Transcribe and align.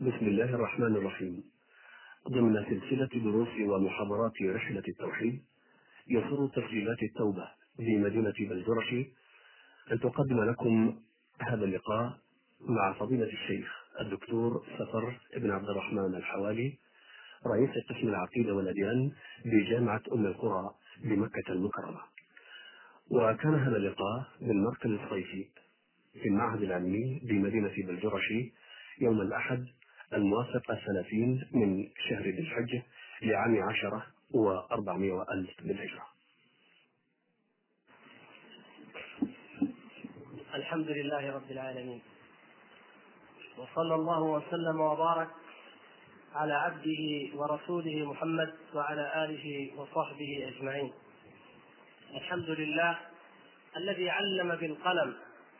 بسم 0.00 0.26
الله 0.26 0.44
الرحمن 0.44 0.96
الرحيم. 0.96 1.44
ضمن 2.28 2.64
سلسلة 2.64 3.22
دروس 3.22 3.48
ومحاضرات 3.60 4.32
رحلة 4.42 4.82
التوحيد 4.88 5.42
يسر 6.08 6.48
تسجيلات 6.56 7.02
التوبة 7.02 7.48
في 7.76 7.96
مدينة 7.98 8.34
بلجرش. 8.40 8.92
أن 9.92 10.00
تقدم 10.00 10.44
لكم 10.50 11.00
هذا 11.40 11.64
اللقاء 11.64 12.18
مع 12.60 12.92
فضيلة 12.92 13.26
الشيخ 13.26 13.72
الدكتور 14.00 14.66
سفر 14.78 15.20
بن 15.36 15.50
عبد 15.50 15.68
الرحمن 15.68 16.14
الحوالي 16.14 16.78
رئيس 17.46 17.70
قسم 17.88 18.08
العقيدة 18.08 18.54
والأديان 18.54 19.12
بجامعة 19.44 20.02
أم 20.12 20.26
القرى 20.26 20.70
بمكة 21.04 21.52
المكرمة. 21.52 22.00
وكان 23.10 23.54
هذا 23.54 23.76
اللقاء 23.76 24.26
بالمركز 24.40 24.90
الصيفي 24.90 25.48
في 26.12 26.28
المعهد 26.28 26.62
العلمي 26.62 27.20
بمدينة 27.24 27.72
بلجرش 27.86 28.32
يوم 29.00 29.20
الأحد 29.20 29.64
الموافق 30.12 30.70
الثلاثين 30.70 31.48
من 31.52 31.88
شهر 32.08 32.22
ذي 32.22 32.40
الحجة 32.40 32.82
لعام 33.22 33.62
عشرة 33.68 34.06
وأربعمائة 34.30 35.12
وألف 35.12 35.50
بالهجرة 35.62 36.06
الحمد 40.54 40.90
لله 40.90 41.32
رب 41.32 41.50
العالمين. 41.50 42.02
وصلى 43.58 43.94
الله 43.94 44.22
وسلم 44.22 44.80
وبارك 44.80 45.28
على 46.34 46.52
عبده 46.54 47.02
ورسوله 47.34 48.10
محمد 48.10 48.54
وعلى 48.74 49.24
آله 49.24 49.70
وصحبه 49.76 50.52
أجمعين. 50.56 50.92
الحمد 52.14 52.50
لله 52.50 52.98
الذي 53.76 54.10
علم 54.10 54.56
بالقلم 54.56 55.14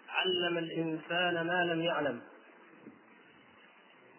علم 0.09 0.59
الإنسان 0.59 1.47
ما 1.47 1.65
لم 1.65 1.83
يعلم. 1.83 2.21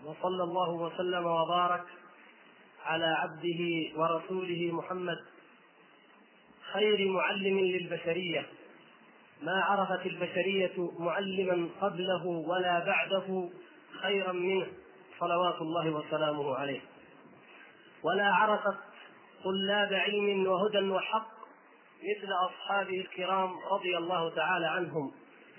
وصلى 0.05 0.43
الله 0.43 0.69
وسلم 0.69 1.25
وبارك 1.25 1.83
على 2.85 3.05
عبده 3.05 3.91
ورسوله 3.95 4.71
محمد 4.71 5.17
خير 6.73 7.09
معلم 7.11 7.59
للبشرية. 7.59 8.45
ما 9.43 9.61
عرفت 9.61 10.05
البشرية 10.05 10.91
معلما 10.99 11.69
قبله 11.81 12.25
ولا 12.25 12.85
بعده 12.85 13.49
خيرا 14.01 14.31
منه 14.31 14.67
صلوات 15.19 15.61
الله 15.61 15.89
وسلامه 15.89 16.55
عليه. 16.55 16.81
ولا 18.03 18.33
عرفت 18.33 18.77
طلاب 19.43 19.93
علم 19.93 20.47
وهدى 20.47 20.89
وحق 20.89 21.35
مثل 22.03 22.33
أصحابه 22.33 23.01
الكرام 23.01 23.51
رضي 23.71 23.97
الله 23.97 24.35
تعالى 24.35 24.65
عنهم 24.65 25.11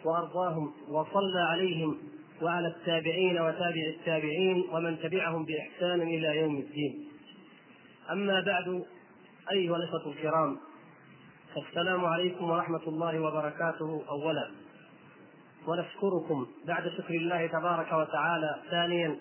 وأرضاهم 0.04 0.74
وصلى 0.88 1.40
عليهم 1.40 1.98
وعلى 2.42 2.68
التابعين 2.68 3.40
وتابع 3.40 3.82
التابعين 3.98 4.64
ومن 4.72 4.98
تبعهم 4.98 5.44
بإحسان 5.44 6.02
إلى 6.02 6.36
يوم 6.36 6.56
الدين. 6.56 7.08
أما 8.10 8.40
بعد 8.40 8.84
أيها 9.52 9.76
الإخوة 9.76 10.12
الكرام 10.12 10.56
السلام 11.68 12.04
عليكم 12.04 12.50
ورحمة 12.50 12.82
الله 12.86 13.20
وبركاته. 13.20 14.04
اولا 14.08 14.50
ونشكركم 15.66 16.46
بعد 16.66 16.88
شكر 16.88 17.14
الله 17.14 17.46
تبارك 17.46 17.92
وتعالى. 17.92 18.62
ثانيا 18.70 19.16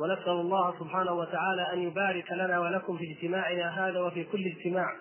ونسأل 0.00 0.32
الله 0.32 0.74
سبحانه 0.78 1.12
وتعالى 1.12 1.72
أن 1.72 1.78
يبارك 1.82 2.32
لنا 2.32 2.58
ولكم 2.58 2.98
في 2.98 3.04
اجتماعنا 3.12 3.88
هذا 3.88 4.00
وفي 4.00 4.24
كل 4.24 4.46
اجتماع. 4.46 4.96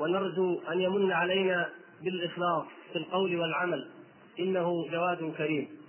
ونرجو 0.00 0.60
أن 0.72 0.80
يمن 0.80 1.12
علينا 1.12 1.68
بالإخلاص 2.02 2.66
في 2.92 2.98
القول 2.98 3.36
والعمل. 3.36 3.99
إنه 4.40 4.90
جواد 4.90 5.36
كريم. 5.36 5.80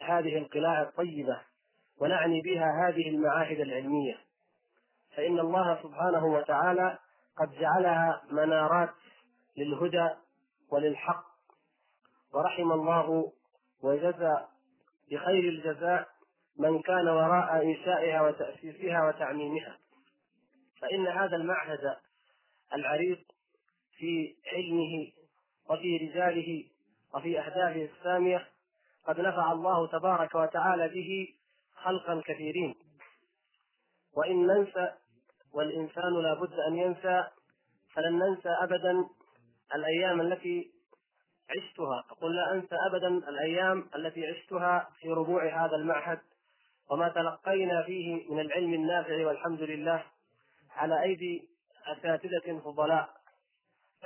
هذه 0.00 0.38
القلاع 0.38 0.82
الطيبة 0.82 1.40
ونعني 2.00 2.40
بها 2.40 2.88
هذه 2.88 3.08
المعاهد 3.08 3.60
العلمية. 3.60 4.18
فإن 5.16 5.40
الله 5.40 5.82
سبحانه 5.82 6.24
وتعالى 6.26 6.98
قد 7.38 7.52
جعلها 7.52 8.22
منارات 8.30 8.94
للهدى 9.56 10.10
وللحق 10.70 11.24
ورحم 12.34 12.72
الله 12.72 13.32
وجزى 13.82 14.36
بخير 15.10 15.48
الجزاء 15.48 16.08
من 16.56 16.82
كان 16.82 17.08
وراء 17.08 17.62
إنشائها 17.62 18.22
وتأسيسها 18.22 19.08
وتعميمها. 19.08 19.78
فإن 20.80 21.06
هذا 21.06 21.36
المعهد 21.36 21.96
العريق 22.74 23.20
في 23.98 24.36
علمه 24.52 25.19
وفي 25.70 25.96
رجاله 25.96 26.64
وفي 27.14 27.40
أهدافه 27.40 27.88
السامية 27.94 28.48
قد 29.06 29.20
نفع 29.20 29.52
الله 29.52 29.86
تبارك 29.86 30.34
وتعالى 30.34 30.88
به 30.88 31.28
خلقا 31.74 32.22
كثيرين. 32.26 32.74
وإن 34.16 34.46
ننسى 34.46 34.92
والإنسان 35.52 36.22
لا 36.22 36.34
بد 36.34 36.52
أن 36.52 36.78
ينسى 36.78 37.24
فلن 37.94 38.18
ننسى 38.18 38.48
أبدا 38.48 39.04
الأيام 39.74 40.20
التي 40.20 40.70
عشتها. 41.50 42.04
أقول 42.10 42.36
لا 42.36 42.52
أنسى 42.52 42.76
أبدا 42.86 43.08
الأيام 43.08 43.90
التي 43.96 44.26
عشتها 44.26 44.90
في 45.00 45.08
ربوع 45.08 45.64
هذا 45.64 45.76
المعهد 45.76 46.20
وما 46.90 47.08
تلقينا 47.08 47.82
فيه 47.82 48.30
من 48.30 48.40
العلم 48.40 48.74
النافع 48.74 49.26
والحمد 49.26 49.62
لله 49.62 50.04
على 50.70 51.02
أيدي 51.02 51.48
أساتذة 51.86 52.58
فضلاء. 52.64 53.19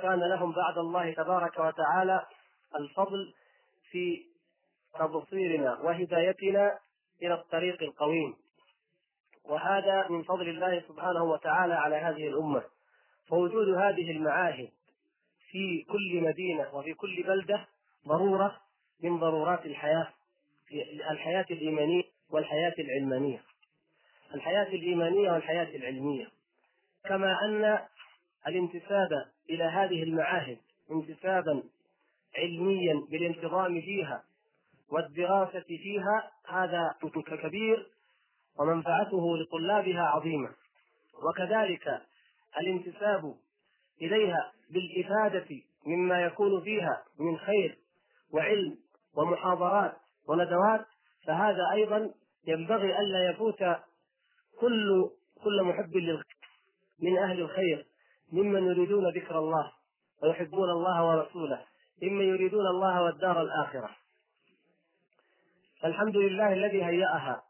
كان 0.01 0.19
لهم 0.19 0.51
بعد 0.51 0.77
الله 0.77 1.13
تبارك 1.13 1.59
وتعالى 1.59 2.25
الفضل 2.75 3.33
في 3.91 4.25
تبصيرنا 4.99 5.79
وهدايتنا 5.79 6.79
إلى 7.21 7.33
الطريق 7.33 7.83
القويم. 7.83 8.35
وهذا 9.43 10.07
من 10.09 10.23
فضل 10.23 10.49
الله 10.49 10.83
سبحانه 10.87 11.23
وتعالى 11.23 11.73
على 11.73 11.95
هذه 11.95 12.27
الأمة. 12.27 12.63
فوجود 13.27 13.69
هذه 13.69 14.11
المعاهد 14.11 14.69
في 15.51 15.85
كل 15.89 16.21
مدينة 16.21 16.75
وفي 16.75 16.93
كل 16.93 17.23
بلدة 17.23 17.67
ضرورة 18.07 18.61
من 19.03 19.19
ضرورات 19.19 19.65
الحياة 19.65 20.07
الحياة 21.11 21.45
الإيمانية 21.51 22.03
والحياة 22.29 22.73
العلمانية. 22.79 23.43
الحياة 24.33 24.67
الإيمانية 24.67 25.31
والحياة 25.31 25.75
العلمية. 25.75 26.27
كما 27.03 27.45
أن 27.45 27.79
الانتساب 28.47 29.34
إلى 29.49 29.63
هذه 29.63 30.03
المعاهد 30.03 30.57
انتسابا 30.91 31.63
علميا 32.37 33.05
بالانتظام 33.09 33.81
فيها 33.81 34.23
والدراسة 34.91 35.59
فيها 35.61 36.31
هذا 36.47 36.95
كبير 37.35 37.87
ومنفعته 38.59 39.37
لطلابها 39.37 40.01
عظيمة. 40.01 40.49
وكذلك 41.23 42.01
الانتساب 42.59 43.35
إليها 44.01 44.51
بالإفادة 44.69 45.61
مما 45.85 46.21
يكون 46.21 46.63
فيها 46.63 47.03
من 47.19 47.37
خير 47.37 47.77
وعلم 48.33 48.77
ومحاضرات 49.15 49.97
وندوات 50.27 50.85
فهذا 51.27 51.71
أيضا 51.73 52.11
ينبغي 52.47 52.99
ألا 52.99 53.29
يفوت 53.29 53.63
كل 54.59 55.09
كل 55.43 55.63
محب 55.63 55.95
من 56.99 57.17
أهل 57.17 57.39
الخير. 57.39 57.85
ممن 58.31 58.67
يريدون 58.67 59.09
ذكر 59.09 59.39
الله 59.39 59.71
ويحبون 60.23 60.69
الله 60.69 61.07
ورسوله 61.07 61.61
ممن 62.03 62.25
يريدون 62.25 62.67
الله 62.67 63.03
والدار 63.03 63.41
الآخرة. 63.41 63.89
الحمد 65.85 66.17
لله 66.17 66.53
الذي 66.53 66.85
هيأها 66.85 67.43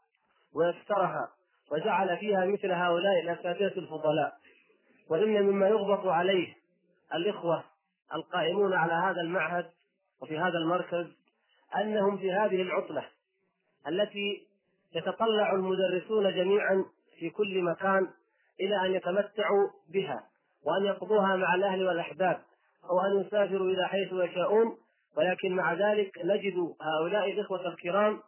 ويسرها 0.54 1.28
وجعل 1.72 2.18
فيها 2.18 2.44
مثل 2.44 2.72
هؤلاء 2.72 3.20
الأساتذة 3.20 3.78
الفضلاء. 3.78 4.32
وإن 5.08 5.42
مما 5.42 5.68
يغبط 5.68 6.06
عليه 6.06 6.54
الإخوة 7.14 7.64
القائمون 8.14 8.74
على 8.74 8.92
هذا 8.92 9.20
المعهد 9.20 9.70
وفي 10.22 10.38
هذا 10.38 10.58
المركز 10.58 11.06
أنهم 11.76 12.18
في 12.18 12.32
هذه 12.32 12.62
العطلة 12.62 13.08
التي 13.88 14.46
يتطلع 14.94 15.52
المدرسون 15.52 16.34
جميعا 16.34 16.84
في 17.18 17.30
كل 17.30 17.62
مكان 17.62 18.10
إلى 18.60 18.86
أن 18.86 18.94
يتمتعوا 18.94 19.70
بها. 19.88 20.22
وأن 20.66 20.84
يقضوها 20.84 21.36
مع 21.36 21.54
الأهل 21.54 21.86
والأحباب 21.86 22.42
أو 22.90 23.00
أن 23.00 23.20
يسافروا 23.20 23.70
إلى 23.70 23.88
حيث 23.88 24.12
يشاءون. 24.12 24.78
ولكن 25.16 25.56
مع 25.56 25.72
ذلك 25.72 26.18
نجد 26.24 26.74
هؤلاء 26.80 27.30
الإخوة 27.30 27.68
الكرام 27.68 28.20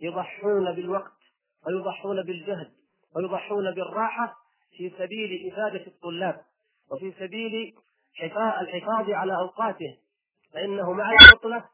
يضحون 0.00 0.72
بالوقت 0.72 1.12
ويضحون 1.66 2.22
بالجهد 2.22 2.70
ويضحون 3.16 3.70
بالراحة 3.70 4.36
في 4.76 4.92
سبيل 4.98 5.52
إفادة 5.52 5.86
الطلاب 5.86 6.40
وفي 6.90 7.12
سبيل 7.18 7.74
الحفاظ 8.60 9.10
على 9.10 9.36
أوقاته. 9.36 9.98
فإنه 10.54 10.92
مع 10.92 11.10
العطلة 11.10 11.64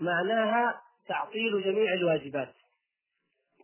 معناها 0.00 0.80
تعطيل 1.08 1.62
جميع 1.62 1.92
الواجبات. 1.92 2.54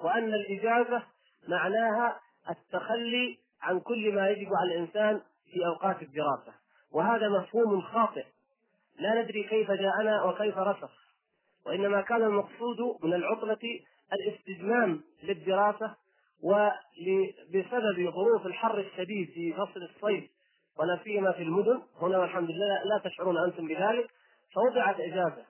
وأن 0.01 0.35
الإجازة 0.35 1.03
معناها 1.49 2.21
التخلي 2.51 3.39
عن 3.63 3.81
كل 3.81 4.15
ما 4.15 4.31
يجب 4.31 4.49
على 4.55 4.75
الإنسان 4.75 5.21
في 5.53 5.67
أوقات 5.67 6.03
الدراسة. 6.03 6.53
وهذا 6.93 7.29
مفهوم 7.29 7.81
خاطئ. 7.81 8.25
لا 8.99 9.23
ندري 9.23 9.43
كيف 9.43 9.71
جاءنا 9.71 10.23
وكيف 10.25 10.59
رسخ. 10.59 10.91
وإنما 11.67 12.01
كان 12.01 12.23
المقصود 12.23 12.77
من 13.03 13.15
العطلة 13.15 13.59
الاستجمام 14.13 15.01
للدراسة 15.23 15.95
وبسبب 16.43 18.11
ظروف 18.11 18.47
الحر 18.47 18.79
الشديد 18.79 19.31
في 19.31 19.53
فصل 19.53 19.83
الصيف 19.83 20.31
ولا 20.79 21.01
سيما 21.05 21.33
في 21.33 21.43
المدن. 21.43 21.83
هنا 22.01 22.19
والحمد 22.19 22.51
لله 22.51 22.85
لا 22.85 23.01
تشعرون 23.05 23.39
أنتم 23.39 23.69
بذلك. 23.69 24.11
فوضعت 24.55 25.01
إجازة. 25.01 25.45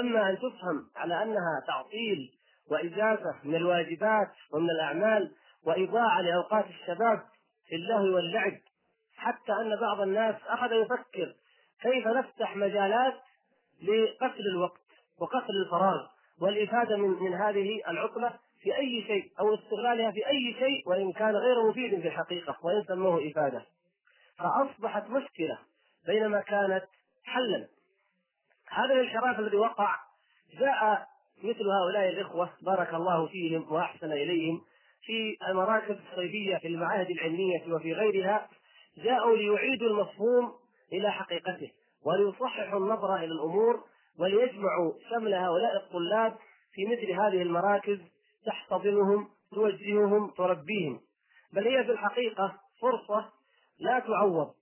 أما 0.00 0.30
أن 0.30 0.36
تفهم 0.36 0.90
على 0.96 1.22
أنها 1.22 1.62
تعطيل 1.66 2.32
وإجازة 2.70 3.34
من 3.44 3.54
الواجبات 3.54 4.28
ومن 4.52 4.70
الأعمال 4.70 5.30
وإضاعة 5.64 6.20
لأوقات 6.20 6.66
الشباب 6.66 7.22
في 7.68 7.76
اللهو 7.76 8.14
واللعب 8.14 8.52
حتى 9.22 9.52
أن 9.52 9.80
بعض 9.80 10.00
الناس 10.00 10.34
أخذ 10.46 10.72
يفكر 10.72 11.34
كيف 11.82 12.06
نفتح 12.06 12.56
مجالات 12.56 13.14
لقتل 13.82 14.46
الوقت 14.54 14.80
وقتل 15.18 15.62
الفراغ 15.64 16.06
والإفادة 16.40 16.96
من 16.96 17.08
من 17.08 17.34
هذه 17.34 17.80
العطله 17.88 18.38
في 18.60 18.76
أي 18.76 19.04
شيء 19.06 19.32
أو 19.40 19.54
استغلالها 19.54 20.10
في 20.10 20.26
أي 20.26 20.56
شيء 20.58 20.88
وإن 20.88 21.12
كان 21.12 21.36
غير 21.36 21.68
مفيد 21.68 22.00
في 22.00 22.08
الحقيقة 22.08 22.56
وإن 22.62 22.84
سموه 22.88 23.30
إفادة. 23.30 23.66
فأصبحت 24.38 25.10
مشكلة 25.10 25.58
بينما 26.06 26.40
كانت 26.40 26.84
حلا. 27.24 27.68
هذا 28.68 28.94
الانحراف 28.94 29.38
الذي 29.38 29.56
وقع 29.56 29.96
جاء 30.58 31.06
مثل 31.42 31.68
هؤلاء 31.70 32.08
الإخوة 32.08 32.50
بارك 32.62 32.94
الله 32.94 33.26
فيهم 33.26 33.72
وأحسن 33.72 34.12
إليهم 34.12 34.60
في 35.02 35.36
المراكز 35.48 35.96
الصيفية 36.10 36.56
في 36.56 36.68
المعاهد 36.68 37.10
العلمية 37.10 37.74
وفي 37.74 37.92
غيرها 37.92 38.48
جاءوا 38.96 39.36
ليعيدوا 39.36 39.88
المفهوم 39.88 40.52
إلى 40.92 41.12
حقيقته 41.12 41.70
وليصححوا 42.04 42.78
النظره 42.78 43.16
إلى 43.16 43.32
الأمور 43.32 43.84
وليجمعوا 44.18 44.92
شمل 45.10 45.34
هؤلاء 45.34 45.76
الطلاب 45.76 46.36
في 46.72 46.86
مثل 46.86 47.10
هذه 47.12 47.42
المراكز 47.42 47.98
تحتضنهم 48.46 49.28
توجههم 49.52 50.30
تربيهم. 50.30 51.00
بل 51.52 51.68
هي 51.68 51.84
في 51.84 51.90
الحقيقة 51.90 52.60
فرصة 52.80 53.32
لا 53.78 53.98
تعوض 53.98 54.54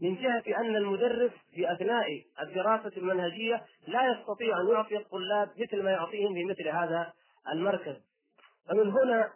من 0.00 0.14
جهة 0.14 0.42
أن 0.56 0.76
المدرس 0.76 1.32
في 1.54 1.72
أثناء 1.72 2.24
الدراسة 2.40 2.96
المنهجية 2.96 3.64
لا 3.86 4.12
يستطيع 4.12 4.60
أن 4.60 4.68
يعطي 4.68 4.96
الطلاب 4.96 5.50
مثل 5.58 5.82
ما 5.82 5.90
يعطيهم 5.90 6.34
في 6.34 6.44
مثل 6.44 6.68
هذا 6.68 7.12
المركز. 7.52 7.96
فمن 8.68 8.90
هنا 8.90 9.32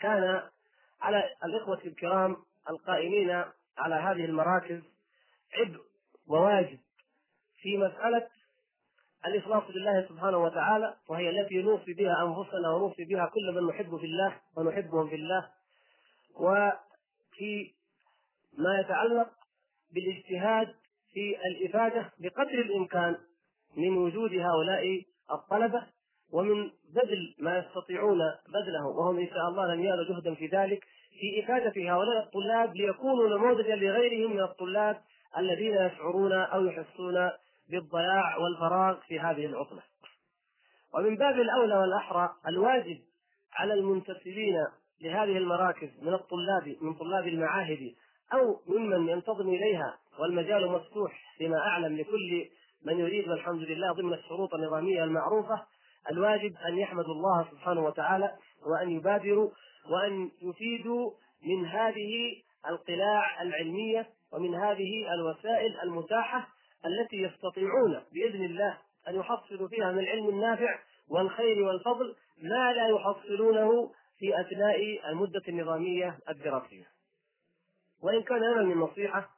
كان 0.00 0.42
على 1.00 1.30
الإخوة 1.44 1.80
الكرام 1.84 2.36
القائمين 2.70 3.30
على 3.78 3.94
هذه 3.94 4.24
المراكز 4.24 4.82
عبء 5.54 5.80
وواجب 6.26 6.78
في 7.56 7.78
مسألة 7.78 8.28
الإخلاص 9.26 9.62
لله 9.70 10.06
سبحانه 10.08 10.38
وتعالى 10.38 10.94
وهي 11.08 11.30
التي 11.30 11.62
نوصي 11.62 11.92
بها 11.92 12.22
أنفسنا 12.22 12.70
ونوصي 12.70 13.04
بها 13.04 13.26
كل 13.26 13.52
من 13.54 13.66
نحب 13.66 13.96
في 13.96 14.06
الله 14.06 14.40
ونحبهم 14.56 15.08
في 15.08 15.14
الله. 15.14 15.50
وفي 16.34 17.74
ما 18.58 18.80
يتعلق 18.80 19.28
بالاجتهاد 19.94 20.74
في 21.12 21.36
الإفادة 21.46 22.12
بقدر 22.18 22.58
الإمكان 22.58 23.16
من 23.76 23.96
وجود 23.96 24.34
هؤلاء 24.34 25.02
الطلبة 25.30 25.86
ومن 26.32 26.70
بذل 26.94 27.34
ما 27.38 27.58
يستطيعون 27.58 28.18
بذله 28.48 28.86
وهم 28.86 29.18
إن 29.18 29.28
شاء 29.28 29.48
الله 29.48 29.74
لن 29.74 29.80
يالوا 29.80 30.04
جهدا 30.04 30.34
في 30.34 30.46
ذلك. 30.46 30.84
في 31.20 31.44
إفادة 31.44 31.92
هؤلاء 31.92 32.24
الطلاب 32.24 32.76
ليكونوا 32.76 33.38
نموذجا 33.38 33.76
لغيرهم 33.76 34.32
من 34.32 34.42
الطلاب 34.42 35.00
الذين 35.38 35.74
يشعرون 35.74 36.32
أو 36.32 36.64
يحسون 36.64 37.30
بالضياع 37.70 38.36
والفراغ 38.36 39.00
في 39.08 39.20
هذه 39.20 39.46
العطلة. 39.46 39.82
ومن 40.94 41.16
باب 41.16 41.34
الأولى 41.40 41.74
والأحرى 41.78 42.30
الواجب 42.48 42.98
على 43.52 43.74
المنتسبين 43.74 44.66
لهذه 45.00 45.38
المراكز 45.38 45.88
من 46.02 46.14
الطلاب 46.14 46.76
من 46.80 46.94
طلاب 46.94 47.26
المعاهد 47.26 47.94
أو 48.32 48.60
ممن 48.66 49.08
ينتظم 49.08 49.48
إليها 49.48 49.98
والمجال 50.18 50.70
مفتوح 50.70 51.34
فيما 51.38 51.58
أعلم 51.58 51.96
لكل 51.96 52.48
من 52.84 52.98
يريد 52.98 53.28
والحمد 53.28 53.62
لله 53.62 53.92
ضمن 53.92 54.14
الشروط 54.14 54.54
النظامية 54.54 55.04
المعروفة 55.04 55.62
الواجب 56.10 56.54
أن 56.68 56.78
يحمدوا 56.78 57.14
الله 57.14 57.46
سبحانه 57.50 57.84
وتعالى 57.84 58.32
وأن 58.66 58.90
يبادروا 58.90 59.50
وأن 59.90 60.30
يفيدوا 60.42 61.10
من 61.42 61.66
هذه 61.66 62.42
القلاع 62.68 63.42
العلمية 63.42 64.06
ومن 64.32 64.54
هذه 64.54 65.14
الوسائل 65.14 65.80
المتاحة 65.82 66.48
التي 66.86 67.16
يستطيعون 67.16 68.02
بإذن 68.12 68.44
الله 68.44 68.78
أن 69.08 69.14
يحصلوا 69.14 69.68
فيها 69.68 69.92
من 69.92 69.98
العلم 69.98 70.28
النافع 70.28 70.78
والخير 71.08 71.62
والفضل 71.62 72.16
ما 72.42 72.72
لا 72.72 72.88
يحصلونه 72.88 73.92
في 74.18 74.40
أثناء 74.40 75.08
المدة 75.08 75.42
النظامية 75.48 76.18
الدراسية. 76.28 76.86
وإن 78.02 78.22
كان 78.22 78.38
لنا 78.38 78.62
من 78.62 78.76
نصيحة 78.76 79.30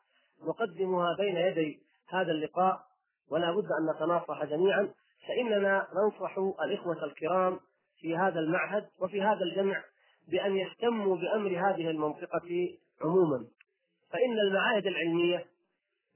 نقدمها 0.42 1.16
بين 1.16 1.36
يدي 1.36 1.80
هذا 2.08 2.32
اللقاء 2.32 2.86
ولا 3.30 3.52
بد 3.52 3.68
أن 3.80 3.90
نتناصح 3.94 4.44
جميعا 4.44 4.88
فإننا 5.28 5.86
ننصح 5.94 6.38
الإخوة 6.38 7.04
الكرام 7.04 7.60
في 8.00 8.16
هذا 8.16 8.40
المعهد 8.40 8.88
وفي 8.98 9.22
هذا 9.22 9.42
الجمع 9.42 9.82
بأن 10.26 10.56
يهتموا 10.56 11.16
بأمر 11.16 11.50
هذه 11.50 11.90
المنطقة 11.90 12.76
عموما. 13.02 13.46
فإن 14.10 14.38
المعاهد 14.38 14.86
العلمية 14.86 15.46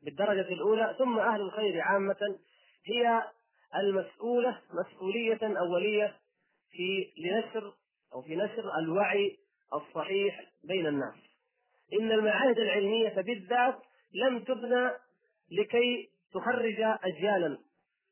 بالدرجة 0.03 0.49
الأولى 0.53 0.95
ثم 0.99 1.19
أهل 1.19 1.41
الخير 1.41 1.81
عامة 1.81 2.39
هي 2.87 3.23
المسؤولة 3.77 4.61
مسؤولية 4.73 5.59
أولية 5.59 6.17
في 6.71 7.13
لنشر 7.19 7.75
أو 8.15 8.23
في 8.23 8.37
نشر 8.37 8.79
الوعي 8.79 9.39
الصحيح 9.75 10.45
بين 10.65 10.87
الناس. 10.87 11.15
إن 12.01 12.13
المعاهد 12.13 12.59
العلمية 12.59 13.09
بالذات 13.09 13.79
لم 14.15 14.45
تبنى 14.45 14.91
لكي 15.51 16.11
تخرج 16.35 16.81
أجيالا 16.81 17.59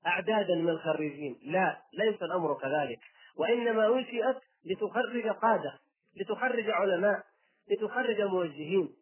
أعدادا 0.07 0.55
من 0.55 0.69
الخريجين. 0.69 1.39
لا 1.43 1.83
ليس 1.93 2.23
الأمر 2.23 2.55
كذلك. 2.55 3.01
وإنما 3.37 3.87
أنشئت 3.87 4.37
لتخرج 4.65 5.29
قادة. 5.29 5.79
لتخرج 6.21 6.71
علماء 6.71 7.25
لتخرج 7.71 8.21
موجهين. 8.21 8.97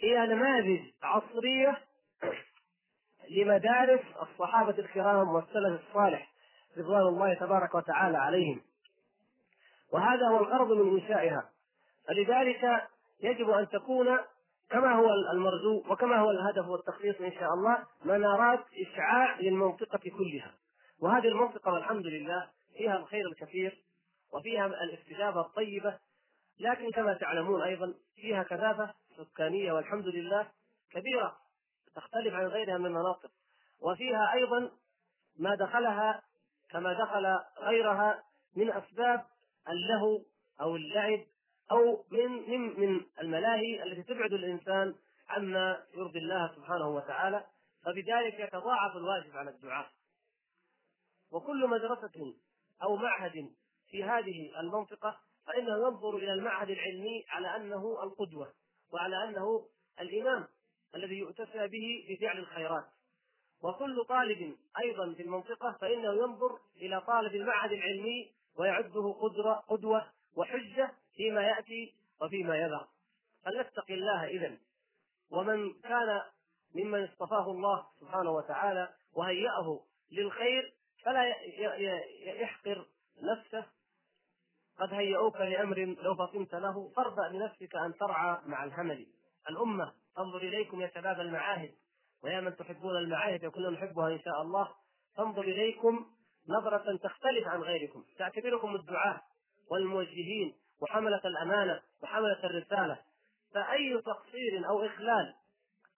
هي 0.00 0.26
نماذج 0.26 0.80
عصرية 1.02 1.78
لمدارس 3.30 4.00
الصحابة 4.22 4.78
الكرام 4.78 5.28
والسلف 5.28 5.80
الصالح 5.88 6.32
رضوان 6.78 7.02
الله 7.02 7.34
تبارك 7.34 7.74
وتعالى 7.74 8.18
عليهم. 8.18 8.60
وهذا 9.92 10.28
هو 10.28 10.38
الغرض 10.38 10.72
من 10.72 11.00
إنشائها 11.00 11.50
فلذلك 12.08 12.88
يجب 13.22 13.50
أن 13.50 13.68
تكون 13.68 14.18
كما 14.70 14.92
هو 14.92 15.06
المرجو 15.32 15.82
وكما 15.88 16.16
هو 16.16 16.30
الهدف 16.30 16.68
والتخطيط 16.68 17.20
إن 17.20 17.32
شاء 17.32 17.54
الله 17.54 17.78
منارات 18.04 18.64
إشعاع 18.80 19.40
للمنطقة 19.40 19.98
كلها. 19.98 20.54
وهذه 21.00 21.28
المنطقة 21.28 21.72
والحمد 21.72 22.06
لله 22.06 22.48
فيها 22.76 22.96
الخير 22.96 23.26
الكثير 23.26 23.82
وفيها 24.32 24.66
الاستجابة 24.66 25.40
الطيبة 25.40 25.98
لكن 26.60 26.90
كما 26.90 27.14
تعلمون 27.14 27.62
أيضا 27.62 27.94
فيها 28.16 28.42
كثافة 28.42 28.94
سكانية 29.16 29.72
والحمد 29.72 30.06
لله 30.06 30.50
كبيرة 30.90 31.36
تختلف 31.94 32.34
عن 32.34 32.46
غيرها 32.46 32.78
من 32.78 32.86
المناطق 32.86 33.30
وفيها 33.80 34.32
أيضا 34.32 34.70
ما 35.38 35.54
دخلها 35.54 36.22
كما 36.70 36.92
دخل 36.92 37.38
غيرها 37.58 38.22
من 38.56 38.72
أسباب 38.72 39.26
اللهو 39.68 40.22
أو 40.60 40.76
اللعب 40.76 41.24
أو 41.70 42.04
من 42.10 42.50
من 42.50 42.80
من 42.80 43.06
الملاهي 43.20 43.82
التي 43.82 44.02
تبعد 44.02 44.32
الإنسان 44.32 44.94
عما 45.28 45.82
يرضي 45.94 46.18
الله 46.18 46.54
سبحانه 46.56 46.88
وتعالى 46.88 47.44
فبذلك 47.84 48.40
يتضاعف 48.40 48.96
الواجب 48.96 49.36
على 49.36 49.50
الدعاء. 49.50 49.90
وكل 51.32 51.68
مدرسة 51.68 52.34
أو 52.82 52.96
معهد 52.96 53.50
في 53.90 54.04
هذه 54.04 54.60
المنطقة 54.60 55.20
فإنه 55.46 55.76
ينظر 55.76 56.16
إلى 56.16 56.32
المعهد 56.32 56.70
العلمي 56.70 57.24
على 57.28 57.56
أنه 57.56 58.02
القدوة 58.02 58.52
وعلى 58.92 59.24
أنه 59.24 59.68
الإمام 60.00 60.48
الذي 60.94 61.18
يؤتسى 61.18 61.68
به 61.68 62.04
في 62.06 62.16
فعل 62.20 62.38
الخيرات. 62.38 62.84
وكل 63.62 64.04
طالب 64.04 64.56
أيضا 64.84 65.14
في 65.14 65.22
المنطقة 65.22 65.72
فإنه 65.80 66.12
ينظر 66.12 66.58
إلى 66.76 67.00
طالب 67.00 67.34
المعهد 67.34 67.72
العلمي 67.72 68.32
ويعده 68.56 69.12
قدرة 69.12 69.52
قدوة 69.52 70.10
وحجة 70.36 70.92
فيما 71.16 71.42
يأتي 71.42 71.94
وفيما 72.20 72.56
يذر 72.56 72.86
فلنتقي 73.44 73.94
الله 73.94 74.26
اذا 74.26 74.58
ومن 75.30 75.72
كان 75.72 76.22
ممن 76.74 77.04
اصطفاه 77.04 77.50
الله 77.50 77.86
سبحانه 78.00 78.30
وتعالى 78.30 78.94
وهيأه 79.14 79.84
للخير 80.12 80.74
فلا 81.04 81.34
يحقر 82.24 82.86
نفسه 83.22 83.66
قد 84.80 84.94
هيئوك 84.94 85.36
لأمر 85.36 85.78
لو 85.78 86.14
فطنت 86.14 86.54
له 86.54 86.92
فاربأ 86.96 87.28
بنفسك 87.28 87.76
أن 87.76 87.94
ترعى 87.94 88.38
مع 88.46 88.64
الهمل. 88.64 89.06
الأمة 89.50 89.92
انظر 90.18 90.38
إليكم 90.38 90.80
يا 90.80 90.90
شباب 90.94 91.20
المعاهد 91.20 91.74
ويا 92.24 92.40
من 92.40 92.56
تحبون 92.56 92.96
المعاهد 92.96 93.44
وكلنا 93.44 93.70
نحبها 93.70 94.08
إن 94.08 94.20
شاء 94.20 94.42
الله. 94.42 94.68
تنظر 95.16 95.42
إليكم 95.42 96.06
نظرة 96.48 96.96
تختلف 96.96 97.46
عن 97.46 97.60
غيركم. 97.60 98.04
تعتبركم 98.18 98.74
الدعاة 98.74 99.20
والموجهين 99.70 100.54
وحملة 100.82 101.20
الأمانة 101.24 101.80
وحملة 102.02 102.44
الرسالة. 102.44 102.98
فأي 103.54 104.02
تقصير 104.02 104.68
أو 104.68 104.86
إخلال 104.86 105.34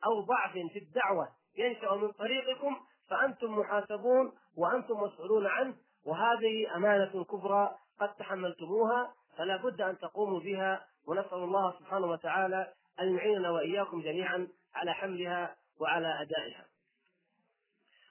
أو 0.06 0.21
ضعف 0.21 0.52
في 0.52 0.78
الدعوة 0.78 1.28
ينشأ 1.59 1.95
من 1.95 2.12
طريقكم 2.12 2.76
فأنتم 3.11 3.59
محاسبون 3.59 4.33
وأنتم 4.56 5.00
مسؤولون 5.00 5.47
عنه 5.47 5.75
وهذه 6.04 6.76
أمانة 6.76 7.25
كبرى 7.25 7.78
قد 8.00 8.15
تحملتموها 8.15 9.15
فلا 9.37 9.57
بد 9.57 9.81
أن 9.81 9.99
تقوموا 9.99 10.41
بها 10.41 10.87
ونسأل 11.07 11.38
الله 11.38 11.75
سبحانه 11.79 12.07
وتعالى 12.07 12.73
أن 13.00 13.17
يعيننا 13.17 13.50
وإياكم 13.50 14.00
جميعا 14.03 14.49
على 14.75 14.95
حملها 14.95 15.57
وعلى 15.81 16.23
أدائها. 16.23 16.67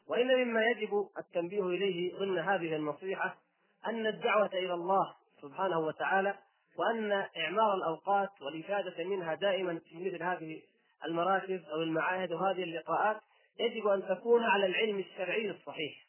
وإن 0.07 0.27
مما 0.27 0.61
يجب 0.65 1.09
التنبيه 1.17 1.63
إليه 1.63 2.19
ضمن 2.19 2.39
هذه 2.39 2.75
النصيحة 2.75 3.37
أن 3.85 4.07
الدعوة 4.07 4.49
إلى 4.53 4.73
الله 4.73 5.15
سبحانه 5.41 5.79
وتعالى 5.79 6.37
وأن 6.77 7.11
إعمار 7.37 7.73
الأوقات 7.73 8.41
والإفادة 8.41 9.03
منها 9.03 9.35
دائما 9.35 9.79
في 9.79 9.97
مثل 9.97 10.23
هذه 10.23 10.61
المراكز 11.05 11.65
أو 11.69 11.81
المعاهد 11.81 12.31
وهذه 12.31 12.63
اللقاءات 12.63 13.21
يجب 13.59 13.87
أن 13.87 14.07
تكون 14.07 14.43
على 14.43 14.65
العلم 14.65 14.99
الشرعي 14.99 15.51
الصحيح. 15.51 16.05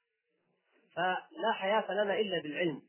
فلا 0.94 1.52
حياة 1.52 1.92
لنا 1.92 2.18
إلا 2.18 2.42
بالعلم. 2.42 2.82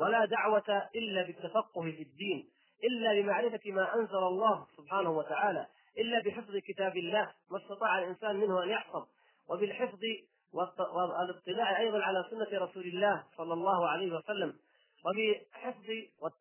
ولا 0.00 0.24
دعوة 0.24 0.88
إلا 0.94 1.22
بالتفقه 1.22 1.82
في 1.82 2.02
الدين 2.02 2.48
إلا 2.84 3.20
بمعرفة 3.20 3.70
ما 3.70 3.94
أنزل 3.94 4.18
الله 4.18 4.66
سبحانه 4.76 5.10
وتعالى 5.10 5.66
إلا 5.98 6.22
بحفظ 6.22 6.56
كتاب 6.56 6.96
الله 6.96 7.32
ما 7.50 7.58
استطاع 7.58 7.98
الإنسان 7.98 8.36
منه 8.36 8.62
أن 8.62 8.68
يحفظ 8.68 9.06
وبالحفظ 9.48 10.00
والاطلاع 10.52 11.80
أيضا 11.80 12.02
على 12.02 12.24
سنة 12.30 12.58
رسول 12.60 12.82
الله 12.82 13.24
صلى 13.36 13.52
الله 13.52 13.88
عليه 13.88 14.12
وسلم 14.12 14.54
وبحفظ 15.04 15.86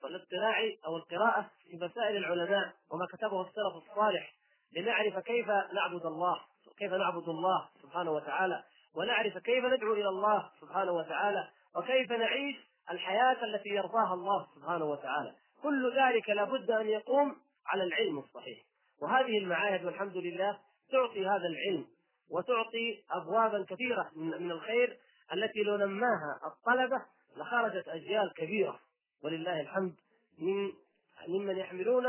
والاطلاع 0.04 0.58
أو 0.86 0.98
القراءة 0.98 1.51
في 1.70 1.78
مسائل 1.78 2.18
العلماء 2.18 2.74
وما 2.92 3.06
كتبه 3.06 3.42
السلف 3.42 3.89
الصالح 3.89 4.34
لنعرف 4.75 5.20
كيف 5.20 5.48
نعبد 5.48 6.06
الله 6.06 6.42
كيف 6.78 6.94
نعبد 6.94 7.30
الله 7.30 7.70
سبحانه 7.82 8.12
وتعالى 8.12 8.63
ونعرف 8.96 9.38
كيف 9.38 9.66
ندعو 9.66 9.94
إلى 9.94 10.10
الله 10.10 10.50
سبحانه 10.62 10.92
وتعالى 10.92 11.48
وكيف 11.75 12.12
نعيش 12.12 12.56
الحياة 12.91 13.43
التي 13.43 13.69
يرضاها 13.69 14.13
الله 14.13 14.48
سبحانه 14.55 14.86
وتعالى. 14.86 15.36
كل 15.63 15.93
ذلك 15.98 16.29
لابد 16.29 16.72
أن 16.72 16.88
يقوم 16.88 17.36
على 17.65 17.84
العلم 17.84 18.19
الصحيح. 18.19 18.60
وهذه 19.01 19.38
المعاهد 19.38 19.86
والحمد 19.86 20.17
لله 20.17 20.60
تعطي 20.91 21.27
هذا 21.27 21.48
العلم 21.48 21.86
وتعطي 22.29 23.03
ابوابا 23.12 23.65
كثيرة 23.69 24.12
من 24.15 24.51
الخير 24.51 24.98
التي 25.34 25.63
لو 25.63 25.77
نماها 25.77 26.39
الطلبة 26.46 27.01
لخرجت 27.38 27.88
أجيال 27.88 28.34
كبيرة. 28.38 28.79
ولله 29.24 29.62
الحمد 29.62 29.96
من 30.39 30.72
ممن 31.27 31.58
يحملون 31.58 32.05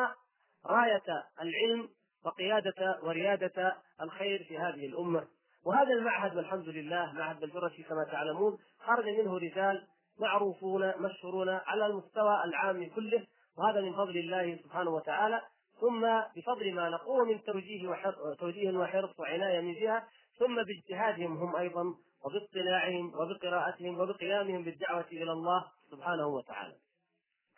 راية 0.67 1.25
العلم 1.41 1.89
وقيادة 2.25 3.01
وريادة 3.03 3.77
الخير 4.01 4.45
في 4.49 4.59
هذه 4.59 4.87
الأمة. 4.87 5.27
وهذا 5.65 5.93
المعهد 5.93 6.37
والحمد 6.37 6.69
لله 6.69 7.13
معهد 7.13 7.43
الجرشي 7.43 7.83
كما 7.83 8.05
تعلمون 8.05 8.59
خرج 8.79 9.05
منه 9.05 9.39
رجال 9.39 9.87
معروفون 10.19 10.93
مشهورون 10.99 11.49
على 11.49 11.87
المستوى 11.87 12.45
العام 12.45 12.91
كله 12.91 13.27
وهذا 13.59 13.81
من 13.81 13.93
فضل 13.93 14.17
الله 14.19 14.57
سبحانه 14.57 14.91
وتعالى. 14.91 15.41
ثم 15.81 16.01
بفضل 16.37 16.75
ما 16.75 16.89
نقوم 16.89 17.29
من 17.29 17.43
توجيه 17.43 17.97
توجيه 18.39 18.79
وحرص 18.79 19.21
وعناية 19.21 19.61
من 19.61 19.75
جهة 19.75 20.05
ثم 20.39 20.63
باجتهادهم 20.63 21.37
هم 21.37 21.57
أيضا 21.57 21.85
وباطلاعهم 22.25 23.15
وبقراءتهم 23.15 24.01
وبقيامهم 24.01 24.65
بالدعوة 24.65 25.07
إلى 25.13 25.33
الله 25.33 25.65
سبحانه 25.91 26.27
وتعالى. 26.27 26.75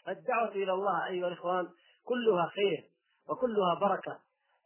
الدعوة 0.08 0.48
إلى 0.48 0.72
الله 0.72 1.06
أيها 1.06 1.28
الإخوان 1.28 1.68
كلها 2.04 2.46
خير 2.46 2.84
وكلها 3.28 3.74
بركة. 3.80 4.18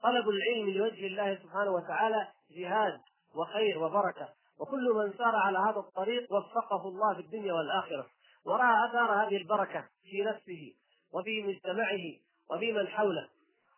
طلب 0.03 0.29
العلم 0.29 0.71
لوجه 0.71 1.07
الله 1.07 1.39
سبحانه 1.43 1.71
وتعالى 1.71 2.29
جهاد 2.51 3.01
وخير 3.35 3.79
وبركة. 3.79 4.29
وكل 4.61 4.93
من 4.95 5.13
سار 5.19 5.37
على 5.37 5.59
هذا 5.59 5.79
الطريق 5.79 6.33
وفقه 6.33 6.89
الله 6.89 7.15
في 7.15 7.21
الدنيا 7.21 7.53
والآخرة. 7.53 8.07
ورأى 8.45 8.91
آثار 8.91 9.27
هذه 9.27 9.37
البركة 9.37 9.85
في 10.11 10.23
نفسه 10.23 10.75
وفي 11.13 11.43
مجتمعه 11.43 12.15
وفي 12.51 12.73
من 12.73 12.89
حوله. 12.89 13.29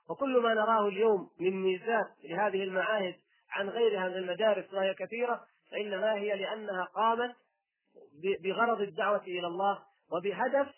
وكل 0.08 0.42
ما 0.42 0.54
نراه 0.54 0.88
اليوم 0.88 1.30
من 1.40 1.62
ميزات 1.62 2.06
لهذه 2.24 2.62
المعاهد 2.62 3.14
عن 3.50 3.68
غيرها 3.68 4.08
من 4.08 4.14
المدارس 4.14 4.74
وهي 4.74 4.94
كثيرة 4.94 5.46
فإنما 5.70 6.14
هي 6.14 6.36
لأنها 6.36 6.84
قامت 6.84 7.36
بغرض 8.42 8.80
الدعوة 8.80 9.22
إلى 9.22 9.46
الله 9.46 9.78
وبهدف 10.12 10.74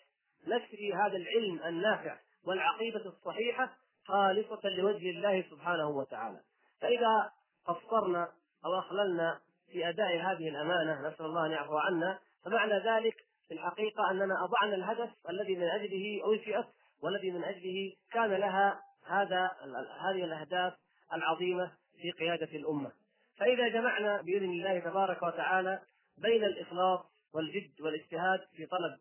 نشر 0.47 1.05
هذا 1.05 1.17
العلم 1.17 1.59
النافع 1.65 2.17
والعقيدة 2.47 3.05
الصحيحة 3.05 3.69
خالصة 4.05 4.69
لوجه 4.69 5.09
الله 5.09 5.43
سبحانه 5.51 5.89
وتعالى. 5.89 6.39
فإذا 6.81 7.31
قصرنا 7.65 8.31
أو 8.65 8.79
أخللنا 8.79 9.39
في 9.71 9.89
أداء 9.89 10.17
هذه 10.17 10.49
الأمانة 10.49 11.07
نسأل 11.07 11.25
الله 11.25 11.45
أن 11.45 11.51
يعفو 11.51 11.77
عنا. 11.77 12.19
فمعنى 12.45 12.73
ذلك 12.73 13.15
في 13.47 13.53
الحقيقة 13.53 14.11
أننا 14.11 14.43
أضعنا 14.43 14.75
الهدف 14.75 15.09
الذي 15.29 15.55
من 15.55 15.67
أجله 15.67 16.21
أنشئت 16.33 16.65
والذي 17.03 17.31
من 17.31 17.43
أجله 17.43 17.93
كان 18.11 18.31
لها 18.31 18.79
هذا 19.07 19.51
هذه 19.99 20.23
الأهداف 20.23 20.73
العظيمة 21.13 21.71
في 22.01 22.11
قيادة 22.11 22.57
الأمة. 22.57 22.91
فإذا 23.37 23.67
جمعنا 23.67 24.21
بإذن 24.21 24.49
الله 24.49 24.79
تبارك 24.79 25.23
وتعالى 25.23 25.79
بين 26.17 26.43
الإخلاص 26.43 26.99
والجد 27.33 27.81
والاجتهاد 27.81 28.39
في 28.55 28.65
طلب 28.65 28.97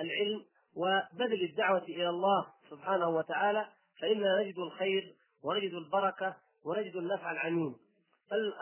العلم 0.00 0.44
وبذل 0.76 1.44
الدعوة 1.44 1.82
إلى 1.82 2.08
الله 2.08 2.46
سبحانه 2.70 3.08
وتعالى 3.08 3.66
فإننا 4.00 4.42
نجد 4.42 4.58
الخير 4.58 5.14
ونجد 5.42 5.74
البركة 5.74 6.36
ونجد 6.64 6.96
النفع 6.96 7.32
العميم. 7.32 7.76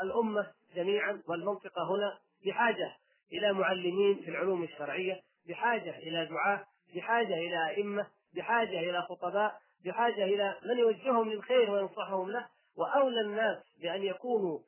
الأمة 0.03 0.47
جميعا 0.75 1.23
والمنطقة 1.29 1.91
هنا 1.91 2.19
بحاجة 2.47 2.97
إلى 3.33 3.53
معلمين 3.53 4.15
في 4.25 4.31
العلوم 4.31 4.63
الشرعية 4.63 5.21
بحاجة 5.49 5.99
إلى 5.99 6.27
دعاة 6.27 6.65
بحاجة 6.95 7.35
إلى 7.35 7.69
أئمة 7.69 8.07
بحاجة 8.35 8.81
إلى 8.81 9.03
خطباء 9.03 9.61
بحاجة 9.85 10.25
إلى 10.25 10.57
من 10.65 10.79
يوجههم 10.79 11.31
للخير 11.31 11.71
وينصحهم 11.71 12.31
له. 12.31 12.47
وأولى 12.77 13.21
الناس 13.21 13.57
بأن 13.83 14.03
يكونوا 14.03 14.59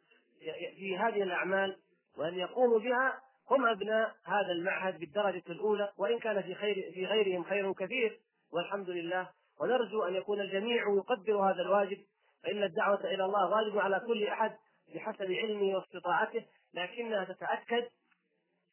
في 0.78 0.96
هذه 0.98 1.22
الأعمال 1.22 1.76
وأن 2.18 2.34
يقوموا 2.34 2.78
بها 2.78 3.20
هم 3.50 3.66
أبناء 3.66 4.14
هذا 4.24 4.52
المعهد 4.52 4.98
بالدرجة 4.98 5.42
الأولى 5.48 5.92
وإن 5.98 6.18
كان 6.18 6.42
في 6.42 6.54
خير 6.54 6.90
في 6.94 7.06
غيرهم 7.06 7.44
خير 7.44 7.72
كثير 7.72 8.20
والحمد 8.52 8.90
لله. 8.90 9.28
ونرجو 9.60 10.02
أن 10.02 10.14
يكون 10.14 10.40
الجميع 10.40 10.82
يقدر 10.96 11.36
هذا 11.36 11.62
الواجب 11.62 11.98
فإن 12.44 12.62
الدعوة 12.62 13.00
إلى 13.04 13.24
الله 13.24 13.50
واجب 13.50 13.78
على 13.78 14.00
كل 14.06 14.26
أحد. 14.26 14.56
بحسب 14.94 15.32
علمه 15.32 15.76
واستطاعته 15.76 16.44
لكنها 16.74 17.24
تتأكد 17.24 17.88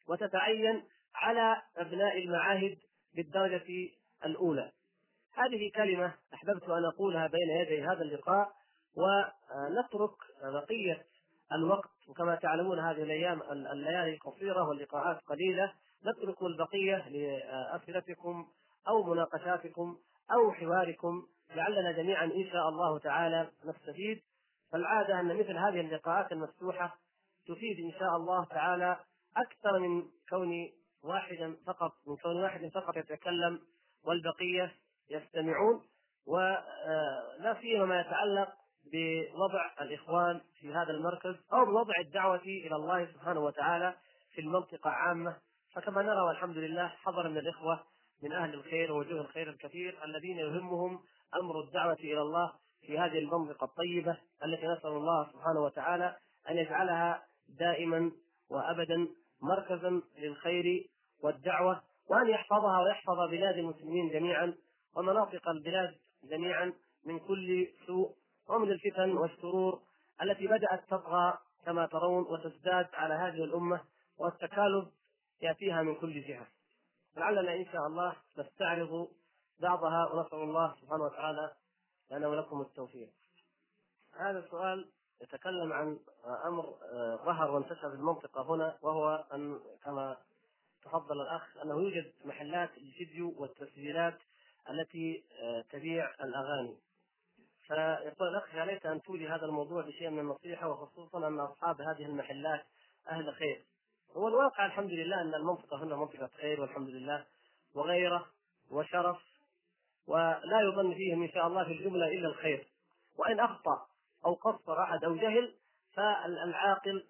وتتعين 0.08 0.82
على 1.14 1.62
أبناء 1.76 2.18
المعاهد 2.18 2.78
بالدرجة 3.14 3.90
الأولى. 4.24 4.72
هذه 5.34 5.70
كلمة 5.74 6.14
أحببت 6.34 6.68
أن 6.68 6.84
أقولها 6.84 7.26
بين 7.26 7.50
يدي 7.50 7.82
هذا 7.82 8.02
اللقاء 8.02 8.52
ونترك 8.96 10.16
بقية 10.42 11.06
الوقت 11.52 11.90
وكما 12.08 12.34
تعلمون 12.34 12.78
هذه 12.78 13.02
الأيام 13.02 13.42
الليالي 13.52 14.16
قصيره 14.16 14.68
واللقاءات 14.68 15.20
قليلة 15.26 15.72
نترك 16.06 16.42
البقية 16.42 17.08
لأسئلتكم 17.08 18.46
أو 18.88 19.02
مناقشاتكم 19.14 19.98
أو 20.32 20.52
حواركم 20.52 21.26
لعلنا 21.54 21.92
جميعا 21.92 22.24
إن 22.24 22.50
شاء 22.52 22.68
الله 22.68 22.98
تعالى 22.98 23.50
نستفيد 23.64 24.22
فالعادة 24.72 25.20
أن 25.20 25.38
مثل 25.38 25.56
هذه 25.56 25.80
اللقاءات 25.80 26.32
المفتوحة 26.32 26.96
تفيد 27.46 27.84
إن 27.84 27.98
شاء 27.98 28.16
الله 28.16 28.44
تعالى 28.44 28.96
أكثر 29.36 29.78
من 29.78 30.02
كون 30.28 30.70
واحدا 31.02 31.56
فقط 31.66 31.92
من 32.06 32.16
كون 32.16 32.42
واحد 32.42 32.70
فقط 32.74 32.96
يتكلم 32.96 33.60
والبقية 34.04 34.74
يستمعون 35.10 35.82
ولا 36.26 37.56
سيما 37.60 37.84
ما 37.84 38.00
يتعلق 38.00 38.48
بوضع 38.92 39.70
الإخوان 39.80 40.40
في 40.60 40.74
هذا 40.74 40.90
المركز 40.90 41.34
أو 41.52 41.64
بوضع 41.64 41.94
الدعوة 42.00 42.42
إلى 42.42 42.76
الله 42.76 43.06
سبحانه 43.06 43.40
وتعالى 43.40 43.94
في 44.34 44.40
المنطقة 44.40 44.90
عامة. 44.90 45.36
فكما 45.74 46.02
نرى 46.02 46.20
والحمد 46.20 46.56
لله 46.56 46.88
حضر 46.88 47.28
من 47.28 47.38
الإخوة 47.38 47.80
من 48.22 48.32
أهل 48.32 48.54
الخير 48.54 48.92
ووجوه 48.92 49.20
الخير 49.20 49.50
الكثير 49.50 50.04
الذين 50.04 50.38
يهمهم 50.38 51.00
أمر 51.34 51.60
الدعوة 51.60 51.96
إلى 52.00 52.20
الله 52.20 52.52
في 52.86 52.98
هذه 52.98 53.18
المنطقة 53.18 53.64
الطيبة 53.64 54.16
التي 54.44 54.66
نسأل 54.66 54.90
الله 54.90 55.32
سبحانه 55.32 55.60
وتعالى 55.60 56.16
أن 56.50 56.56
يجعلها 56.56 57.22
دائما 57.48 58.12
وأبدا 58.50 59.08
مركزا 59.42 60.02
للخير 60.18 60.90
والدعوة 61.22 61.82
وأن 62.08 62.28
يحفظها 62.28 62.80
ويحفظ 62.80 63.30
بلاد 63.30 63.58
المسلمين 63.58 64.08
جميعا 64.08 64.54
ومناطق 64.96 65.48
البلاد 65.48 65.94
جميعا 66.24 66.72
من 67.04 67.18
كل 67.18 67.68
سوء 67.86 68.14
ومن 68.48 68.70
الفتن 68.70 69.10
والشرور 69.10 69.82
التي 70.22 70.46
بدأت 70.46 70.84
تطغى 70.88 71.38
كما 71.66 71.86
ترون 71.86 72.22
وتزداد 72.22 72.88
على 72.94 73.14
هذه 73.14 73.44
الأمة 73.44 73.80
والتكالب 74.18 74.88
يأتيها 75.42 75.82
من 75.82 75.94
كل 75.94 76.22
جهة. 76.22 76.46
لعلنا 77.16 77.54
إن 77.54 77.66
شاء 77.72 77.86
الله 77.86 78.16
نستعرض 78.38 79.08
بعضها 79.60 80.12
ونسأل 80.12 80.38
الله 80.38 80.74
سبحانه 80.80 81.04
وتعالى 81.04 81.50
لنا 82.12 82.28
ولكم 82.28 82.60
التوفيق. 82.60 83.08
هذا 84.14 84.38
السؤال 84.38 84.90
يتكلم 85.22 85.72
عن 85.72 85.98
أمر 86.44 86.74
ظهر 87.24 87.50
وانتشر 87.50 87.90
في 87.90 87.96
المنطقة 87.96 88.42
هنا 88.42 88.78
وهو 88.82 89.24
أن 89.34 89.60
كما 89.84 90.16
تفضل 90.82 91.20
الأخ 91.20 91.56
أنه 91.56 91.74
يوجد 91.74 92.12
محلات 92.24 92.78
الفيديو 92.78 93.34
والتسجيلات 93.38 94.18
التي 94.70 95.24
تبيع 95.70 96.10
الأغاني. 96.24 96.76
فيقول 97.66 98.28
الأخ 98.28 98.54
يا 98.54 98.64
ليت 98.64 98.86
أن 98.86 99.02
تولي 99.02 99.28
هذا 99.28 99.44
الموضوع 99.44 99.82
بشيء 99.82 100.10
من 100.10 100.18
النصيحة 100.18 100.68
وخصوصا 100.68 101.28
أن 101.28 101.40
أصحاب 101.40 101.80
هذه 101.80 102.06
المحلات 102.06 102.66
أهل 103.08 103.34
خير. 103.34 103.64
هو 104.16 104.28
الواقع 104.28 104.66
الحمد 104.66 104.90
لله 104.90 105.20
أن 105.20 105.34
المنطقة 105.34 105.82
هنا 105.82 105.96
منطقة 105.96 106.26
خير 106.26 106.60
والحمد 106.60 106.88
لله 106.88 107.26
وغيره 107.74 108.26
وشرف 108.70 109.31
ولا 110.08 110.60
يظن 110.60 110.94
فيهم 110.94 111.22
إن 111.22 111.28
شاء 111.28 111.46
الله 111.46 111.64
في 111.64 111.72
الجملة 111.72 112.06
إلا 112.06 112.28
الخير. 112.28 112.66
وإن 113.18 113.40
أخطأ 113.40 113.86
أو 114.26 114.34
قصر 114.34 114.82
أحد 114.82 115.04
أو 115.04 115.16
جهل 115.16 115.54
فالعاقل 115.96 117.04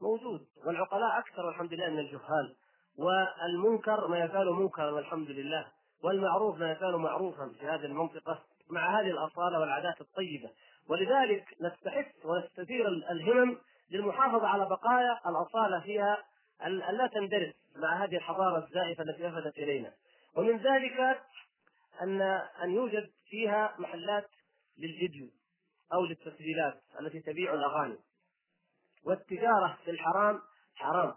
موجود. 0.00 0.46
والعقلاء 0.66 1.18
أكثر 1.18 1.46
والحمد 1.46 1.74
لله 1.74 1.90
من 1.90 1.98
الجهال. 1.98 2.56
والمنكر 2.98 4.08
ما 4.08 4.24
يزال 4.24 4.52
منكرا 4.52 4.90
والحمد 4.90 5.30
لله. 5.30 5.66
والمعروف 6.04 6.58
ما 6.58 6.72
يزال 6.72 6.96
معروفا 6.96 7.52
في 7.60 7.66
هذه 7.66 7.84
المنطقة 7.84 8.42
مع 8.70 9.00
هذه 9.00 9.10
الأصالة 9.10 9.60
والعادات 9.60 10.00
الطيبة. 10.00 10.50
ولذلك 10.88 11.44
نستحث 11.60 12.06
ونستثير 12.24 12.88
الهمم 12.88 13.58
للمحافظة 13.90 14.46
على 14.46 14.64
بقايا 14.64 15.20
الأصالة 15.26 15.80
فيها 15.80 16.18
لا 16.68 17.06
تندرس 17.06 17.54
مع 17.76 18.04
هذه 18.04 18.16
الحضارة 18.16 18.64
الزائفة 18.64 19.02
التي 19.02 19.26
وفدت 19.26 19.58
إلينا. 19.58 19.92
ومن 20.36 20.56
ذلك 20.56 21.20
ان 22.02 22.22
أن 22.62 22.74
يوجد 22.74 23.10
فيها 23.28 23.74
محلات 23.78 24.30
للفيديو 24.78 25.28
أو 25.92 26.04
للتسجيلات 26.04 26.82
التي 27.00 27.20
تبيع 27.20 27.54
الأغاني. 27.54 27.98
والتجارة 29.04 29.78
في 29.84 29.90
الحرام 29.90 30.40
حرام. 30.74 31.14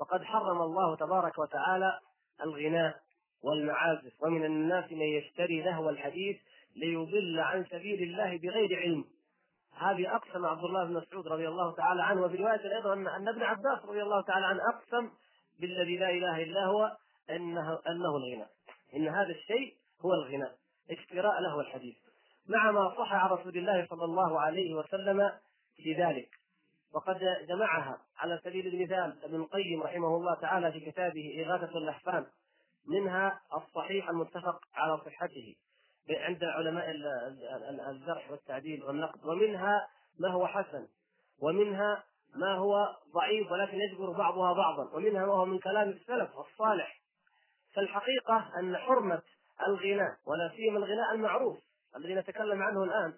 وقد 0.00 0.24
حرم 0.24 0.62
الله 0.62 0.96
تبارك 0.96 1.38
وتعالى 1.38 2.00
الغناء 2.42 3.00
والمعازف. 3.42 4.22
ومن 4.22 4.44
الناس 4.44 4.92
من 4.92 5.02
يشتري 5.02 5.62
لهو 5.62 5.90
الحديث 5.90 6.36
ليضل 6.76 7.40
عن 7.40 7.64
سبيل 7.64 8.02
الله 8.02 8.38
بغير 8.38 8.80
علم. 8.80 9.04
هذه 9.76 10.16
أقسم 10.16 10.46
عبد 10.46 10.64
الله 10.64 10.84
بن 10.84 10.92
مسعود 10.92 11.28
رضي 11.28 11.48
الله 11.48 11.74
تعالى 11.74 12.02
عنه. 12.02 12.22
وفي 12.22 12.36
رواية 12.36 12.76
أيضا 12.76 12.94
أن 12.94 13.28
ابن 13.28 13.42
عباس 13.42 13.84
رضي 13.84 14.02
الله 14.02 14.22
تعالى 14.22 14.46
عنه 14.46 14.60
أقسم 14.68 15.10
بالذي 15.60 15.98
لا 15.98 16.10
إله 16.10 16.42
إلا 16.42 16.64
هو 16.64 16.96
انه 17.30 17.80
أنه 17.88 18.16
الغناء. 18.16 18.50
إن 18.94 19.08
هذا 19.08 19.30
الشيء 19.30 19.76
هو 20.04 20.14
الغناء. 20.14 20.54
اشتراء 20.90 21.40
له 21.40 21.60
الحديث 21.60 21.96
مع 22.48 22.70
ما 22.70 22.94
صح 22.98 23.12
عن 23.12 23.30
رسول 23.30 23.56
الله 23.56 23.86
صلى 23.90 24.04
الله 24.04 24.40
عليه 24.40 24.74
وسلم 24.74 25.32
في 25.76 25.94
ذلك. 25.94 26.28
وقد 26.94 27.18
جمعها 27.48 27.98
على 28.18 28.40
سبيل 28.44 28.66
المثال 28.66 29.24
ابن 29.24 29.34
القيم 29.34 29.82
رحمه 29.82 30.16
الله 30.16 30.34
تعالى 30.34 30.72
في 30.72 30.80
كتابه 30.80 31.44
إغاثة 31.46 31.78
الأحفان. 31.78 32.26
منها 32.88 33.40
الصحيح 33.56 34.08
المتفق 34.08 34.60
على 34.74 34.98
صحته. 34.98 35.54
عند 36.10 36.44
علماء 36.44 36.90
الجرح 37.90 38.30
والتعديل 38.30 38.84
والنقد. 38.84 39.26
ومنها 39.26 39.88
ما 40.18 40.28
هو 40.28 40.46
حسن. 40.46 40.88
ومنها 41.42 42.04
ما 42.36 42.54
هو 42.54 42.96
ضعيف 43.14 43.52
ولكن 43.52 43.76
يجبر 43.80 44.10
بعضها 44.10 44.52
بعضا. 44.52 44.96
ومنها 44.96 45.26
ما 45.26 45.32
هو 45.32 45.44
من 45.44 45.58
كلام 45.58 45.88
السلف 45.88 46.30
الصالح. 46.38 47.00
فالحقيقة 47.74 48.50
أن 48.58 48.76
حرمة 48.76 49.22
الغناء 49.66 50.16
ولا 50.26 50.52
سيما 50.56 50.78
الغناء 50.78 51.14
المعروف 51.14 51.58
الذي 51.96 52.14
نتكلم 52.14 52.62
عنه 52.62 52.84
الآن 52.84 53.14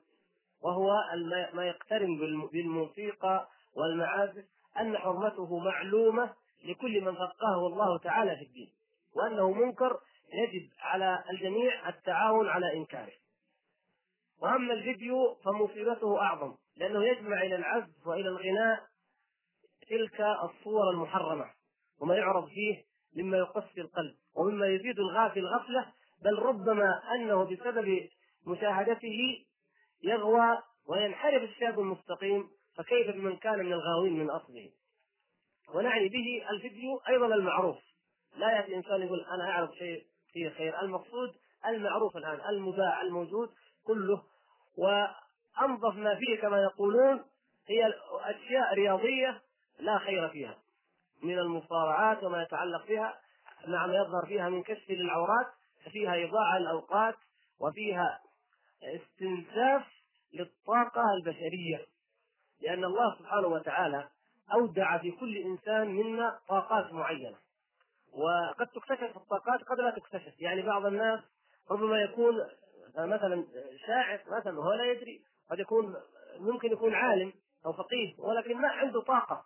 وهو 0.62 1.04
ما 1.52 1.66
يقترن 1.66 2.18
بالموسيقى 2.52 3.48
والمعازف 3.74 4.44
أن 4.80 4.98
حرمته 4.98 5.58
معلومة 5.58 6.34
لكل 6.64 7.00
من 7.00 7.14
فقهه 7.14 7.66
الله 7.66 7.98
تعالى 7.98 8.36
في 8.36 8.42
الدين 8.42 8.70
وأنه 9.14 9.50
منكر 9.50 10.00
يجب 10.32 10.68
على 10.80 11.24
الجميع 11.30 11.88
التعاون 11.88 12.48
على 12.48 12.72
إنكاره. 12.76 13.12
وأما 14.40 14.72
الفيديو 14.72 15.34
فمصيبته 15.34 16.20
أعظم 16.20 16.54
لأنه 16.76 17.04
يجمع 17.04 17.42
إلى 17.42 17.56
العزف 17.56 18.06
وإلى 18.06 18.28
الغناء 18.28 18.86
تلك 19.88 20.20
الصور 20.20 20.90
المحرمة 20.90 21.50
وما 22.00 22.16
يعرض 22.16 22.48
فيه 22.48 22.84
مما 23.16 23.36
يقسي 23.38 23.80
القلب 23.80 24.14
ومما 24.34 24.66
يزيد 24.66 24.98
الغافل 24.98 25.46
غفلة 25.46 25.92
بل 26.24 26.38
ربما 26.38 27.02
أنه 27.14 27.44
بسبب 27.44 28.08
مشاهدته 28.46 29.46
يغوى 30.02 30.58
وينحرف 30.88 31.42
الشاب 31.42 31.80
المستقيم 31.80 32.48
فكيف 32.76 33.10
بمن 33.10 33.36
كان 33.36 33.58
من 33.58 33.72
الغاوين 33.72 34.18
من 34.18 34.30
أصله؟ 34.30 34.70
ونعني 35.74 36.08
به 36.08 36.50
الفيديو 36.50 37.00
أيضا 37.08 37.26
المعروف. 37.26 37.76
لا 38.36 38.50
يأتي 38.56 38.76
إنسان 38.76 39.02
يقول 39.02 39.24
أنا 39.24 39.50
أعرف 39.50 39.70
شيء 39.78 40.04
فيه 40.32 40.48
خير. 40.48 40.80
المقصود 40.80 41.34
المعروف 41.66 42.16
الآن 42.16 42.40
المباع 42.48 43.02
الموجود 43.02 43.50
كله. 43.86 44.22
وأنظف 44.78 45.96
ما 45.96 46.14
فيه 46.14 46.40
كما 46.40 46.62
يقولون 46.62 47.24
هي 47.68 47.94
أشياء 48.12 48.74
رياضية 48.74 49.42
لا 49.78 49.98
خير 49.98 50.28
فيها 50.28 50.58
من 51.22 51.38
المصارعات 51.38 52.24
وما 52.24 52.42
يتعلق 52.42 52.86
بها 52.88 53.20
مع 53.66 53.86
ما 53.86 53.94
يظهر 53.94 54.26
فيها 54.26 54.48
من 54.48 54.62
كشف 54.62 54.90
للعورات. 54.90 55.46
ففيها 55.86 56.24
اضاعه 56.24 56.56
الأوقات 56.56 57.14
وفيها 57.60 58.20
استنزاف 58.82 59.86
للطاقة 60.34 61.02
البشرية 61.14 61.86
لأن 62.60 62.84
الله 62.84 63.18
سبحانه 63.18 63.48
وتعالى 63.48 64.08
أودع 64.52 64.98
في 64.98 65.10
كل 65.10 65.36
إنسان 65.36 65.88
منا 65.88 66.38
طاقات 66.48 66.92
معينة. 66.92 67.36
وقد 68.12 68.66
تكتشف 68.66 69.16
الطاقات 69.16 69.62
قد 69.62 69.80
لا 69.80 69.90
تكتشف. 69.90 70.40
يعني 70.40 70.62
بعض 70.62 70.86
الناس 70.86 71.20
ربما 71.70 72.02
يكون 72.02 72.46
مثلا 72.98 73.46
شاعر 73.86 74.20
مثلا 74.38 74.58
وهو 74.58 74.72
لا 74.72 74.84
يدري 74.84 75.20
قد 75.50 75.58
يكون 75.58 75.96
ممكن 76.38 76.72
يكون 76.72 76.94
عالم 76.94 77.32
أو 77.66 77.72
فقيه 77.72 78.14
ولكن 78.18 78.56
ما 78.56 78.68
عنده 78.68 79.02
طاقة. 79.02 79.44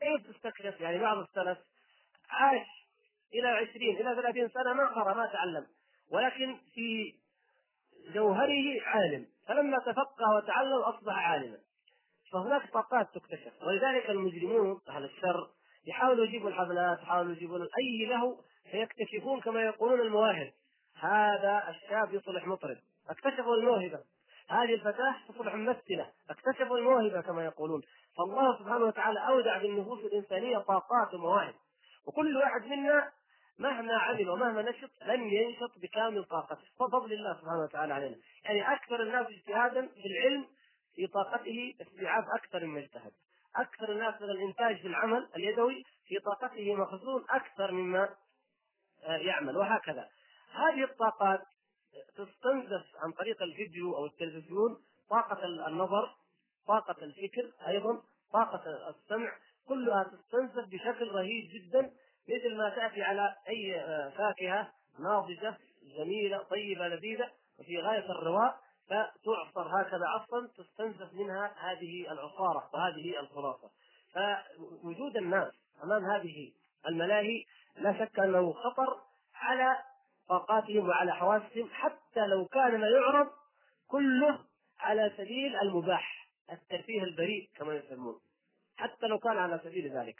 كيف 0.00 0.36
تستكشف؟ 0.36 0.80
يعني 0.80 0.98
بعض 0.98 1.18
السلف 1.18 1.58
عاش 2.30 2.66
إلى 3.34 3.48
عشرين 3.48 3.96
إلى 3.96 4.22
ثلاثين 4.22 4.48
سنة 4.48 4.72
ما 4.72 4.88
قرأ 4.88 5.14
ما 5.14 5.26
تعلم. 5.26 5.66
ولكن 6.12 6.56
في 6.74 7.14
جوهره 8.14 8.82
عالم. 8.84 9.26
فلما 9.48 9.78
تفقه 9.78 10.36
وتعلم 10.36 10.78
أصبح 10.78 11.18
عالما. 11.18 11.58
فهناك 12.32 12.70
طاقات 12.72 13.14
تكتشف. 13.14 13.52
ولذلك 13.62 14.10
المجرمون 14.10 14.80
أهل 14.88 15.04
الشر 15.04 15.50
يحاولوا 15.86 16.24
يجيبوا 16.24 16.48
الحفلات 16.48 16.98
يحاولوا 17.02 17.32
يجيبون 17.32 17.62
اي 17.62 18.06
له 18.06 18.38
فيكتشفون 18.70 19.40
كما 19.40 19.62
يقولون 19.62 20.00
المواهب. 20.00 20.52
هذا 21.00 21.68
الشاب 21.68 22.14
يصلح 22.14 22.46
مطرب. 22.46 22.76
اكتشفوا 23.08 23.56
الموهبة. 23.56 24.00
هذه 24.48 24.74
الفتاة 24.74 25.14
تصبح 25.28 25.54
ممثلة. 25.54 26.10
اكتشفوا 26.30 26.78
الموهبة 26.78 27.20
كما 27.20 27.44
يقولون. 27.44 27.82
فالله 28.18 28.58
سبحانه 28.58 28.84
وتعالى 28.84 29.28
أودع 29.28 29.58
في 29.58 29.66
النفوس 29.66 30.04
الإنسانية 30.04 30.58
طاقات 30.58 31.14
ومواهب. 31.14 31.54
وكل 32.06 32.36
واحد 32.36 32.66
منا 32.66 33.12
مهما 33.58 33.94
عمل 33.98 34.30
ومهما 34.30 34.62
نشط 34.62 34.90
لن 35.02 35.32
ينشط 35.32 35.78
بكامل 35.78 36.24
طاقته. 36.24 36.64
فضل 36.78 37.12
الله 37.12 37.34
سبحانه 37.40 37.62
وتعالى 37.62 37.94
علينا. 37.94 38.16
يعني 38.44 38.72
أكثر 38.72 39.02
الناس 39.02 39.26
اجتهادا 39.26 39.86
في 39.86 40.06
العلم 40.06 40.46
في 40.94 41.06
طاقته 41.06 41.74
استيعاب 41.80 42.24
أكثر 42.38 42.66
مما 42.66 42.80
اجتهد. 42.80 43.12
أكثر 43.56 43.92
الناس 43.92 44.22
من 44.22 44.30
الإنتاج 44.30 44.80
في 44.80 44.86
العمل 44.86 45.28
اليدوي 45.36 45.84
في 46.06 46.18
طاقته 46.18 46.74
مخزون 46.74 47.24
أكثر 47.30 47.72
مما 47.72 48.08
آه، 49.04 49.16
يعمل 49.16 49.56
وهكذا. 49.56 50.08
هذه 50.52 50.84
الطاقات 50.84 51.40
تستنزف 52.16 52.86
عن 53.04 53.12
طريق 53.12 53.42
الفيديو 53.42 53.96
أو 53.96 54.06
التلفزيون 54.06 54.78
طاقة 55.10 55.44
النظر 55.44 56.14
طاقة 56.66 57.04
الفكر 57.04 57.52
أيضا 57.68 58.02
طاقة 58.32 58.90
السمع 58.90 59.32
كلها 59.68 60.04
تستنزف 60.04 60.68
بشكل 60.68 61.08
رهيب 61.08 61.50
جدا. 61.54 61.92
مثل 62.28 62.56
ما 62.56 62.70
تأتي 62.70 63.02
على 63.02 63.34
أي 63.48 63.80
آه، 63.80 64.08
فاكهة 64.10 64.72
ناضجة 64.98 65.54
جميلة 65.98 66.38
طيبة 66.38 66.88
لذيذة 66.88 67.30
وفي 67.58 67.78
غاية 67.78 68.10
الرواء 68.10 68.56
فتعصر 68.86 69.82
هكذا 69.82 70.06
عصرا 70.06 70.48
تستنزف 70.58 71.14
منها 71.14 71.54
هذه 71.58 72.12
العصارة 72.12 72.70
وهذه 72.74 73.20
الخلاصة. 73.20 73.70
فوجود 74.14 75.16
الناس 75.16 75.52
أمام 75.84 76.04
هذه 76.04 76.52
الملاهي 76.88 77.44
لا 77.76 77.98
شك 77.98 78.18
أنه 78.18 78.52
خطر 78.52 79.00
على 79.34 79.76
طاقاتهم 80.28 80.88
وعلى 80.88 81.14
حواسهم 81.14 81.68
حتى 81.72 82.26
لو 82.26 82.46
كان 82.46 82.80
ما 82.80 82.86
يعرض 82.88 83.30
كله 83.88 84.38
على 84.80 85.12
سبيل 85.16 85.56
المباح 85.56 86.28
الترفيه 86.52 87.02
البريء 87.02 87.50
كما 87.56 87.74
يسمون. 87.74 88.20
حتى 88.76 89.06
لو 89.06 89.18
كان 89.18 89.38
على 89.38 89.60
سبيل 89.64 89.98
ذلك. 89.98 90.16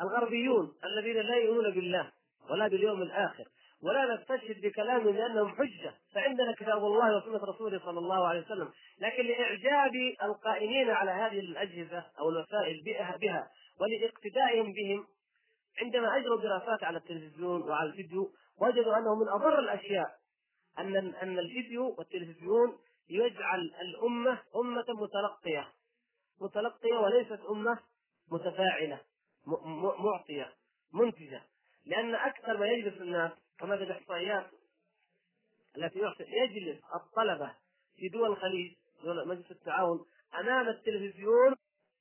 الغربيون 0.00 0.74
الذين 0.84 1.16
لا 1.16 1.36
يؤمنون 1.36 1.74
بالله 1.74 2.12
ولا 2.50 2.68
باليوم 2.68 3.02
الآخر 3.02 3.44
ولا 3.82 4.14
نستشهد 4.14 4.60
بكلامهم 4.60 5.16
لأنهم 5.16 5.48
حجة 5.48 5.94
فعندنا 6.14 6.54
كتاب 6.54 6.78
الله 6.78 7.16
وسنة 7.16 7.44
رسوله 7.44 7.78
صلى 7.78 7.98
الله 7.98 8.26
عليه 8.26 8.40
وسلم. 8.40 8.70
لكن 9.00 9.26
لإعجاب 9.26 9.92
القائمين 10.22 10.90
على 10.90 11.10
هذه 11.10 11.40
الأجهزة 11.40 12.04
أو 12.18 12.28
الوسائل 12.28 12.82
بها 13.20 13.50
ولإقتدائهم 13.80 14.72
بهم 14.72 15.06
عندما 15.82 16.16
أجروا 16.16 16.40
دراسات 16.40 16.84
على 16.84 16.98
التلفزيون 16.98 17.62
وعلى 17.62 17.88
الفيديو 17.90 18.32
وجدوا 18.60 18.96
أنه 18.96 19.14
من 19.14 19.28
أضر 19.28 19.58
الأشياء 19.58 20.06
أن 20.78 20.96
أن 20.96 21.38
الفيديو 21.38 21.94
والتلفزيون 21.98 22.78
يجعل 23.10 23.60
الأمة 23.80 24.38
أمة 24.56 24.84
متلقية 24.88 25.68
متلقية 26.40 26.94
وليست 26.94 27.40
أمة 27.50 27.78
متفاعلة. 28.32 29.00
معطية 29.98 30.52
منتجة. 30.92 31.42
لأن 31.84 32.14
أكثر 32.14 32.56
ما 32.56 32.66
يجلس 32.66 33.00
الناس 33.00 33.32
كما 33.58 33.76
في 33.76 33.82
الإحصائيات 33.82 34.50
التي 35.76 36.00
يجلس 36.20 36.80
الطلبة 36.94 37.54
في 37.96 38.08
دول 38.08 38.30
الخليج 38.30 38.74
دول 39.04 39.28
مجلس 39.28 39.50
التعاون 39.50 40.06
أمام 40.34 40.68
التلفزيون 40.68 41.54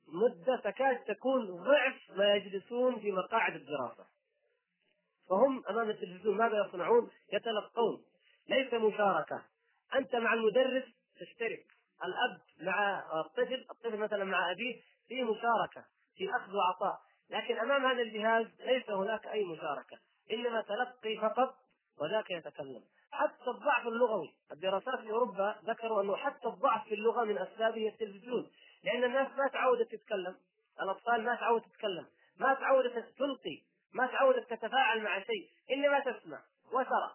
مدة 0.07 0.61
تكاد 0.63 1.03
تكون 1.03 1.63
ضعف 1.63 2.11
ما 2.17 2.35
يجلسون 2.35 2.99
في 2.99 3.11
مقاعد 3.11 3.55
الدراسة. 3.55 4.05
فهم 5.29 5.63
أمام 5.69 5.89
التلفزيون 5.89 6.37
ماذا 6.37 6.65
يصنعون؟ 6.67 7.09
يتلقون. 7.33 8.03
ليس 8.49 8.73
مشاركة. 8.73 9.43
أنت 9.95 10.15
مع 10.15 10.33
المدرس 10.33 10.83
تشترك. 11.19 11.65
الأب 12.03 12.41
مع 12.61 13.03
الطفل 13.19 13.65
الطفل 13.71 13.97
مثلا 13.97 14.23
مع 14.23 14.51
أبيه 14.51 14.81
في 15.07 15.23
مشاركة 15.23 15.85
في 16.15 16.29
أخذ 16.29 16.55
وعطاء. 16.55 17.01
لكن 17.29 17.59
أمام 17.59 17.85
هذا 17.85 18.01
الجهاز 18.01 18.47
ليس 18.59 18.89
هناك 18.89 19.27
أي 19.27 19.43
مشاركة 19.43 19.97
إنما 20.31 20.61
تلقي 20.61 21.17
فقط 21.17 21.55
وذاك 22.01 22.31
يتكلم. 22.31 22.83
حتى 23.11 23.49
الضعف 23.49 23.87
اللغوي 23.87 24.33
الدراسات 24.51 24.99
في 24.99 25.11
أوروبا 25.11 25.55
ذكروا 25.65 26.01
أنه 26.01 26.15
حتى 26.15 26.47
الضعف 26.47 26.87
في 26.87 26.93
اللغة 26.93 27.23
من 27.23 27.37
اسبابه 27.37 27.87
التلفزيون. 27.87 28.51
لأن 28.83 29.03
الناس 29.03 29.27
ما 29.37 29.47
تعودت 29.47 29.91
تتكلم 29.91 30.35
الأطفال 30.81 31.23
ما 31.23 31.35
تعودت 31.35 31.65
تتكلم 31.65 32.05
ما 32.39 32.53
تعودت 32.53 33.13
تلقي 33.17 33.61
ما 33.93 34.07
تعودت 34.07 34.53
تتفاعل 34.53 35.03
مع 35.03 35.19
شيء 35.19 35.49
إنما 35.71 35.99
تسمع 35.99 36.39
وترى 36.73 37.11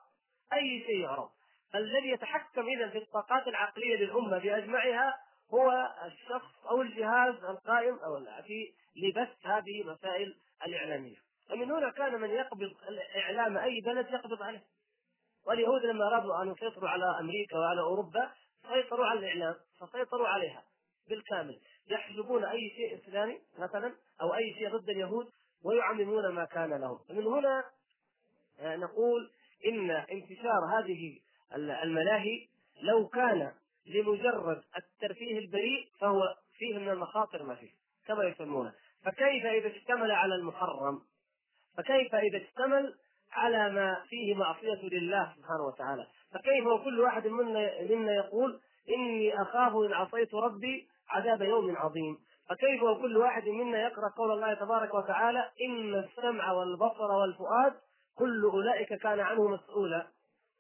أي 0.53 0.85
شيء 0.87 1.01
يعرض. 1.01 1.31
الذي 1.75 2.09
يتحكم 2.09 2.69
اذا 2.69 2.89
في 2.89 2.99
الطاقات 2.99 3.49
العقلية 3.49 3.97
للأمة 3.97 4.39
بأجمعها 4.39 5.19
هو 5.55 5.95
الشخص 6.07 6.67
أو 6.71 6.83
الجهاز 6.83 7.35
القائم 7.45 7.95
أو 7.95 8.25
في 8.47 8.73
لبث 8.97 9.47
هذه 9.47 9.83
المسائل 9.83 10.37
الإعلامية. 10.67 11.17
ومن 11.51 11.71
هنا 11.71 11.91
كان 11.91 12.21
من 12.21 12.31
يقبض 12.31 12.73
اعلام 13.17 13.57
أي 13.57 13.81
بلد 13.81 14.07
يقبض 14.11 14.43
عليه. 14.43 14.63
واليهود 15.47 15.85
لما 15.85 16.07
ارادوا 16.07 16.43
أن 16.43 16.49
يسيطروا 16.53 16.89
على 16.89 17.21
أمريكا 17.21 17.59
وعلى 17.59 17.81
أوروبا 17.81 18.31
سيطروا 18.69 19.07
على 19.07 19.19
الإعلام 19.19 19.55
فسيطروا 19.81 20.29
عليها 20.29 20.63
بالكامل. 21.09 21.61
يحجبون 21.91 22.45
أي 22.45 22.71
شيء 22.77 22.99
إسلامي 22.99 23.39
مثلا 23.59 23.95
أو 24.23 24.35
أي 24.35 24.55
شيء 24.55 24.77
ضد 24.77 24.91
اليهود 24.91 25.31
ويعممون 25.65 26.29
ما 26.29 26.45
كان 26.45 26.71
لهم. 26.81 26.99
ومن 27.11 27.27
هنا 27.27 27.65
آه، 28.61 28.77
نقول 28.77 29.31
إن 29.67 29.91
انتشار 29.91 30.79
هذه 30.79 31.19
الملاهي 31.57 32.49
لو 32.83 33.09
كان 33.09 33.53
لمجرد 33.87 34.63
الترفيه 34.77 35.39
البريء 35.39 35.89
فهو 36.01 36.23
فيه 36.59 36.79
من 36.79 36.89
المخاطر 36.89 37.43
ما 37.43 37.55
فيه 37.55 37.71
كما 38.07 38.25
يسمونه. 38.25 38.73
فكيف 39.05 39.47
إذا 39.47 39.77
اشتمل 39.77 40.11
على 40.11 40.35
المحرم؟ 40.35 41.03
فكيف 41.77 42.15
إذا 42.15 42.39
اشتمل 42.39 42.95
على 43.33 43.71
ما 43.71 44.05
فيه 44.09 44.35
معصية 44.35 44.83
لله 44.83 45.35
سبحانه 45.37 45.67
وتعالى؟ 45.67 46.07
فكيف 46.35 46.67
وكل 46.67 47.01
واحد 47.01 47.27
منا 47.27 47.83
منا 47.91 48.15
يقول 48.15 48.61
إني 48.97 49.43
أخاف 49.43 49.73
إن 49.77 49.93
عصيت 49.93 50.35
ربي 50.35 50.89
عذاب 51.09 51.43
يوم 51.43 51.77
عظيم؟ 51.77 52.19
فكيف 52.49 52.83
وكل 52.83 53.17
واحد 53.17 53.49
منا 53.49 53.83
يقرأ 53.83 54.09
قول 54.17 54.31
الله 54.33 54.55
تبارك 54.55 54.95
وتعالى 54.95 55.51
إن 55.69 55.95
السمع 55.95 56.53
والبصر 56.53 57.13
والفؤاد 57.13 57.73
كل 58.19 58.43
أولئك 58.45 58.95
كان 58.95 59.21
عنه 59.21 59.49
مسؤولا؟ 59.49 60.07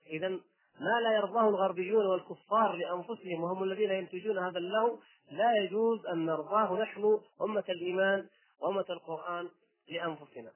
اذا 0.06 0.40
ما 0.80 1.00
لا 1.00 1.16
يرضاه 1.16 1.48
الغربيون 1.48 2.06
والكفار 2.06 2.76
لأنفسهم 2.76 3.44
وهم 3.44 3.62
الذين 3.62 3.90
ينتجون 3.90 4.38
هذا 4.38 4.58
اللهو 4.58 4.98
لا 5.30 5.52
يجوز 5.56 6.06
أن 6.06 6.26
نرضاه 6.26 6.82
نحن 6.82 7.20
أمة 7.42 7.64
الإيمان 7.68 8.28
وأمة 8.60 8.84
القرآن 8.90 9.48
لأنفسنا. 9.88 10.52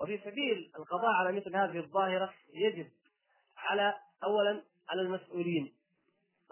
وفي 0.00 0.18
سبيل 0.18 0.72
القضاء 0.78 1.10
على 1.10 1.32
مثل 1.32 1.56
هذه 1.56 1.78
الظاهرة 1.78 2.34
يجب 2.54 2.86
على 3.56 3.94
اولا 4.24 4.62
على 4.88 5.00
المسؤولين 5.00 5.72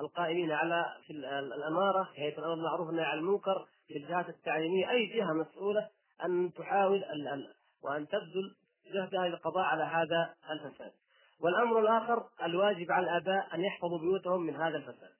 القائمين 0.00 0.52
على 0.52 0.84
في 1.06 1.12
الأمارة 1.12 2.10
هيئه 2.14 2.38
الأمر 2.38 2.54
بالمعروف 2.54 2.86
والنهي 2.86 3.04
عن 3.04 3.18
المنكر 3.18 3.66
في 3.88 3.96
الجهات 3.96 4.28
التعليمية 4.28 4.90
أي 4.90 5.06
جهة 5.06 5.32
مسؤولة 5.32 5.88
أن 6.24 6.52
تحاول 6.52 7.04
وأن 7.82 8.08
تبذل 8.08 8.54
جهدها 8.94 9.28
للقضاء 9.28 9.64
على 9.64 9.84
هذا 9.84 10.34
الفساد. 10.50 10.92
والأمر 11.40 11.80
الآخر 11.80 12.28
الواجب 12.42 12.92
على 12.92 13.06
الآباء 13.06 13.54
أن 13.54 13.60
يحفظوا 13.60 13.98
بيوتهم 13.98 14.40
من 14.40 14.56
هذا 14.56 14.76
الفساد. 14.76 15.10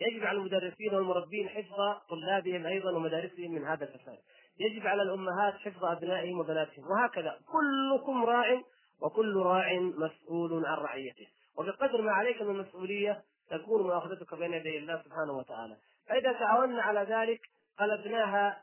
يجب 0.00 0.24
على 0.24 0.38
المدرسين 0.38 0.94
والمربين 0.94 1.48
حفظ 1.48 1.76
طلابهم 2.10 2.66
أيضا 2.66 2.90
ومدارسهم 2.90 3.54
من 3.54 3.64
هذا 3.64 3.84
الفساد. 3.84 4.18
يجب 4.60 4.86
على 4.86 5.02
الأمهات 5.02 5.54
حفظ 5.54 5.84
أبنائهم 5.84 6.40
وبناتهم. 6.40 6.84
وهكذا. 6.90 7.38
كلكم 7.46 8.24
راع 8.24 8.62
وكل 9.02 9.36
راع 9.36 9.78
مسؤول 9.80 10.66
عن 10.66 10.78
رعيته. 10.78 11.26
وبقدر 11.58 12.02
ما 12.02 12.12
عليك 12.12 12.42
من 12.42 12.58
مسؤوليه 12.58 13.22
تكون 13.50 13.82
مؤاخذتك 13.82 14.34
بين 14.34 14.52
يدي 14.52 14.78
الله 14.78 15.02
سبحانه 15.02 15.32
وتعالى. 15.32 15.76
فإذا 16.08 16.32
تعاوننا 16.32 16.82
على 16.82 17.00
ذلك 17.00 17.40
قلبناها 17.78 18.62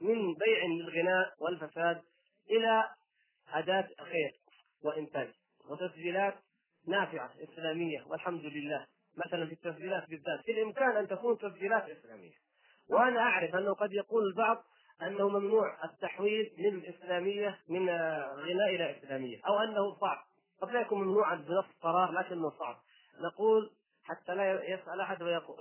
من 0.00 0.34
بيع 0.34 0.64
للغناء 0.64 1.32
والفساد 1.40 2.02
إلى 2.50 2.84
أداة 3.52 3.88
خير 4.00 4.32
وإنتاج. 4.84 5.43
وتسجيلات 5.70 6.34
نافعة 6.88 7.30
إسلامية 7.42 8.04
والحمد 8.06 8.44
لله. 8.44 8.86
مثلا 9.26 9.46
في 9.46 9.52
التسجيلات 9.52 10.08
بالذات 10.08 10.40
في 10.44 10.52
الإمكان 10.52 10.96
أن 10.96 11.08
تكون 11.08 11.38
تسجيلات 11.38 11.90
إسلامية. 11.90 12.34
وأنا 12.90 13.20
أعرف 13.20 13.54
أنه 13.54 13.74
قد 13.74 13.92
يقول 13.92 14.26
البعض 14.26 14.64
أنه 15.02 15.28
ممنوع 15.28 15.84
التحويل 15.84 16.52
من 16.58 16.86
إسلامية 16.86 17.58
من 17.68 17.88
غناء 17.88 18.74
إلى 18.74 18.98
إسلامية 18.98 19.40
أو 19.46 19.58
أنه 19.58 19.94
صعب. 20.00 20.18
قد 20.62 20.70
لا 20.70 20.80
يكون 20.80 21.04
ممنوعا 21.04 21.34
بنص 21.34 21.64
قرار 21.82 22.12
لكنه 22.12 22.50
صعب. 22.50 22.76
نقول 23.20 23.70
حتى 24.04 24.34
لا 24.34 24.64
يسأل 24.64 25.00
أحد 25.00 25.22
ويقول 25.22 25.58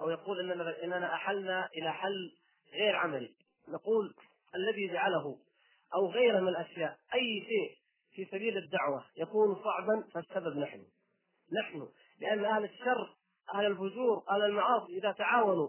أو 0.00 0.10
يقول 0.10 0.40
إننا 0.40 0.84
إننا 0.84 1.14
أحلنا 1.14 1.68
إلى 1.76 1.92
حل 1.92 2.32
غير 2.72 2.96
عملي. 2.96 3.34
نقول 3.68 4.14
الذي 4.54 4.88
جعله 4.88 5.38
أو 5.94 6.10
غيره 6.10 6.40
من 6.40 6.48
الأشياء 6.48 6.98
أي 7.14 7.46
شيء 7.48 7.85
في 8.16 8.24
سبيل 8.24 8.56
الدعوة. 8.56 9.04
يكون 9.16 9.56
صعبا 9.64 10.04
فالسبب 10.14 10.56
نحن. 10.56 10.82
نحن 11.52 11.88
لأن 12.20 12.44
أهل 12.44 12.64
الشر 12.64 13.16
أهل 13.54 13.66
الفجور 13.66 14.24
أهل 14.30 14.42
المعاصي 14.42 14.98
إذا 14.98 15.12
تعاونوا 15.12 15.68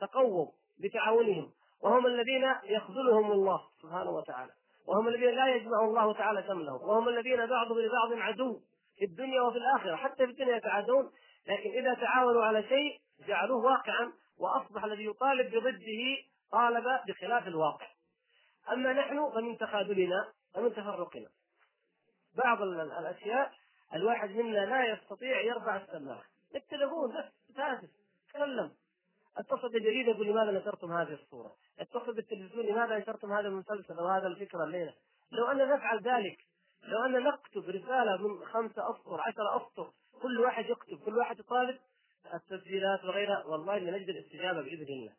تقووا 0.00 0.52
بتعاونهم. 0.80 1.52
وهم 1.82 2.06
الذين 2.06 2.54
يخذلهم 2.64 3.32
الله 3.32 3.60
سبحانه 3.82 4.10
وتعالى. 4.10 4.52
وهم 4.86 5.08
الذين 5.08 5.30
لا 5.30 5.54
يجمع 5.54 5.84
الله 5.84 6.12
تعالى 6.12 6.42
شملهم 6.42 6.88
وهم 6.88 7.08
الذين 7.08 7.46
بعضهم 7.46 7.78
لبعض 7.78 8.12
عدو 8.12 8.60
في 8.98 9.04
الدنيا 9.04 9.40
وفي 9.40 9.56
الآخرة. 9.56 9.96
حتى 9.96 10.26
في 10.26 10.32
الدنيا 10.32 10.56
يتعادون. 10.56 11.10
لكن 11.48 11.70
إذا 11.70 11.94
تعاونوا 11.94 12.44
على 12.44 12.62
شيء 12.62 13.00
جعلوه 13.28 13.64
واقعا 13.64 14.12
وأصبح 14.38 14.84
الذي 14.84 15.04
يطالب 15.04 15.50
بضده 15.50 16.16
طالب 16.52 16.84
بخلاف 17.08 17.46
الواقع. 17.46 17.86
أما 18.72 18.92
نحن 18.92 19.30
فمن 19.34 19.58
تخاذلنا 19.58 20.32
ومن 20.56 20.72
تفرقنا. 20.72 21.28
بعض 22.44 22.62
الأشياء 22.62 23.52
الواحد 23.94 24.30
منا 24.30 24.58
لا 24.58 24.92
يستطيع 24.92 25.40
يرفع 25.40 25.76
السماعة 25.76 26.22
التليفون 26.54 27.08
بس 27.18 27.54
تاسف 27.56 27.90
تكلم 28.28 28.70
اتصل 29.36 29.68
بالجريده 29.68 30.10
يقول 30.10 30.26
لماذا 30.26 30.50
نشرتم 30.50 30.92
هذه 30.92 31.12
الصورة؟ 31.12 31.56
اتصل 31.78 32.14
بالتلفزيون 32.14 32.66
لماذا 32.66 32.98
نشرتم 32.98 33.32
هذا 33.32 33.48
المسلسل 33.48 33.98
أو 33.98 34.06
هذا 34.06 34.26
الفكرة 34.26 34.64
الليلة؟ 34.64 34.94
لو 35.32 35.46
أن 35.46 35.58
نفعل 35.68 36.02
ذلك 36.02 36.38
لو 36.82 37.04
أن 37.04 37.24
نكتب 37.24 37.68
رسالة 37.68 38.16
من 38.16 38.44
خمسة 38.44 38.90
أسطر 38.90 39.20
عشرة 39.20 39.56
أسطر 39.56 39.92
كل 40.22 40.40
واحد 40.40 40.64
يكتب 40.64 40.98
كل 41.04 41.18
واحد 41.18 41.38
يطالب 41.38 41.78
التسجيلات 42.34 43.04
وغيرها 43.04 43.44
والله 43.44 43.78
لنجد 43.78 44.08
الاستجابة 44.08 44.62
بإذن 44.62 44.86
الله 44.88 45.12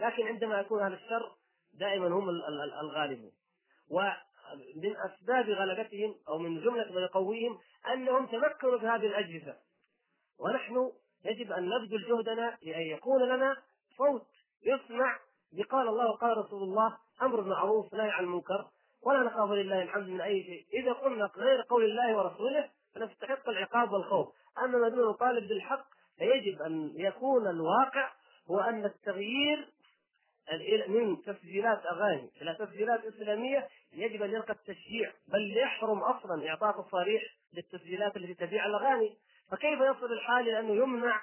لكن 0.00 0.26
عندما 0.26 0.60
يكون 0.60 0.82
أهل 0.82 0.92
الشر 0.92 1.32
دائما 1.74 2.08
هم 2.08 2.28
الغالبون 2.82 3.32
من 4.76 4.96
أسباب 4.96 5.50
غلبتهم 5.50 6.14
أو 6.28 6.38
من 6.38 6.60
جملة 6.60 6.92
ما 6.92 7.00
يقويهم 7.00 7.58
أنهم 7.92 8.26
تمكنوا 8.26 8.78
في 8.78 8.86
هذه 8.86 9.06
الأجهزة. 9.06 9.56
ونحن 10.40 10.92
يجب 11.24 11.52
أن 11.52 11.68
نبذل 11.68 12.08
جهدنا 12.08 12.58
لأن 12.62 12.82
يكون 12.82 13.22
لنا 13.22 13.56
صوت 13.96 14.26
يسمع 14.66 15.18
بقال 15.52 15.88
الله 15.88 16.10
وقال 16.10 16.38
رسول 16.38 16.62
الله 16.62 16.96
أمر 17.22 17.40
بالمعروف 17.40 17.94
نهي 17.94 18.10
عن 18.10 18.24
المنكر. 18.24 18.66
ولا 19.06 19.22
نخاف 19.22 19.50
لله 19.50 19.82
الحمد 19.82 20.08
من 20.08 20.20
أي 20.20 20.42
شيء، 20.42 20.80
إذا 20.82 20.92
قلنا 20.92 21.30
غير 21.36 21.62
قول 21.62 21.84
الله 21.84 22.16
ورسوله 22.16 22.70
فنستحق 22.94 23.48
العقاب 23.48 23.92
والخوف، 23.92 24.28
أما 24.58 24.78
ما 24.78 24.88
دون 24.88 25.10
نطالب 25.10 25.48
بالحق 25.48 25.86
فيجب 26.18 26.62
أن 26.62 26.92
يكون 26.96 27.46
الواقع 27.46 28.12
هو 28.50 28.60
أن 28.60 28.84
التغيير 28.84 29.68
من 30.88 31.22
تسجيلات 31.22 31.86
أغاني 31.86 32.30
إلى 32.42 32.54
تسجيلات 32.54 33.04
إسلامية 33.04 33.68
يجب 33.92 34.22
أن 34.22 34.30
يلقى 34.30 34.52
التشجيع 34.52 35.12
بل 35.28 35.56
يحرم 35.56 35.98
أصلا 35.98 36.48
إعطاء 36.48 36.82
تصاريح 36.82 37.22
للتسجيلات 37.52 38.16
التي 38.16 38.34
تبيع 38.34 38.66
الأغاني. 38.66 39.16
فكيف 39.50 39.80
يصل 39.80 40.12
الحال 40.12 40.48
إلى 40.48 40.60
أنه 40.60 40.74
يمنع 40.74 41.20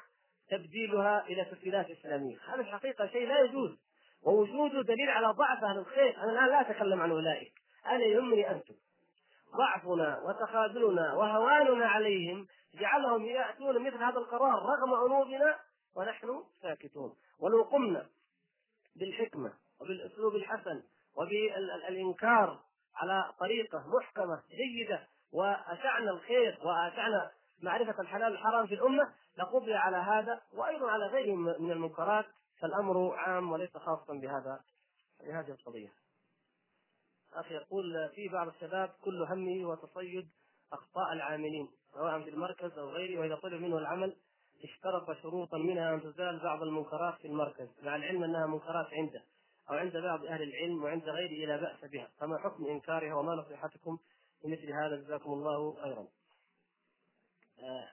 تبديلها 0.50 1.26
إلى 1.28 1.46
تسجيلات 1.46 1.90
إسلامية؟ 1.90 2.38
هذا 2.48 2.62
الحقيقة 2.62 3.08
شيء 3.08 3.28
لا 3.28 3.40
يجوز 3.40 3.78
ووجوده 4.24 4.82
دليل 4.82 5.10
على 5.10 5.28
ضعف 5.28 5.64
أهل 5.64 5.78
الخير. 5.78 6.18
أنا 6.18 6.32
الآن 6.32 6.50
لا 6.50 6.62
أتكلم 6.62 7.02
عن 7.02 7.12
أولئك. 7.12 7.54
أنا 7.86 8.04
يهمني 8.04 8.52
أنتم. 8.52 8.76
ضعفنا 9.56 10.20
وتخاذلنا 10.20 11.14
وهواننا 11.14 11.88
عليهم 11.88 12.48
جعلهم 12.74 13.26
يأتون 13.26 13.88
مثل 13.88 13.98
هذا 13.98 14.18
القرار 14.18 14.62
رغم 14.62 14.94
عنودنا 14.94 15.60
ونحن 15.96 16.44
ساكتون. 16.62 17.16
ولو 17.40 17.64
قمنا 17.64 18.06
بالحكمة 18.96 19.54
وبالأسلوب 19.82 20.36
الحسن 20.36 20.84
وبالإنكار 21.16 22.60
على 22.96 23.34
طريقة 23.40 23.84
محكمة 23.88 24.44
جيدة 24.50 25.08
واشعنا 25.32 26.12
الخير 26.12 26.60
واشعنا 26.64 27.32
معرفة 27.64 28.02
الحلال 28.02 28.32
والحرام 28.32 28.68
في 28.68 28.74
الأمة 28.74 29.14
لقضي 29.38 29.74
على 29.74 29.98
هذا 29.98 30.42
وأيضا 30.54 30.92
على 30.92 31.06
غيره 31.06 31.36
من 31.36 31.72
المنكرات 31.72 32.26
فالأمر 32.62 33.16
عام 33.16 33.52
وليس 33.52 33.78
خاصا 33.78 34.14
بهذا 34.14 34.60
بهذه 35.20 35.52
القضية. 35.52 35.94
أخي 37.34 37.54
يقول 37.54 38.10
في 38.16 38.28
بعض 38.28 38.48
الشباب 38.48 38.90
كل 39.04 39.24
همه 39.24 39.64
هو 39.64 39.76
تصيد 39.76 40.30
أخطاء 40.74 41.14
العاملين 41.14 41.70
سواء 41.94 42.22
في 42.22 42.30
المركز 42.30 42.78
أو 42.78 42.90
غيره 42.90 43.20
وإذا 43.20 43.36
طلب 43.36 43.62
منه 43.62 43.78
العمل 43.78 44.16
اشترط 44.64 45.12
شروطا 45.22 45.58
منها 45.58 45.94
أن 45.94 46.02
تزال 46.02 46.40
بعض 46.44 46.62
المنكرات 46.62 47.14
في 47.22 47.28
المركز 47.28 47.68
مع 47.84 47.96
العلم 47.96 48.24
أنها 48.24 48.48
منكرات 48.48 48.88
عنده 48.94 49.24
أو 49.70 49.76
عند 49.76 49.98
بعض 49.98 50.26
أهل 50.26 50.42
العلم 50.42 50.84
وعند 50.84 51.04
غيره 51.04 51.48
لا 51.48 51.58
بأس 51.58 51.92
بها 51.92 52.12
فما 52.20 52.38
حكم 52.38 52.66
إنكارها 52.66 53.16
وما 53.16 53.36
نصيحتكم 53.36 53.98
لمثل 54.44 54.72
هذا 54.72 54.96
جزاكم 54.96 55.34
الله 55.34 55.76
خيرا. 55.84 56.08
آه 57.60 57.90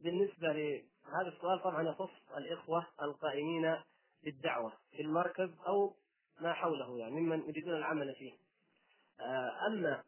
بالنسبة 0.00 0.52
لهذا 0.52 1.28
السؤال 1.28 1.62
طبعا 1.62 1.82
يخص 1.82 2.10
الإخوة 2.36 2.86
القائمين 3.02 3.76
بالدعوة 4.24 4.72
في 4.90 5.02
المركز 5.02 5.50
أو 5.66 5.96
ما 6.40 6.52
حوله 6.52 6.98
يعني 6.98 7.20
ممن 7.20 7.48
يريدون 7.48 7.76
العمل 7.76 8.14
فيه. 8.14 8.32
آه 9.20 9.66
أما 9.66 10.02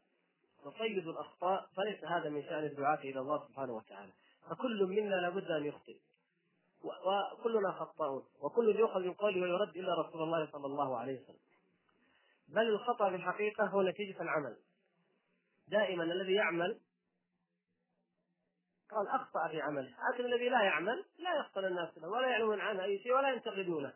تصيد 0.65 1.09
الأخطاء 1.09 1.69
فليس 1.77 2.05
هذا 2.05 2.29
من 2.29 2.43
شأن 2.43 2.65
الدعاة 2.65 2.99
إلى 2.99 3.21
الله 3.21 3.49
سبحانه 3.49 3.73
وتعالى. 3.73 4.13
فكل 4.51 4.87
منا 4.87 5.15
لابد 5.15 5.51
أن 5.51 5.65
يخطئ 5.65 5.97
وكلنا 6.85 7.73
خطاؤون 7.73 8.25
وكل 8.41 8.77
يؤخذ 8.77 9.01
من 9.01 9.15
قوله 9.15 9.43
ويرد 9.43 9.77
إلا 9.77 10.01
رسول 10.01 10.23
الله 10.23 10.49
صلى 10.53 10.67
الله 10.67 10.99
عليه 10.99 11.21
وسلم. 11.21 11.39
بل 12.49 12.69
الخطأ 12.69 13.11
في 13.11 13.17
الحقيقة 13.17 13.67
هو 13.67 13.83
نتيجة 13.83 14.23
العمل. 14.23 14.57
دائما 15.69 16.05
الذي 16.05 16.33
يعمل 16.35 16.81
قال 18.91 19.09
أخطأ 19.09 19.49
في 19.49 19.61
عمله 19.61 19.95
لكن 20.13 20.25
الذي 20.25 20.49
لا 20.49 20.63
يعمل 20.63 21.05
لا 21.19 21.35
يخطل 21.37 21.65
الناس 21.65 21.99
له 21.99 22.09
ولا 22.09 22.29
يعلمون 22.29 22.61
عنه 22.61 22.85
أي 22.85 22.99
شيء 22.99 23.13
ولا 23.13 23.31
ينتقدونه. 23.31 23.93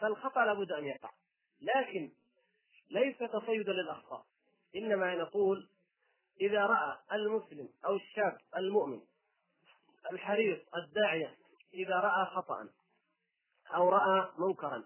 فالخطأ 0.00 0.44
لابد 0.44 0.72
أن 0.72 0.84
يقع. 0.84 1.10
لكن 1.60 2.10
ليس 2.90 3.18
تصيدا 3.18 3.72
للأخطاء. 3.72 4.26
إنما 4.76 5.14
نقول 5.14 5.68
إذا 6.40 6.66
رأى 6.66 6.98
المسلم 7.12 7.68
أو 7.84 7.96
الشاب 7.96 8.38
المؤمن 8.56 9.00
الحريص 10.12 10.58
الداعية 10.76 11.37
إذا 11.74 11.94
رأى 11.94 12.26
خطأ 12.26 12.68
أو 13.74 13.88
رأى 13.88 14.28
منكرا 14.38 14.84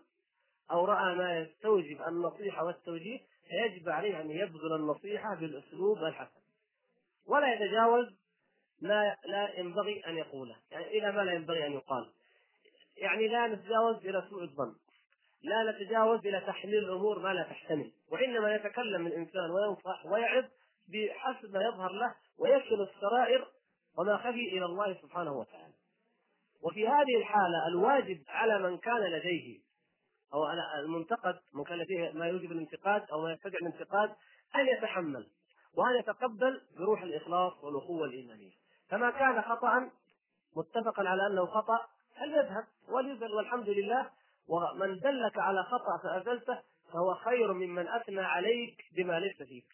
أو 0.71 0.85
رأى 0.85 1.15
ما 1.15 1.39
يستوجب 1.39 2.03
النصيحة 2.09 2.65
والتوجيه 2.65 3.21
فيجب 3.49 3.89
عليه 3.89 4.21
أن 4.21 4.31
يبذل 4.31 4.73
النصيحة 4.73 5.35
بالأسلوب 5.35 5.99
الحسن. 5.99 6.41
ولا 7.27 7.55
يتجاوز 7.55 8.07
ما 8.83 9.17
لا 9.25 9.59
ينبغي 9.59 10.07
أن 10.07 10.17
يقوله 10.17 10.57
يعني 10.71 10.87
إلى 10.87 11.13
ما 11.13 11.21
لا 11.21 11.33
ينبغي 11.33 11.67
أن 11.67 11.73
يقال. 11.73 12.11
يعني 12.97 13.29
لا 13.29 13.47
نتجاوز 13.47 13.97
إلى 13.97 14.27
سوء 14.31 14.43
الظن. 14.43 14.75
لا 15.43 15.73
نتجاوز 15.73 16.27
إلى 16.27 16.41
تحليل 16.41 16.85
الأمور 16.85 17.19
ما 17.19 17.35
لا 17.35 17.43
تحتمل. 17.43 17.93
وإنما 18.11 18.55
يتكلم 18.55 19.07
الإنسان 19.07 19.51
وينصح 19.51 20.07
ويعظ 20.07 20.45
بحسب 20.89 21.55
ما 21.55 21.63
يظهر 21.63 21.93
له 21.93 22.15
ويكل 22.39 22.83
السرائر 22.83 23.49
وما 23.99 24.17
خفي 24.17 24.49
إلى 24.57 24.65
الله 24.65 24.95
سبحانه 25.03 25.33
وتعالى. 25.33 25.72
وفي 26.63 26.89
هذه 26.89 27.17
الحالة 27.17 27.67
الواجب 27.69 28.23
على 28.29 28.59
من 28.59 28.79
كان 28.79 29.03
لديه 29.03 29.61
أو 30.35 30.45
على 30.45 30.63
المنتقد 30.85 31.41
من 31.55 31.65
كان 31.65 31.79
لديه 31.79 32.11
ما 32.13 32.27
يوجب 32.27 32.53
الانتقاد 32.53 33.11
أو 33.13 33.23
ما 33.23 33.33
يستدعي 33.33 33.61
الانتقاد 33.61 34.11
أن 34.57 34.69
يتحمل 34.69 35.27
وأن 35.75 35.99
يتقبل 35.99 36.61
بروح 36.79 37.03
الإخلاص 37.03 37.65
والأخوة 37.65 38.05
الإيمانية. 38.05 38.53
فما 38.89 39.11
كان 39.11 39.43
خطأ 39.43 39.91
متفقا 40.57 41.09
على 41.09 41.27
أنه 41.27 41.47
خطأ 41.47 41.81
فليذهب 42.17 42.65
وليزل 42.89 43.35
والحمد 43.35 43.69
لله 43.69 44.11
ومن 44.49 44.99
دلك 44.99 45.39
على 45.39 45.63
خطأ 45.63 45.99
فأزلته 46.03 46.59
فهو 46.93 47.15
خير 47.15 47.53
ممن 47.53 47.89
أثنى 47.89 48.21
عليك 48.21 48.85
بما 48.97 49.21
ليس 49.21 49.43
فيك. 49.43 49.67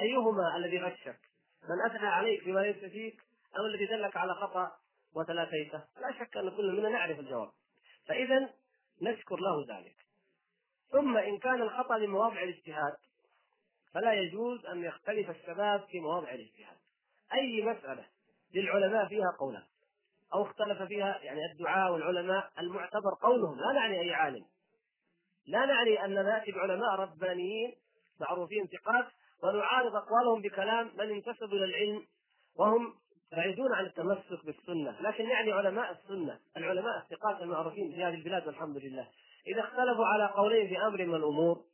أيهما 0.00 0.56
الذي 0.56 0.78
غشك؟ 0.78 1.20
من 1.68 1.80
أثنى 1.90 2.06
عليك 2.06 2.44
بما 2.44 2.60
ليس 2.60 2.92
فيك 2.92 3.20
أو 3.58 3.66
الذي 3.66 3.86
دلك 3.86 4.16
على 4.16 4.34
خطأ 4.34 4.72
وتلافيته 5.16 5.78
لا 5.78 6.12
شك 6.18 6.36
أن 6.36 6.50
كل 6.50 6.72
منا 6.72 6.88
نعرف 6.88 7.20
الجواب. 7.20 7.50
فإذا 8.08 8.50
نشكر 9.02 9.36
له 9.36 9.76
ذلك. 9.76 9.96
ثم 10.92 11.16
إن 11.16 11.38
كان 11.38 11.62
الخطأ 11.62 11.98
لمواضع 11.98 12.42
الاجتهاد 12.42 12.96
فلا 13.94 14.12
يجوز 14.12 14.66
أن 14.66 14.84
يختلف 14.84 15.30
الشباب 15.30 15.84
في 15.90 16.00
مواضع 16.00 16.30
الاجتهاد. 16.30 16.76
أي 17.32 17.62
مسألة 17.62 18.04
للعلماء 18.54 19.08
فيها 19.08 19.36
قولان. 19.40 19.64
أو 20.34 20.42
اختلف 20.42 20.82
فيها 20.82 21.18
يعني 21.22 21.40
الدعاء 21.52 21.92
والعلماء 21.92 22.52
المعتبر 22.58 23.14
قولهم. 23.22 23.58
لا 23.58 23.72
نعني 23.72 24.00
أي 24.00 24.14
عالم. 24.14 24.44
لا 25.46 25.66
نعني 25.66 26.04
أن 26.04 26.14
نأتي 26.14 26.52
بعلماء 26.52 26.94
ربانيين 26.94 27.74
معروفين 28.20 28.66
ثقات 28.66 29.06
ونعارض 29.42 29.96
أقوالهم 29.96 30.42
بكلام 30.42 30.90
من 30.94 31.10
انتسبوا 31.10 31.58
إلى 31.58 31.64
العلم 31.64 32.06
وهم 32.56 32.94
بعيدون 33.32 33.74
عن 33.74 33.84
التمسك 33.86 34.46
بالسنة، 34.46 35.00
لكن 35.00 35.24
يعني 35.24 35.52
علماء 35.52 35.92
السنة، 35.92 36.40
العلماء 36.56 36.98
الثقات 36.98 37.42
المعروفين 37.42 37.92
في 37.92 38.04
هذه 38.04 38.14
البلاد 38.14 38.46
والحمد 38.46 38.76
لله، 38.76 39.08
إذا 39.46 39.60
اختلفوا 39.60 40.06
على 40.06 40.26
قولين 40.26 40.68
في 40.68 40.78
أمر 40.78 41.04
من 41.04 41.14
الأمور 41.14 41.64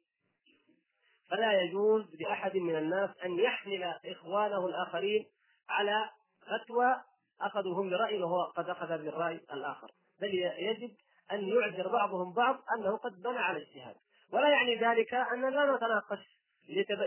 فلا 1.31 1.63
يجوز 1.63 2.15
لأحد 2.21 2.57
من 2.57 2.77
الناس 2.77 3.11
أن 3.25 3.39
يحمل 3.39 3.95
إخوانه 4.07 4.67
الآخرين 4.67 5.27
على 5.69 6.11
فتوى 6.43 6.97
اخذوا 7.41 7.83
هم 7.83 7.91
برأي 7.91 8.23
وهو 8.23 8.43
قد 8.43 8.69
أخذ 8.69 8.89
بالرأي 8.89 9.41
الآخر، 9.53 9.91
بل 10.21 10.35
يجب 10.59 10.91
أن 11.33 11.49
يعذر 11.49 11.89
بعضهم 11.89 12.33
بعض 12.33 12.63
أنه 12.79 12.97
قد 12.97 13.23
بنى 13.23 13.39
على 13.39 13.59
الاجتهاد، 13.59 13.95
ولا 14.33 14.49
يعني 14.49 14.77
ذلك 14.77 15.15
ان 15.15 15.51
لا 15.51 15.77
نتناقش 15.77 16.39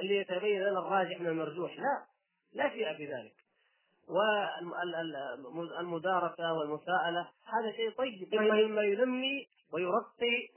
ليتبين 0.02 0.62
لنا 0.62 0.80
الراجح 0.80 1.20
من 1.20 1.28
المرجوح، 1.28 1.78
لا 1.80 2.06
لا 2.54 2.70
شيء 2.70 2.98
في 2.98 3.06
ذلك. 3.06 3.45
والمدارسة 4.08 6.54
والمساءلة 6.54 7.30
هذا 7.46 7.72
شيء 7.76 7.92
طيب. 7.92 8.36
مما 8.36 8.84
ينمي 8.84 9.48
ويرقي 9.74 10.50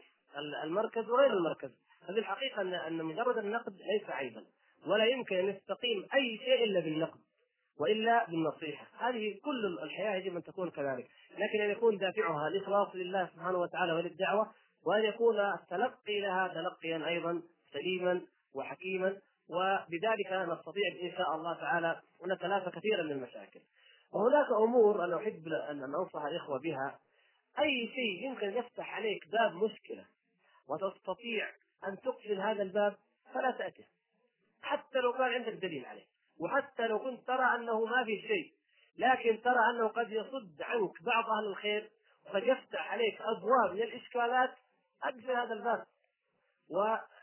المركز 0.64 1.08
وغير 1.08 1.32
المركز. 1.32 1.70
هذه 2.08 2.18
الحقيقة 2.18 2.62
أن 2.62 2.74
أن 2.74 3.04
مجرد 3.04 3.38
النقد 3.38 3.72
ليس 3.72 4.10
عيبا 4.10 4.44
ولا 4.86 5.04
يمكن 5.04 5.36
أن 5.36 5.48
يستقيم 5.48 6.06
أي 6.14 6.38
شيء 6.44 6.64
إلا 6.64 6.80
بالنقد 6.80 7.20
وإلا 7.80 8.26
بالنصيحة، 8.26 8.86
هذه 8.98 9.40
كل 9.44 9.78
الحياة 9.82 10.16
يجب 10.16 10.36
أن 10.36 10.42
تكون 10.42 10.70
كذلك، 10.70 11.08
لكن 11.38 11.60
أن 11.60 11.70
يكون 11.70 11.98
دافعها 11.98 12.48
الإخلاص 12.48 12.88
لله 12.94 13.26
سبحانه 13.34 13.58
وتعالى 13.58 13.92
وللدعوة 13.92 14.50
وأن 14.86 15.04
يكون 15.04 15.40
التلقي 15.40 16.20
لها 16.20 16.48
تلقيا 16.48 17.08
أيضا 17.08 17.42
سليما 17.72 18.22
وحكيما 18.54 19.16
وبذلك 19.48 20.32
نستطيع 20.32 20.88
إن 21.02 21.12
شاء 21.16 21.34
الله 21.34 21.54
تعالى 21.54 22.00
ان 22.24 22.32
نتلافى 22.32 22.70
كثيرا 22.70 23.02
من 23.02 23.12
المشاكل. 23.12 23.60
وهناك 24.12 24.46
أمور 24.62 25.04
أنا 25.04 25.16
أحب 25.16 25.48
أن 25.48 25.82
أنصح 25.82 26.24
الإخوة 26.24 26.58
بها 26.58 26.98
أي 27.58 27.90
شيء 27.94 28.30
يمكن 28.30 28.58
يفتح 28.58 28.94
عليك 28.94 29.28
باب 29.28 29.54
مشكلة 29.54 30.06
وتستطيع 30.68 31.48
أن 31.88 32.00
تقفل 32.00 32.40
هذا 32.40 32.62
الباب 32.62 32.96
فلا 33.34 33.50
تاته. 33.50 33.84
حتى 34.62 34.98
لو 34.98 35.12
كان 35.12 35.22
عندك 35.22 35.52
دليل 35.52 35.86
عليه 35.86 36.06
وحتى 36.40 36.86
لو 36.86 36.98
كنت 36.98 37.26
ترى 37.26 37.54
أنه 37.54 37.84
ما 37.84 38.04
في 38.04 38.20
شيء 38.20 38.52
لكن 38.98 39.42
ترى 39.42 39.70
أنه 39.70 39.88
قد 39.88 40.12
يصد 40.12 40.62
عنك 40.62 41.02
بعض 41.02 41.24
أهل 41.24 41.46
الخير 41.46 41.90
وقد 42.26 42.42
يفتح 42.42 42.92
عليك 42.92 43.20
أبواب 43.20 43.76
من 43.76 43.82
الاشكالات 43.82 44.54
أقفل 45.02 45.30
هذا 45.30 45.52
الباب 45.52 45.86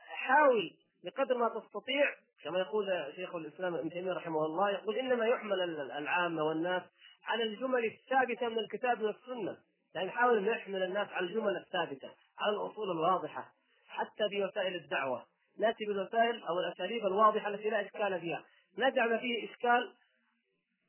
حاول 0.07 0.77
بقدر 1.03 1.37
ما 1.37 1.49
تستطيع 1.49 2.15
كما 2.43 2.59
يقول 2.59 3.13
شيخ 3.15 3.35
الإسلام 3.35 3.75
ابن 3.75 3.89
تيمية 3.89 4.13
رحمه 4.13 4.45
الله 4.45 4.69
يقول 4.69 4.95
إنما 4.95 5.25
يحمل 5.25 5.61
العامة 5.91 6.43
والناس 6.43 6.83
على 7.23 7.43
الجمل 7.43 7.85
الثابتة 7.85 8.49
من 8.49 8.59
الكتاب 8.59 9.01
والسنة. 9.01 9.57
يعني 9.95 10.09
حاول 10.09 10.37
ان 10.37 10.45
يحمل 10.45 10.83
الناس 10.83 11.07
على 11.09 11.25
الجمل 11.25 11.57
الثابتة 11.57 12.09
على 12.39 12.55
الأصول 12.55 12.91
الواضحة 12.91 13.53
حتى 13.87 14.29
في 14.29 14.43
وسائل 14.43 14.75
الدعوة. 14.75 15.25
نأتي 15.59 15.85
بالوسائل 15.85 16.43
أو 16.43 16.59
الأساليب 16.59 17.05
الواضحة 17.05 17.47
التي 17.47 17.69
لا 17.69 17.81
إشكال 17.81 18.19
فيها. 18.19 18.43
ما 18.77 19.17
فيه 19.17 19.51
إشكال 19.51 19.93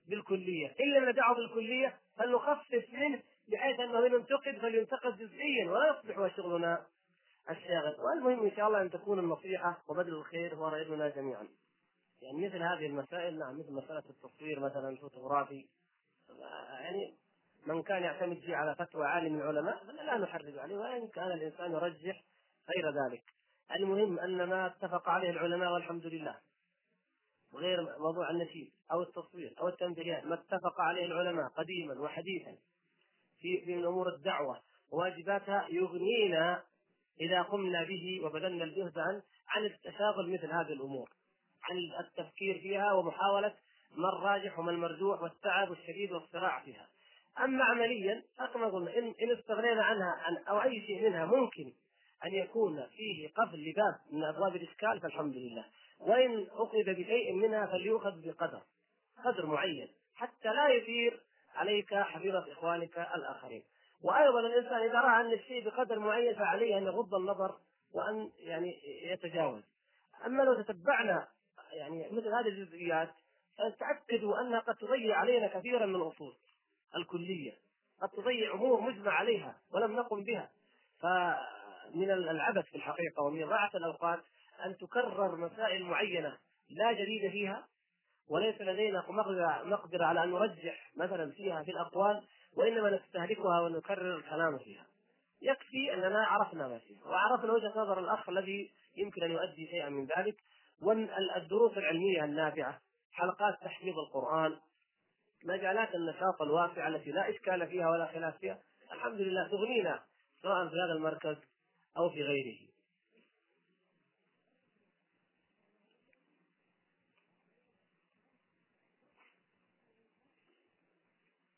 بالكلية. 0.08 0.74
إن 0.80 0.92
لم 0.92 1.08
ندعه 1.08 1.34
بالكلية 1.34 1.96
فلنخفف 2.18 2.84
منه 2.92 3.22
بحيث 3.48 3.80
أنه 3.80 4.06
إن 4.06 4.14
ينتقد 4.14 4.58
فلينتقد 4.58 5.18
جزئيا 5.18 5.70
ولا 5.70 5.90
يصبح 5.90 6.18
هو 6.18 6.28
شغلنا. 6.28 6.86
الشاغل 7.50 8.00
والمهم 8.00 8.44
إن 8.44 8.56
شاء 8.56 8.66
الله 8.66 8.82
أن 8.82 8.90
تكون 8.90 9.18
النصيحة 9.18 9.82
وبذل 9.88 10.14
الخير 10.14 10.54
هو 10.54 10.68
رأينا 10.68 11.08
جميعا. 11.08 11.48
يعني 12.22 12.46
مثل 12.46 12.62
هذه 12.62 12.86
المسائل 12.86 13.38
نعم 13.38 13.58
مثل 13.58 13.72
مسألة 13.72 14.02
التصوير 14.10 14.60
مثلا 14.60 14.88
الفوتوغرافي 14.88 15.66
يعني 16.70 17.14
من 17.66 17.82
كان 17.82 18.02
يعتمد 18.02 18.38
فيه 18.38 18.56
على 18.56 18.74
فتوى 18.74 19.06
عالم 19.06 19.32
من 19.32 19.40
العلماء 19.40 19.84
لا 19.84 20.18
نحرج 20.18 20.58
عليه 20.58 20.76
وإن 20.76 21.08
كان 21.08 21.32
الإنسان 21.32 21.72
يرجح 21.72 22.24
غير 22.68 23.04
ذلك. 23.04 23.22
المهم 23.74 24.18
أن 24.18 24.44
ما 24.44 24.66
اتفق 24.66 25.08
عليه 25.08 25.30
العلماء 25.30 25.72
والحمد 25.72 26.06
لله 26.06 26.38
غير 27.54 27.98
موضوع 27.98 28.30
النشيد 28.30 28.72
أو 28.92 29.02
التصوير 29.02 29.54
أو 29.60 29.68
التمثيليات 29.68 30.24
ما 30.24 30.34
اتفق 30.34 30.80
عليه 30.80 31.04
العلماء 31.04 31.48
قديما 31.48 32.00
وحديثا 32.00 32.56
في 33.38 33.64
من 33.66 33.84
أمور 33.84 34.08
الدعوة 34.08 34.60
وواجباتها 34.92 35.66
يغنينا 35.70 36.64
إذا 37.20 37.42
قمنا 37.42 37.84
به 37.84 38.20
وبذلنا 38.22 38.64
الجهد 38.64 38.98
عن 38.98 39.22
عن 39.48 39.64
التشاغل 39.64 40.32
مثل 40.32 40.52
هذه 40.52 40.72
الأمور 40.72 41.08
عن 41.62 41.76
التفكير 42.00 42.58
فيها 42.58 42.92
ومحاولة 42.92 43.54
ما 43.96 44.08
الراجح 44.08 44.58
وما 44.58 44.70
المرجوح 44.70 45.22
والتعب 45.22 45.72
الشديد 45.72 46.12
والصراع 46.12 46.60
فيها. 46.64 46.88
أما 47.38 47.64
عمليا 47.64 48.22
كما 48.54 48.66
قلنا 48.66 48.98
ان 48.98 49.14
إن 49.22 49.30
استغنينا 49.38 49.82
عنها 49.82 50.16
عن 50.18 50.36
أو 50.36 50.62
أي 50.62 50.86
شيء 50.86 51.08
منها 51.08 51.24
ممكن 51.24 51.72
أن 52.24 52.34
يكون 52.34 52.86
فيه 52.86 53.28
قفل 53.28 53.70
لباب 53.70 53.94
من 54.12 54.24
أبواب 54.24 54.56
الإشكال 54.56 55.00
فالحمد 55.00 55.36
لله. 55.36 55.64
وإن 56.00 56.46
أخذ 56.50 56.84
بشيء 56.86 57.32
منها 57.32 57.66
فليؤخذ 57.66 58.22
بقدر 58.24 58.62
قدر 59.24 59.46
معين 59.46 59.88
حتى 60.14 60.48
لا 60.48 60.68
يثير 60.68 61.20
عليك 61.54 61.94
حفيظة 61.94 62.52
إخوانك 62.52 62.98
الآخرين. 62.98 63.62
وأيضا 64.02 64.40
الإنسان 64.40 64.82
إذا 64.82 65.00
رأى 65.00 65.20
أن 65.20 65.32
الشيء 65.32 65.64
بقدر 65.64 65.98
معين 65.98 66.34
فعليه 66.34 66.78
أن 66.78 66.82
يغض 66.86 67.14
النظر 67.14 67.56
وأن 67.94 68.30
يعني 68.38 68.80
يتجاوز. 69.12 69.62
أما 70.26 70.42
لو 70.42 70.62
تتبعنا 70.62 71.28
يعني 71.72 72.08
مثل 72.10 72.28
هذه 72.28 72.48
الجزئيات 72.48 73.10
فتاكدوا 73.58 74.40
انها 74.40 74.60
قد 74.60 74.74
تضيع 74.74 75.16
علينا 75.16 75.46
كثيرا 75.46 75.86
من 75.86 75.94
الأصول 75.96 76.34
الكلية. 76.96 77.52
قد 78.02 78.08
تضيع 78.08 78.54
أمور 78.54 78.80
مجمع 78.80 79.12
عليها 79.12 79.56
ولم 79.72 79.96
نقم 79.96 80.24
بها. 80.24 80.50
فمن 81.00 82.10
العبث 82.10 82.64
في 82.64 82.74
الحقيقة 82.74 83.22
ومن 83.22 83.48
ضاعه 83.48 83.70
الأوقات 83.74 84.20
أن 84.64 84.76
تكرر 84.76 85.36
مسائل 85.36 85.84
معينة 85.84 86.36
لا 86.70 86.92
جديد 86.92 87.30
فيها 87.30 87.66
وليس 88.28 88.60
لدينا 88.60 89.04
مقدرة 89.64 90.04
على 90.04 90.24
أن 90.24 90.30
نرجح 90.30 90.92
مثلا 90.96 91.30
فيها 91.30 91.62
في 91.62 91.70
الأقوال 91.70 92.24
وإنما 92.56 92.90
نستهلكها 92.90 93.60
ونكرر 93.60 94.16
الكلام 94.16 94.58
فيها. 94.58 94.86
يكفي 95.42 95.94
أننا 95.94 96.26
عرفنا 96.26 96.68
ما 96.68 96.78
فيها 96.78 97.06
وعرفنا 97.06 97.52
وجهة 97.52 97.72
نظر 97.76 97.98
الأخ 97.98 98.28
الذي 98.28 98.70
يمكن 98.96 99.22
أن 99.22 99.30
يؤدي 99.30 99.66
شيئا 99.66 99.88
من 99.88 100.06
ذلك 100.18 100.36
والدروس 100.82 101.78
العلمية 101.78 102.24
النافعة 102.24 102.80
حلقات 103.12 103.54
تحفيظ 103.62 103.94
القرآن 103.98 104.56
مجالات 105.44 105.94
النشاط 105.94 106.42
الواسعة 106.42 106.88
التي 106.88 107.10
لا 107.10 107.30
إشكال 107.30 107.66
فيها 107.66 107.90
ولا 107.90 108.06
خلاف 108.06 108.38
فيها 108.38 108.58
الحمد 108.92 109.20
لله 109.20 109.48
تغنينا 109.48 110.02
سواء 110.42 110.68
في 110.68 110.74
هذا 110.74 110.92
المركز 110.92 111.36
أو 111.96 112.10
في 112.10 112.22
غيره. 112.22 112.58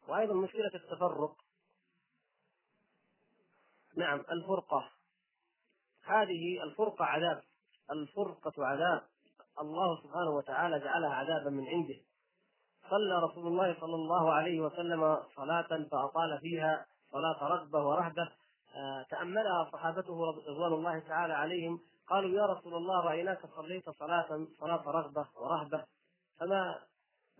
وأيضا 0.08 0.34
مشكلة 0.34 0.70
التفرق. 0.74 1.36
نعم 3.96 4.24
الفرقة. 4.30 4.90
هذه 6.04 6.62
الفرقة 6.62 7.04
عذاب. 7.04 7.42
الفرقة 7.90 8.66
عذاب. 8.66 9.02
الله 9.60 10.02
سبحانه 10.02 10.30
وتعالى 10.30 10.80
جعلها 10.80 11.14
عذابا 11.14 11.50
من 11.50 11.68
عنده. 11.68 12.00
صلى 12.90 13.18
رسول 13.30 13.46
الله 13.46 13.80
صلى 13.80 13.94
الله 13.94 14.32
عليه 14.32 14.60
وسلم 14.60 15.22
صلاة 15.36 15.88
فأطال 15.90 16.38
فيها 16.40 16.86
صلاة 17.12 17.44
رغبة 17.44 17.78
ورهبة. 17.78 18.32
آه، 18.76 19.06
تأملها 19.10 19.70
صحابته 19.72 20.24
رضوان 20.48 20.72
الله 20.72 20.98
تعالى 20.98 21.34
عليهم. 21.34 21.80
قالوا 22.08 22.30
يا 22.30 22.46
رسول 22.46 22.74
الله 22.74 23.00
رأيناك 23.04 23.46
صليت 23.56 23.90
صلاة 23.90 24.46
صلاة 24.60 24.82
رغبة 24.90 25.26
ورهبة. 25.36 25.84
فما 26.40 26.78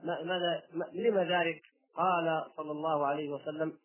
ماذا 0.02 0.62
لما 0.92 1.24
ذلك؟ 1.24 1.62
قال 1.98 2.44
صلى 2.56 2.70
الله 2.70 3.06
عليه 3.06 3.30
وسلم 3.30 3.78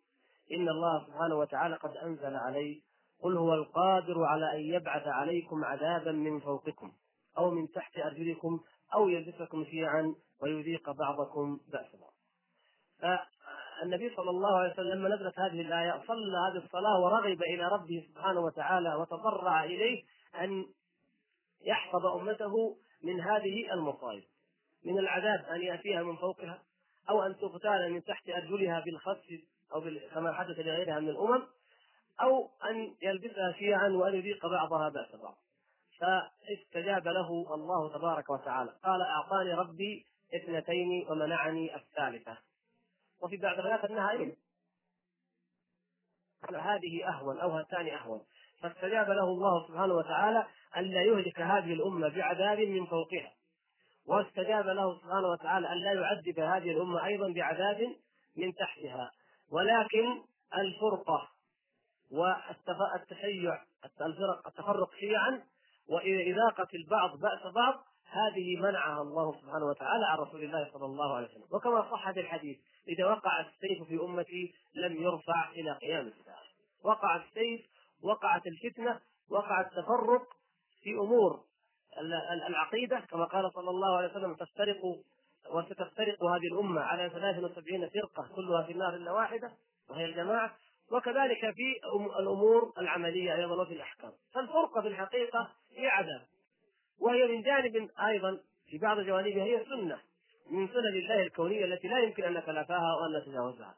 إن 0.51 0.69
الله 0.69 1.05
سبحانه 1.07 1.35
وتعالى 1.35 1.75
قد 1.75 1.97
أنزل 1.97 2.35
علي 2.35 2.81
قل 3.23 3.37
هو 3.37 3.53
القادر 3.53 4.23
على 4.23 4.55
أن 4.55 4.59
يبعث 4.59 5.07
عليكم 5.07 5.65
عذابا 5.65 6.11
من 6.11 6.39
فوقكم 6.39 6.91
أو 7.37 7.51
من 7.51 7.71
تحت 7.71 7.97
أرجلكم 7.97 8.59
أو 8.93 9.09
يلبسكم 9.09 9.65
شيعا 9.65 10.15
ويذيق 10.41 10.91
بعضكم 10.91 11.59
بأس 11.71 11.95
بعض 11.95 12.13
فالنبي 12.99 14.15
صلى 14.15 14.29
الله 14.29 14.57
عليه 14.57 14.73
وسلم 14.73 14.91
لما 14.93 15.15
نزلت 15.15 15.39
هذه 15.39 15.61
الآية 15.61 16.03
صلى 16.07 16.37
هذه 16.49 16.65
الصلاة 16.65 16.99
ورغب 16.99 17.41
إلى 17.41 17.67
ربه 17.67 18.05
سبحانه 18.09 18.39
وتعالى 18.39 18.95
وتضرع 18.95 19.63
إليه 19.63 20.03
أن 20.41 20.65
يحفظ 21.61 22.05
أمته 22.05 22.77
من 23.03 23.21
هذه 23.21 23.73
المصائب 23.73 24.23
من 24.85 24.99
العذاب 24.99 25.45
أن 25.45 25.61
يأتيها 25.61 26.03
من 26.03 26.15
فوقها. 26.15 26.61
أو 27.09 27.23
أن 27.23 27.37
تغتال 27.37 27.93
من 27.93 28.03
تحت 28.03 28.29
أرجلها 28.29 28.79
بالخسف 28.79 29.39
أو 29.73 29.81
كما 30.13 30.33
حدث 30.33 30.59
لغيرها 30.59 30.99
من 30.99 31.09
الأمم 31.09 31.47
أو 32.21 32.49
أن 32.69 32.95
يلبسها 33.01 33.51
شيعا 33.59 33.89
وأن 33.89 34.15
يذيق 34.15 34.47
بعضها 34.47 34.89
بأس 34.89 35.15
بعض. 35.15 35.37
فاستجاب 35.99 37.07
له 37.07 37.53
الله 37.53 37.97
تبارك 37.97 38.29
وتعالى. 38.29 38.73
قال 38.83 39.01
أعطاني 39.01 39.53
ربي 39.53 40.05
اثنتين 40.35 41.07
ومنعني 41.09 41.75
الثالثة. 41.75 42.37
وفي 43.21 43.37
بعض 43.37 43.59
الروايات 43.59 43.85
أنها 43.85 44.11
إيه؟ 44.11 44.35
هذه 46.49 47.09
أهون 47.09 47.39
أو 47.39 47.49
هاتان 47.49 47.87
أهون. 47.87 48.21
فاستجاب 48.61 49.09
له 49.09 49.23
الله 49.23 49.67
سبحانه 49.67 49.93
وتعالى 49.93 50.47
أن 50.77 50.83
لا 50.83 51.01
يهلك 51.01 51.41
هذه 51.41 51.73
الأمة 51.73 52.09
بعذاب 52.09 52.59
من 52.59 52.85
فوقها. 52.85 53.31
واستجاب 54.07 54.67
له 54.67 54.99
سبحانه 54.99 55.27
وتعالى 55.27 55.71
أن 55.71 55.77
لا 55.77 55.93
يعذب 55.93 56.39
هذه 56.39 56.71
الأمة 56.71 57.05
أيضا 57.05 57.33
بعذاب 57.33 57.95
من 58.37 58.53
تحتها. 58.53 59.11
ولكن 59.51 60.21
الفرقة 60.57 61.29
والتشيع 62.11 63.61
الفرق 64.01 64.47
التفرق 64.47 64.93
شيعا 64.99 65.43
وإذاقة 65.89 66.67
البعض 66.73 67.19
بأس 67.19 67.53
بعض 67.55 67.83
هذه 68.11 68.57
منعها 68.59 69.01
الله 69.01 69.41
سبحانه 69.41 69.65
وتعالى 69.65 70.05
عن 70.05 70.17
رسول 70.17 70.43
الله 70.43 70.69
صلى 70.73 70.85
الله 70.85 71.15
عليه 71.15 71.27
وسلم. 71.27 71.47
وكما 71.51 71.91
صح 71.91 72.11
في 72.11 72.19
الحديث 72.19 72.57
إذا 72.87 73.05
وقع 73.05 73.39
السيف 73.39 73.87
في 73.87 73.99
أمتي 74.01 74.53
لم 74.75 75.03
يرفع 75.03 75.51
إلى 75.51 75.71
قيام 75.71 76.07
الساعة. 76.07 76.43
وقع 76.83 77.15
السيف 77.15 77.61
وقعت 78.03 78.47
الفتنة 78.47 78.99
وقع 79.29 79.61
التفرق 79.61 80.27
في 80.83 80.93
أمور 80.93 81.43
العقيدة 82.47 82.99
كما 82.99 83.25
قال 83.25 83.51
صلى 83.53 83.69
الله 83.69 83.97
عليه 83.97 84.09
وسلم 84.09 84.33
تفترق 84.33 84.81
وستفترق 85.51 86.23
هذه 86.23 86.47
الأمة 86.53 86.81
على 86.81 87.09
73 87.09 87.89
فرقة 87.89 88.29
كلها 88.35 88.63
في 88.63 88.71
النار 88.71 88.95
إلا 88.95 89.11
واحدة 89.11 89.51
وهي 89.89 90.05
الجماعة. 90.05 90.55
وكذلك 90.91 91.39
في 91.39 91.79
الأمور 92.19 92.73
العملية 92.77 93.35
أيضا 93.35 93.61
وفي 93.61 93.73
الأحكام. 93.73 94.11
فالفرقة 94.33 94.81
في 94.81 94.87
الحقيقة 94.87 95.49
هي 95.77 95.87
عذاب 95.87 96.21
وهي 97.01 97.27
من 97.27 97.41
جانب 97.41 97.89
أيضا 98.07 98.39
في 98.69 98.77
بعض 98.77 98.99
جوانبها 98.99 99.43
هي 99.43 99.65
سنة. 99.65 99.99
من 100.51 100.67
سنن 100.67 100.95
الله 100.95 101.23
الكونية 101.23 101.65
التي 101.65 101.87
لا 101.87 101.99
يمكن 101.99 102.23
أن 102.23 102.33
نتلافاها 102.33 102.95
وأن 102.95 103.21
نتجاوزها. 103.21 103.75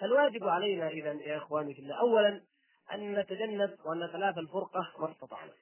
فالواجب 0.00 0.48
علينا 0.48 0.88
إذا 0.88 1.12
يا 1.12 1.36
إخواني 1.36 1.74
في 1.74 1.80
الله. 1.80 1.94
أولا 2.00 2.40
أن 2.94 3.12
نتجنب 3.12 3.76
وأن 3.84 4.04
نتلافى 4.04 4.40
الفرقة 4.40 4.92
ما 4.98 5.10
استطعنا. 5.10 5.52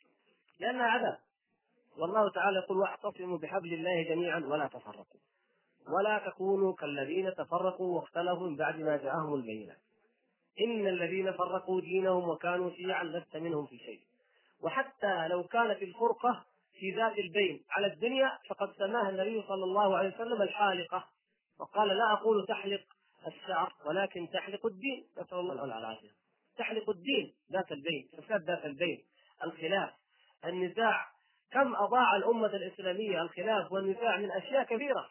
لأنها 0.61 0.87
عذاب 0.87 1.19
والله 1.99 2.31
تعالى 2.31 2.59
يقول 2.59 2.79
واعتصموا 2.79 3.39
بحبل 3.39 3.75
الله 3.75 4.03
جميعا 4.03 4.39
ولا 4.39 4.67
تفرقوا. 4.67 5.21
ولا 5.89 6.31
تكونوا 6.31 6.75
كالذين 6.75 7.35
تفرقوا 7.35 7.97
واختلفوا 7.97 8.57
بعد 8.57 8.81
ما 8.81 8.97
جاءهم 8.97 9.35
البينات 9.35 9.79
إن 10.61 10.87
الذين 10.87 11.33
فرقوا 11.33 11.81
دينهم 11.81 12.29
وكانوا 12.29 12.71
شيعا 12.71 13.05
لست 13.05 13.37
منهم 13.37 13.67
في 13.67 13.79
شيء. 13.79 14.01
وحتى 14.63 15.29
لو 15.29 15.45
كانت 15.45 15.83
الفرقة 15.83 16.45
في 16.79 16.91
ذات 16.91 17.19
البين 17.19 17.65
على 17.71 17.87
الدنيا 17.87 18.39
فقد 18.49 18.73
سماها 18.73 19.11
النبي 19.11 19.43
صلى 19.49 19.65
الله 19.65 19.97
عليه 19.97 20.15
وسلم 20.15 20.43
الحالقة. 20.43 21.05
وقال 21.61 21.89
لا 21.89 22.13
أقول 22.13 22.47
تحلق 22.47 22.83
الشعر 23.27 23.73
ولكن 23.87 24.29
تحلق 24.33 24.67
الدين. 24.67 25.07
نسأل 25.19 25.39
الله 25.39 25.65
العافية. 25.65 26.11
تحلق 26.59 26.91
الدين 26.91 27.35
ذات 27.53 27.73
البين 27.73 28.09
فساد 28.19 28.43
ذات 28.43 28.65
البين. 28.65 29.05
الخلاف 29.45 29.91
النزاع 30.45 31.16
كم 31.53 31.77
أضاع 31.77 32.17
الأمة 32.17 32.47
الإسلامية 32.47 33.23
الخلاف 33.23 33.73
والنزاع 33.73 34.17
من 34.17 34.31
أشياء 34.31 34.65
كثيرة 34.65 35.09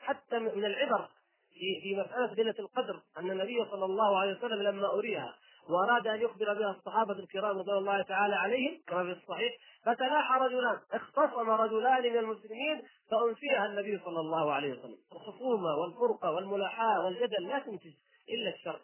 حتى 0.00 0.38
من 0.38 0.64
العبر 0.64 1.08
في 1.52 1.80
في 1.82 1.96
مسألة 1.96 2.34
ليلة 2.34 2.54
القدر 2.58 3.02
أن 3.18 3.30
النبي 3.30 3.64
صلى 3.70 3.84
الله 3.84 4.18
عليه 4.18 4.36
وسلم 4.36 4.62
لما 4.62 4.86
أريها 4.86 5.34
وأراد 5.68 6.06
أن 6.06 6.20
يخبر 6.20 6.54
بها 6.54 6.70
الصحابة 6.70 7.12
الكرام 7.12 7.58
رضوان 7.58 7.78
الله 7.78 8.02
تعالى 8.02 8.34
عليهم 8.34 8.82
كما 8.86 9.04
في 9.04 9.20
الصحيح 9.20 9.52
فتلاحى 9.82 10.34
رجلان 10.40 10.80
اختصم 10.92 11.50
رجلان 11.50 12.02
من 12.02 12.18
المسلمين 12.18 12.82
فأنسيها 13.10 13.66
النبي 13.66 14.00
صلى 14.04 14.20
الله 14.20 14.52
عليه 14.52 14.72
وسلم. 14.72 14.98
الخصومة 15.12 15.76
والفرقة 15.76 16.30
والملاحاة 16.30 17.04
والجدل 17.04 17.48
لا 17.48 17.58
تنتج 17.58 17.92
إلا 18.28 18.54
الشر. 18.54 18.80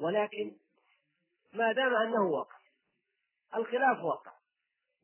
ولكن 0.00 0.52
ما 1.52 1.72
دام 1.72 1.94
أنه 1.94 2.22
واقع 2.22 2.56
الخلاف 3.56 4.04
واقع. 4.04 4.32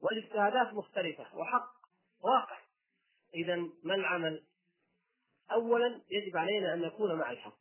والاجتهادات 0.03 0.75
مختلفة 0.75 1.39
وحق 1.39 1.73
واقع. 2.25 2.59
إذا 3.35 3.57
ما 3.85 3.95
العمل؟ 3.95 4.43
أولا 5.53 6.01
يجب 6.11 6.37
علينا 6.37 6.75
أن 6.75 6.81
نكون 6.81 7.15
مع 7.15 7.31
الحق 7.31 7.59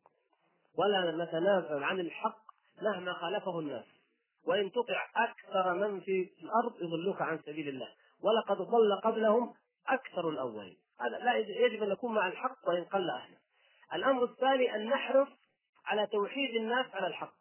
ولا 0.78 1.26
نتنازل 1.26 1.84
عن 1.84 2.00
الحق 2.00 2.42
مهما 2.82 3.14
خالفه 3.14 3.60
الناس. 3.60 3.86
وإن 4.48 4.72
تطع 4.72 5.10
أكثر 5.16 5.74
من 5.74 6.00
في 6.00 6.30
الأرض 6.42 6.82
يضلوك 6.82 7.22
عن 7.22 7.40
سبيل 7.46 7.70
الله. 7.70 7.88
ولقد 8.22 8.58
ضل 8.58 9.02
قبلهم 9.04 9.54
أكثر 9.88 10.30
الأولين. 10.30 10.78
هذا 11.00 11.18
لا 11.18 11.36
يجب 11.36 11.84
أن 11.84 11.90
نكون 11.90 12.14
مع 12.14 12.28
الحق 12.28 12.70
وإن 12.70 12.84
قل 12.84 13.10
أهله. 13.10 13.38
الأمر 13.94 14.24
الثاني 14.24 14.76
أن 14.76 14.90
نحرص 14.90 15.28
على 15.86 16.08
توحيد 16.08 16.56
الناس 16.56 16.86
على 16.94 17.08
الحق. 17.08 17.38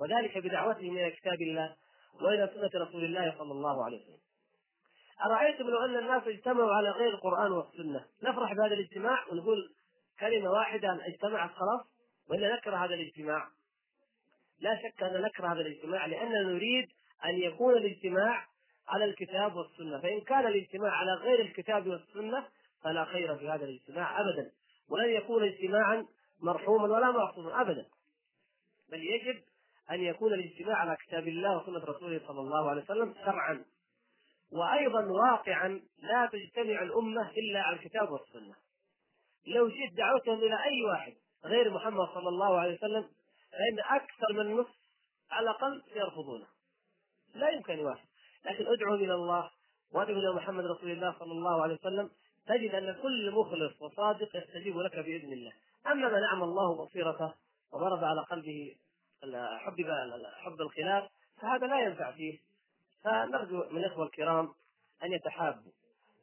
وذلك 0.00 0.38
بدعوتهم 0.38 0.96
إلى 0.96 1.10
كتاب 1.10 1.42
الله 1.42 1.76
وإلى 2.20 2.50
سنة 2.54 2.84
رسول 2.84 3.04
الله 3.04 3.34
صلى 3.38 3.52
الله 3.52 3.84
عليه 3.84 4.02
وسلم. 4.02 4.18
أرأيتم 5.22 5.70
لو 5.70 5.84
أن 5.84 5.98
الناس 5.98 6.22
اجتمعوا 6.26 6.74
على 6.74 6.90
غير 6.90 7.08
القرآن 7.08 7.52
والسنة؟ 7.52 8.04
نفرح 8.22 8.52
بهذا 8.52 8.74
الاجتماع 8.74 9.28
ونقول 9.32 9.74
كلمة 10.20 10.50
واحدة 10.50 10.98
اجتمعت 11.06 11.50
خلاص 11.50 11.86
ولا 12.30 12.56
نكره 12.56 12.76
هذا 12.76 12.94
الاجتماع. 12.94 13.48
لا 14.60 14.78
شك 14.82 15.02
أن 15.02 15.22
نكره 15.22 15.52
هذا 15.52 15.60
الاجتماع 15.60 16.06
لأننا 16.06 16.42
نريد 16.42 16.88
أن 17.24 17.34
يكون 17.38 17.76
الاجتماع 17.76 18.46
على 18.88 19.04
الكتاب 19.04 19.56
والسنة. 19.56 20.00
فإن 20.00 20.20
كان 20.20 20.46
الاجتماع 20.46 20.90
على 20.90 21.12
غير 21.14 21.40
الكتاب 21.40 21.86
والسنة 21.86 22.46
فلا 22.82 23.04
خير 23.04 23.36
في 23.36 23.48
هذا 23.48 23.64
الاجتماع 23.64 24.20
أبدا. 24.20 24.50
ولن 24.90 25.10
يكون 25.10 25.44
اجتماعا 25.44 26.06
مرحوما 26.40 26.84
ولا 26.84 27.10
معصوما 27.10 27.60
أبدا. 27.60 27.86
بل 28.90 29.02
يجب 29.04 29.42
أن 29.90 30.00
يكون 30.00 30.34
الاجتماع 30.34 30.76
على 30.76 30.96
كتاب 30.96 31.28
الله 31.28 31.56
وسنة 31.56 31.84
رسوله 31.84 32.20
صلى 32.26 32.40
الله 32.40 32.70
عليه 32.70 32.82
وسلم 32.82 33.14
شرعا. 33.24 33.64
وأيضا 34.54 35.04
واقعا 35.04 35.80
لا 35.98 36.30
تجتمع 36.32 36.82
الأمة 36.82 37.30
إلا 37.30 37.62
على 37.62 37.76
الكتاب 37.76 38.12
والسنة. 38.12 38.54
لو 39.46 39.68
جئت 39.68 39.92
دعوتهم 39.92 40.38
إلى 40.38 40.64
أي 40.64 40.82
واحد 40.82 41.14
غير 41.44 41.70
محمد 41.70 42.08
صلى 42.14 42.28
الله 42.28 42.58
عليه 42.58 42.74
وسلم 42.74 43.08
فإن 43.52 43.78
أكثر 43.78 44.32
من 44.32 44.56
نصف 44.56 44.74
على 45.30 45.50
الأقل 45.50 45.82
يرفضونه. 45.96 46.46
لا 47.34 47.48
يمكن 47.48 47.78
يوافق. 47.78 48.08
لكن 48.44 48.66
ادعو 48.66 48.94
إلى 48.94 49.14
الله 49.14 49.50
وادعو 49.92 50.18
إلى 50.18 50.34
محمد 50.34 50.64
رسول 50.64 50.90
الله 50.90 51.14
صلى 51.18 51.32
الله 51.32 51.62
عليه 51.62 51.74
وسلم 51.74 52.10
تجد 52.46 52.74
أن 52.74 52.96
كل 53.02 53.30
مخلص 53.30 53.82
وصادق 53.82 54.36
يستجيب 54.36 54.78
لك 54.78 54.96
بإذن 54.96 55.32
الله. 55.32 55.52
أما 55.86 56.08
من 56.08 56.24
أعمى 56.24 56.44
الله 56.44 56.84
بصيرته 56.84 57.34
وضرب 57.72 58.04
على 58.04 58.20
قلبه 58.20 58.74
حب 59.58 59.76
حب 60.34 60.60
الخلاف 60.60 61.10
فهذا 61.40 61.66
لا 61.66 61.80
ينفع 61.80 62.12
فيه. 62.12 62.38
فنرجو 63.04 63.64
من 63.70 63.78
الإخوة 63.78 64.06
الكرام 64.06 64.48
أن 65.04 65.12
يتحابوا 65.12 65.72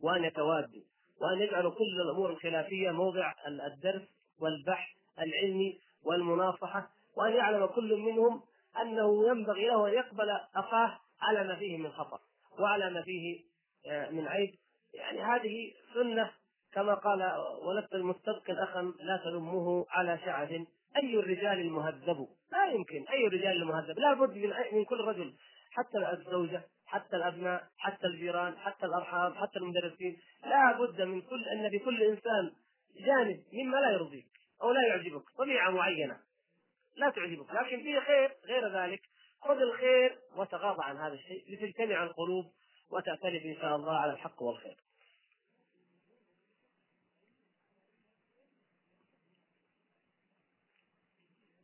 وأن 0.02 0.24
يتوادوا 0.24 0.82
وأن 1.22 1.42
يجعلوا 1.42 1.72
كل 1.72 2.02
الأمور 2.06 2.30
الخلافية 2.30 2.92
موضع 2.92 3.34
الدرس 3.48 4.02
والبحث 4.40 4.90
العلمي 5.20 5.80
والمناصحة 6.04 6.90
وأن 7.18 7.34
يعلم 7.34 7.66
كل 7.66 7.98
منهم 7.98 8.42
أنه 8.82 9.28
ينبغي 9.28 9.68
له 9.68 9.88
أن 9.88 9.94
يقبل 9.94 10.30
أخاه 10.56 11.00
على 11.22 11.44
ما 11.44 11.56
فيه 11.56 11.78
من 11.78 11.92
خطأ 11.92 12.20
وعلى 12.60 12.90
ما 12.90 13.02
فيه 13.02 13.40
آه، 13.88 14.10
من 14.10 14.28
عيب. 14.28 14.56
يعني 14.94 15.22
هذه 15.22 15.74
سنة 15.94 16.32
كما 16.74 16.94
قال 16.94 17.34
ولدت 17.64 17.94
المستبقي 17.94 18.64
أخا 18.64 18.94
لا 19.00 19.18
تلمه 19.18 19.86
على 19.90 20.20
شعث. 20.26 20.52
أي 20.98 21.16
الرجال 21.20 21.60
المهذب؟ 21.60 22.28
لا 22.52 22.66
يمكن. 22.66 23.06
أي 23.08 23.28
الرجال 23.28 23.62
المهذب؟ 23.62 24.00
لا 24.00 24.14
بد 24.14 24.38
من 24.72 24.86
كل 24.86 25.02
رجل. 25.02 25.34
حتى 25.72 25.98
الزوجة 26.14 26.64
حتى 26.86 27.16
الأبناء 27.16 27.68
حتى 27.78 28.08
الجيران 28.08 28.58
حتى 28.58 28.86
الأرحام 28.86 29.34
حتى 29.34 29.60
المدرسين. 29.60 30.20
لا 30.44 30.78
بد 30.80 31.02
من 31.02 31.22
كل 31.22 31.50
أن 31.50 31.66
لكل 31.68 32.04
إنسان 32.04 32.52
جانب 32.96 33.44
مما 33.54 33.78
لا 33.78 33.92
يرضيك 33.92 34.28
أو 34.62 34.72
لا 34.72 34.88
يعجبك 34.88 35.24
طبيعة 35.38 35.70
معينة. 35.70 36.20
لا 36.96 37.10
تعجبك 37.10 37.54
لكن 37.54 37.84
فيه 37.84 38.00
خير 38.00 38.38
غير 38.46 38.84
ذلك. 38.84 39.02
خذ 39.42 39.58
الخير 39.58 40.20
وتغاضى 40.36 40.84
عن 40.84 40.98
هذا 40.98 41.14
الشيء 41.14 41.54
لتجتمع 41.54 42.04
القلوب 42.04 42.46
وتأتلف 42.92 43.46
إن 43.46 43.56
شاء 43.62 43.76
الله 43.76 43.98
على 43.98 44.14
الحق 44.14 44.42
والخير. 44.42 44.78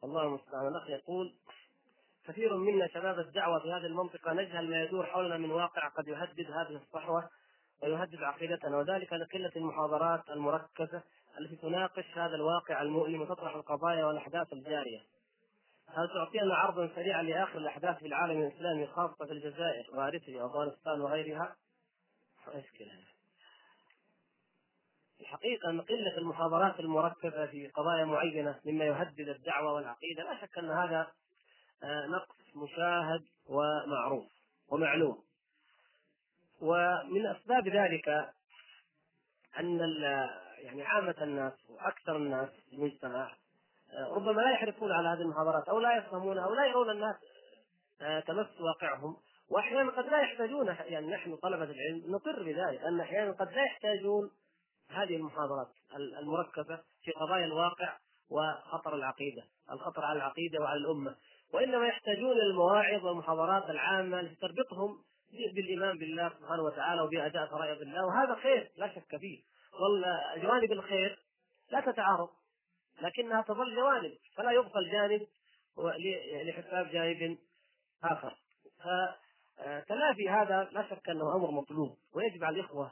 الله 0.03 0.23
المستعان. 0.23 0.67
الأخ 0.67 0.89
يقول 0.89 1.35
كثير 2.27 2.57
منا 2.57 2.87
شباب 2.87 3.19
الدعوة 3.19 3.59
في 3.59 3.71
هذه 3.71 3.85
المنطقة 3.85 4.33
نجهل 4.33 4.69
ما 4.69 4.83
يدور 4.83 5.05
حولنا 5.05 5.37
من 5.37 5.51
واقع 5.51 5.87
قد 5.87 6.07
يهدد 6.07 6.51
هذه 6.51 6.75
الصحوة 6.75 7.29
ويهدد 7.83 8.23
عقيدتنا 8.23 8.77
وذلك 8.77 9.13
لقلة 9.13 9.51
المحاضرات 9.55 10.29
المركزة 10.29 11.03
التي 11.39 11.55
تناقش 11.55 12.17
هذا 12.17 12.35
الواقع 12.35 12.81
المؤلم 12.81 13.21
وتطرح 13.21 13.55
القضايا 13.55 14.05
والأحداث 14.05 14.53
الجارية. 14.53 14.99
هل 15.87 16.07
تعطينا 16.07 16.55
عرضا 16.55 16.89
سريعا 16.95 17.23
لآخر 17.23 17.57
الأحداث 17.57 17.97
في 17.97 18.07
العالم 18.07 18.41
الإسلامي 18.41 18.87
خاصة 18.87 19.25
في 19.25 19.31
الجزائر 19.31 19.87
واريتريا 19.93 20.43
وافغانستان 20.43 21.01
وغيرها؟ 21.01 21.55
مشكلة. 22.47 22.91
الحقيقة 25.21 25.69
أن 25.69 25.81
قلة 25.81 26.17
المحاضرات 26.17 26.79
المركزة 26.79 27.45
في 27.45 27.67
قضايا 27.67 28.05
معينة 28.05 28.59
مما 28.65 28.85
يهدد 28.85 29.29
الدعوة 29.29 29.73
والعقيدة 29.73 30.23
لا 30.23 30.41
شك 30.41 30.57
أن 30.57 30.69
هذا 30.69 31.07
نقص 31.83 32.55
مشاهد 32.55 33.25
ومعروف 33.49 34.25
ومعلوم. 34.69 35.23
ومن 36.61 37.27
أسباب 37.27 37.67
ذلك 37.67 38.09
أن 39.59 39.79
يعني 40.57 40.83
عامة 40.83 41.15
الناس 41.21 41.53
وأكثر 41.69 42.15
الناس 42.15 42.49
في 42.49 42.75
المجتمع 42.75 43.31
آه، 43.93 44.13
ربما 44.13 44.41
لا 44.41 44.51
يحرصون 44.51 44.91
على 44.91 45.07
هذه 45.07 45.21
المحاضرات 45.21 45.69
أو 45.69 45.79
لا 45.79 45.97
يفهمونها 45.97 46.45
أو 46.45 46.53
لا 46.53 46.65
يرون 46.65 46.89
الناس 46.89 47.15
آه، 48.01 48.19
تمس 48.19 48.61
واقعهم. 48.61 49.17
واحيانا 49.49 49.91
قد 49.91 50.05
لا 50.05 50.21
يحتاجون 50.21 50.67
يعني 50.67 51.07
نحن 51.07 51.35
طلبة 51.35 51.63
العلم 51.63 52.03
نقر 52.07 52.43
بذلك 52.43 52.81
ان 52.81 52.99
أحيانا 52.99 53.31
قد 53.31 53.51
لا 53.51 53.63
يحتاجون 53.63 54.31
هذه 54.89 55.15
المحاضرات 55.15 55.67
المركزة 55.95 56.83
في 57.03 57.11
قضايا 57.11 57.45
الواقع 57.45 57.97
وخطر 58.29 58.95
العقيدة، 58.95 59.43
الخطر 59.71 60.05
على 60.05 60.17
العقيدة 60.17 60.59
وعلى 60.59 60.79
الأمة، 60.79 61.15
وإنما 61.53 61.87
يحتاجون 61.87 62.37
المواعظ 62.41 63.05
والمحاضرات 63.05 63.69
العامة 63.69 64.19
التي 64.19 64.35
تربطهم 64.35 64.97
بالإيمان 65.55 65.97
بالله 65.97 66.29
سبحانه 66.29 66.63
وتعالى 66.63 67.01
وباداء 67.01 67.47
فرائض 67.47 67.81
الله 67.81 68.05
وهذا 68.05 68.35
خير 68.35 68.71
لا 68.77 68.95
شك 68.95 69.17
فيه، 69.17 69.43
والجوانب 69.79 70.71
الخير 70.71 71.19
لا 71.71 71.79
تتعارض 71.79 72.29
لكنها 73.01 73.41
تظل 73.41 73.75
جوانب 73.75 74.11
فلا 74.35 74.51
يبقى 74.51 74.79
الجانب 74.79 75.27
لحساب 76.47 76.87
جانب 76.91 77.37
آخر. 78.03 78.37
فتلافي 79.57 80.29
هذا 80.29 80.69
لا 80.71 80.89
شك 80.89 81.09
أنه 81.09 81.35
أمر 81.35 81.51
مطلوب 81.51 81.97
ويجب 82.15 82.43
على 82.43 82.59
الإخوة 82.59 82.91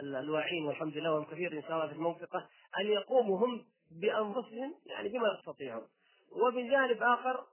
الواعين 0.00 0.64
والحمد 0.66 0.96
لله 0.96 1.12
وهم 1.14 1.24
كثير 1.24 1.52
إن 1.52 1.62
شاء 1.62 1.72
الله 1.72 1.86
في 1.86 1.92
المنطقة 1.92 2.48
أن 2.80 2.86
يقوموا 2.86 3.38
هم 3.38 3.64
بأنفسهم 3.90 4.74
يعني 4.86 5.08
بما 5.08 5.28
يستطيعون. 5.38 5.88
ومن 6.32 6.70
جانب 6.70 7.02
آخر 7.02 7.44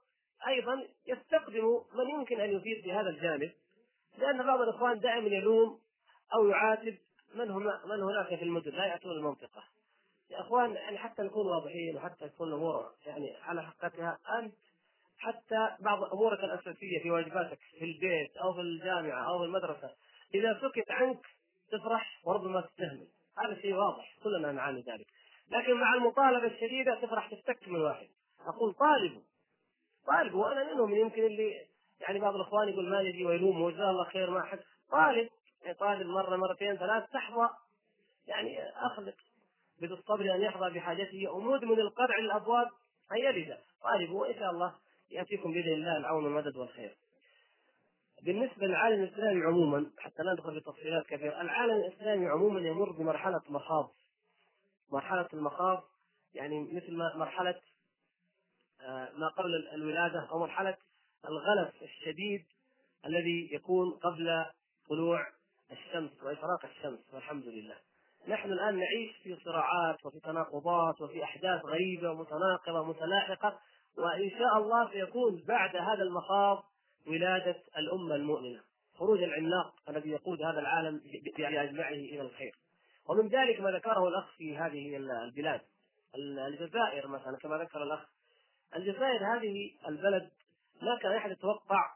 أيضا 0.46 0.88
يستخدموا 1.06 1.80
من 1.94 2.10
يمكن 2.10 2.40
أن 2.40 2.50
يفيد 2.50 2.82
في 2.82 2.92
هذا 2.92 3.08
الجانب 3.08 3.52
لأن 4.18 4.46
بعض 4.46 4.60
الإخوان 4.60 5.00
دائما 5.00 5.28
يلوم 5.28 5.80
أو 6.34 6.48
يعاتب 6.48 6.98
من 7.34 7.50
هم 7.50 7.64
من 7.64 8.02
هناك 8.02 8.26
في 8.26 8.42
المدن 8.42 8.70
لا 8.70 8.86
يأتون 8.86 9.12
المنطقة. 9.12 9.64
يا 10.30 10.40
إخوان 10.40 10.74
يعني 10.74 10.98
حتى 10.98 11.22
نكون 11.22 11.46
واضحين 11.46 11.96
وحتى 11.96 12.28
تكون 12.28 12.48
الأمور 12.48 12.92
يعني 13.06 13.36
على 13.42 13.62
حقيقتها 13.62 14.18
أنت 14.38 14.54
حتى 15.18 15.68
بعض 15.80 16.04
أمورك 16.04 16.38
الأساسية 16.38 17.02
في 17.02 17.10
واجباتك 17.10 17.58
في 17.78 17.84
البيت 17.84 18.36
أو 18.36 18.54
في 18.54 18.60
الجامعة 18.60 19.28
أو 19.28 19.38
في 19.38 19.44
المدرسة 19.44 19.90
إذا 20.34 20.60
سكت 20.62 20.90
عنك 20.90 21.26
تفرح 21.70 22.20
وربما 22.24 22.60
تستهمل. 22.60 23.08
هذا 23.38 23.60
شيء 23.60 23.74
واضح 23.74 24.16
كلنا 24.24 24.52
نعاني 24.52 24.80
ذلك. 24.80 25.06
لكن 25.50 25.74
مع 25.74 25.94
المطالبة 25.94 26.46
الشديدة 26.46 27.00
تفرح 27.00 27.30
تفتك 27.30 27.68
من 27.68 27.80
واحد. 27.80 28.08
أقول 28.46 28.74
طالبوا. 28.74 29.22
طالبوا 30.06 30.44
وأنا 30.44 30.72
منهم 30.72 30.94
يمكن 30.94 31.24
اللي 31.24 31.66
يعني 32.00 32.18
بعض 32.18 32.34
الإخوان 32.34 32.68
يقول 32.68 32.90
ما 32.90 33.00
يجي 33.00 33.24
ويلوم 33.24 33.62
وجزاه 33.62 33.90
الله 33.90 34.04
خير 34.04 34.30
ما 34.30 34.42
حد 34.42 34.60
طالب 34.90 35.28
يعني 35.62 35.74
طالب 35.74 36.06
مرة 36.06 36.36
مرتين 36.36 36.76
ثلاث 36.76 37.10
تحظى 37.10 37.48
يعني 38.26 38.68
اخلق 38.68 39.14
بالصبر 39.80 40.34
أن 40.34 40.42
يحظى 40.42 40.70
بحاجته 40.70 41.28
ومدمن 41.28 41.80
القرع 41.80 42.18
للابواب 42.18 42.68
أن 43.12 43.16
يلد 43.16 43.58
طالبوا 43.82 44.20
وان 44.20 44.34
شاء 44.34 44.50
الله 44.50 44.74
يأتيكم 45.10 45.52
بإذن 45.52 45.72
الله 45.72 45.96
العون 45.96 46.24
والمدد 46.24 46.56
والخير. 46.56 46.96
بالنسبة 48.22 48.66
للعالم 48.66 49.02
الإسلامي 49.02 49.44
عموما 49.44 49.90
حتى 49.98 50.22
لا 50.22 50.32
ندخل 50.32 50.54
في 50.54 50.60
تفصيلات 50.60 51.06
كثيرة، 51.06 51.40
العالم 51.40 51.74
الإسلامي 51.74 52.28
عموما 52.28 52.60
يمر 52.60 52.90
بمرحلة 52.92 53.40
مخاض. 53.48 53.92
مرحلة 54.92 55.28
المخاض 55.32 55.82
يعني 56.34 56.60
مثل 56.72 56.96
ما 56.96 57.16
مرحلة 57.16 57.60
ما 59.18 59.28
قبل 59.28 59.68
الولادة 59.74 60.28
أو 60.30 60.38
مرحلة 60.38 60.76
الغلف 61.28 61.82
الشديد 61.82 62.44
الذي 63.06 63.48
يكون 63.52 63.90
قبل 63.90 64.44
طلوع 64.88 65.26
الشمس 65.72 66.22
واشراق 66.22 66.64
الشمس 66.64 67.14
والحمد 67.14 67.46
لله. 67.46 67.76
نحن 68.28 68.52
الآن 68.52 68.78
نعيش 68.78 69.16
في 69.22 69.36
صراعات 69.44 70.06
وفي 70.06 70.20
تناقضات 70.20 71.00
وفي 71.00 71.24
أحداث 71.24 71.64
غريبة 71.64 72.10
ومتناقضة 72.10 72.84
متلاحقه 72.84 73.58
وإن 73.98 74.30
شاء 74.30 74.58
الله 74.58 74.90
سيكون 74.90 75.44
بعد 75.48 75.76
هذا 75.76 76.02
المخاض 76.02 76.64
ولادة 77.06 77.62
الأمة 77.78 78.14
المؤمنة 78.14 78.60
خروج 78.98 79.22
العملاق 79.22 79.74
الذي 79.88 80.10
يقود 80.10 80.42
هذا 80.42 80.60
العالم 80.60 81.00
بأجمعه 81.36 81.88
إلى 81.88 82.20
الخير 82.20 82.56
ومن 83.08 83.28
ذلك 83.28 83.60
ما 83.60 83.70
ذكره 83.70 84.08
الأخ 84.08 84.36
في 84.36 84.56
هذه 84.56 84.96
البلاد 84.96 85.60
الجزائر 86.48 87.08
مثلا 87.08 87.36
كما 87.36 87.58
ذكر 87.58 87.82
الأخ 87.82 88.06
الجزائر 88.76 89.36
هذه 89.36 89.70
البلد 89.88 90.30
ما 90.82 90.98
كان 91.02 91.12
أحد 91.12 91.30
يتوقع 91.30 91.90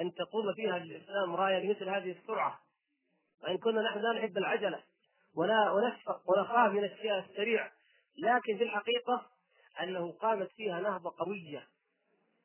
أن 0.00 0.14
تقوم 0.14 0.54
فيها 0.54 0.76
الإسلام 0.76 1.34
راية 1.34 1.58
بمثل 1.58 1.88
هذه 1.88 2.10
السرعة. 2.10 2.60
وإن 3.42 3.58
كنا 3.58 3.82
نحن 3.82 3.98
لا 3.98 4.12
نحب 4.12 4.38
العجلة 4.38 4.82
ولا 5.36 5.70
ونشفق 5.70 6.30
ونخاف 6.30 6.72
من 6.72 6.84
الشيء 6.84 7.18
السريع 7.18 7.70
لكن 8.18 8.58
في 8.58 8.64
الحقيقة 8.64 9.26
أنه 9.82 10.12
قامت 10.12 10.50
فيها 10.56 10.80
نهضة 10.80 11.14
قوية. 11.18 11.66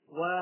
و 0.09 0.41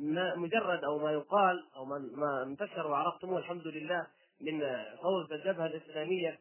ما 0.00 0.34
مجرد 0.36 0.84
أو 0.84 0.98
ما 0.98 1.12
يقال 1.12 1.66
أو 1.76 1.84
ما 1.84 2.42
انتشر 2.42 2.86
وعرفتموه 2.86 3.38
الحمد 3.38 3.66
لله 3.66 4.06
من 4.40 4.60
فوز 5.02 5.32
الجبهة 5.32 5.66
الإسلامية 5.66 6.38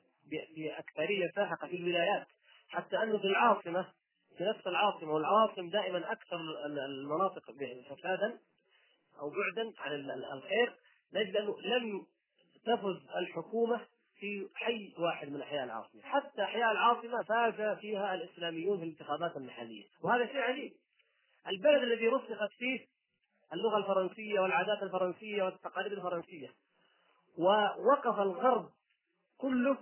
بأكثرية 0.56 1.32
ساحقة 1.36 1.68
في 1.68 1.76
الولايات. 1.76 2.28
حتى 2.70 3.04
أنه 3.04 3.18
في 3.18 3.28
العاصمة 3.28 3.88
في 4.38 4.44
نفس 4.44 4.68
العاصمة 4.68 5.14
والعواصم 5.14 5.70
دائما 5.70 6.12
أكثر 6.12 6.38
المناطق 6.66 7.52
فسادا 7.90 8.40
أو 9.20 9.30
بعدا 9.30 9.74
عن 9.78 10.38
الخير 10.38 10.74
نجد 11.14 11.36
انه 11.36 11.62
لم 11.62 12.06
تفز 12.66 13.16
الحكومة 13.16 13.82
في 14.20 14.50
حي 14.56 14.94
واحد 14.98 15.30
من 15.30 15.42
أحياء 15.42 15.64
العاصمة، 15.64 16.02
حتى 16.02 16.44
أحياء 16.44 16.72
العاصمة 16.72 17.24
فاز 17.24 17.78
فيها 17.78 18.16
الإسلاميون 18.16 18.78
في 18.78 18.84
الانتخابات 18.84 19.38
المحلية، 19.38 19.86
وهذا 20.04 20.26
شيء 20.26 20.42
عجيب. 20.42 20.74
البلد 21.48 21.84
الذي 21.84 22.08
رسخت 22.08 22.52
فيه 22.58 22.88
اللغة 23.54 23.78
الفرنسية 23.78 24.40
والعادات 24.40 24.84
الفرنسية 24.84 25.44
والتقاليد 25.44 25.92
الفرنسية. 25.92 26.54
ووقف 27.38 28.20
الغرب 28.20 28.70
كله 29.38 29.78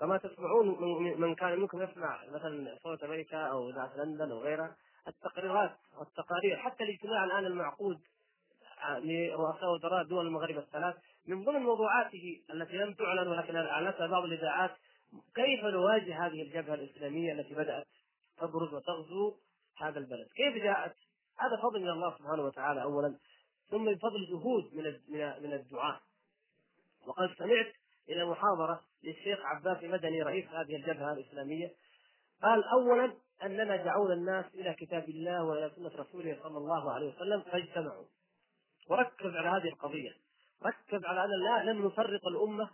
كما 0.00 0.18
تسمعون 0.18 0.80
من 1.20 1.34
كان 1.34 1.60
منكم 1.60 1.82
يسمع 1.82 2.24
مثلا 2.26 2.78
صوت 2.82 3.02
أمريكا 3.02 3.38
أو 3.38 3.70
اذاعه 3.70 3.96
لندن 3.96 4.30
أو 4.30 4.38
غيرها 4.38 4.76
التقريرات 5.08 5.76
والتقارير 5.98 6.56
حتى 6.56 6.84
الاجتماع 6.84 7.24
الآن 7.24 7.46
المعقود 7.46 8.00
لرؤساء 8.98 9.74
وزراء 9.74 10.04
دول 10.04 10.26
المغرب 10.26 10.58
الثلاث 10.58 10.94
من 11.26 11.44
ضمن 11.44 11.60
موضوعاته 11.60 12.42
التي 12.50 12.76
لم 12.76 12.94
تعلن 12.94 13.28
ولكن 13.28 13.56
اعلنتها 13.56 14.06
بعض 14.06 14.24
الإذاعات 14.24 14.70
كيف 15.34 15.64
نواجه 15.64 16.26
هذه 16.26 16.42
الجبهة 16.42 16.74
الإسلامية 16.74 17.32
التي 17.32 17.54
بدأت 17.54 17.86
تبرز 18.38 18.74
وتغزو 18.74 19.36
هذا 19.76 19.98
البلد، 19.98 20.28
كيف 20.36 20.62
جاءت؟ 20.62 20.94
هذا 21.38 21.56
فضل 21.62 21.82
من 21.82 21.88
الله 21.88 22.18
سبحانه 22.18 22.42
وتعالى 22.42 22.82
اولا 22.82 23.18
ثم 23.70 23.84
بفضل 23.84 24.26
جهود 24.30 24.74
من 24.74 24.84
من 25.42 25.52
الدعاة 25.52 26.00
وقد 27.06 27.34
سمعت 27.38 27.72
إلى 28.10 28.24
محاضرة 28.24 28.80
للشيخ 29.04 29.38
عباس 29.44 29.82
مدني 29.82 30.22
رئيس 30.22 30.46
هذه 30.48 30.76
الجبهة 30.76 31.12
الإسلامية. 31.12 31.70
قال 32.42 32.64
اولا 32.64 33.12
أننا 33.42 33.76
دعونا 33.76 34.14
الناس 34.14 34.44
إلى 34.54 34.74
كتاب 34.74 35.08
الله 35.08 35.44
وإلى 35.44 35.70
سنة 35.76 35.90
رسوله 35.96 36.38
صلى 36.42 36.58
الله 36.58 36.92
عليه 36.92 37.14
وسلم 37.16 37.40
فاجتمعوا. 37.40 38.04
وركز 38.90 39.36
على 39.36 39.48
هذه 39.48 39.68
القضية. 39.68 40.10
ركز 40.66 41.04
على 41.04 41.24
أن 41.24 41.30
لا 41.44 41.72
لم 41.72 41.86
نفرق 41.86 42.26
الأمة 42.26 42.70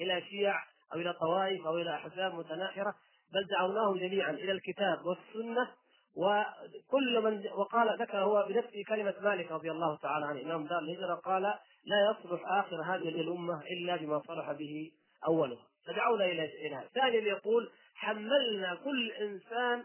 إلى 0.00 0.22
شيع 0.22 0.54
أو 0.94 0.98
إلى 0.98 1.12
طوائف 1.12 1.66
أو 1.66 1.76
إلى 1.76 1.94
أحزاب 1.94 2.34
متناحرة 2.34 2.94
بل 3.32 3.46
دعوناهم 3.46 3.98
جميعا 3.98 4.30
إلى 4.30 4.52
الكتاب 4.52 5.06
والسنة. 5.06 5.68
وكل 6.16 7.22
من 7.24 7.46
وقال 7.52 7.98
ذكر 8.00 8.18
هو 8.18 8.46
بنفسه 8.48 8.84
كلمة 8.88 9.14
مالك 9.20 9.52
رضي 9.52 9.70
الله 9.70 9.96
تعالى 9.96 10.26
عنه 10.26 10.42
إمام 10.42 10.66
دار 10.66 10.78
الهجرة 10.78 11.14
قال 11.14 11.54
لا 11.84 12.10
يصلح 12.10 12.42
آخر 12.46 12.82
هذه 12.82 13.08
الأمة 13.08 13.62
إلا 13.62 13.96
بما 13.96 14.22
صلح 14.26 14.52
به 14.52 14.92
أولها. 15.26 15.66
فدعونا 15.86 16.24
إلى 16.24 16.44
إلى 16.66 16.88
ثانيا 16.94 17.20
يقول 17.20 17.70
حملنا 17.94 18.74
كل 18.74 19.12
إنسان 19.12 19.84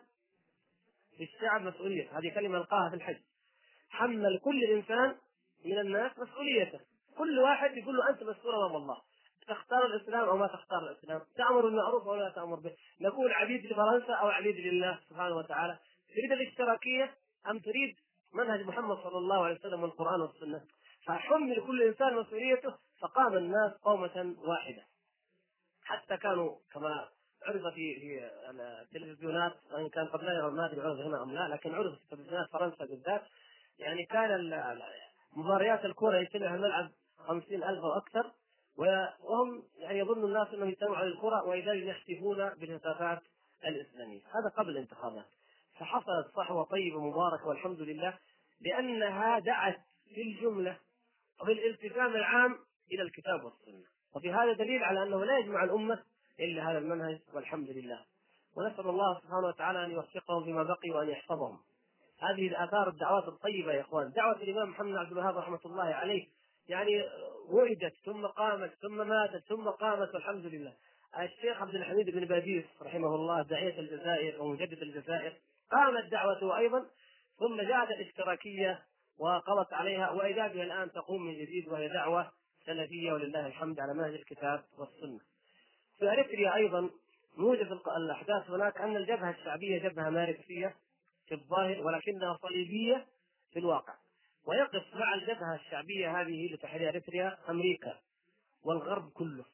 في 1.18 1.24
الشعب 1.24 1.62
مسؤولية. 1.62 2.20
هذه 2.20 2.34
كلمة 2.36 2.58
ألقاها 2.58 2.90
في 2.90 2.96
الحج. 2.96 3.18
حمل 3.90 4.40
كل 4.40 4.64
إنسان 4.64 5.16
من 5.66 5.80
الناس 5.80 6.12
مسؤوليته. 6.20 6.80
كل 7.18 7.40
واحد 7.40 7.78
يقول 7.78 7.98
له 7.98 8.10
أنت 8.10 8.24
مسؤول 8.24 8.56
امام 8.56 8.76
الله 8.76 8.98
تختار 9.48 9.86
الإسلام 9.86 10.30
أو 10.30 10.38
ما 10.38 10.48
تختار 10.48 10.80
الإسلام. 10.80 11.22
تأمر 11.38 11.62
بالمعروف 11.62 12.08
أو 12.08 12.16
لا 12.16 12.30
تأمر 12.30 12.60
به. 12.60 12.72
نقول 13.02 13.34
عبيد 13.34 13.66
لفرنسا 13.66 14.14
أو 14.14 14.28
عبيد 14.28 14.56
لله 14.56 15.00
سبحانه 15.10 15.36
وتعالى. 15.36 15.80
تريد 16.10 16.32
الاشتراكية 16.32 17.16
أم 17.50 17.60
تريد 17.60 17.96
منهج 18.34 18.62
محمد 18.62 18.98
صلى 18.98 19.18
الله 19.18 19.46
عليه 19.46 19.56
وسلم 19.56 19.84
والقرآن 19.84 20.22
والسنة؟ 20.22 20.62
فحمل 21.08 21.64
كل 21.68 21.84
إنسان 21.84 22.16
مسؤوليته 22.16 22.76
فقام 23.00 23.38
الناس 23.38 23.72
قومة 23.72 24.36
واحدة. 24.38 24.84
حتى 25.84 26.18
كانوا 26.18 26.56
كما 26.74 27.10
عرف 27.44 27.62
في 27.74 28.00
في 28.00 28.30
التلفزيونات 28.50 29.54
وان 29.72 29.90
كان 29.90 30.08
قد 30.08 30.24
لا 30.24 30.50
ما 30.50 30.66
أدري 30.66 30.82
هنا 30.82 31.24
أم 31.24 31.32
لا 31.32 31.48
لكن 31.48 31.76
عرف 31.76 31.94
في 32.00 32.08
تلفزيونات 32.10 32.50
فرنسا 32.50 32.86
بالذات. 32.86 33.22
يعني 33.80 34.06
كان 34.06 34.52
مباريات 35.36 35.86
الكره 35.86 36.18
يجتمع 36.18 36.56
الملعب 36.56 36.92
خمسين 37.18 37.64
ألف 37.64 37.80
أو 37.80 37.98
أكثر 37.98 38.32
وهم 38.76 39.64
يعني 39.78 40.00
يظن 40.00 40.26
الناس 40.26 40.48
أنهم 40.54 40.70
يجتمعوا 40.70 40.98
على 40.98 41.08
الكرة 41.08 41.44
وإذا 41.44 41.74
يحتفون 41.74 42.50
بالهتافات 42.50 43.22
الإسلامية. 43.66 44.20
هذا 44.20 44.50
قبل 44.58 44.70
الانتخابات. 44.70 45.26
فحصلت 45.80 46.36
صحوة 46.36 46.64
طيبة 46.64 47.02
مباركة 47.02 47.48
والحمد 47.48 47.82
لله 47.82 48.18
لأنها 48.62 49.40
دعت 49.40 49.80
في 50.16 50.22
الجملة 50.22 50.78
وبالالتزام 51.42 52.16
العام 52.16 52.60
إلى 52.92 53.02
الكتاب 53.02 53.44
والسنة. 53.44 53.86
وفي 54.16 54.32
هذا 54.32 54.54
دليل 54.54 54.84
على 54.84 55.04
أنه 55.04 55.26
لا 55.26 55.38
يجمع 55.38 55.64
الأمة 55.64 56.04
إلا 56.40 56.72
هذا 56.72 56.78
المنهج 56.78 57.20
والحمد 57.34 57.70
لله. 57.70 58.06
ونسأل 58.56 58.90
الله 58.90 59.20
سبحانه 59.20 59.48
وتعالى 59.48 59.86
أن 59.86 59.92
يوفقهم 59.92 60.44
فيما 60.44 60.64
بقي 60.64 60.90
وأن 60.90 61.10
يحفظهم. 61.10 61.60
هذه 62.20 62.48
الآثار 62.48 62.90
الدعوات 62.90 63.28
الطيبة 63.28 63.74
يا 63.74 63.82
إخوان. 63.82 64.12
دعوة 64.12 64.36
الإمام 64.42 64.70
محمد 64.70 64.96
عبد 64.96 65.12
الوهاب 65.12 65.38
رحمة 65.38 65.60
الله 65.66 65.84
عليه. 65.84 66.28
يعني 66.68 67.04
ولدت 67.50 67.94
ثم 68.06 68.26
قامت 68.26 68.74
ثم 68.82 69.08
ماتت 69.08 69.44
ثم 69.50 69.70
قامت 69.70 70.14
والحمد 70.14 70.46
لله. 70.46 70.74
الشيخ 71.20 71.62
عبد 71.62 71.76
الحميد 71.76 72.10
بن 72.10 72.26
باديس 72.26 72.66
رحمه 72.82 73.16
الله 73.16 73.42
داعية 73.42 73.80
الجزائر 73.80 74.42
ومجدد 74.42 74.82
الجزائر 74.82 75.34
قامت 75.72 76.12
دعوته 76.12 76.58
أيضا. 76.58 76.86
ثم 77.40 77.62
جاءت 77.62 77.90
الاشتراكية 77.90 78.84
وقضت 79.20 79.74
عليها 79.74 80.12
وإذا 80.12 80.48
بها 80.48 80.64
الآن 80.64 80.92
تقوم 80.92 81.26
من 81.26 81.34
جديد 81.34 81.68
وهي 81.68 81.88
دعوة 81.88 82.32
سلفية 82.66 83.12
ولله 83.12 83.48
الحمد 83.48 83.80
على 83.80 83.94
منهج 83.94 84.14
الكتاب 84.14 84.64
والسنة. 84.78 85.20
في 86.00 86.12
أريتريا 86.12 86.56
أيضا 86.56 86.90
موجب 87.38 87.72
الأحداث 87.98 88.50
هناك 88.50 88.78
أن 88.78 88.98
الجبهة 88.98 89.30
الشعبية 89.30 89.90
جبهة 89.90 90.10
ماركسية 90.10 90.76
في 91.28 91.34
الظاهر 91.36 91.82
ولكنها 91.86 92.38
صليبية 92.42 93.06
في 93.54 93.60
الواقع. 93.60 93.94
ويقف 94.46 94.96
مع 94.96 95.14
الجبهة 95.14 95.56
الشعبية 95.56 96.22
هذه 96.22 96.54
لتحرير 96.54 96.90
إريتريا 96.90 97.38
أمريكا 97.50 98.00
والغرب 98.64 99.12
كله. 99.12 99.46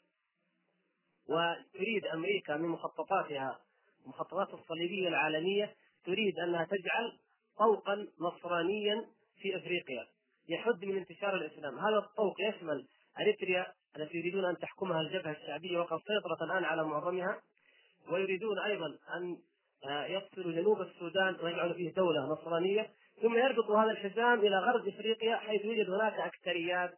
وتريد 1.30 2.05
أمريكا 2.05 2.57
من 2.57 2.70
مخططاتها 2.70 3.59
المخططات 4.03 4.53
الصليبية 4.53 5.07
العالمية 5.07 5.76
تريد 6.05 6.39
أنها 6.39 6.64
تجعل 6.66 7.20
طوقا 7.57 8.07
نصرانيا 8.20 9.05
في 9.43 9.57
أفريقيا 9.57 10.07
يحد 10.49 10.85
من 10.85 10.97
انتشار 10.97 11.35
الإسلام، 11.35 11.79
هذا 11.79 11.97
الطوق 11.97 12.35
يشمل 12.41 12.87
أريتريا 13.19 13.73
التي 13.97 14.17
يريدون 14.17 14.45
أن 14.45 14.57
تحكمها 14.57 15.01
الجبهة 15.01 15.31
الشعبية 15.31 15.79
وقد 15.79 15.99
سيطرت 16.07 16.41
الآن 16.41 16.63
على 16.63 16.83
معظمها 16.83 17.41
ويريدون 18.11 18.59
أيضا 18.59 18.97
أن 19.15 19.37
آه، 19.85 20.05
يفصلوا 20.05 20.51
جنوب 20.51 20.81
السودان 20.81 21.35
ويجعلوا 21.43 21.73
فيه 21.73 21.93
دولة 21.93 22.25
نصرانية. 22.25 22.89
ثم 23.21 23.37
يربطوا 23.37 23.83
هذا 23.83 23.91
الحزام 23.91 24.39
إلى 24.39 24.59
غرب 24.59 24.87
إفريقيا 24.87 25.35
حيث 25.35 25.65
يوجد 25.65 25.89
هناك 25.89 26.13
أكثريات 26.13 26.97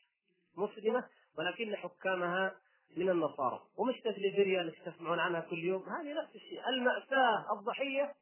مسلمة 0.58 1.04
ولكن 1.38 1.76
حكامها 1.76 2.56
من 2.98 3.10
النصارى. 3.10 3.60
ومش 3.78 3.96
مثل 4.06 4.22
ليبيريا 4.22 4.62
التي 4.62 4.92
تسمعون 4.92 5.20
عنها 5.20 5.40
كل 5.40 5.60
يوم. 5.60 5.84
هذه 5.84 6.14
نفس 6.14 6.36
الشيء. 6.36 6.70
المأساة 6.70 7.54
الضحية 7.60 8.14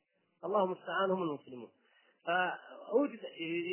الله 0.46 0.64
المستعان 0.64 1.12
هم 1.12 1.24
المسلمون. 1.24 1.70
فأوجد 2.26 3.20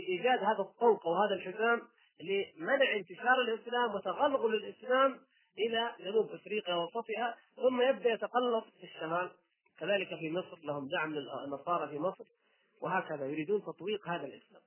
إيجاد 0.08 0.38
هذا 0.38 0.60
الطوق 0.60 1.06
وهذا 1.06 1.34
الحزام 1.34 1.82
لمنع 2.20 2.92
انتشار 2.96 3.40
الإسلام 3.40 3.94
وتغلغل 3.94 4.54
الإسلام 4.54 5.20
إلى 5.58 5.94
جنوب 6.00 6.30
أفريقيا 6.30 6.74
ووسطها 6.74 7.36
ثم 7.56 7.80
يبدأ 7.82 8.12
يتقلص 8.12 8.64
في 8.80 8.84
الشمال. 8.84 9.30
كذلك 9.78 10.08
في 10.08 10.30
مصر 10.30 10.58
لهم 10.64 10.88
دعم 10.88 11.14
النصارى 11.44 11.88
في 11.88 11.98
مصر 11.98 12.24
وهكذا 12.80 13.26
يريدون 13.26 13.62
تطويق 13.62 14.08
هذا 14.08 14.24
الإسلام. 14.24 14.62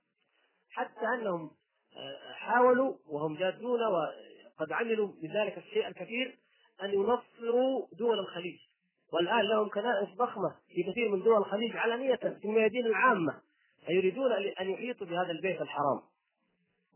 حتى 0.69 1.05
أنهم 1.05 1.51
آه، 1.97 2.33
حاولوا 2.33 2.95
وهم 3.07 3.35
جادون 3.35 3.79
وقد 3.83 4.71
عملوا 4.71 5.11
بذلك 5.21 5.57
الشيء 5.57 5.87
الكثير 5.87 6.39
أن 6.83 6.93
ينصروا 6.93 7.87
دول 7.93 8.19
الخليج. 8.19 8.59
والآن 9.13 9.41
لهم 9.41 9.69
كنائس 9.69 10.09
ضخمة 10.09 10.55
في 10.67 10.83
كثير 10.83 11.09
من 11.09 11.23
دول 11.23 11.37
الخليج 11.37 11.77
علانية 11.77 12.15
في 12.15 12.45
الميادين 12.45 12.85
العامة. 12.85 13.41
فيريدون 13.85 14.31
أن 14.31 14.69
يحيطوا 14.69 15.07
بهذا 15.07 15.31
البيت 15.31 15.61
الحرام. 15.61 16.01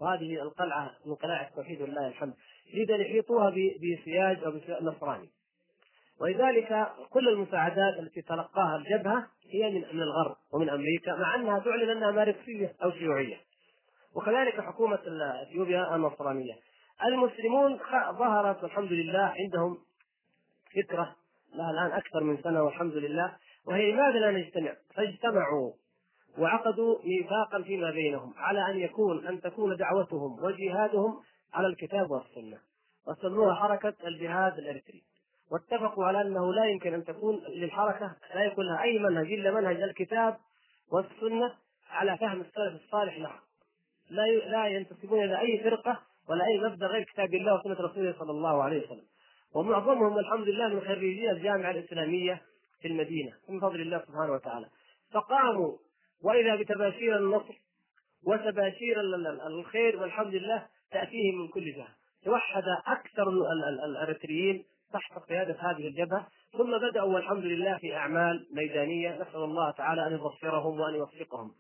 وهذه 0.01 0.41
القلعة 0.41 0.91
من 1.05 1.15
قلاع 1.15 1.47
التوحيد 1.47 1.81
ولله 1.81 2.07
الحمد 2.07 2.33
يريد 2.73 2.91
أن 2.91 3.01
يحيطوها 3.01 3.49
بسياج 3.49 4.43
أو 4.43 4.51
بسياج 4.51 4.83
نصراني. 4.83 5.29
ولذلك 6.21 6.87
كل 7.09 7.29
المساعدات 7.29 7.99
التي 7.99 8.21
تلقاها 8.21 8.75
الجبهة 8.75 9.27
هي 9.51 9.69
من 9.69 10.01
الغرب 10.01 10.35
ومن 10.53 10.69
أمريكا 10.69 11.15
مع 11.15 11.35
أنها 11.35 11.59
تعلن 11.59 11.89
أنها 11.89 12.11
ماركسية 12.11 12.75
أو 12.83 12.91
شيوعية. 12.91 13.37
وكذلك 14.15 14.61
حكومة 14.61 14.99
اثيوبيا 15.41 15.95
النصرانية. 15.95 16.53
المسلمون 17.05 17.79
ظهرت 18.19 18.63
والحمد 18.63 18.91
لله 18.91 19.33
عندهم 19.39 19.77
فكرة 20.75 21.15
لها 21.55 21.71
الآن 21.71 21.91
أكثر 21.91 22.23
من 22.23 22.37
سنة 22.43 22.63
والحمد 22.63 22.93
لله 22.93 23.35
وهي 23.65 23.91
لماذا 23.91 24.19
لا 24.19 24.31
نجتمع؟ 24.31 24.73
فاجتمعوا. 24.95 25.73
وعقدوا 26.37 26.97
ميثاقا 27.03 27.61
فيما 27.61 27.91
بينهم 27.91 28.33
على 28.37 28.71
أن 28.71 28.79
يكون 28.79 29.27
أن 29.27 29.41
تكون 29.41 29.75
دعوتهم 29.75 30.43
وجهادهم 30.43 31.19
على 31.53 31.67
الكتاب 31.67 32.11
والسنة. 32.11 32.57
وسموها 33.07 33.55
حركة 33.55 33.93
الجهاد 34.07 34.57
الإرثري 34.57 35.03
واتفقوا 35.51 36.05
على 36.05 36.21
أنه 36.21 36.53
لا 36.53 36.65
يمكن 36.65 36.93
أن 36.93 37.03
تكون 37.03 37.41
للحركة 37.55 38.15
لا 38.35 38.43
يكون 38.43 38.65
لها 38.65 38.83
أي 38.83 38.99
منهج 38.99 39.33
إلا 39.33 39.51
منهج 39.51 39.81
الكتاب 39.81 40.37
والسنة 40.91 41.53
على 41.89 42.17
فهم 42.17 42.41
السلف 42.41 42.83
الصالح 42.83 43.17
لها. 43.17 43.39
لا 44.09 44.21
لا 44.27 44.67
ينتسبون 44.67 45.23
إلى 45.23 45.39
أي 45.39 45.63
فرقة 45.63 45.99
ولا 46.29 46.45
أي 46.45 46.59
مبدا 46.59 46.87
غير 46.87 47.03
كتاب 47.03 47.33
الله 47.33 47.59
وسنة 47.59 47.73
رسوله 47.73 48.15
صلى 48.19 48.31
الله 48.31 48.63
عليه 48.63 48.85
وسلم. 48.85 49.05
ومعظمهم 49.55 50.19
الحمد 50.19 50.47
لله 50.47 50.67
من 50.67 50.81
خريجي 50.81 51.31
الجامعة 51.31 51.71
الإسلامية 51.71 52.41
في 52.81 52.87
المدينة 52.87 53.33
من 53.49 53.59
فضل 53.59 53.81
الله 53.81 54.03
سبحانه 54.07 54.31
وتعالى. 54.31 54.65
فقاموا 55.11 55.77
وإذا 56.23 56.55
بتباشير 56.55 57.17
النصر 57.17 57.53
وتباشير 58.23 59.01
الخير 59.47 60.01
والحمد 60.01 60.35
لله 60.35 60.67
تاتيهم 60.91 61.41
من 61.41 61.47
كل 61.47 61.73
جهة. 61.73 61.87
توحد 62.25 62.63
أكثر 62.87 63.29
الأريتريين 63.85 64.65
تحت 64.93 65.19
قيادة 65.29 65.57
هذه 65.59 65.87
الجبهة 65.87 66.27
ثم 66.51 66.77
بدأوا 66.89 67.13
والحمد 67.13 67.43
لله 67.43 67.77
في 67.77 67.95
أعمال 67.95 68.47
ميدانية. 68.51 69.15
نسأل 69.21 69.43
الله 69.43 69.71
تعالى 69.71 70.07
أن 70.07 70.13
يظفرهم 70.13 70.79
وأن 70.79 70.95
يوفقهم. 70.95 71.51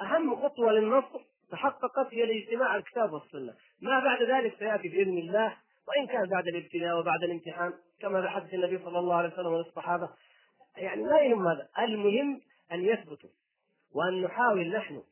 أهم 0.00 0.36
خطوة 0.42 0.72
للنصر 0.72 1.20
تحققت 1.50 2.14
هي 2.14 2.24
الاجتماع 2.24 2.76
الكتاب 2.76 3.12
والسنة. 3.12 3.54
ما 3.80 4.00
بعد 4.00 4.22
ذلك 4.22 4.58
سيأتي 4.58 4.88
بإذن 4.88 5.18
الله 5.18 5.56
وإن 5.88 6.06
كان 6.06 6.28
بعد 6.28 6.48
الابتلاء 6.48 6.98
وبعد 6.98 7.22
الامتحان 7.22 7.72
كما 8.00 8.28
حدث 8.28 8.54
النبي 8.54 8.78
صلى 8.78 8.98
الله 8.98 9.14
عليه 9.14 9.28
وسلم 9.28 9.52
والصحابة. 9.52 10.08
يعني 10.76 11.04
لا 11.04 11.20
يهم 11.20 11.48
هذا. 11.48 11.68
المهم 11.78 12.40
أن 12.72 12.84
يثبتوا. 12.84 13.30
وأن 13.94 14.22
نحاول 14.22 14.76
نحن 14.76 15.02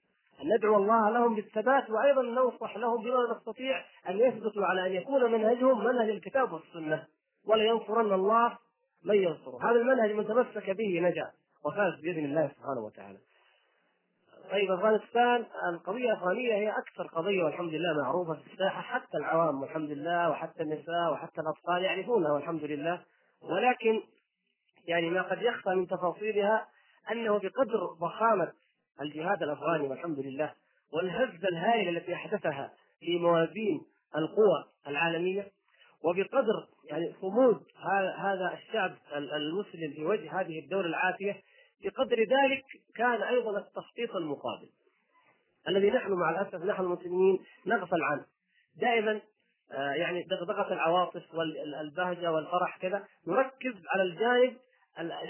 أن 0.42 0.54
ندعو 0.56 0.76
الله 0.76 1.10
لهم 1.10 1.34
بالثبات 1.34 1.90
وأيضا 1.90 2.22
ننصح 2.22 2.76
لهم 2.76 3.02
بما 3.02 3.36
نستطيع 3.36 3.84
أن 4.08 4.18
يثبتوا 4.18 4.66
على 4.66 4.86
أن 4.86 4.92
يكون 4.92 5.32
منهجهم 5.32 5.84
منهج 5.84 6.08
الكتاب 6.08 6.52
والسنة 6.52 7.06
ولينصرن 7.46 8.12
الله 8.12 8.58
من 9.04 9.14
ينصره. 9.14 9.70
هذا 9.70 9.80
المنهج 9.80 10.12
من 10.12 10.26
تمسك 10.26 10.70
به 10.70 11.00
نجا 11.00 11.30
وفاز 11.64 12.00
بإذن 12.00 12.24
الله 12.24 12.48
سبحانه 12.48 12.80
وتعالى. 12.80 13.18
طيب 14.50 14.70
افغانستان 14.70 15.46
القضية 15.68 16.12
الافغانيه 16.12 16.54
هي 16.54 16.70
أكثر 16.70 17.06
قضية 17.06 17.44
والحمد 17.44 17.74
لله 17.74 18.02
معروفة 18.02 18.34
في 18.34 18.52
الساحة 18.52 18.80
حتى 18.82 19.16
العوام 19.16 19.62
والحمد 19.62 19.90
لله 19.90 20.30
وحتى 20.30 20.62
النساء 20.62 21.12
وحتى 21.12 21.40
الأطفال 21.40 21.84
يعرفونها 21.84 22.32
والحمد 22.32 22.64
لله. 22.64 23.00
ولكن 23.42 24.02
يعني 24.86 25.10
ما 25.10 25.22
قد 25.22 25.42
يخفى 25.42 25.70
من 25.70 25.86
تفاصيلها 25.86 26.68
أنه 27.10 27.38
بقدر 27.38 27.86
ضخامة 27.86 28.52
الجهاد 29.02 29.42
الأفغاني 29.42 29.88
والحمد 29.88 30.18
لله 30.18 30.54
والهزة 30.92 31.48
الهائلة 31.48 31.90
التي 31.90 32.14
أحدثها 32.14 32.72
في 33.00 33.18
موازين 33.18 33.82
القوى 34.16 34.64
العالمية 34.86 35.50
وبقدر 36.04 36.66
يعني 36.84 37.14
صمود 37.20 37.62
هذا 38.18 38.58
الشعب 38.58 38.94
المسلم 39.12 39.92
في 39.92 40.04
وجه 40.04 40.40
هذه 40.40 40.58
الدولة 40.58 40.86
العافية 40.86 41.42
بقدر 41.84 42.16
ذلك 42.16 42.64
كان 42.94 43.22
أيضا 43.22 43.58
التخطيط 43.58 44.16
المقابل. 44.16 44.68
الذي 45.68 45.90
نحن 45.90 46.12
مع 46.12 46.30
الأسف 46.30 46.54
نحن 46.54 46.82
المسلمين 46.82 47.38
نغفل 47.66 48.02
عنه. 48.02 48.24
دائما 48.76 49.20
آه، 49.72 49.92
يعني 49.92 50.22
دغدغة 50.22 50.72
العواطف 50.72 51.34
والبهجه 51.34 52.32
والفرح 52.32 52.78
كذا 52.78 53.04
نركز 53.26 53.74
على 53.88 54.02
الجانب 54.02 54.56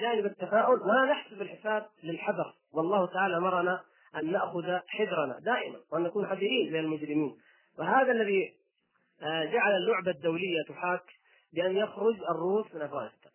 جانب 0.01 0.27
التفاؤل 0.27 0.81
ولا 0.83 1.05
نحسب 1.05 1.43
الحساب 1.43 1.87
للحذر. 2.03 2.55
والله 2.73 3.07
تعالى 3.07 3.37
أمرنا 3.37 3.81
أن 4.17 4.33
نأخذ 4.33 4.79
حذرنا 4.89 5.39
دائما 5.39 5.79
وأن 5.93 6.03
نكون 6.03 6.27
حذرين 6.27 6.73
من 6.73 6.79
المجرمين. 6.79 7.37
وهذا 7.79 8.13
الذي 8.13 8.55
آه، 9.23 9.45
جعل 9.45 9.77
اللعبة 9.77 10.11
الدولية 10.11 10.63
تحاك 10.69 11.05
بأن 11.53 11.77
يخرج 11.77 12.15
الروس 12.31 12.75
من 12.75 12.83
أفغانستان. 12.83 13.33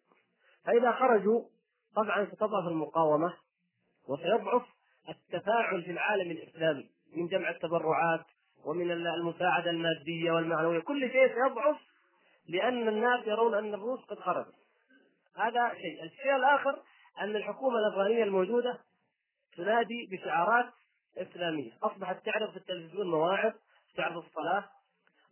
فإذا 0.66 0.92
خرجوا 0.92 1.42
طبعا 1.96 2.26
ستضعف 2.26 2.68
المقاومة 2.68 3.34
وسيضعف 4.08 4.66
التفاعل 5.10 5.84
في 5.84 5.92
العالم 5.92 6.32
الإسلامي 6.32 6.90
من 7.16 7.28
جمع 7.28 7.50
التبرعات 7.50 8.26
ومن 8.66 8.92
المساعدة 8.92 9.70
المادية 9.70 10.32
والمعنوية. 10.32 10.80
كل 10.80 11.12
شيء 11.12 11.28
سيضعف 11.28 11.78
لأن 12.50 12.88
الناس 12.88 13.28
يرون 13.28 13.54
أن 13.54 13.74
الروس 13.74 14.00
قد 14.00 14.20
خرجت. 14.20 14.56
هذا 15.36 15.74
شيء. 15.74 16.04
الشيء 16.04 16.36
الآخر 16.36 16.80
أن 17.22 17.36
الحكومة 17.36 17.80
الأفغانية 17.80 18.24
الموجودة 18.24 18.80
تنادي 19.58 20.10
بشعارات 20.12 20.74
إسلامية. 21.18 21.72
أصبحت 21.84 22.26
تعرض 22.26 22.52
في 22.52 22.58
التلفزيون 22.58 23.12
مواعظ 23.12 23.54
تعرض 23.96 24.18
الصلاة 24.18 24.70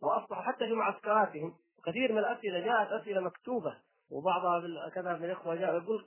وأصبح 0.01 0.47
حتى 0.47 0.67
في 0.67 0.73
معسكراتهم 0.73 1.55
كثير 1.85 2.11
من 2.11 2.17
الأسئلة 2.17 2.59
جاءت 2.59 3.01
أسئلة 3.01 3.21
مكتوبة 3.21 3.77
وبعضها 4.11 4.89
كذا 4.89 5.13
من 5.13 5.25
الإخوة 5.25 5.55
جاء 5.55 5.77
يقول 5.77 6.05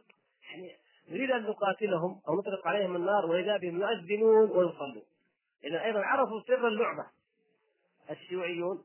يعني 0.50 0.76
نريد 1.08 1.30
أن 1.30 1.42
نقاتلهم 1.42 2.20
أو 2.28 2.38
نطلق 2.38 2.66
عليهم 2.66 2.96
النار 2.96 3.26
وإذا 3.26 3.56
بهم 3.56 3.80
يؤذنون 3.80 4.50
ويصلون. 4.50 5.02
اذا 5.64 5.84
أيضا 5.84 6.00
عرفوا 6.00 6.40
سر 6.46 6.68
اللعبة. 6.68 7.06
الشيوعيون 8.10 8.84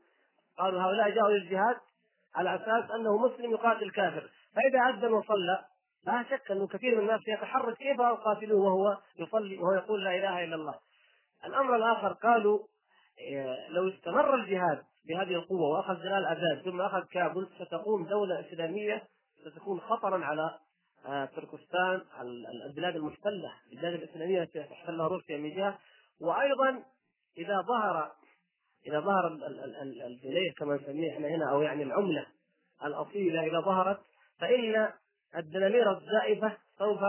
قالوا 0.58 0.82
هؤلاء 0.82 1.10
جاءوا 1.10 1.30
للجهاد 1.30 1.76
على 2.34 2.54
أساس 2.54 2.90
أنه 2.90 3.18
مسلم 3.18 3.50
يقاتل 3.50 3.90
كافر 3.90 4.30
فإذا 4.54 4.98
أذن 4.98 5.12
وصلى 5.12 5.64
لا 6.06 6.24
شك 6.30 6.50
انه 6.50 6.66
كثير 6.66 6.94
من 6.94 7.00
الناس 7.00 7.20
يتحرك 7.28 7.76
كيف 7.76 8.00
اقاتلوه 8.00 8.64
وهو 8.64 8.98
يصلي 9.18 9.58
وهو 9.58 9.72
يقول 9.72 10.04
لا 10.04 10.10
إله 10.10 10.44
إلا 10.44 10.54
الله. 10.54 10.74
الأمر 11.44 11.76
الآخر 11.76 12.12
قالوا 12.12 12.58
إيه، 13.18 13.68
لو 13.68 13.88
استمر 13.88 14.34
الجهاد 14.34 14.82
بهذه 15.08 15.34
القوة 15.34 15.68
وأخذ 15.68 15.94
جلال 16.02 16.26
اباد 16.26 16.62
ثم 16.64 16.80
أخذ 16.80 17.04
كابل 17.04 17.48
ستقوم 17.58 18.06
دولة 18.06 18.40
إسلامية 18.40 19.02
ستكون 19.50 19.80
خطرا 19.80 20.24
على 20.24 20.58
آه، 21.06 21.24
تركستان 21.24 22.00
البلاد 22.66 22.96
المحتله 22.96 23.52
البلاد 23.72 23.94
الإسلامية 23.94 24.42
التي 24.42 24.62
تحتلها 24.62 25.06
روسيا 25.06 25.38
من 25.38 25.56
جهة 25.56 25.78
وأيضا 26.20 26.84
إذا 27.38 27.60
ظهر 27.60 28.12
إذا 28.86 29.00
ظهر 29.00 29.26
الجنيه 30.06 30.52
كما 30.58 30.74
نسميه 30.74 31.12
إحنا 31.12 31.28
هنا 31.28 31.50
أو 31.50 31.62
يعني 31.62 31.82
العملة 31.82 32.26
الأصيلة 32.84 33.46
إذا 33.46 33.60
ظهرت 33.60 34.00
فإن 34.38 34.92
الدنانير 35.36 35.92
الزائفة 35.92 36.56
سوف 36.78 37.00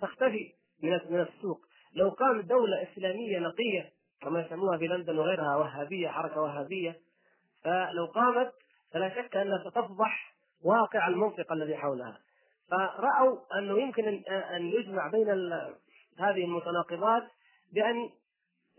تختفي 0.00 0.52
من 0.82 0.90
من 1.10 1.20
السوق. 1.20 1.60
لو 1.94 2.08
قامت 2.08 2.44
دولة 2.44 2.82
إسلامية 2.82 3.38
نقية 3.38 3.92
كما 4.20 4.40
يسموها 4.40 4.78
في 4.78 4.86
لندن 4.86 5.18
وغيرها 5.18 5.56
وهابية 5.56 6.08
حركة 6.08 6.40
وهابية 6.40 7.00
فلو 7.64 8.06
قامت 8.06 8.52
فلا 8.92 9.08
شك 9.08 9.36
أنها 9.36 9.58
ستفضح 9.70 10.34
واقع 10.64 11.08
المنطقة 11.08 11.52
الذي 11.52 11.76
حولها. 11.76 12.18
فرأوا 12.70 13.58
أنه 13.58 13.80
يمكن 13.80 14.24
أن 14.28 14.66
يجمع 14.66 15.08
بين 15.08 15.28
هذه 16.18 16.44
المتناقضات 16.44 17.22
بأن 17.72 18.10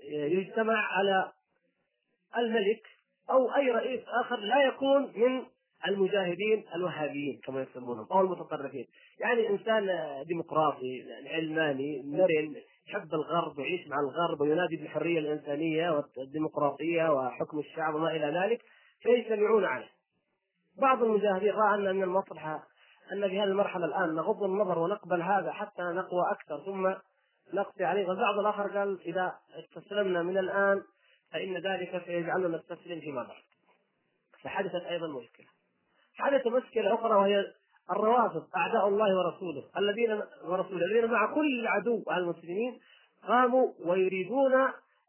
يجتمع 0.10 0.74
على 0.74 1.32
الملك 2.38 2.84
أو 3.30 3.56
أي 3.56 3.72
رئيس 3.72 4.02
آخر 4.08 4.36
لا 4.36 4.64
يكون 4.64 5.14
من 5.16 5.46
المجاهدين 5.88 6.66
الوهابيين 6.76 7.42
كما 7.44 7.62
يسمونهم 7.62 8.08
أو 8.12 8.22
المتطرفين، 8.22 8.88
يعني 9.20 9.50
إنسان 9.50 9.88
ديمقراطي 10.28 11.06
علماني 11.26 12.04
مرن 12.06 12.56
يحب 12.88 13.14
الغرب 13.14 13.58
ويعيش 13.58 13.88
مع 13.88 14.00
الغرب 14.00 14.42
وينادي 14.42 14.76
بالحرية 14.76 15.20
الإنسانية 15.20 16.04
والديمقراطية 16.18 17.14
وحكم 17.14 17.60
الشعب 17.60 17.96
وما 17.96 18.12
إلى 18.12 18.40
ذلك 18.40 18.62
فيجتمعون 19.02 19.66
عليه. 19.66 19.90
بعض 20.82 21.04
المجاهدين 21.04 21.54
رأى 21.54 21.76
أن 21.76 21.96
من 21.96 22.04
المصلحة 22.04 22.64
أن 23.12 23.30
في 23.30 23.40
هذه 23.40 23.44
المرحلة 23.44 23.86
الآن 23.86 24.16
نغض 24.16 24.44
النظر 24.44 24.80
ونقبل 24.80 25.22
هذا 25.22 25.52
حتى 25.52 25.82
نقوى 25.82 26.32
أكثر 26.32 26.66
ثم 26.66 26.94
نقضي 27.54 27.86
عليه 27.86 28.08
والبعض 28.08 28.40
الآخر 28.40 28.78
قال 28.78 29.00
إذا 29.06 29.36
استسلمنا 29.60 30.24
من 30.24 30.38
الآن 30.38 30.84
فإن 31.32 31.58
ذلك 31.58 32.04
سيجعلنا 32.06 32.58
نستسلم 32.58 33.00
فيما 33.00 33.24
بعد. 33.24 33.44
فحدثت 34.44 34.86
أيضا 34.86 35.08
مشكلة. 35.08 35.57
حدث 36.18 36.48
مشكله 36.48 36.94
أخرى 36.94 37.16
وهي 37.16 37.46
الروافض 37.92 38.44
أعداء 38.56 38.88
الله 38.88 39.18
ورسوله. 39.18 39.64
الذين 39.78 40.22
ورسوله 40.46 40.86
الذين 40.86 41.12
مع 41.12 41.34
كل 41.34 41.68
عدو 41.68 42.04
على 42.08 42.24
المسلمين 42.24 42.80
قاموا 43.28 43.72
ويريدون 43.86 44.54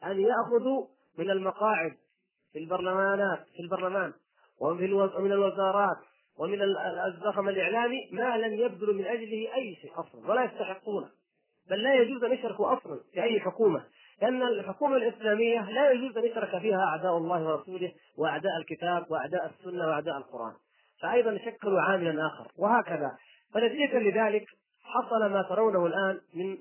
أن 0.04 0.20
يأخذوا 0.20 0.86
من 1.18 1.30
المقاعد 1.30 1.92
في 2.52 2.58
البرلمانات 2.58 3.46
في 3.56 3.62
البرلمان 3.62 4.12
ومن 4.60 5.32
الوزارات 5.32 5.96
ومن 6.38 6.58
الزخم 7.06 7.48
الإعلامي 7.48 8.08
ما 8.12 8.36
لم 8.36 8.52
يبذلوا 8.52 8.94
من 8.94 9.04
أجله 9.04 9.54
أي 9.54 9.76
شيء 9.82 9.92
أصلا 10.00 10.30
ولا 10.30 10.44
يستحقونه. 10.44 11.08
بل 11.70 11.82
لا 11.82 11.94
يجوز 11.94 12.24
أن 12.24 12.32
يشركوا 12.32 12.72
أصلا 12.72 13.00
في 13.12 13.22
أي 13.22 13.40
حكومة 13.40 13.84
لأن 14.22 14.42
الحكومة 14.42 14.96
الإسلامية 14.96 15.70
لا 15.70 15.90
يجوز 15.90 16.18
أن 16.18 16.24
يشرك 16.24 16.58
فيها 16.58 16.84
أعداء 16.84 17.16
الله 17.16 17.44
ورسوله 17.44 17.92
وأعداء 18.16 18.56
الكتاب 18.56 19.10
وأعداء 19.10 19.46
السنة 19.46 19.86
وأعداء 19.86 20.16
القرآن. 20.16 20.52
فايضا 21.02 21.38
شكلوا 21.38 21.80
عاملا 21.80 22.26
آخر. 22.26 22.52
وهكذا. 22.56 23.16
فنتيجة 23.54 23.98
لذلك 23.98 24.46
حصل 24.82 25.32
ما 25.32 25.42
ترونه 25.42 25.86
الآن 25.86 26.20
من 26.34 26.58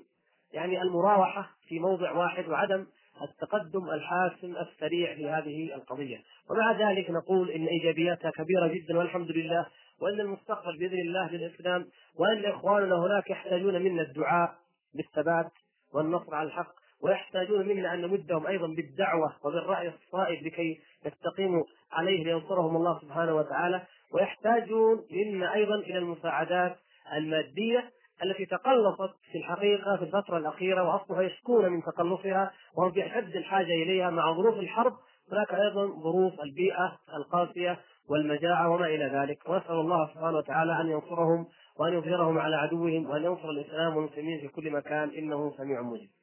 يعني 0.52 0.82
المراوحة 0.82 1.50
في 1.68 1.78
موضع 1.78 2.12
واحد 2.12 2.48
وعدم 2.48 2.86
التقدم 3.22 3.90
الحاسم 3.90 4.56
السريع 4.56 5.14
في 5.14 5.30
هذه 5.30 5.74
القضية. 5.74 6.18
ومع 6.50 6.90
ذلك 6.90 7.10
نقول 7.10 7.50
إن 7.50 7.66
إيجابياتها 7.66 8.30
كبيرة 8.30 8.66
جدا 8.66 8.98
والحمد 8.98 9.30
لله 9.30 9.66
وإن 10.00 10.20
المستقبل 10.20 10.78
بإذن 10.78 10.98
الله 10.98 11.30
للإسلام 11.30 11.86
وإن 12.18 12.44
إخواننا 12.44 12.96
هناك 12.96 13.30
يحتاجون 13.30 13.82
منا 13.82 14.02
الدعاء 14.02 14.54
بالثبات 14.94 15.52
والنصر 15.94 16.34
على 16.34 16.46
الحق 16.46 16.72
ويحتاجون 17.02 17.68
منا 17.68 17.94
أن 17.94 18.00
نمدهم 18.00 18.46
أيضا 18.46 18.66
بالدعوة 18.66 19.32
وبالرأي 19.44 19.88
الصائب 19.88 20.46
لكي 20.46 20.80
يستقيموا 21.04 21.64
عليه 21.92 22.24
لينصرهم 22.24 22.76
الله 22.76 23.00
سبحانه 23.00 23.34
وتعالى. 23.34 23.86
ويحتاجون 24.14 25.04
منا 25.10 25.54
أيضا 25.54 25.74
إلى 25.74 25.98
المساعدات 25.98 26.76
المادية 27.16 27.90
التي 28.24 28.46
تقلصت 28.46 29.14
في 29.32 29.38
الحقيقة 29.38 29.96
في 29.96 30.02
الفترة 30.02 30.38
الأخيرة 30.38 30.82
وأصبحوا 30.82 31.22
يشكون 31.22 31.68
من 31.68 31.82
تقلصها 31.82 32.52
وهم 32.76 32.92
في 32.92 33.06
أشد 33.06 33.36
الحاجة 33.36 33.82
إليها 33.82 34.10
مع 34.10 34.32
ظروف 34.32 34.58
الحرب. 34.58 34.92
هناك 35.32 35.54
أيضا 35.54 35.86
ظروف 35.86 36.40
البيئة 36.40 36.98
القاسية 37.16 37.78
والمجاعة 38.10 38.70
وما 38.70 38.86
إلى 38.86 39.04
ذلك. 39.04 39.48
ونسال 39.48 39.80
الله 39.80 40.06
سبحانه 40.14 40.36
وتعالى 40.36 40.80
أن 40.80 40.88
ينصرهم 40.90 41.46
وأن 41.78 41.92
يظهرهم 41.92 42.38
على 42.38 42.56
عدوهم 42.56 43.10
وأن 43.10 43.24
ينصر 43.24 43.50
الإسلام 43.50 43.96
والمسلمين 43.96 44.40
في 44.40 44.48
كل 44.48 44.70
مكان. 44.70 45.10
إنه 45.10 45.52
سميع 45.56 45.82
مجيب. 45.82 46.17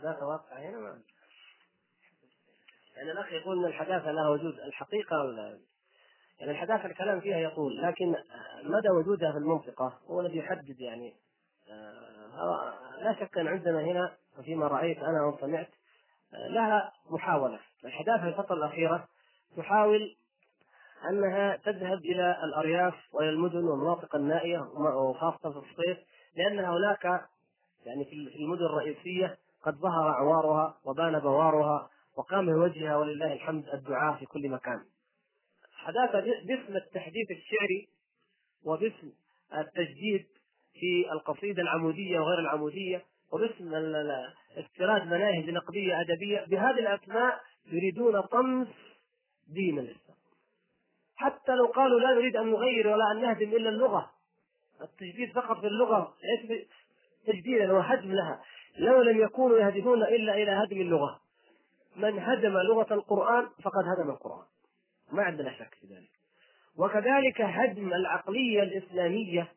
الحداثة 0.00 0.26
واقعة 0.26 0.58
هنا 0.58 0.78
ما 0.78 1.00
يعني 2.96 3.12
الأخ 3.12 3.32
يقول 3.32 3.58
أن 3.58 3.64
الحداثة 3.64 4.10
لها 4.12 4.28
وجود. 4.28 4.60
الحقيقة 4.60 5.16
يعني 6.40 6.50
الحداثة 6.50 6.86
الكلام 6.86 7.20
فيها 7.20 7.38
يطول 7.38 7.82
لكن 7.82 8.14
مدى 8.62 8.88
وجودها 8.88 9.32
في 9.32 9.38
المنطقة 9.38 9.98
هو 10.06 10.20
الذي 10.20 10.38
يحدد 10.38 10.80
يعني 10.80 11.14
آه، 11.70 12.98
لا 13.02 13.16
شك 13.20 13.38
أن 13.38 13.48
عندنا 13.48 13.80
هنا 13.80 14.16
وفيما 14.38 14.66
رأيت 14.66 14.98
أنا 14.98 15.26
وسمعت 15.26 15.70
آه، 16.34 16.48
لها 16.48 16.92
محاولة. 17.10 17.60
الحداثة 17.84 18.22
في 18.22 18.28
الفترة 18.28 18.54
الأخيرة 18.54 19.08
تحاول 19.56 20.16
أنها 21.10 21.56
تذهب 21.56 21.98
إلى 21.98 22.44
الأرياف 22.44 22.94
وإلى 23.12 23.30
المدن 23.30 23.64
والمناطق 23.64 24.16
النائية 24.16 24.60
وخاصة 24.60 25.50
في 25.60 25.70
الصيف 25.70 25.98
لأن 26.36 26.58
هناك 26.58 27.04
يعني 27.86 28.04
في 28.04 28.36
المدن 28.38 28.64
الرئيسية 28.64 29.38
قد 29.64 29.74
ظهر 29.74 30.08
عوارها 30.08 30.78
وبان 30.84 31.18
بوارها 31.18 31.90
وقام 32.16 32.46
بوجهها 32.46 32.96
ولله 32.96 33.32
الحمد 33.32 33.68
الدعاء 33.68 34.16
في 34.16 34.26
كل 34.26 34.48
مكان. 34.48 34.80
حداثة 35.72 36.20
باسم 36.20 36.76
التحديث 36.76 37.30
الشعري 37.30 37.88
وباسم 38.64 39.12
التجديد 39.54 40.26
في 40.72 41.12
القصيدة 41.12 41.62
العمودية 41.62 42.20
وغير 42.20 42.38
العمودية 42.38 43.04
وباسم 43.32 43.74
استيراد 44.56 45.06
مناهج 45.06 45.50
نقدية 45.50 46.00
أدبية 46.00 46.44
بهذه 46.48 46.78
الأسماء 46.78 47.40
يريدون 47.66 48.20
طمس 48.20 48.68
دين 49.48 49.78
الإسلام. 49.78 50.16
حتى 51.16 51.52
لو 51.52 51.66
قالوا 51.66 52.00
لا 52.00 52.14
نريد 52.14 52.36
أن 52.36 52.50
نغير 52.50 52.88
ولا 52.88 53.12
أن 53.12 53.22
نهدم 53.22 53.48
إلا 53.48 53.68
اللغة 53.68 54.10
التجديد 54.80 55.32
فقط 55.32 55.60
في 55.60 55.66
اللغة 55.66 56.14
ليس 56.48 56.68
تجديدا 57.26 57.72
وهدم 57.72 58.12
لها. 58.12 58.40
لو 58.80 59.02
لم 59.02 59.20
يكونوا 59.20 59.58
يهدفون 59.58 60.02
إلا 60.02 60.34
إلى 60.34 60.50
هدم 60.50 60.80
اللغة. 60.80 61.20
من 61.96 62.18
هدم 62.18 62.58
لغة 62.58 62.94
القرآن 62.94 63.48
فقد 63.62 63.84
هدم 63.84 64.10
القرآن. 64.10 64.44
ما 65.12 65.22
عندنا 65.22 65.52
شك 65.52 65.74
في 65.80 65.86
ذلك. 65.86 66.10
وكذلك 66.78 67.40
هدم 67.40 67.92
العقلية 67.92 68.62
الإسلامية. 68.62 69.52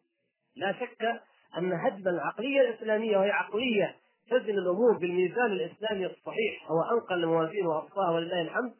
لا 0.56 0.74
شك 0.80 1.22
أن 1.58 1.74
هدم 1.74 2.08
العقلية 2.08 2.62
الإسلامية 2.62 3.18
وهي 3.18 3.32
عقلية 3.32 3.96
تزن 4.30 4.58
الأمور 4.58 4.98
بالميزان 4.98 5.52
الإسلامي 5.52 6.06
الصحيح 6.06 6.72
هو 6.72 6.98
انقل 6.98 7.24
الموازين 7.24 7.66
واصفاها 7.66 8.12
ولله 8.12 8.42
الحمد. 8.42 8.74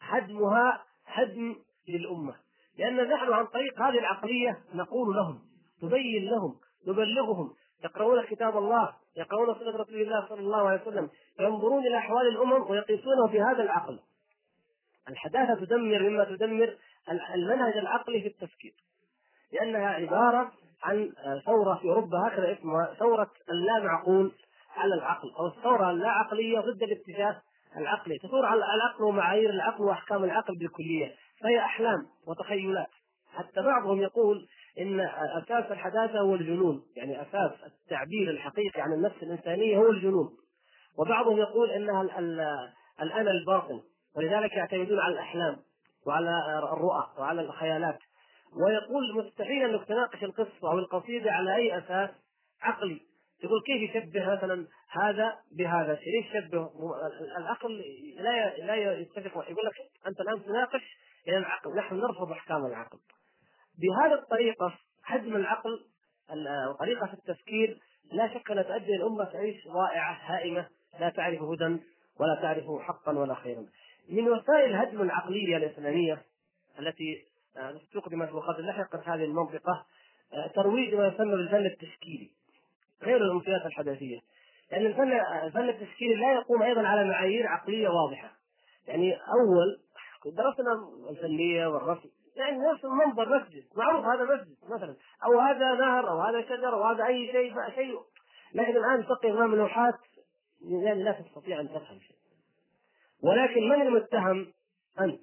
هدمها 0.00 0.84
هدم 1.06 1.56
للأمة. 1.88 2.34
لأن 2.78 2.96
نحن 2.96 3.32
عن 3.32 3.46
طريق 3.46 3.82
هذه 3.82 3.98
العقلية 3.98 4.58
نقول 4.74 5.16
لهم 5.16 5.40
تبين 5.80 6.24
لهم 6.24 6.56
نبلغهم 6.86 7.54
يقرؤون 7.84 8.24
كتاب 8.24 8.56
الله 8.56 8.94
يقرؤون 9.16 9.54
سنة 9.54 9.76
رسول 9.76 10.00
الله 10.00 10.26
صلى 10.28 10.40
الله 10.40 10.68
عليه 10.68 10.82
وسلم 10.82 11.10
ينظرون 11.40 11.86
إلى 11.86 11.98
أحوال 11.98 12.28
الأمم 12.28 12.70
ويقيسونه 12.70 13.28
في 13.30 13.40
هذا 13.40 13.62
العقل. 13.62 13.98
الحداثة 15.08 15.54
تدمر 15.54 16.08
مما 16.08 16.24
تدمر 16.24 16.76
المنهج 17.34 17.76
العقلي 17.76 18.20
في 18.20 18.28
التفكير. 18.28 18.74
لأنها 19.52 19.88
عبارة 19.88 20.52
عن 20.82 21.12
ثورة 21.46 21.74
في 21.74 21.88
أوروبا 21.88 22.28
هكذا 22.28 22.52
اسمها 22.52 22.94
ثورة 22.98 23.30
اللا 23.50 23.78
معقول 23.78 24.32
على 24.76 24.94
العقل 24.94 25.30
أو 25.38 25.46
الثورة 25.46 25.90
اللا 25.90 26.08
عقلية 26.08 26.60
ضد 26.60 26.82
الاتجاه 26.82 27.42
العقلي. 27.76 28.18
تثور 28.18 28.46
على 28.46 28.60
العقل 28.60 29.04
ومعايير 29.04 29.50
العقل 29.50 29.84
وأحكام 29.84 30.24
العقل 30.24 30.58
بالكلية 30.58 31.14
فهي 31.40 31.58
أحلام 31.58 32.06
وتخيلات. 32.26 32.90
حتى 33.34 33.62
بعضهم 33.62 34.00
يقول 34.00 34.48
إن 34.78 35.00
أساس 35.42 35.72
الحداثة 35.72 36.18
هو 36.20 36.34
الجنون، 36.34 36.82
يعني 36.96 37.22
أساس 37.22 37.50
التعبير 37.66 38.30
الحقيقي 38.30 38.80
عن 38.80 38.92
النفس 38.92 39.22
الإنسانية 39.22 39.78
هو 39.78 39.90
الجنون. 39.90 40.36
وبعضهم 40.98 41.38
يقول 41.38 41.70
إنها 41.70 42.02
الانا 43.02 43.30
الباطن، 43.30 43.80
ولذلك 44.16 44.52
يعتمدون 44.52 45.00
على 45.00 45.14
الأحلام 45.14 45.56
وعلى 46.06 46.30
الرؤى 46.58 47.06
وعلى 47.18 47.40
الخيالات. 47.40 47.98
ويقول 48.66 49.24
مستحيل 49.24 49.70
انك 49.70 49.88
تناقش 49.88 50.24
القصة 50.24 50.70
أو 50.72 50.78
القصيدة 50.78 51.32
على 51.32 51.56
أي 51.56 51.78
أساس 51.78 52.10
عقلي. 52.62 53.00
يقول 53.44 53.62
كيف 53.66 53.90
يشبه 53.90 54.34
مثلا 54.34 54.66
هذا 54.90 55.34
بهذا 55.52 55.92
ليش 55.92 56.26
يشبه؟ 56.34 56.70
العقل 57.38 57.82
لا 58.16 58.56
لا 58.58 58.74
يتفق. 58.74 59.50
يقول 59.50 59.66
لك 59.66 59.74
أنت 60.06 60.20
الآن 60.20 60.44
تناقش 60.44 60.82
إلى 61.28 61.36
العقل. 61.36 61.76
نحن 61.76 61.94
نرفض 61.94 62.32
أحكام 62.32 62.66
العقل. 62.66 62.98
بهذه 63.80 64.14
الطريقة 64.14 64.78
هدم 65.04 65.36
العقل 65.36 65.86
طريقه 66.78 67.06
في 67.06 67.14
التفكير 67.14 67.78
لا 68.12 68.34
شك 68.34 68.50
أنها 68.50 68.62
تؤدي 68.62 68.96
الامه 68.96 69.24
تعيش 69.24 69.68
ضائعه 69.68 70.18
هائمة 70.22 70.66
لا 71.00 71.10
تعرف 71.10 71.42
هدى 71.42 71.78
ولا 72.20 72.38
تعرف 72.42 72.64
حقا 72.82 73.12
ولا 73.12 73.34
خيرا. 73.34 73.66
من 74.08 74.28
وسائل 74.28 74.70
الهدم 74.70 75.02
العقلية 75.02 75.56
الإسلامية 75.56 76.22
التي 76.78 77.24
آه، 77.56 77.76
استخدمت 77.76 78.32
وقد 78.32 78.60
لحقت 78.60 79.08
هذه 79.08 79.24
المنطقة 79.24 79.86
آه، 80.32 80.46
ترويج 80.46 80.94
ما 80.94 81.06
يسمى 81.06 81.32
بالفن 81.36 81.66
التشكيلي 81.66 82.30
غير 83.02 83.16
الامنيات 83.16 83.66
الحداثية. 83.66 84.18
لأن 84.72 84.86
الفن 84.86 85.12
الفن 85.46 85.68
التشكيلي 85.68 86.14
لا 86.14 86.32
يقوم 86.32 86.62
أيضا 86.62 86.86
على 86.86 87.04
معايير 87.04 87.46
عقلية 87.46 87.88
واضحة. 87.88 88.32
يعني 88.88 89.14
أول 89.14 89.80
درسنا 90.26 90.72
الفنية 91.10 91.66
والرسم. 91.66 92.08
يعني 92.36 92.58
نفس 92.58 92.84
المنظر 92.84 93.38
مسجد. 93.38 93.64
معروف 93.76 94.04
هذا 94.04 94.24
مسجد 94.24 94.56
مثلا. 94.68 94.96
أو 95.24 95.40
هذا 95.40 95.74
نهر 95.74 96.10
أو 96.10 96.20
هذا 96.20 96.42
شجر 96.42 96.74
أو 96.74 96.84
هذا 96.84 97.06
أي 97.06 97.32
شيء 97.32 97.54
شيء. 97.74 98.00
لكن 98.54 98.76
الآن 98.76 99.06
تقي 99.06 99.30
امام 99.30 99.54
لوحات 99.54 99.94
يعني 100.62 101.02
لا 101.02 101.12
تستطيع 101.12 101.60
أن 101.60 101.68
تفهم 101.68 101.98
شيء. 102.00 102.16
ولكن 103.22 103.68
من 103.68 103.82
المتهم؟ 103.82 104.52
أنت. 105.00 105.20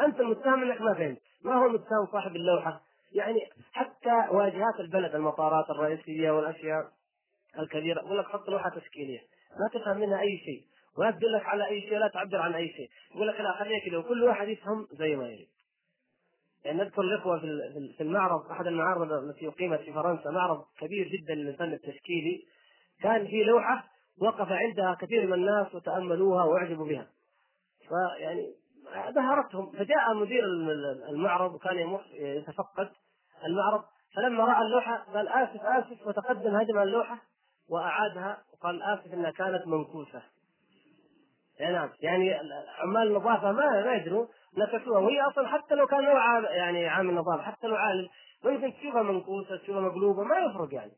أنت 0.00 0.20
المتهم 0.20 0.62
إنك 0.62 0.80
ما 0.80 0.94
فهمت. 0.94 1.20
ما 1.44 1.54
هو 1.54 1.66
المتهم 1.66 2.06
صاحب 2.12 2.36
اللوحة؟ 2.36 2.80
يعني 3.12 3.40
حتى 3.72 4.26
واجهات 4.30 4.80
البلد 4.80 5.14
المطارات 5.14 5.70
الرئيسية 5.70 6.30
والأشياء 6.30 6.84
الكبيرة 7.58 8.00
يقول 8.00 8.18
لك 8.18 8.26
حط 8.26 8.48
لوحة 8.48 8.70
تشكيلية. 8.70 9.20
ما 9.60 9.80
تفهم 9.80 10.00
منها 10.00 10.20
أي 10.20 10.38
شيء. 10.44 10.62
ولا 10.98 11.10
تدل 11.10 11.32
لك 11.32 11.46
على 11.46 11.68
أي 11.68 11.80
شيء 11.80 11.94
ولا 11.94 12.08
تعبر 12.08 12.36
عن 12.36 12.54
أي 12.54 12.68
شيء. 12.68 12.90
يقول 13.14 13.28
لك 13.28 13.40
لا 13.40 13.52
خليها 13.52 13.80
كذا 13.86 13.98
وكل 13.98 14.22
واحد 14.22 14.48
يفهم 14.48 14.88
زي 14.92 15.16
ما 15.16 15.28
يريد. 15.28 15.48
يعني 16.64 16.78
نذكر 16.78 17.02
الإخوة 17.02 17.38
في 17.96 18.00
المعرض 18.00 18.50
أحد 18.50 18.66
المعارض 18.66 19.12
التي 19.12 19.48
أقيمت 19.48 19.80
في 19.80 19.92
فرنسا 19.92 20.30
معرض 20.30 20.64
كبير 20.80 21.08
جدا 21.08 21.34
للفن 21.34 21.72
التشكيلي. 21.72 22.44
كان 23.02 23.26
في 23.26 23.44
لوحة 23.44 23.84
وقف 24.20 24.48
عندها 24.52 24.94
كثير 25.00 25.26
من 25.26 25.32
الناس 25.32 25.74
وتأملوها 25.74 26.44
وأعجبوا 26.44 26.86
بها. 26.86 27.06
فيعني 27.88 28.54
بهرتهم 29.14 29.72
فجاء 29.72 30.14
مدير 30.14 30.44
المعرض 31.08 31.54
وكان 31.54 31.98
يتفقد 32.12 32.90
المعرض. 33.46 33.84
فلما 34.16 34.44
رأى 34.44 34.62
اللوحة 34.62 34.96
قال 35.14 35.28
آسف 35.28 35.60
آسف 35.62 36.06
وتقدم 36.06 36.56
هدم 36.56 36.78
اللوحة 36.78 37.18
وأعادها 37.70 38.38
وقال 38.52 38.82
آسف 38.82 39.14
إنها 39.14 39.30
كانت 39.30 39.66
منكوسة. 39.66 40.22
نعم 41.60 41.90
يعني 42.00 42.34
عمال 42.78 43.08
النظافه 43.08 43.52
ما 43.52 43.94
يدروا 43.94 44.26
نكشوها 44.58 44.98
وهي 44.98 45.20
أصلا 45.20 45.48
حتى 45.48 45.74
لو 45.74 45.86
كان 45.86 46.04
نوع 46.04 46.40
يعني 46.40 46.88
عامل 46.88 47.14
نظافه 47.14 47.42
حتى 47.42 47.66
لو 47.66 47.76
عالم 47.76 48.08
ممكن 48.44 48.72
تشوفها 48.74 49.02
منكوسه 49.02 49.56
تشوفها 49.56 49.80
مقلوبة 49.80 50.22
ما 50.22 50.38
يفرق 50.38 50.74
يعني. 50.74 50.92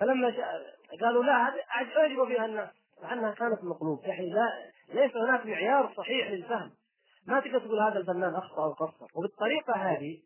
فلما 0.00 0.34
قالوا 1.00 1.24
لا 1.24 1.48
هذه 1.48 1.60
أعجبوا 1.98 2.26
فيها 2.26 2.44
الناس 2.44 2.68
مع 3.02 3.12
أنها 3.12 3.30
كانت 3.30 3.64
مقلوبة. 3.64 4.02
يعني 4.08 4.30
لا 4.30 4.48
ليس 4.94 5.16
هناك 5.16 5.46
معيار 5.46 5.92
صحيح 5.96 6.30
للفهم. 6.30 6.70
ما 7.26 7.40
تقدر 7.40 7.58
تقول 7.58 7.80
هذا 7.80 7.98
الفنان 7.98 8.34
أخطأ 8.34 8.64
أو 8.64 8.72
قصر. 8.72 9.06
وبالطريقة 9.14 9.74
هذه 9.74 10.18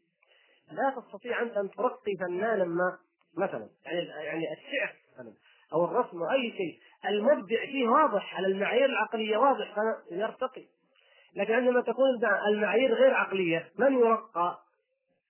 لا 0.73 0.95
تستطيع 1.01 1.43
أنت 1.43 1.57
أن 1.57 1.71
ترقي 1.71 2.17
فنانا 2.21 2.65
ما 2.65 2.99
مثلا 3.37 3.69
يعني 3.85 3.99
يعني 4.07 4.45
الشعر 4.53 4.95
مثلا 5.15 5.33
أو 5.73 5.85
الرسم 5.85 6.23
أو 6.23 6.31
أي 6.31 6.51
شيء. 6.51 6.79
المبدع 7.11 7.67
فيه 7.67 7.89
واضح 7.89 8.37
على 8.37 8.47
المعايير 8.47 8.87
العقلية 8.87 9.37
واضح 9.37 9.75
يرتقي. 10.11 10.65
لكن 11.37 11.53
عندما 11.55 11.81
تكون 11.81 12.05
المعايير 12.49 12.95
غير 12.95 13.15
عقلية 13.15 13.69
من 13.79 13.99
يرقى؟ 13.99 14.59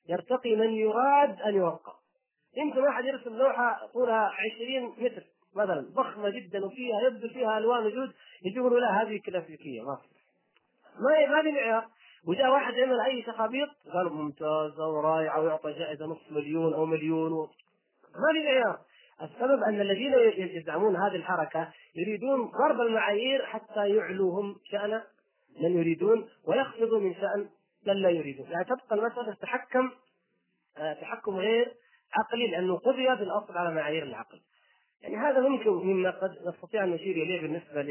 يرتقي 0.08 0.56
من 0.56 0.70
يراد 0.70 1.42
أن 1.42 1.54
يرقى. 1.54 1.94
يمكن 2.56 2.80
واحد 2.80 3.04
يرسم 3.04 3.36
لوحة 3.36 3.86
طولها 3.94 4.32
20 4.56 4.94
متر 4.98 5.22
مثلا 5.54 5.86
ضخمة 5.94 6.28
جدا 6.28 6.64
وفيها 6.64 7.00
يبدو 7.00 7.28
فيها 7.28 7.58
ألوان 7.58 7.86
وجود 7.86 8.12
يقولوا 8.42 8.80
لا 8.80 9.02
هذه 9.02 9.20
كلاسيكية 9.26 9.82
ما 9.82 9.98
ما 10.98 11.26
ما 11.26 11.42
في 11.42 11.52
معيار. 11.52 11.88
وجاء 12.26 12.50
واحد 12.50 12.74
يعمل 12.74 13.00
أي 13.00 13.22
تخابيط 13.22 13.68
قالوا 13.92 14.12
ممتازه 14.12 14.88
ورائعه 14.88 15.40
ويعطى 15.40 15.72
جائزة 15.72 16.06
نصف 16.06 16.32
مليون 16.32 16.74
أو 16.74 16.86
مليون 16.86 17.32
و... 17.32 17.42
ما 18.14 18.32
في 18.32 18.44
معيار. 18.44 18.78
السبب 19.22 19.62
أن 19.62 19.80
الذين 19.80 20.14
يدعمون 20.36 20.96
هذه 20.96 21.16
الحركة 21.16 21.68
يريدون 21.94 22.44
ضرب 22.44 22.80
المعايير 22.80 23.46
حتى 23.46 23.88
يعلوا 23.88 24.40
هم 24.40 24.56
شأن 24.64 25.02
من 25.60 25.78
يريدون 25.78 26.28
ويخفضوا 26.46 27.00
من 27.00 27.14
شأن 27.14 27.48
من 27.86 27.94
لا 27.94 28.10
يريدون. 28.10 28.50
يعني 28.50 28.64
تبقى 28.64 28.96
المسألة 28.96 29.34
تتحكم 29.34 29.90
آه، 30.78 30.92
تحكم 30.92 31.36
غير 31.36 31.74
عقلي 32.12 32.46
لأنه 32.46 32.76
قضي 32.78 33.08
بالأصل 33.08 33.56
على 33.56 33.74
معايير 33.74 34.02
العقل. 34.02 34.40
يعني 35.02 35.16
هذا 35.16 35.40
ممكن 35.40 35.70
مما 35.70 36.10
قد 36.10 36.36
نستطيع 36.46 36.84
أن 36.84 36.90
نشير 36.90 37.16
إليه 37.16 37.40
بالنسبة 37.40 37.82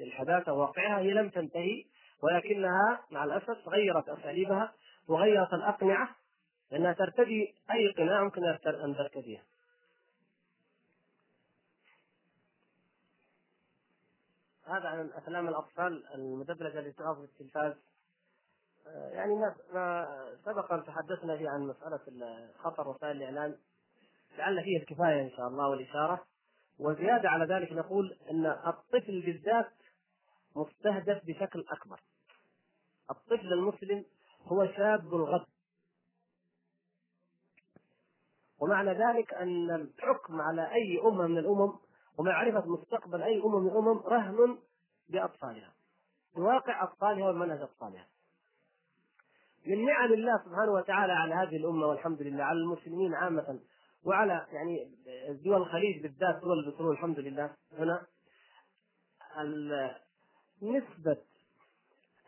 للحداثة. 0.00 0.52
واقعها 0.52 0.98
هي 0.98 1.10
لم 1.10 1.28
تنتهي 1.28 1.84
ولكنها 2.22 3.00
مع 3.10 3.24
الأسف 3.24 3.68
غيرت 3.68 4.08
أساليبها 4.08 4.72
وغيرت 5.08 5.54
الأقنعة 5.54 6.08
لأنها 6.72 6.92
ترتدي 6.92 7.54
أي 7.72 7.92
قناع 7.92 8.24
ممكن 8.24 8.44
أن 8.84 8.96
ترتديها. 8.96 9.42
هذا 14.66 14.88
عن 14.88 15.10
افلام 15.14 15.48
الأطفال 15.48 16.14
المدبلجة 16.14 16.78
التي 16.78 16.92
تعرض 16.92 17.16
في 17.16 17.24
التلفاز. 17.24 17.74
آه، 18.86 19.10
يعني 19.10 19.34
ما 19.72 20.06
سبق 20.44 20.72
أن 20.72 20.84
تحدثنا 20.84 21.36
فيه 21.36 21.48
عن 21.48 21.60
مسألة 21.60 22.00
خطر 22.58 22.88
وسائل 22.88 23.16
الإعلام. 23.16 23.56
لعل 24.38 24.64
فيه 24.64 24.78
الكفاية 24.78 25.22
إن 25.22 25.30
شاء 25.30 25.48
الله 25.48 25.68
والإشارة. 25.68 26.26
وزيادة 26.78 27.28
على 27.28 27.54
ذلك 27.54 27.72
نقول 27.72 28.16
إن 28.30 28.46
الطفل 28.46 29.22
بالذات 29.26 29.72
مستهدف 30.56 31.26
بشكل 31.26 31.64
أكبر. 31.70 32.00
الطفل 33.10 33.52
المسلم 33.52 34.04
هو 34.46 34.66
شاب 34.66 35.14
الغد 35.14 35.46
ومعنى 38.60 38.90
ذلك 38.90 39.34
أن 39.34 39.70
الحكم 39.70 40.40
على 40.40 40.72
أي 40.72 41.00
أمة 41.04 41.26
من 41.26 41.38
الأمم 41.38 41.78
ومعرفه 42.18 42.68
مستقبل 42.68 43.22
أي 43.22 43.42
امه 43.44 43.58
من 43.58 43.68
الامم 43.68 43.98
رهن 43.98 44.58
باطفالها 45.08 45.72
بواقع 46.36 46.82
اطفالها 46.84 47.30
ومنهج 47.30 47.60
اطفالها 47.60 48.06
من 49.66 49.84
نعم 49.86 50.12
الله 50.12 50.42
سبحانه 50.44 50.72
وتعالى 50.72 51.12
على 51.12 51.34
هذه 51.34 51.56
الأمة 51.56 51.86
والحمد 51.86 52.22
لله 52.22 52.44
على 52.44 52.58
المسلمين 52.58 53.14
عامة 53.14 53.60
وعلى 54.04 54.46
يعني 54.52 54.92
دول 55.44 55.56
الخليج 55.56 56.02
بالذات 56.02 56.42
دول 56.42 56.58
البترول 56.58 56.92
الحمد 56.92 57.18
لله. 57.18 57.50
هنا 57.72 58.06
نسبة 60.62 61.16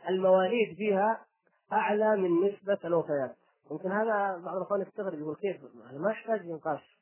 المواليد 0.09 0.77
فيها 0.77 1.27
أعلى 1.73 2.17
من 2.17 2.49
نسبة 2.49 2.79
الوفيات. 2.85 3.37
يمكن 3.71 3.93
هذا 3.93 4.43
بعض 4.45 4.57
الأخوان 4.57 4.83
يستغرب 4.83 5.19
يقول 5.19 5.37
كيف؟ 5.37 5.57
ما 5.93 6.11
يحتاج 6.11 6.47
نقاش 6.47 6.99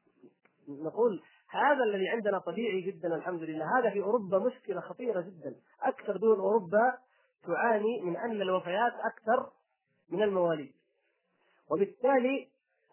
نقول 0.68 1.22
هذا 1.50 1.84
الذي 1.84 2.08
عندنا 2.08 2.38
طبيعي 2.38 2.80
جدا 2.80 3.16
الحمد 3.16 3.42
لله. 3.42 3.78
هذا 3.78 3.90
في 3.90 4.02
أوروبا 4.02 4.38
مشكلة 4.38 4.80
خطيرة 4.80 5.20
جدا. 5.20 5.54
أكثر 5.82 6.16
دول 6.16 6.38
أوروبا 6.38 6.98
تعاني 7.46 8.00
من 8.00 8.16
أن 8.16 8.42
الوفيات 8.42 8.92
أكثر 8.92 9.50
من 10.10 10.22
المواليد. 10.22 10.72
وبالتالي 11.70 12.48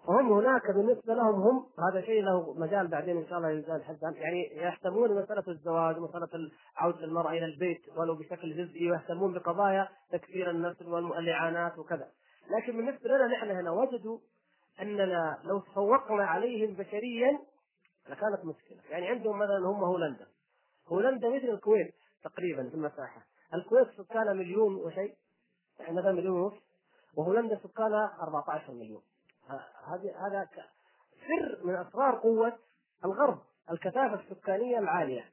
فهم 0.08 0.34
هناك 0.34 0.72
بالنسبة 0.72 1.14
لهم 1.14 1.36
هم 1.36 1.66
هذا 1.90 2.02
شيء 2.06 2.24
له 2.24 2.54
مجال 2.54 2.88
بعدين 2.88 3.18
إن 3.18 3.28
شاء 3.28 3.38
الله 3.38 3.50
يزال 3.50 3.84
حتى 3.84 4.12
يعني 4.16 4.42
يهتمون 4.42 5.10
بمسألة 5.10 5.44
الزواج 5.48 5.98
ومسألة 5.98 6.52
عودة 6.78 7.04
المرأة 7.04 7.32
إلى 7.32 7.46
البيت 7.46 7.82
ولو 7.98 8.16
بشكل 8.16 8.58
جزئي 8.58 8.92
ويهتمون 8.92 9.34
بقضايا 9.34 9.88
تكثير 10.12 10.50
النسل 10.50 10.88
والإعانات 10.88 11.78
وكذا. 11.78 12.08
لكن 12.50 12.78
بالنسبة 12.78 13.10
لنا 13.10 13.28
نحن 13.28 13.52
هنا 13.52 13.72
وجدوا 13.72 14.20
أننا 14.82 15.38
لو 15.44 15.60
تفوقنا 15.60 16.26
عليهم 16.26 16.74
بشريا 16.74 17.40
لكانت 18.10 18.46
مشكلة. 18.46 18.82
يعني 18.90 19.08
عندهم 19.08 19.40
مثلا 19.40 19.58
هم 19.58 19.84
هولندا. 19.84 20.28
هولندا 20.88 21.30
مثل 21.30 21.50
الكويت 21.50 21.96
تقريبا 22.24 22.70
في 22.70 22.76
المساحة. 22.76 23.22
الكويت 23.54 23.88
سكانها 23.98 24.34
مليون 24.34 24.76
وشيء. 24.76 25.16
يعني 25.80 25.94
مثلا 25.94 26.12
مليون 26.12 26.42
ونص. 26.42 26.54
وهولندا 27.18 27.60
سكانها 27.64 28.18
14 28.22 28.74
مليون. 28.74 29.02
هذه 29.88 30.28
هذا 30.28 30.48
سر 31.28 31.66
من 31.66 31.76
أسرار 31.76 32.16
قوة 32.16 32.58
الغرب 33.06 33.42
الكثافة 33.72 34.14
السكانية 34.14 34.80
العالية. 34.80 35.26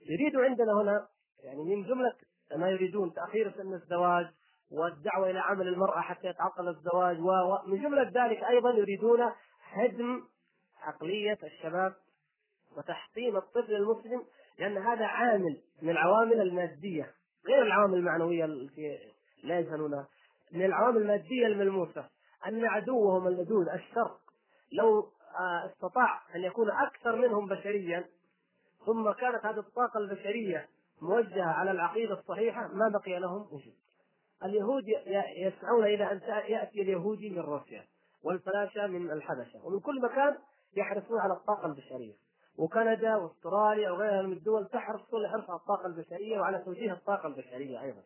يريدوا 0.00 0.44
عندنا 0.44 0.72
هنا 0.72 1.08
يعني 1.44 1.62
من 1.64 1.82
جملة 1.82 2.12
ما 2.56 2.70
يريدون 2.70 3.12
تأخير 3.12 3.52
سن 3.56 3.74
الزواج 3.74 4.26
والدعوة 4.70 5.30
إلى 5.30 5.38
عمل 5.38 5.68
المرأة 5.68 6.00
حتى 6.00 6.26
يتعطل 6.26 6.68
الزواج 6.68 7.20
ومن 7.20 7.82
جملة 7.82 8.02
ذلك 8.02 8.44
أيضا 8.44 8.70
يريدون 8.70 9.32
هدم 9.72 10.24
عقلية 10.82 11.38
الشباب 11.42 11.94
وتحطيم 12.76 13.36
الطفل 13.36 13.74
المسلم 13.74 14.24
لأن 14.58 14.78
هذا 14.78 15.04
عامل 15.04 15.60
من 15.82 15.90
العوامل 15.90 16.40
المادية 16.40 17.14
غير 17.46 17.62
العوامل 17.62 17.94
المعنوية 17.94 18.44
التي 18.44 18.98
لا 19.44 19.58
يجهلونها 19.58 20.08
من 20.52 20.64
العوامل 20.64 21.02
المادية 21.02 21.46
الملموسة 21.46 22.08
أن 22.46 22.64
عدوهم 22.64 23.26
اللدود 23.26 23.68
الشرق 23.68 24.20
لو 24.72 25.08
آه، 25.38 25.66
استطاع 25.66 26.22
أن 26.34 26.40
يكون 26.40 26.70
أكثر 26.70 27.16
منهم 27.16 27.46
بشريا 27.46 28.04
ثم 28.86 29.12
كانت 29.12 29.46
هذه 29.46 29.58
الطاقة 29.58 29.98
البشرية 29.98 30.68
موجهة 31.02 31.46
على 31.46 31.70
العقيدة 31.70 32.14
الصحيحة 32.14 32.68
ما 32.68 32.88
بقي 32.88 33.18
لهم 33.18 33.40
وجود. 33.40 33.74
اليهود 34.44 34.84
يسعون 35.36 35.84
إلى 35.84 36.12
أن 36.12 36.20
يأتي 36.48 36.82
اليهودي 36.82 37.30
من 37.30 37.38
روسيا 37.38 37.84
والفلاشة 38.24 38.86
من 38.86 39.10
الحبشة 39.10 39.66
ومن 39.66 39.80
كل 39.80 40.00
مكان 40.00 40.38
يحرصون 40.76 41.20
على 41.20 41.32
الطاقة 41.32 41.66
البشرية. 41.66 42.14
وكندا 42.58 43.16
وأستراليا 43.16 43.90
وغيرها 43.90 44.22
من 44.22 44.32
الدول 44.32 44.68
تحرص 44.68 45.00
كل 45.10 45.28
حرص 45.28 45.50
على 45.50 45.58
الطاقة 45.58 45.86
البشرية 45.86 46.40
وعلى 46.40 46.58
توجيه 46.58 46.92
الطاقة 46.92 47.26
البشرية 47.26 47.82
أيضا. 47.82 48.02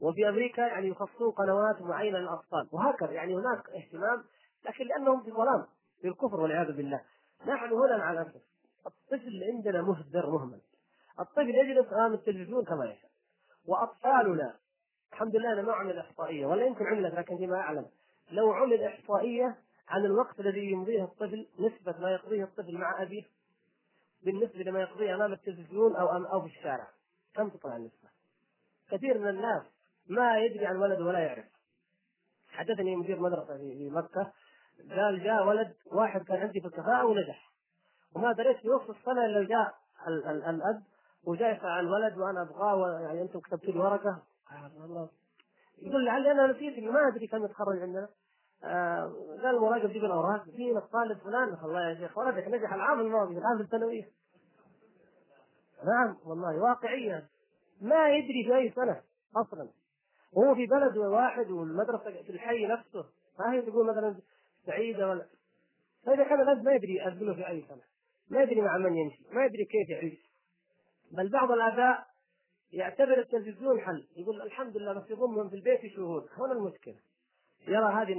وفي 0.00 0.28
أمريكا 0.28 0.60
يعني 0.60 0.88
يخصصون 0.88 1.30
قنوات 1.30 1.82
معينة 1.82 2.18
للأطفال. 2.18 2.68
وهكذا 2.72 3.12
يعني 3.12 3.34
هناك 3.34 3.70
اهتمام 3.70 4.24
لكن 4.66 4.84
لأنهم 4.84 5.22
في 5.22 5.30
ظلام 5.30 5.66
في 6.00 6.08
الكفر 6.08 6.40
والعياذ 6.40 6.72
بالله. 6.72 7.00
نحن 7.46 7.72
هنا 7.72 7.96
مع 7.96 8.12
الاسف 8.12 8.42
الطفل 8.86 9.44
عندنا 9.52 9.82
مهدر 9.82 10.30
مهمل. 10.30 10.60
الطفل 11.20 11.54
يجلس 11.54 11.92
امام 11.92 12.12
التلفزيون 12.12 12.64
كما 12.64 12.84
يشاء. 12.84 13.10
وأطفالنا 13.66 14.54
الحمد 15.12 15.36
لله 15.36 15.52
أنا 15.52 15.62
ما 15.62 15.72
عمل 15.72 15.98
إحصائية 15.98 16.46
ولا 16.46 16.66
يمكن 16.66 16.86
عملت 16.86 17.14
لكن 17.14 17.36
فيما 17.36 17.56
أعلم 17.56 17.86
لو 18.30 18.52
عمل 18.52 18.82
إحصائية 18.82 19.56
عن 19.88 20.04
الوقت 20.04 20.40
الذي 20.40 20.70
يمضيه 20.70 21.04
الطفل 21.04 21.46
نسبة 21.58 21.94
ما 22.00 22.10
يقضيه 22.10 22.44
الطفل 22.44 22.78
مع 22.78 23.02
أبيه 23.02 23.22
بالنسبة 24.24 24.62
لما 24.62 24.80
يقضيه 24.80 25.14
أمام 25.14 25.32
التلفزيون 25.32 25.96
أو 25.96 26.16
أم 26.16 26.26
أو 26.26 26.40
في 26.40 26.46
الشارع. 26.46 26.88
كم 27.34 27.48
تطلع 27.48 27.76
النسبة؟ 27.76 28.08
كثير 28.90 29.18
من 29.18 29.28
الناس 29.28 29.62
ما 30.08 30.38
يدري 30.38 30.66
عن 30.66 30.76
ولده 30.76 31.04
ولا 31.04 31.18
يعرف. 31.18 31.44
حدثني 32.48 32.96
مدير 32.96 33.20
مدرسة 33.20 33.58
في 33.58 33.90
مكة. 33.90 34.32
قال 34.90 35.24
جاء 35.24 35.46
ولد 35.46 35.74
واحد 35.92 36.22
كان 36.22 36.36
عندي 36.36 36.60
في 36.60 36.66
الكفاءة 36.66 37.04
ونجح. 37.04 37.52
وما 38.14 38.32
دريت 38.32 38.56
في 38.56 38.68
نص 38.68 38.90
السنة 38.90 39.24
إلا 39.24 39.48
جاء 39.48 39.74
الأب 40.50 40.82
وجاء 41.24 41.56
يسال 41.56 41.68
عن 41.68 41.84
الولد 41.84 42.18
وأنا 42.18 42.42
أبغاه 42.42 43.00
يعني 43.00 43.22
أنتم 43.22 43.40
كتبتوا 43.40 43.72
لي 43.72 43.78
ورقة. 43.78 44.22
يقول 45.78 46.04
لعلي 46.04 46.32
أنا 46.32 46.46
نسيت 46.46 46.84
ما 46.84 47.08
أدري 47.08 47.26
كم 47.26 47.44
يتخرج 47.44 47.78
عندنا. 47.78 48.08
آه 48.64 49.12
قال 49.42 49.56
المراقب 49.56 49.90
جيب 49.90 50.04
الاوراق 50.04 50.44
فينا 50.44 50.78
الطالب 50.78 51.18
فلان 51.18 51.56
الله 51.64 51.88
يا 51.90 51.94
شيخ 51.94 52.18
ولدك 52.18 52.48
نجح 52.48 52.72
العام 52.72 53.00
الماضي 53.00 53.34
في 53.34 53.62
الثانويه 53.62 54.08
نعم 55.84 56.16
والله 56.24 56.62
واقعيا. 56.62 57.26
ما 57.80 58.08
يدري 58.08 58.44
في 58.44 58.56
أي 58.56 58.72
سنة 58.76 59.00
أصلا. 59.36 59.68
وهو 60.32 60.54
في 60.54 60.66
بلد 60.66 60.96
واحد 60.96 61.50
والمدرسة 61.50 62.22
في 62.22 62.30
الحي 62.30 62.66
نفسه. 62.66 63.04
ما 63.38 63.52
هي 63.52 63.62
تقول 63.62 63.86
مثلا 63.86 64.16
سعيدة 64.66 65.08
ولا؟ 65.08 65.26
فإذا 66.06 66.24
كان 66.24 66.40
الاب 66.40 66.64
ما 66.64 66.72
يدري 66.72 67.06
ابنه 67.06 67.34
في 67.34 67.48
أي 67.48 67.64
سنة. 67.68 67.82
ما 68.30 68.42
يدري 68.42 68.60
مع 68.60 68.78
من 68.78 68.96
يمشي 68.96 69.24
ما 69.32 69.44
يدري 69.44 69.64
كيف 69.64 69.88
يعيش. 69.88 70.32
بل 71.10 71.28
بعض 71.28 71.50
الآباء 71.50 72.06
يعتبر 72.72 73.18
التلفزيون 73.18 73.80
حل. 73.80 74.08
يقول 74.16 74.42
الحمد 74.42 74.76
لله 74.76 74.92
بس 74.92 75.10
يضمهم 75.10 75.48
في 75.48 75.56
البيت 75.56 75.84
يشوفون 75.84 76.28
هنا 76.38 76.52
المشكلة. 76.52 76.96
يرى 77.66 77.92
هذه 77.92 78.12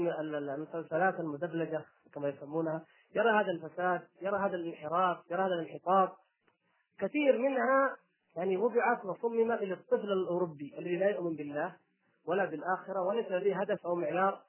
المسلسلات 0.55 1.19
المدبلجة 1.19 1.85
كما 2.13 2.29
يسمونها 2.29 2.85
يرى 3.15 3.29
هذا 3.29 3.51
الفساد 3.51 4.01
يرى 4.21 4.37
هذا 4.37 4.55
الانحراف 4.55 5.17
يرى 5.31 5.41
هذا 5.41 5.53
الانحطاط. 5.53 6.17
كثير 6.99 7.37
منها 7.37 7.97
يعني 8.35 8.57
وضعت 8.57 9.05
وصممت 9.05 9.61
للطفل 9.61 10.11
الأوروبي 10.11 10.75
الذي 10.77 10.95
لا 10.95 11.09
يؤمن 11.09 11.35
بالله 11.35 11.75
ولا 12.27 12.45
بالآخرة 12.45 13.01
وليس 13.01 13.31
لديه 13.31 13.61
هدف 13.61 13.85
أو 13.85 13.95
معيار 13.95 14.41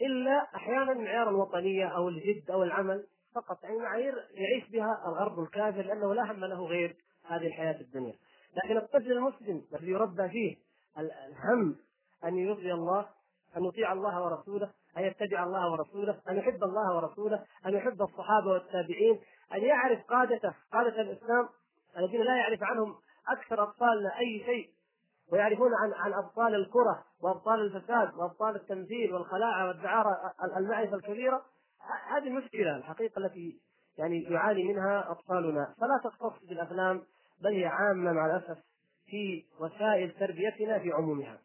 إلا 0.00 0.46
أحيانا 0.54 0.94
معيار 0.94 1.28
الوطنية 1.28 1.86
أو 1.86 2.08
الجد 2.08 2.50
أو 2.50 2.62
العمل 2.62 3.06
فقط. 3.34 3.64
يعني 3.64 3.78
معايير 3.78 4.14
يعيش 4.30 4.70
بها 4.70 5.04
الغرب 5.06 5.40
الكافر 5.40 5.82
لأنه 5.82 6.14
لا 6.14 6.32
هم 6.32 6.44
له 6.44 6.66
غير 6.66 6.96
هذه 7.26 7.46
الحياة 7.46 7.80
الدنيا. 7.80 8.14
لكن 8.56 8.76
الطفل 8.76 9.12
المسلم 9.12 9.64
الذي 9.74 9.90
يربى 9.90 10.28
فيه 10.28 10.56
الهم 10.98 11.76
أن 12.24 12.38
يرضي 12.38 12.72
الله 12.72 13.06
أن 13.56 13.64
يطيع 13.64 13.92
الله 13.92 14.22
ورسوله 14.22 14.70
أن 14.98 15.02
يتبع 15.02 15.44
الله 15.44 15.72
ورسوله 15.72 16.20
أن 16.28 16.36
يحب 16.36 16.64
الله 16.64 16.96
ورسوله 16.96 17.44
أن 17.66 17.74
يحب 17.74 18.02
الصحابة 18.02 18.46
والتابعين 18.46 19.20
أن 19.54 19.62
يعرف 19.62 20.04
قادته 20.04 20.54
قادة 20.72 21.00
الإسلام 21.00 21.48
الذين 21.98 22.20
لا 22.20 22.36
يعرف 22.36 22.62
عنهم 22.62 22.94
أكثر 23.28 23.62
اطفالنا 23.62 24.18
أي 24.18 24.42
شيء 24.46 24.70
ويعرفون 25.32 25.70
عن 25.74 25.92
عن 25.92 26.12
أبطال 26.12 26.54
الكرة 26.54 27.04
وأبطال 27.20 27.60
الفساد 27.60 28.14
وأبطال 28.14 28.56
التمثيل 28.56 29.14
والخلاعة 29.14 29.68
والدعارة 29.68 30.32
المعرفة 30.56 30.96
الكبيرة. 30.96 31.44
هذه 32.08 32.26
المشكلة 32.26 32.76
الحقيقة 32.76 33.18
التي 33.18 33.60
يعني 33.98 34.22
يعاني 34.22 34.64
منها 34.64 35.10
اطفالنا 35.10 35.74
فلا 35.80 36.00
تختص 36.04 36.48
بالأفلام 36.48 37.02
بل 37.40 37.50
هي 37.50 37.66
عامة 37.66 38.12
مع 38.12 38.26
الأسف 38.26 38.58
في 39.06 39.44
وسائل 39.60 40.10
تربيتنا 40.10 40.78
في 40.78 40.92
عمومها. 40.92 41.38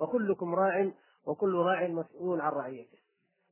وكلكم 0.00 0.54
راع 0.54 0.90
وكل 1.26 1.54
راع 1.54 1.88
مسؤول 1.88 2.40
عن 2.40 2.52
رعيته. 2.52 2.98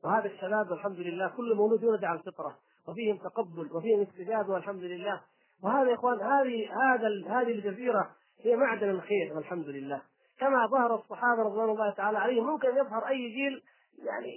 وهذا 0.03 0.25
الشباب 0.25 0.71
الحمد 0.71 0.99
لله 0.99 1.27
كل 1.27 1.55
مولود 1.55 1.83
يولد 1.83 2.03
على 2.03 2.19
الفطره 2.19 2.57
وفيهم 2.87 3.17
تقبل 3.17 3.69
وفيهم 3.73 4.01
استجابة 4.01 4.53
والحمد 4.53 4.83
لله. 4.83 5.21
وهذا 5.63 5.89
يا 5.89 5.95
إخوان 5.95 6.19
هذه 6.19 6.69
هذا 6.83 7.07
هذه 7.27 7.51
الجزيرة 7.51 8.11
هي 8.41 8.55
معدن 8.55 8.89
الخير 8.89 9.33
والحمد 9.35 9.69
لله. 9.69 10.01
كما 10.39 10.67
ظهر 10.67 10.95
الصحابة 10.95 11.43
رضوان 11.43 11.69
الله 11.69 11.89
تعالى 11.89 12.17
عليهم 12.17 12.45
ممكن 12.45 12.69
يظهر 12.69 13.07
أي 13.07 13.29
جيل 13.29 13.61
يعني 14.03 14.31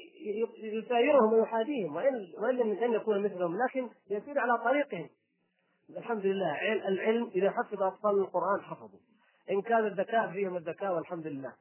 يسايرهم 0.59 1.33
ويحاذيهم 1.33 1.97
وإن 1.97 2.33
وإن 2.39 2.57
لم 2.57 2.95
يكون 2.95 3.23
مثلهم 3.23 3.59
لكن 3.63 3.89
يسير 4.11 4.39
على 4.39 4.59
طريقهم. 4.59 5.09
الحمد 5.91 6.27
لله 6.27 6.73
العلم 6.89 7.31
إذا 7.35 7.51
حفظ 7.51 7.83
أطفال 7.83 8.11
القرآن 8.11 8.61
حفظوا 8.63 8.99
إن 9.51 9.63
كان 9.63 9.87
الذكاء 9.87 10.33
فيهم 10.33 10.57
الذكاء 10.57 10.95
والحمد 10.95 11.27
لله. 11.27 11.53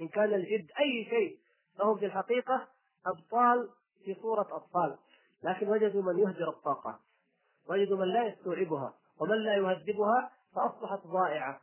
إن 0.00 0.08
كان 0.08 0.34
الجد 0.34 0.70
أي 0.78 1.04
شيء 1.10 1.38
فهم 1.78 1.98
في 1.98 2.06
الحقيقة 2.06 2.68
أبطال 3.06 3.68
في 4.04 4.14
صورة 4.14 4.46
أطفال. 4.50 4.96
لكن 5.42 5.68
وجدوا 5.68 6.02
من 6.02 6.18
يهدر 6.18 6.48
الطاقات 6.48 6.98
وجدوا 7.68 7.98
من 7.98 8.08
لا 8.08 8.26
يستوعبها. 8.26 8.94
ومن 9.20 9.36
لا 9.36 9.56
يهذبها 9.56 10.30
فأصبحت 10.54 11.06
ضائعة. 11.06 11.60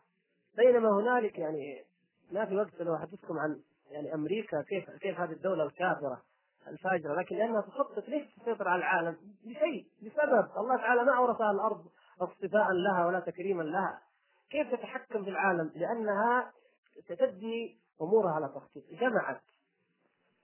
بينما 0.58 0.90
هنالك 0.90 1.40
يعني 1.40 1.84
ما 2.32 2.46
في 2.46 2.56
وقت 2.56 2.82
لو 2.82 2.96
احدثكم 2.96 3.40
عن 3.40 3.62
يعني 3.92 4.14
أمريكا 4.14 4.62
كيف 4.62 4.90
كيف 4.90 5.20
هذه 5.20 5.32
الدولة 5.32 5.64
الكافرة 5.64 6.22
الفاجرة. 6.68 7.22
لكن 7.22 7.36
لأنها 7.36 7.62
تخطط 7.62 8.10
ليش 8.10 8.36
تسيطر 8.36 8.68
على 8.68 8.80
العالم؟ 8.80 9.18
لشيء 9.46 9.86
لسبب. 10.02 10.48
الله 10.58 10.78
تعالى 10.78 11.04
ما 11.04 11.18
اورثها 11.18 11.52
الأرض 11.52 11.86
اصطفاء 12.22 12.72
لها 12.72 13.06
ولا 13.06 13.20
تكريما 13.20 13.64
لها. 13.64 14.02
كيف 14.50 14.72
تتحكم 14.72 15.24
في 15.24 15.30
العالم؟ 15.30 15.72
لأنها 15.76 16.52
تبني 17.08 17.78
أمورها 18.02 18.32
على 18.32 18.48
تخطيط. 18.56 18.84
جمعت 19.02 19.42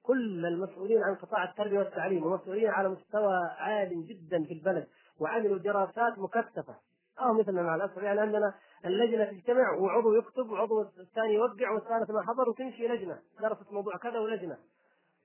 كل 0.03 0.45
المسؤولين 0.45 1.03
عن 1.03 1.15
قطاع 1.15 1.43
التربية 1.43 1.79
والتعليم 1.79 2.25
ومسؤولين 2.25 2.69
على 2.69 2.89
مستوى 2.89 3.35
عال 3.57 4.07
جدا 4.07 4.43
في 4.43 4.53
البلد 4.53 4.87
وعملوا 5.19 5.57
دراسات 5.57 6.19
مكثفة. 6.19 6.75
أو 7.19 7.33
مثلنا 7.33 7.61
مع 7.61 7.75
الأسف 7.75 7.97
يعني 7.97 8.19
عندنا 8.21 8.53
اللجنة 8.85 9.25
تجتمع 9.25 9.71
وعضو 9.71 10.13
يكتب 10.13 10.49
وعضو 10.49 10.81
الثاني 10.81 11.33
يوقع 11.33 11.71
والثالث 11.71 12.11
ما 12.11 12.21
حضر 12.21 12.49
وتمشي 12.49 12.87
لجنة. 12.87 13.19
درست 13.41 13.71
موضوع 13.71 13.97
كذا 13.97 14.19
ولجنة. 14.19 14.57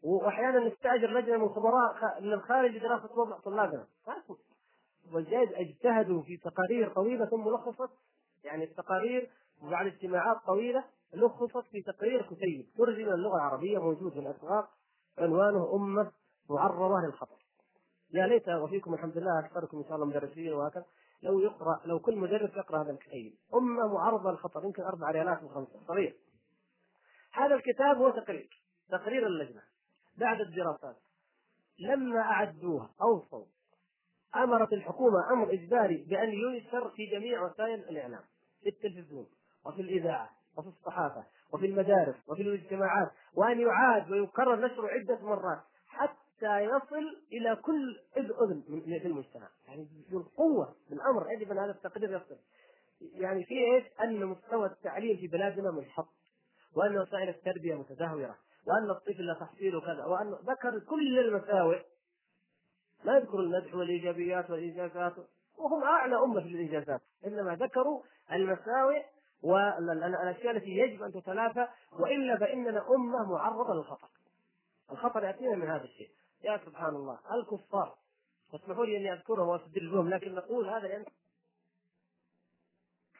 واحيانا 0.02 0.68
نستأجر 0.68 1.10
لجنة 1.10 1.36
من 1.36 1.48
خبراء 1.48 2.20
من 2.20 2.32
الخارج 2.32 2.76
لدراسة 2.76 3.18
وضع 3.18 3.38
طلابنا. 3.38 3.86
والجايز 5.12 5.48
اجتهدوا 5.52 6.22
في 6.22 6.36
تقارير 6.36 6.92
طويلة 6.94 7.26
ثم 7.26 7.48
لخصت 7.48 7.90
يعني 8.44 8.64
التقارير 8.64 9.30
بعد 9.62 9.86
اجتماعات 9.86 10.36
طويلة 10.46 10.84
لخصت 11.14 11.66
في 11.70 11.82
تقرير 11.82 12.22
كتيب. 12.22 12.66
ترجم 12.76 13.12
اللغة 13.12 13.36
العربية 13.36 13.78
موجود 13.78 14.12
في 14.12 14.18
الأسواق. 14.18 14.68
عنوانه 15.18 15.74
امه 15.74 16.12
معرضة 16.50 17.06
للخطر. 17.06 17.38
يا 18.10 18.26
ليت 18.26 18.48
وفيكم 18.48 18.94
الحمد 18.94 19.18
لله 19.18 19.38
أكثركم 19.38 19.78
إن 19.78 19.84
شاء 19.84 19.94
الله 19.94 20.06
مدرسين 20.06 20.52
وهكذا. 20.52 20.84
لو 21.22 21.40
يقرأ 21.40 21.80
لو 21.84 21.98
كل 22.00 22.16
مدرس 22.16 22.56
يقرأ 22.56 22.82
هذا 22.82 22.90
الكتاب 22.90 23.32
امه 23.54 23.94
معرضة 23.94 24.30
للخطر 24.30 24.64
يمكن 24.64 24.82
أربع 24.82 25.10
ريالات 25.10 25.42
وخمسة. 25.42 25.80
صغير. 25.88 26.16
هذا 27.32 27.54
الكتاب 27.54 27.96
هو 27.96 28.10
تقرير. 28.10 28.62
تقرير 28.90 29.26
اللجنة. 29.26 29.62
بعد 30.18 30.40
الدراسات. 30.40 30.96
لما 31.78 32.20
اعدوها 32.20 32.90
اوصوا 33.02 33.44
أمرت 34.36 34.72
الحكومة 34.72 35.32
أمر 35.32 35.52
إجباري 35.52 35.96
بأن 35.96 36.28
ينشر 36.28 36.90
في 36.90 37.06
جميع 37.06 37.42
وسائل 37.42 37.80
الإعلام. 37.80 38.24
في 38.62 38.68
التلفزيون. 38.68 39.26
وفي 39.66 39.82
الإذاعة. 39.82 40.37
وفي 40.58 40.68
الصحافة 40.68 41.24
وفي 41.52 41.66
المدارس 41.66 42.14
وفي 42.28 42.42
الاجتماعات 42.42 43.10
وأن 43.34 43.60
يعاد 43.60 44.10
ويكرر 44.10 44.66
نشره 44.66 44.88
عدة 44.88 45.18
مرات 45.22 45.60
حتى 45.86 46.58
يصل 46.58 47.22
إلى 47.32 47.56
كل 47.56 48.00
اذن 48.16 48.62
في 49.00 49.06
المجتمع. 49.06 49.48
يعني 49.68 49.88
بالقوه 50.10 50.74
بالامر 50.90 51.32
يجب 51.32 51.52
ان 51.52 51.58
هذا 51.58 51.70
التقرير 51.70 52.10
يصل. 52.10 52.36
يعني 53.00 53.44
في 53.44 53.54
إيش؟ 53.54 53.84
أن 54.00 54.26
مستوى 54.26 54.66
التعليم 54.66 55.16
في 55.16 55.26
بلادنا 55.26 55.70
منحط 55.70 56.14
وأن 56.76 56.98
وسائل 56.98 57.28
التربية 57.28 57.74
متدهورة 57.74 58.36
وأن 58.66 58.90
الطفل 58.90 59.26
لا 59.26 59.34
تحصيله 59.34 59.80
كذا 59.80 60.04
وأن 60.04 60.32
ذكر 60.32 60.78
كل 60.78 61.18
المساوئ. 61.18 61.78
لا 63.04 63.16
يذكر 63.16 63.40
المدح 63.40 63.74
والإيجابيات 63.74 64.50
والإنجازات 64.50 65.14
وهم 65.58 65.82
أعلى 65.82 66.16
أمة 66.16 66.40
في 66.40 66.48
الإنجازات. 66.48 67.00
إنما 67.26 67.54
ذكروا 67.54 68.02
المساوئ 68.32 69.02
والأشياء 69.42 70.56
التي 70.56 70.70
يجب 70.70 71.02
أن 71.02 71.12
تتلافى 71.12 71.68
وإلا 71.92 72.38
فإننا 72.38 72.90
أمة 72.90 73.32
معرضة 73.32 73.74
للخطر. 73.74 74.08
الخطر 74.92 75.24
يأتينا 75.24 75.56
من 75.56 75.70
هذا 75.70 75.84
الشيء. 75.84 76.10
يا 76.44 76.60
سبحان 76.66 76.94
الله 76.94 77.18
الكفار 77.32 77.94
واسمحوا 78.52 78.86
لي 78.86 78.96
أني 78.96 79.12
أذكرهم 79.12 79.48
واستدلهم 79.48 80.08
لكن 80.08 80.34
نقول 80.34 80.68
هذا 80.68 80.88
لأن 80.88 81.04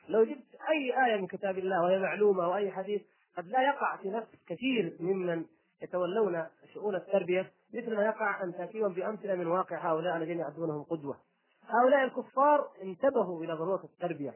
لو 0.09 0.25
جبت 0.25 0.55
أي 0.71 1.07
آية 1.07 1.21
من 1.21 1.27
كتاب 1.27 1.59
الله 1.59 1.83
وهي 1.83 1.99
معلومة 1.99 2.45
أو 2.45 2.57
أي 2.57 2.71
حديث 2.71 3.03
قد 3.37 3.47
لا 3.47 3.63
يقع 3.63 3.97
في 3.97 4.11
نفس 4.11 4.29
كثير 4.47 4.97
ممن 5.01 5.45
يتولون 5.83 6.47
شؤون 6.75 6.95
التربية 6.95 7.53
مثل 7.75 7.97
ما 7.97 8.05
يقع 8.05 8.45
أن 8.45 8.53
تأتيهم 8.53 8.93
بأمثلة 8.93 9.35
من 9.35 9.47
واقع 9.47 9.93
هؤلاء 9.93 10.17
الذين 10.17 10.39
يعدونهم 10.39 10.83
قدوة. 10.83 11.19
هؤلاء 11.63 12.05
الكفار 12.05 12.71
انتبهوا 12.83 13.45
إلى 13.45 13.53
ضرورة 13.53 13.85
التربية 13.85 14.35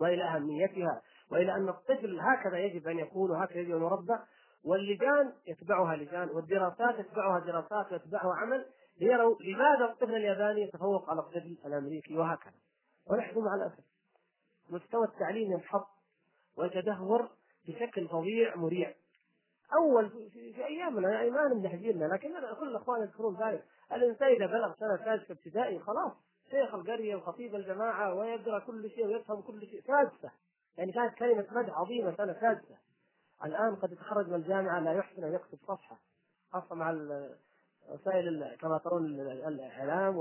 وإلى 0.00 0.24
أهميتها 0.24 1.02
وإلى 1.30 1.54
أن 1.54 1.68
الطفل 1.68 2.20
هكذا 2.20 2.58
يجب 2.58 2.88
أن 2.88 2.98
يكون 2.98 3.30
وهكذا 3.30 3.60
يجب 3.60 3.76
أن 3.76 3.82
يربى. 3.82 4.18
واللجان 4.64 5.32
يتبعها 5.46 5.96
لجان 5.96 6.28
والدراسات 6.30 6.98
يتبعها 6.98 7.38
دراسات 7.40 7.92
ويتبعها 7.92 8.34
عمل 8.34 8.66
ليروا 9.00 9.36
لماذا 9.40 9.84
الطفل 9.84 10.14
الياباني 10.14 10.62
يتفوق 10.62 11.10
على 11.10 11.20
الطفل 11.20 11.56
الأمريكي 11.66 12.16
وهكذا. 12.16 12.54
ونحن 13.10 13.38
مع 13.38 13.54
الأسف. 13.54 13.84
مستوى 14.70 15.06
التعليم 15.06 15.52
ينحط 15.52 15.88
ويتدهور 16.56 17.28
بشكل 17.68 18.08
فظيع 18.08 18.56
مريع. 18.56 18.94
أول 19.80 20.10
في, 20.10 20.52
في 20.52 20.66
أيامنا 20.66 21.12
يعني 21.12 21.30
ما 21.30 21.48
نمدح 21.48 21.74
جيلنا 21.74 22.04
لكن 22.04 22.28
كل 22.60 22.68
الأخوان 22.68 23.02
يذكرون 23.02 23.36
ذلك. 23.42 23.64
الإنسان 23.92 24.28
إذا 24.28 24.46
بلغ 24.46 24.74
سنة 24.74 24.96
سادسه 25.04 25.32
ابتدائي 25.32 25.78
خلاص. 25.78 26.12
شيخ 26.50 26.74
القرية 26.74 27.16
وخطيب 27.16 27.54
الجماعة 27.54 28.14
ويقرأ 28.14 28.58
كل 28.58 28.90
شيء 28.90 29.06
ويفهم 29.06 29.40
كل 29.40 29.66
شيء. 29.66 29.82
سادسة. 29.86 30.30
يعني 30.76 30.92
كانت 30.92 31.14
كلمة 31.14 31.46
مدح 31.50 31.78
عظيمة 31.78 32.16
سنه 32.16 32.36
سادسة. 32.40 32.76
الآن 33.44 33.76
قد 33.76 33.92
يتخرج 33.92 34.28
من 34.28 34.34
الجامعة 34.34 34.80
لا 34.80 34.92
يحسن 34.92 35.24
أن 35.24 35.34
يكتب 35.34 35.58
صفحة 35.68 35.98
خاصة 36.52 36.74
مع 36.74 36.90
وسائل 37.88 38.56
كما 38.60 38.78
ترون 38.78 39.20
الإعلام 39.20 40.16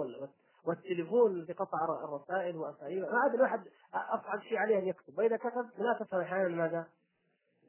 والتليفون 0.66 1.32
الذي 1.32 1.54
قطع 1.54 1.86
الرسائل 2.04 2.58
وأساليب. 2.58 3.04
ما 3.04 3.20
عاد 3.20 3.34
الواحد 3.34 3.68
أصعب 3.94 4.42
شيء 4.42 4.58
عليه 4.58 4.80
أن 4.80 4.88
يكتب. 4.88 5.18
وإذا 5.18 5.38
كتب 5.38 5.70
لا 5.78 5.98
تفهم 6.00 6.22
أحيانا 6.22 6.56
ماذا؟ 6.56 6.88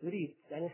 يريد. 0.02 0.36
يعني 0.50 0.70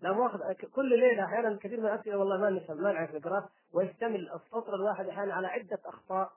لا 0.00 0.12
مؤاخذة 0.12 0.52
كل 0.52 0.98
ليلة 0.98 1.24
أحيانا 1.24 1.56
كثير 1.56 1.80
من 1.80 1.86
الأسئلة 1.86 2.16
والله 2.16 2.36
ما 2.36 2.50
نفهم 2.50 2.82
ما 2.82 2.92
نعرف 2.92 3.14
نقرأ. 3.14 3.48
ويشتمل 3.72 4.30
السطر 4.32 4.74
الواحد 4.74 5.08
أحيانا 5.08 5.34
على 5.34 5.46
عدة 5.46 5.78
أخطاء. 5.84 6.32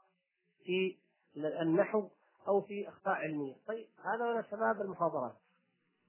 في 0.65 0.97
النحو 1.37 2.09
أو 2.47 2.61
في 2.61 2.89
أخطاء 2.89 3.15
علمية 3.15 3.55
طيب 3.67 3.87
هذا 4.03 4.33
من 4.33 4.43
شباب 4.43 4.81
المحاضرات. 4.81 5.35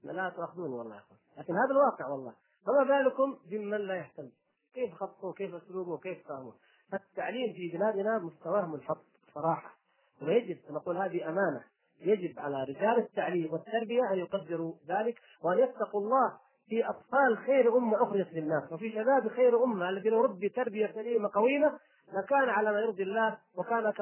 لا 0.03 0.29
تأخذوني 0.29 0.75
والله 0.75 0.95
يا 0.95 0.99
أخوان. 0.99 1.19
لكن 1.37 1.53
هذا 1.53 1.71
الواقع 1.71 2.07
والله. 2.07 2.33
فما 2.65 2.83
بالكم 2.83 3.37
بمن 3.49 3.77
لا 3.77 3.95
يهتم؟ 3.95 4.29
كيف 4.73 4.93
خطه 4.93 5.27
وكيف 5.27 5.55
اسلوبه 5.55 5.91
وكيف 5.91 6.27
فهمه 6.27 6.53
فالتعليم 6.91 7.53
في 7.53 7.77
بلادنا 7.77 8.19
مستواه 8.19 8.65
منحط 8.65 9.05
صراحة. 9.33 9.77
ويجب 10.21 10.57
نقول 10.69 10.97
هذه 10.97 11.29
أمانة 11.29 11.63
يجب 12.01 12.39
على 12.39 12.63
رجال 12.63 12.97
التعليم 12.97 13.53
والتربية 13.53 14.01
أن 14.13 14.17
يقدروا 14.17 14.73
ذلك 14.87 15.19
وأن 15.43 15.59
يتقوا 15.59 16.01
الله 16.01 16.37
في 16.67 16.89
أطفال 16.89 17.37
خير 17.37 17.77
أمة 17.77 18.03
أخرجت 18.03 18.33
للناس. 18.33 18.71
وفي 18.71 18.91
شباب 18.91 19.27
خير 19.27 19.63
أمة 19.63 19.89
الذي 19.89 20.09
لو 20.09 20.21
ربي 20.21 20.49
تربية 20.49 20.91
سليمة 20.95 21.29
قويمه 21.33 21.79
لكان 22.13 22.49
على 22.49 22.71
ما 22.71 22.79
يرضي 22.79 23.03
الله 23.03 23.37
وكان 23.55 23.93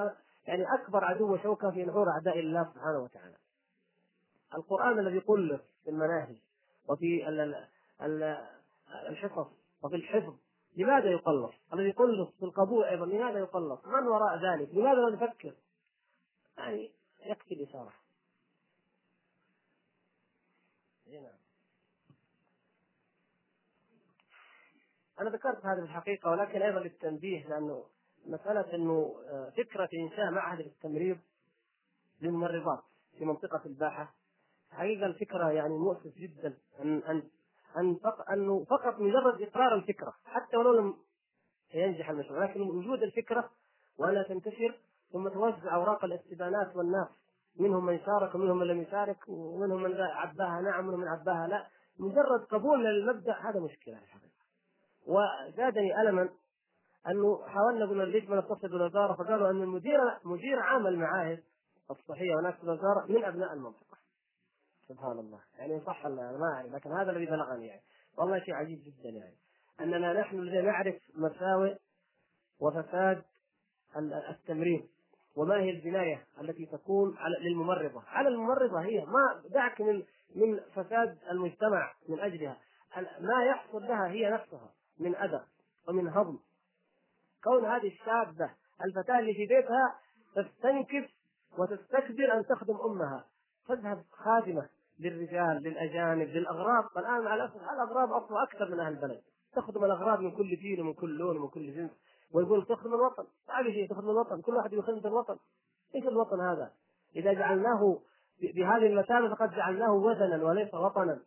يعني 0.48 0.66
أكبر 0.74 1.06
عدو 1.06 1.38
شوكه 1.38 1.72
في 1.72 1.86
نحور 1.86 2.10
أعداء 2.10 2.40
الله 2.40 2.64
سبحانه 2.74 3.00
وتعالى. 3.00 3.36
القرآن 4.54 5.00
الذي 5.00 5.20
قلف 5.20 5.62
في 5.84 5.90
المناهج 5.90 6.36
وفي 6.88 7.30
الحصص 9.10 9.48
وفي 9.84 9.96
الحفظ 9.96 10.36
لماذا 10.76 11.12
يقلص؟ 11.12 11.54
الذي 11.74 11.90
يقلص 11.90 12.30
في 12.40 12.46
القبول 12.46 12.84
أيضا 12.84 13.06
لماذا 13.06 13.40
يقلص؟ 13.40 13.86
من 13.86 14.08
وراء 14.08 14.38
ذلك؟ 14.38 14.70
لماذا 14.74 15.00
لا 15.02 15.10
نفكر؟ 15.10 15.54
يعني 16.58 16.92
يكفي 17.26 17.54
الإشارة. 17.54 17.94
نعم. 21.08 21.46
أنا 25.20 25.30
ذكرت 25.30 25.66
هذه 25.66 25.80
الحقيقة 25.80 26.32
ولكن 26.32 26.62
أيضا 26.62 26.80
للتنبيه 26.80 27.48
لأنه 27.48 27.86
مسألة 28.28 28.76
إنه 28.76 29.16
آه، 29.30 29.50
فكرة 29.50 29.90
إنشاء 29.94 30.32
معهد 30.32 30.60
للتمريض 30.62 31.18
للممرضات 32.22 32.84
في 33.18 33.26
منطقة 33.26 33.62
الباحة. 33.66 34.14
حقيقة 34.72 35.06
الفكرة 35.06 35.52
يعني 35.52 35.78
مؤسف 35.78 36.18
جدا. 36.18 36.58
أن 36.80 37.24
أن 37.78 37.96
فق... 37.96 38.32
أنه 38.32 38.64
فقط 38.64 39.00
مجرد 39.00 39.42
إقرار 39.42 39.76
الفكرة 39.76 40.14
حتى 40.26 40.58
ولو 40.58 40.74
لم 40.74 40.94
ينجح 41.74 42.10
المشروع 42.10 42.44
لكن 42.44 42.62
وجود 42.62 43.04
الفكرة 43.04 43.50
وانها 43.98 44.24
تنتشر 44.24 44.80
ثم 45.12 45.30
توزع 45.30 45.76
أوراق 45.76 46.06
الاستبانات 46.06 46.76
والناس 46.76 47.08
منهم 47.60 47.86
من 47.86 48.00
شارك 48.00 48.36
ومنهم 48.36 48.58
من 48.58 48.68
لم 48.68 48.82
يشارك 48.82 49.18
ومنهم 49.28 49.84
من 49.84 49.96
عباها 50.02 50.62
نعم 50.62 50.86
ومنهم 50.88 51.00
من 51.00 51.08
عباها 51.08 51.48
لا. 51.48 51.68
مجرد 52.00 52.46
قبول 52.52 52.86
للمبدأ 52.86 53.34
هذا 53.34 53.60
مشكلة 53.60 53.98
الحقيقة 53.98 54.36
وزادني 55.08 56.02
الما 56.02 56.30
أنه 57.08 57.48
حاولنا 57.48 57.86
قلنا 57.86 58.30
ما 58.30 58.40
نتصل 58.40 58.70
بالوزاره 58.70 59.14
فقالوا 59.14 59.50
أن 59.50 59.62
المدير 59.62 60.00
مدير 60.24 60.60
عام 60.60 60.88
المعاهد 60.88 61.44
الصحيه 61.92 62.36
وناس 62.36 62.54
الوزارة 62.64 63.06
من 63.10 63.24
أبناء 63.24 63.54
المنطقة. 63.54 63.98
سبحان 64.88 65.20
الله. 65.20 65.40
يعني 65.58 65.82
صح 65.86 66.06
ما 66.08 66.52
أعرف 66.56 66.72
لكن 66.72 66.92
هذا 66.92 67.12
الذي 67.12 67.26
بلغني 67.26 67.68
يعني. 67.68 67.82
والله 68.18 68.40
شيء 68.40 68.54
عجيب 68.54 68.80
جدا 68.80 69.10
يعني. 69.10 69.36
أننا 69.80 70.14
نحن 70.14 70.40
الذين 70.40 70.66
نعرف 70.66 70.96
مساوئ 71.16 71.76
وفساد 72.60 73.24
التمريض 74.30 74.88
وما 75.36 75.56
هي 75.56 75.70
البناية 75.70 76.26
التي 76.42 76.66
تكون 76.66 77.18
على 77.18 77.36
للممرضة؟ 77.42 78.02
على 78.08 78.28
الممرضة 78.30 78.82
هي. 78.82 79.06
ما 79.06 79.44
دعك 79.50 79.82
من 79.82 80.04
من 80.36 80.60
فساد 80.60 81.18
المجتمع 81.32 81.94
من 82.10 82.20
أجلها. 82.20 82.58
ما 83.20 83.46
يحصل 83.46 83.82
لها 83.82 84.08
هي 84.08 84.30
نفسها 84.30 84.74
من 85.00 85.16
أذى 85.16 85.42
ومن 85.88 86.08
هضم. 86.08 86.40
كون 87.46 87.66
هذه 87.66 87.88
الشابة 87.88 88.50
الفتاة 88.86 89.20
اللي 89.20 89.34
في 89.34 89.46
بيتها 89.46 89.96
تستنكف 90.36 91.10
وتستكبر 91.58 92.34
أن 92.34 92.46
تخدم 92.46 92.78
أمها. 92.86 93.26
تذهب 93.68 94.04
خادمة 94.12 94.70
للرجال 95.00 95.64
للأجانب 95.64 96.28
للأغراب. 96.28 96.84
الآن 96.98 97.24
مع 97.24 97.36
الأسف 97.36 97.56
الأغراب 97.56 98.12
أصلا 98.12 98.44
أكثر 98.44 98.72
من 98.72 98.80
أهل 98.80 98.94
البلد. 98.94 99.22
تخدم 99.56 99.86
الأغراب 99.86 100.20
من 100.20 100.32
كل 100.32 100.56
دين 100.56 100.82
ومن 100.82 100.94
كل 100.94 101.18
لون 101.18 101.38
ومن 101.38 101.48
كل 101.48 101.74
جنس. 101.76 101.92
ويقول 102.34 102.66
تخدم 102.66 102.94
الوطن. 102.94 103.24
ما 103.50 103.64
في 103.64 103.74
شيء 103.74 103.90
تخدم 103.90 104.10
الوطن. 104.10 104.42
كل 104.42 104.56
واحد 104.56 104.74
يخدم 104.74 105.08
الوطن. 105.08 105.38
إيش 105.96 106.08
الوطن 106.08 106.40
هذا؟ 106.40 106.72
إذا 107.16 107.34
جعلناه 107.34 108.00
بهذه 108.42 108.86
المثابة 108.86 109.36
فقد 109.36 109.52
جعلناه 109.52 109.94
وثنا 109.94 110.44
وليس 110.44 110.74
وطنا. 110.74 111.20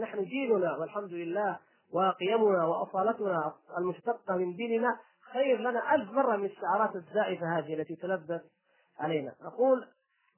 نحن 0.00 0.24
ديننا 0.24 0.76
والحمد 0.76 1.12
لله 1.12 1.58
وقيمنا 1.92 2.66
وأصالتنا 2.66 3.52
المشتقة 3.78 4.36
من 4.36 4.56
ديننا 4.56 4.98
خير 5.32 5.58
لنا 5.58 5.94
ألف 5.94 6.10
مرة 6.10 6.36
من 6.36 6.44
الشعارات 6.44 6.96
الزائفة 6.96 7.58
هذه 7.58 7.74
التي 7.74 7.96
تلبس 7.96 8.40
علينا. 8.98 9.34
أقول 9.40 9.88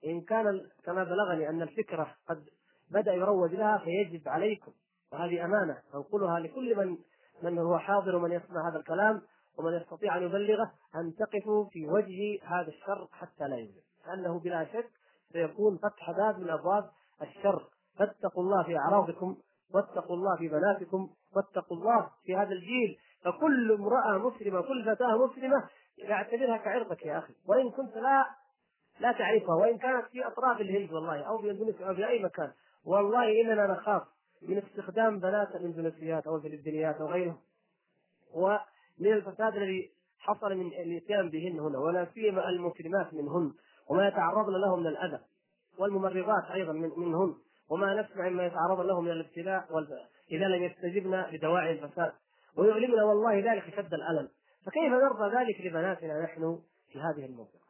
إن 0.06 0.20
كان 0.20 0.66
كما 0.84 1.04
بلغني 1.04 1.48
أن 1.48 1.62
الفكرة 1.62 2.14
قد 2.28 2.44
بدأ 2.90 3.12
يروج 3.12 3.54
لها 3.54 3.78
فيجب 3.78 4.28
عليكم 4.28 4.72
وهذه 5.12 5.44
أمانة. 5.44 5.78
أنقلها 5.94 6.40
لكل 6.40 6.76
من 6.76 6.98
من 7.42 7.58
هو 7.58 7.78
حاضر 7.78 8.16
ومن 8.16 8.32
يسمع 8.32 8.68
هذا 8.70 8.78
الكلام 8.78 9.22
ومن 9.58 9.72
يستطيع 9.72 10.16
أن 10.16 10.22
يبلغه 10.22 10.72
أن 10.94 11.14
تقفوا 11.14 11.64
في 11.64 11.86
وجه 11.86 12.38
هذا 12.42 12.68
الشر 12.68 13.08
حتى 13.12 13.48
لا 13.48 13.56
يوجد. 13.56 13.82
لأنه 14.06 14.38
بلا 14.40 14.64
شك 14.64 14.90
سيكون 15.32 15.78
فتح 15.78 16.10
باب 16.10 16.38
من 16.38 16.50
أبواب 16.50 16.90
الشر. 17.22 17.68
فاتقوا 17.98 18.42
الله 18.42 18.62
في 18.62 18.78
أعراضكم 18.78 19.36
واتقوا 19.74 20.16
الله 20.16 20.36
في 20.36 20.48
بناتكم 20.48 21.10
واتقوا 21.36 21.76
الله 21.76 22.10
في 22.24 22.36
هذا 22.36 22.52
الجيل 22.52 22.98
فكل 23.24 23.72
امرأة 23.72 24.18
مسلمة 24.18 24.60
كل 24.60 24.84
فتاة 24.84 25.26
مسلمة 25.26 25.68
اعتبرها 26.10 26.56
كعرضك 26.56 27.06
يا 27.06 27.18
أخي. 27.18 27.34
وإن 27.48 27.70
كنت 27.70 27.96
لا 27.96 28.26
لا 29.00 29.12
تعرفها 29.12 29.54
وإن 29.54 29.78
كانت 29.78 30.06
في 30.06 30.26
أطراف 30.26 30.60
الهند 30.60 30.92
والله 30.92 31.22
أو 31.22 31.38
في 31.38 31.50
إندونيسيا 31.50 31.88
أو 31.88 31.94
في 31.94 32.08
أي 32.08 32.22
مكان 32.22 32.52
والله 32.84 33.40
إننا 33.40 33.66
نخاف 33.66 34.02
من 34.42 34.58
استخدام 34.58 35.20
بنات 35.20 35.56
الإندونيسيات 35.56 36.26
أو 36.26 36.36
الفلبينيات 36.36 36.96
أو 36.96 37.06
غيرهم. 37.06 37.38
ومن 38.34 39.12
الفساد 39.12 39.56
الذي 39.56 39.90
حصل 40.18 40.54
من 40.54 40.66
الإتيان 40.66 41.30
بهن 41.30 41.60
هنا 41.60 41.78
ولا 41.78 42.06
سيما 42.14 42.48
المسلمات 42.48 43.14
منهن 43.14 43.52
وما 43.90 44.08
يتعرضن 44.08 44.52
له 44.52 44.76
من 44.76 44.86
الأذى 44.86 45.18
والممرضات 45.78 46.44
أيضا 46.50 46.72
من 46.72 46.90
منهن 46.96 47.34
وما 47.70 48.02
نسمع 48.02 48.28
مما 48.28 48.46
يتعرض 48.46 48.80
له 48.80 49.00
من 49.00 49.10
الابتلاء 49.10 49.66
إذا 50.30 50.44
لم 50.44 50.62
يستجبن 50.62 51.24
لدواعي 51.32 51.72
الفساد. 51.72 52.12
ويؤلمنا 52.56 53.04
والله 53.04 53.52
ذلك 53.52 53.76
شد 53.76 53.94
الألم. 53.94 54.28
فكيف 54.66 54.92
نرضى 54.92 55.36
ذلك 55.36 55.60
لبناتنا 55.60 56.22
نحن 56.22 56.58
في 56.92 57.00
هذه 57.00 57.26
المنطقة 57.26 57.64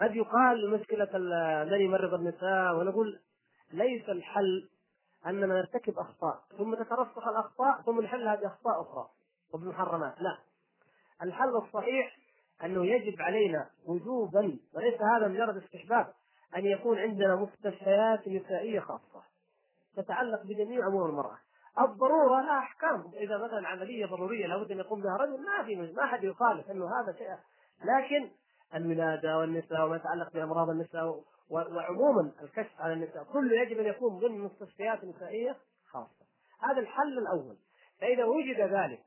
قد 0.00 0.16
يقال 0.16 0.70
مشكلة 0.70 1.18
من 1.70 1.80
يمرض 1.80 2.14
النساء 2.14 2.76
ونقول 2.76 3.20
ليس 3.72 4.08
الحل 4.08 4.68
أننا 5.26 5.46
نرتكب 5.46 5.98
أخطاء 5.98 6.42
ثم 6.58 6.74
تترسخ 6.74 7.28
الأخطاء 7.28 7.82
ثم 7.82 8.00
نحلها 8.00 8.34
باخطاء 8.34 8.80
أخرى 8.82 9.08
وبمحرمات 9.52 10.14
لا. 10.20 10.38
الحل 11.22 11.56
الصحيح 11.56 12.16
أنه 12.64 12.86
يجب 12.86 13.22
علينا 13.22 13.70
وجوبا 13.86 14.58
وليس 14.74 15.00
هذا 15.02 15.28
مجرد 15.28 15.56
استحباب 15.56 16.12
أن 16.56 16.66
يكون 16.66 16.98
عندنا 16.98 17.36
مستشفيات 17.36 18.28
نسائية 18.28 18.80
خاصة 18.80 19.22
تتعلق 19.96 20.42
بجميع 20.42 20.86
أمور 20.86 21.10
المرأة. 21.10 21.38
الضرورة 21.80 22.40
لها 22.40 22.58
احكام 22.58 23.10
إذا 23.14 23.38
مثلا 23.38 23.68
عملية 23.68 24.06
ضرورية 24.06 24.46
لابد 24.46 24.70
أن 24.70 24.78
يقوم 24.78 25.02
بها 25.02 25.16
رجل 25.16 25.42
ما 25.44 25.64
في 25.64 25.92
ما 25.92 26.06
حد 26.06 26.24
يخالف 26.24 26.70
إنه 26.70 26.84
هذا 26.84 27.18
شيء. 27.18 27.36
لكن 27.84 28.30
الولادة 28.74 29.38
والنساء 29.38 29.86
وما 29.86 29.96
يتعلق 29.96 30.32
بأمراض 30.32 30.70
النساء 30.70 31.20
وعموما 31.50 32.32
الكشف 32.42 32.80
على 32.80 32.92
النساء 32.92 33.24
كله 33.24 33.60
يجب 33.60 33.78
أن 33.78 33.86
يكون 33.86 34.18
ضمن 34.18 34.40
مستشفيات 34.40 35.04
نسائية 35.04 35.56
خاصة. 35.86 36.26
هذا 36.62 36.80
الحل 36.80 37.18
الأول. 37.18 37.56
فإذا 38.00 38.24
وجد 38.24 38.60
ذلك 38.60 39.02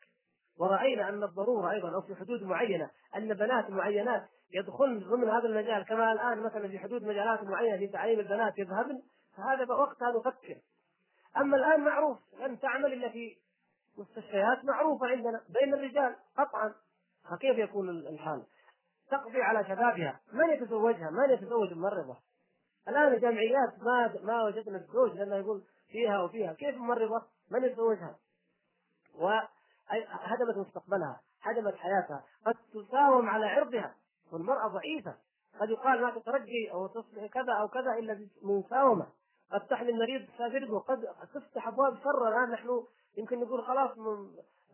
ورأينا 0.60 1.10
أن 1.10 1.24
الضرورة 1.24 1.72
أيضا 1.72 1.96
أو 1.96 2.02
في 2.02 2.16
حدود 2.16 2.44
معينة 2.44 2.90
أن 3.16 3.34
بنات 3.34 3.70
معينات 3.70 4.30
يدخلن 4.54 5.00
ضمن 5.00 5.30
هذا 5.30 5.46
المجال 5.46 5.86
كما 5.86 6.12
الآن 6.12 6.44
مثلا 6.44 6.68
في 6.68 6.80
حدود 6.80 7.04
مجالات 7.04 7.44
معينة 7.44 7.78
في 7.78 7.88
تعليم 7.88 8.20
البنات 8.20 8.58
يذهبن 8.58 9.02
فهذا 9.38 9.74
وقتها 9.74 10.12
نفكر. 10.12 10.56
أما 11.38 11.58
الآن 11.58 11.80
معروف 11.80 12.18
لن 12.40 12.60
تعمل 12.60 12.94
إلا 12.94 13.10
في 13.10 13.38
مستشفيات 13.98 14.66
معروفة 14.66 15.08
عندنا 15.08 15.42
بين 15.50 15.74
الرجال 15.74 16.16
قطعا 16.38 16.74
فكيف 17.32 17.58
يكون 17.58 17.90
الحال؟ 17.90 18.44
تقضي 19.12 19.42
على 19.42 19.64
شبابها 19.64 20.20
من 20.34 20.50
يتزوجها؟ 20.50 21.10
من 21.10 21.34
يتزوج 21.34 21.72
الممرضة؟ 21.72 22.18
الآن 22.88 23.14
الجمعيات 23.14 23.84
ما 23.84 24.14
ما 24.24 24.44
وجدنا 24.44 24.78
الزوج 24.78 25.12
لأنه 25.12 25.36
يقول 25.36 25.64
فيها 25.92 26.22
وفيها 26.22 26.54
كيف 26.54 26.76
ممرضة؟ 26.76 27.22
من 27.52 27.64
يتزوجها؟ 27.64 28.16
هدمت 30.10 30.58
مستقبلها 30.58 31.22
هدمت 31.42 31.76
حياتها 31.76 32.24
قد 32.46 32.56
تساوم 32.74 33.30
على 33.30 33.46
عرضها 33.46 33.96
والمرأة 34.32 34.68
ضعيفة 34.68 35.16
قد 35.60 35.70
يقال 35.70 36.02
ما 36.02 36.20
تترجي 36.20 36.72
أو 36.72 36.88
تصبح 36.88 37.26
كذا 37.26 37.54
أو 37.54 37.68
كذا 37.68 37.94
إلا 38.00 38.28
بمساومة 38.42 39.08
قد 39.52 39.68
تحمل 39.68 39.98
مريض 40.00 40.28
سافرد 40.38 40.70
وقد 40.70 41.08
تفتح 41.34 41.68
أبواب 41.68 41.98
شر 41.98 42.28
الآن 42.28 42.52
نحن. 42.52 42.84
يمكن 43.18 43.40
نقول 43.40 43.64
خلاص 43.64 43.98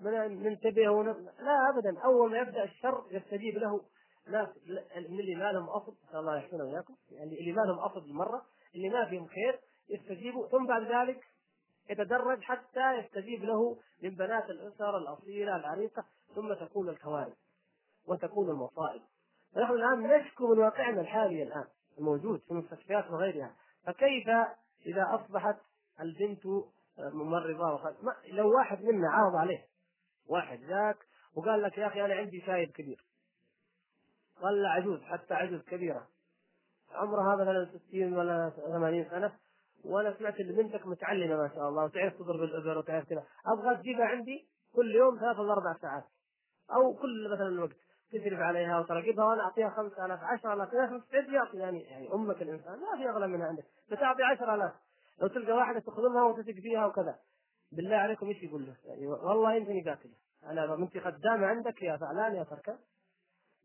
ننتبه. 0.02 1.04
لا 1.40 1.70
أبدا. 1.70 2.00
أول 2.00 2.32
ما 2.32 2.38
يبدأ 2.38 2.64
الشر 2.64 3.04
يستجيب 3.12 3.58
له. 3.58 3.82
ناس 4.28 4.50
من 4.96 5.20
اللي 5.20 5.36
ما 5.36 5.52
لهم 5.52 5.70
أصل 5.70 5.94
نسأل 6.08 6.20
الله 6.20 6.38
يحسن 6.38 6.62
وإياكم. 6.62 6.96
يعني 7.12 7.40
اللي 7.40 7.52
ما 7.52 7.62
لهم 7.62 7.80
أصل 7.80 8.02
بالمرة 8.02 8.46
اللي 8.76 8.90
ما 8.90 9.06
فيهم 9.06 9.28
خير 9.28 9.60
يستجيبوا. 9.90 10.48
ثم 10.48 10.66
بعد 10.68 10.84
ذلك 10.84 11.24
يتدرج 11.90 12.42
حتى 12.42 12.94
يستجيب 12.94 13.44
له 13.44 13.78
من 14.04 14.10
بنات 14.10 14.50
الأسر 14.50 14.98
الأصيلة 14.98 15.56
العريقة. 15.56 16.06
ثم 16.36 16.54
تكون 16.54 16.90
الكوارث 16.90 17.38
وتكون 18.08 18.50
المصائب. 18.50 19.02
فنحن 19.56 19.74
الآن 19.74 20.00
نشكو 20.00 20.48
من 20.48 20.60
واقعنا 20.60 21.02
الحالي 21.02 21.44
الآن 21.44 21.66
الموجود 21.98 22.40
في 22.40 22.52
المستشفيات 22.52 23.12
وغيرها. 23.12 23.56
فكيف 23.86 24.30
إذا 24.86 25.08
أصبحت 25.16 25.58
البنت 26.02 26.46
ممرضة 26.98 27.74
وخد... 27.74 27.96
لو 28.32 28.56
واحد 28.58 28.84
منا 28.84 29.10
عرض 29.10 29.36
عليه 29.36 29.66
واحد 30.30 30.60
ذاك 30.60 30.98
وقال 31.36 31.62
لك 31.62 31.78
يا 31.78 31.88
أخي 31.88 32.06
أنا 32.06 32.14
عندي 32.14 32.42
شايب 32.42 32.72
كبير. 32.72 33.06
ولا 34.44 34.70
عجوز 34.70 35.02
حتى 35.02 35.34
عجوز 35.34 35.62
كبيرة. 35.62 36.08
عمرها 36.92 37.36
مثلا 37.36 37.80
60 37.88 38.14
ولا 38.18 38.50
80 38.50 39.10
سنة 39.10 39.34
وأنا 39.86 40.18
سمعت 40.18 40.40
إن 40.40 40.56
بنتك 40.56 40.88
متعلمة 40.88 41.36
ما 41.38 41.52
شاء 41.56 41.70
الله 41.70 41.84
وتعرف 41.84 42.14
تضرب 42.14 42.44
الإبر 42.44 42.78
وتعرف 42.78 43.10
كذا. 43.10 43.24
أبغى 43.46 43.76
تجيبها 43.76 44.06
عندي 44.06 44.48
كل 44.76 44.96
يوم 44.96 45.20
ثلاث 45.20 45.40
ولا 45.40 45.54
أربع 45.54 45.78
ساعات 45.82 46.04
أو 46.72 46.94
كل 46.94 47.30
مثلا 47.34 47.48
الوقت 47.48 47.76
تصرف 48.12 48.40
عليها 48.40 48.80
وتراقبها 48.80 49.26
وأنا 49.26 49.44
أعطيها 49.44 49.70
5000 49.70 50.24
10000 50.24 50.74
ناس 50.74 50.92
مستعد 50.92 51.30
يعطي 51.30 51.58
يعني 51.58 51.82
يعني 51.82 52.14
أمك 52.14 52.42
الإنسان 52.42 52.80
ما 52.80 52.98
في 52.98 53.10
أغلى 53.10 53.28
منها 53.28 53.48
عندك. 53.48 53.66
بتعطي 53.92 54.24
10000 54.24 54.74
لو 55.22 55.28
تلقى 55.28 55.54
واحدة 55.54 55.80
تخدمها 55.80 56.24
وتثق 56.24 56.54
فيها 56.54 56.86
وكذا. 56.86 57.16
بالله 57.72 57.96
عليكم 57.96 58.28
إيش 58.28 58.44
يقول 58.44 58.66
له؟ 58.66 58.76
يعني 58.86 59.08
والله 59.08 59.54
يمكن 59.54 59.72
يقاتل. 59.72 60.10
أنا 60.46 60.76
بنتي 60.76 61.00
خدامة 61.00 61.48
عندك 61.48 61.82
يا 61.82 61.98
فعلان 61.98 62.36
يا 62.36 62.44
فركان 62.44 62.78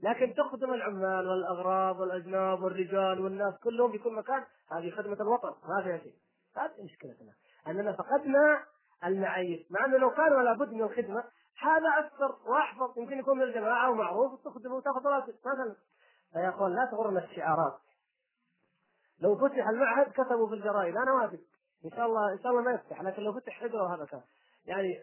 لكن 0.02 0.34
تخدم 0.34 0.74
العمال 0.74 1.28
والأغراض 1.28 2.00
والأجناب 2.00 2.62
والرجال 2.62 3.20
والناس 3.20 3.54
كلهم 3.62 3.92
في 3.92 3.98
كل 3.98 4.12
مكان 4.12 4.44
هذه 4.72 4.90
خدمة 4.90 5.16
الوطن 5.20 5.48
ما 5.68 5.82
فيها 5.82 5.98
شيء. 5.98 6.14
هذه 6.56 6.84
مشكلتنا. 6.84 7.32
أننا 7.66 7.92
فقدنا 7.92 8.64
المعايير. 9.04 9.66
مع 9.70 9.84
أنه 9.84 9.96
لو 9.98 10.10
كان 10.10 10.32
ولا 10.32 10.52
بد 10.52 10.72
من 10.72 10.82
الخدمة 10.82 11.24
هذا 11.60 11.88
أكثر 11.98 12.36
واحفظ 12.50 12.98
يمكن 12.98 13.18
يكون 13.18 13.38
من 13.38 13.42
الجماعة 13.42 13.90
ومعروف 13.90 14.44
تخدمه 14.44 14.74
وتاخذ 14.74 15.06
راتب 15.06 15.34
مثلا. 15.46 15.76
فيا 16.32 16.48
أخوان 16.48 16.74
لا 16.74 16.88
تغرنا 16.90 17.24
الشعارات. 17.24 17.78
لو 19.20 19.36
فتح 19.36 19.68
المعهد 19.68 20.12
كتبوا 20.12 20.48
في 20.48 20.54
الجرائد 20.54 20.96
أنا 20.96 21.12
وافق 21.12 21.40
إن 21.84 21.90
شاء 21.90 22.06
الله 22.06 22.32
إن 22.32 22.38
شاء 22.42 22.52
الله 22.52 22.62
ما 22.62 22.70
يفتح 22.70 23.02
لكن 23.02 23.22
لو 23.22 23.32
فتح 23.32 23.52
حجره 23.52 23.94
هذا 23.94 24.04
كان. 24.04 24.22
يعني 24.66 25.00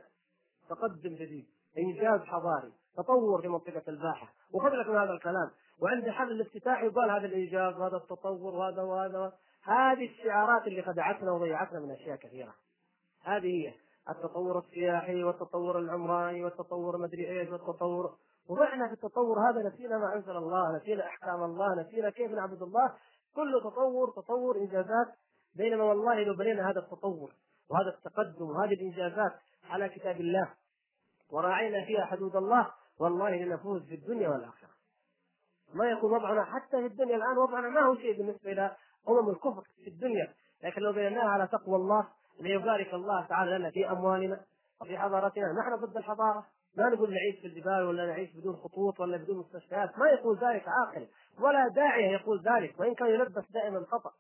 تقدم 0.69 1.15
جديد 1.15 1.47
إنجاز 1.77 2.21
حضاري 2.21 2.73
تطور 2.97 3.41
في 3.41 3.47
منطقة 3.47 3.83
الباحة. 3.87 4.33
وخذ 4.53 4.69
لك 4.69 4.87
من 4.87 4.97
هذا 4.97 5.11
الكلام. 5.11 5.51
وعند 5.81 6.09
حفل 6.09 6.31
الافتتاح 6.31 6.83
يقال 6.83 7.11
هذا 7.11 7.25
الإنجاز 7.25 7.77
وهذا 7.77 7.97
التطور 7.97 8.55
وهذا 8.55 8.81
وهذا. 8.81 9.33
هذه 9.63 10.05
الشعارات 10.05 10.67
اللي 10.67 10.81
خدعتنا 10.81 11.31
وضيعتنا 11.31 11.79
من 11.79 11.91
أشياء 11.91 12.15
كثيرة. 12.15 12.53
هذه 13.23 13.45
هي. 13.45 13.73
التطور 14.09 14.59
السياحي 14.59 15.23
والتطور 15.23 15.79
العمراني 15.79 16.43
والتطور 16.43 16.97
مدري 16.97 17.39
إيش 17.39 17.49
والتطور. 17.49 18.15
وضعنا 18.49 18.87
في 18.87 18.93
التطور 18.93 19.39
هذا 19.49 19.69
نسينا 19.69 19.97
ما 19.97 20.15
أنزل 20.15 20.37
الله 20.37 20.77
نسينا 20.77 21.05
أحكام 21.05 21.43
الله 21.43 21.81
نسينا 21.81 22.09
كيف 22.09 22.31
نعبد 22.31 22.61
الله. 22.61 22.93
كل 23.35 23.61
تطور 23.63 24.09
تطور 24.09 24.57
إنجازات. 24.57 25.07
بينما 25.55 25.83
والله 25.83 26.23
لو 26.23 26.35
بنينا 26.35 26.69
هذا 26.69 26.79
التطور 26.79 27.31
وهذا 27.69 27.89
التقدم 27.97 28.49
وهذه 28.49 28.73
الإنجازات 28.73 29.31
على 29.69 29.89
كتاب 29.89 30.15
الله 30.15 30.53
وراعينا 31.31 31.85
فيها 31.85 32.05
حدود 32.05 32.35
الله 32.35 32.71
والله 32.99 33.29
لنفوز 33.29 33.83
في 33.83 33.95
الدنيا 33.95 34.29
والآخرة. 34.29 34.69
ما 35.73 35.89
يكون 35.89 36.13
وضعنا 36.13 36.45
حتى 36.45 36.77
في 36.81 36.85
الدنيا 36.85 37.15
الآن 37.15 37.37
وضعنا 37.37 37.69
ما 37.69 37.81
هو 37.81 37.95
شيء 37.95 38.17
بالنسبة 38.17 38.51
إلى 38.51 38.75
أمم 39.09 39.29
الكفر 39.29 39.63
في 39.83 39.89
الدنيا، 39.89 40.33
لكن 40.63 40.81
لو 40.81 40.93
بنيناها 40.93 41.29
على 41.29 41.47
تقوى 41.47 41.75
الله 41.75 42.07
ليبارك 42.39 42.93
الله 42.93 43.25
تعالى 43.25 43.57
لنا 43.57 43.69
في 43.69 43.89
أموالنا 43.89 44.39
وفي 44.81 44.97
حضارتنا، 44.97 45.53
نحن 45.59 45.85
ضد 45.85 45.97
الحضارة، 45.97 46.45
ما 46.77 46.89
نقول 46.89 47.13
نعيش 47.13 47.39
في 47.41 47.47
الجبال 47.47 47.83
ولا 47.83 48.05
نعيش 48.05 48.35
بدون 48.35 48.55
خطوط 48.55 48.99
ولا 48.99 49.17
بدون 49.17 49.37
مستشفيات، 49.37 49.97
ما 49.97 50.09
يقول 50.09 50.37
ذلك 50.37 50.65
عاقل 50.67 51.07
ولا 51.39 51.67
داعية 51.67 52.11
يقول 52.11 52.41
ذلك 52.41 52.79
وإن 52.79 52.95
كان 52.95 53.07
يلبس 53.07 53.51
دائما 53.51 53.85
خطأ. 53.85 54.11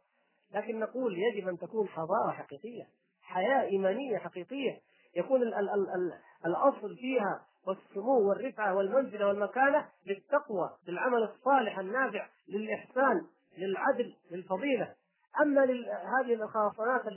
لكن 0.53 0.79
نقول 0.79 1.17
يجب 1.17 1.47
أن 1.47 1.57
تكون 1.57 1.87
حضارة 1.87 2.31
حقيقية، 2.31 2.87
حياة 3.21 3.61
إيمانية 3.61 4.17
حقيقية، 4.17 4.79
يكون 5.15 5.41
ال 5.41 5.53
ال 5.53 5.69
ال 5.69 6.13
الأصل 6.45 6.95
فيها 6.95 7.41
والسمو 7.67 8.29
والرفعة 8.29 8.75
والمنزلة 8.75 9.27
والمكانة 9.27 9.85
للتقوى 10.05 10.69
للعمل 10.87 11.23
الصالح 11.23 11.79
النافع 11.79 12.27
للإحسان 12.47 13.25
للعدل 13.57 14.13
للفضيلة. 14.31 14.95
أما 15.41 15.63
هذه 15.63 16.33
الخاصنات 16.33 17.07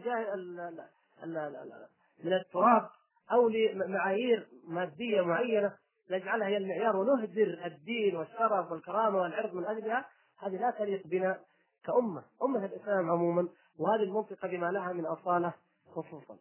من 2.24 2.32
التراب 2.32 2.88
أو 3.32 3.48
لمعايير 3.48 4.48
مادية 4.68 5.20
معينة 5.20 5.76
نجعلها 6.10 6.48
هي 6.48 6.56
المعيار 6.56 6.96
ونهدر 6.96 7.66
الدين 7.66 8.16
والشرف 8.16 8.72
والكرامة 8.72 9.18
والعرض 9.18 9.54
من 9.54 9.66
أجلها 9.66 10.04
هذه 10.38 10.56
لا 10.56 10.70
تليق 10.70 11.06
بنا 11.06 11.40
كأمة. 11.84 12.22
أمة 12.42 12.64
الإسلام 12.64 13.10
عموما 13.10 13.48
وهذه 13.78 14.02
المنطقة 14.02 14.48
بما 14.48 14.70
لها 14.70 14.92
من 14.92 15.06
أصالة 15.06 15.52
خصوصا. 15.94 16.38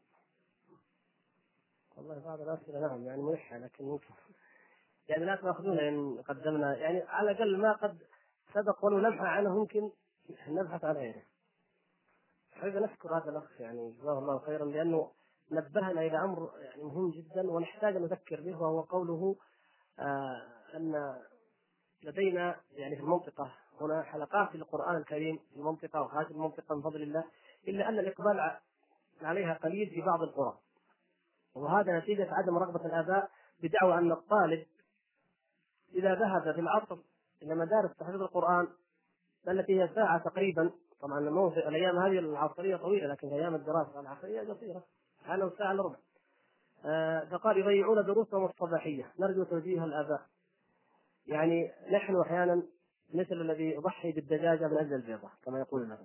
والله 1.97 2.21
بعض 2.25 2.41
الاسئله 2.41 2.79
نعم 2.79 3.05
يعني 3.05 3.21
ملحة 3.21 3.57
لكن 3.57 3.83
ممكن. 3.85 4.13
يعني 5.09 5.25
لا 5.25 5.35
تاخذونها 5.35 5.89
إن 5.89 6.21
قدمنا 6.27 6.77
يعني 6.77 7.01
على 7.01 7.31
الأقل 7.31 7.57
ما 7.57 7.73
قد 7.73 7.97
سبق 8.53 8.85
ولو 8.85 8.97
لمحه 8.97 9.27
عنه 9.27 9.59
ممكن 9.59 9.91
نبحث 10.47 10.85
عن 10.85 10.95
غيره. 10.95 11.21
حقيقة 12.59 12.79
نشكر 12.79 13.17
هذا 13.17 13.29
الأخ 13.29 13.61
يعني 13.61 13.91
جزاه 13.91 14.19
الله 14.19 14.39
خيرا 14.39 14.65
لأنه 14.65 15.11
نبهنا 15.51 16.01
إلى 16.01 16.23
أمر 16.23 16.49
يعني 16.61 16.83
مهم 16.83 17.11
جدا 17.11 17.51
ونحتاج 17.51 17.95
أن 17.95 18.01
نذكر 18.01 18.41
به 18.41 18.61
وهو 18.61 18.81
قوله 18.81 19.35
آه 19.99 20.41
أن 20.75 21.15
لدينا 22.03 22.55
يعني 22.71 22.95
في 22.95 23.01
المنطقة 23.01 23.51
هنا 23.81 24.03
حلقات 24.03 24.55
للقران 24.55 24.95
الكريم 24.95 25.37
في 25.37 25.55
المنطقة 25.55 26.01
وهذه 26.01 26.31
المنطقة 26.31 26.75
من 26.75 26.81
فضل 26.81 27.01
الله 27.01 27.23
إلا 27.67 27.89
أن 27.89 27.99
الإقبال 27.99 28.57
عليها 29.21 29.53
قليل 29.53 29.89
في 29.89 30.01
بعض 30.01 30.21
القرى. 30.21 30.57
وهذا 31.55 31.99
نتيجة 31.99 32.27
عدم 32.33 32.57
رغبة 32.57 32.85
الآباء 32.85 33.31
بدعوى 33.63 33.93
أن 33.97 34.11
الطالب 34.11 34.65
إذا 35.95 36.15
ذهب 36.15 36.53
في 36.53 36.61
العصر 36.61 36.97
إلى 37.41 37.55
مدارس 37.55 37.97
تحفيظ 37.99 38.21
القرآن 38.21 38.67
التي 39.47 39.81
هي 39.81 39.89
ساعة 39.95 40.23
تقريبا 40.23 40.71
طبعا 41.01 41.19
مو 41.19 41.49
في 41.49 41.67
الأيام 41.67 41.97
هذه 41.97 42.19
العصرية 42.19 42.75
طويلة 42.75 43.07
لكن 43.07 43.27
أيام 43.27 43.55
الدراسة 43.55 43.99
العصرية 43.99 44.53
قصيرة 44.53 44.83
حاله 45.25 45.51
ساعه 45.57 45.71
إلا 45.71 45.83
ربع. 45.83 45.95
آه 46.85 47.25
فقال 47.25 47.57
يضيعون 47.57 48.05
دروسهم 48.05 48.45
الصباحية. 48.45 49.11
نرجو 49.19 49.43
توجيه 49.43 49.83
الآباء. 49.83 50.21
يعني 51.27 51.71
نحن 51.91 52.19
أحيانا 52.19 52.63
مثل 53.13 53.41
الذي 53.41 53.71
يضحي 53.71 54.11
بالدجاجة 54.11 54.67
من 54.67 54.77
أجل 54.77 54.93
البيضه 54.93 55.29
كما 55.45 55.59
يقول 55.59 55.81
الناس 55.81 55.99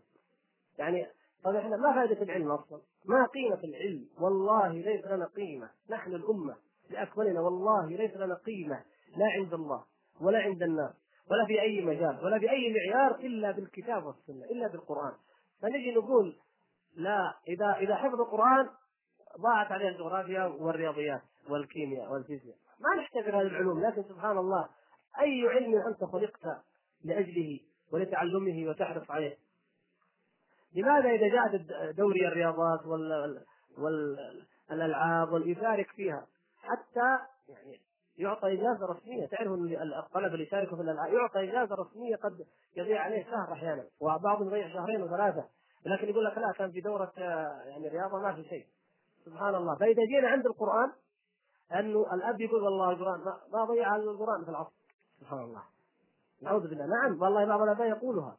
يعني 0.78 1.06
طيب 1.44 1.56
إحنا 1.56 1.76
ما 1.76 1.94
فائدة 1.94 2.22
العلم 2.22 2.50
أصلا؟ 2.50 2.80
ما 3.04 3.26
قيمة 3.26 3.64
العلم؟ 3.64 4.08
والله 4.20 4.72
ليس 4.72 5.04
لنا 5.04 5.26
قيمة، 5.26 5.70
نحن 5.90 6.14
الأمة 6.14 6.56
لأكملنا. 6.90 7.40
والله 7.40 7.86
ليس 7.86 8.16
لنا 8.16 8.34
قيمة. 8.34 8.82
لا 9.16 9.26
عند 9.26 9.54
الله 9.54 9.84
ولا 10.20 10.38
عند 10.38 10.62
الناس. 10.62 10.92
ولا 11.30 11.46
في 11.46 11.62
أي 11.62 11.80
مجال 11.80 12.24
ولا 12.24 12.38
في 12.38 12.50
أي 12.50 12.72
معيار 12.72 13.14
إلا 13.14 13.50
بالكتاب 13.50 14.06
والسنة 14.06 14.44
إلا 14.44 14.68
بالقرآن. 14.68 15.12
فنجي 15.62 15.94
نقول 15.94 16.36
لا 16.96 17.34
إذا 17.48 17.76
إذا 17.80 17.96
حفظ 17.96 18.20
القرآن 18.20 18.68
ضاعت 19.40 19.72
عليه 19.72 19.88
الجغرافيا 19.88 20.44
والرياضيات 20.44 21.22
والكيمياء 21.48 22.12
والفيزياء. 22.12 22.56
ما 22.80 23.02
نحتقر 23.02 23.40
هذه 23.40 23.46
العلوم 23.46 23.86
لكن 23.86 24.02
سبحان 24.02 24.38
الله 24.38 24.68
أي 25.20 25.48
علم 25.48 25.74
أنت 25.86 26.04
خلقت 26.04 26.62
لأجله 27.04 27.60
ولتعلمه 27.92 28.70
وتحرص 28.70 29.10
عليه. 29.10 29.36
لماذا 30.74 31.10
إذا 31.10 31.28
جاءت 31.28 31.60
دوري 31.96 32.28
الرياضات 32.28 32.86
وال 32.86 33.44
والألعاب 33.78 35.32
واليشارك 35.32 35.90
فيها 35.90 36.26
حتى 36.62 37.18
يعني 37.48 37.80
يعطى 38.18 38.52
إجازة 38.52 38.86
رسمية. 38.86 39.26
تعرف 39.26 39.48
إن 39.52 39.92
الطلبه 39.98 40.34
اللي 40.34 40.42
يشاركوا 40.42 40.76
في 40.76 40.82
الألعاب 40.82 41.12
يعطى 41.12 41.50
إجازة 41.50 41.74
رسمية 41.74 42.16
قد 42.16 42.46
يضيع 42.76 43.00
عليه 43.00 43.24
شهر 43.24 43.52
أحيانا 43.52 43.84
وبعضهم 44.00 44.46
يضيع 44.46 44.68
شهرين 44.68 45.02
وثلاثة. 45.02 45.44
لكن 45.86 46.08
يقول 46.08 46.24
لك 46.24 46.38
لا 46.38 46.52
كان 46.52 46.70
في 46.70 46.80
دورة 46.80 47.12
يعني 47.16 47.88
رياضة 47.88 48.18
ما 48.18 48.34
في 48.34 48.44
شيء. 48.44 48.66
سبحان 49.24 49.54
الله. 49.54 49.78
فإذا 49.78 50.02
جينا 50.04 50.28
عند 50.28 50.46
القرآن 50.46 50.92
أنه 51.72 52.14
الأب 52.14 52.40
يقول 52.40 52.62
والله 52.62 52.90
القرآن 52.90 53.20
ما 53.52 53.64
ضيع 53.64 53.96
القرآن 53.96 54.44
في 54.44 54.50
العصر. 54.50 54.72
سبحان 55.20 55.40
الله. 55.40 55.62
نعوذ 56.42 56.68
بالله. 56.68 56.86
نعم 56.86 57.22
والله 57.22 57.44
بعض 57.44 57.60
الأباء 57.62 57.88
يقولها. 57.88 58.36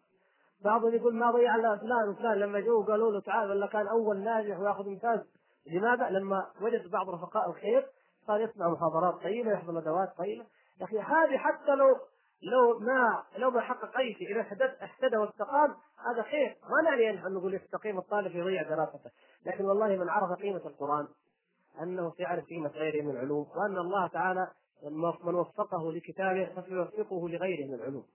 بعضهم 0.64 0.95
يقول 0.95 1.15
ما 1.15 1.31
ضيع 1.31 1.56
الا 1.56 1.77
فلان 1.77 2.10
وفلان. 2.10 2.39
لما 2.39 2.60
جو 2.60 2.84
قالوا 2.84 3.11
له 3.11 3.22
تعال 3.22 3.49
ولا 3.49 3.68
كان 3.68 3.88
أول 3.88 4.18
ناجح 4.18 4.60
ويأخذ 4.60 4.88
امتاز 4.88 5.19
لماذا؟ 5.68 6.10
لما 6.10 6.47
وجد 6.61 6.91
بعض 6.91 7.10
رفقاء 7.10 7.49
الخير 7.49 7.89
صار 8.27 8.41
يسمع 8.41 8.69
محاضرات 8.69 9.23
طيبه 9.23 9.52
يحضر 9.52 9.72
ندوات 9.72 10.18
طيبه 10.18 10.45
يا 10.80 10.85
أخي 10.85 10.99
هذه 10.99 11.38
حتى 11.38 11.76
لو 11.76 11.95
لو 12.41 12.80
ما 12.80 13.23
لو 13.38 13.52
ما 13.52 13.61
حقق 13.61 13.97
أي 13.97 14.14
شيء 14.14 14.31
إذا 14.31 14.65
اهتدى 14.81 15.18
واستقام 15.18 15.76
هذا 16.06 16.23
خير. 16.23 16.57
ما 16.69 16.89
نعني 16.89 17.27
ان 17.27 17.34
نقول 17.34 17.53
يستقيم 17.53 17.97
الطالب 17.97 18.35
يضيع 18.35 18.64
دراسته. 18.64 19.11
لكن 19.45 19.65
والله 19.65 19.88
من 19.88 20.10
عرف 20.10 20.39
قيمة 20.39 20.61
القرآن 20.65 21.07
أنه 21.81 22.14
سيعرف 22.18 22.45
قيمة 22.45 22.69
غيره 22.69 23.03
من 23.03 23.11
العلوم 23.11 23.47
وأن 23.56 23.77
الله 23.77 24.07
تعالى 24.07 24.47
من 25.23 25.35
وفقه 25.35 25.91
لكتابه 25.91 26.45
فسيوفقه 26.45 27.30
لغيره 27.30 27.68
من 27.68 27.73
العلوم. 27.73 28.06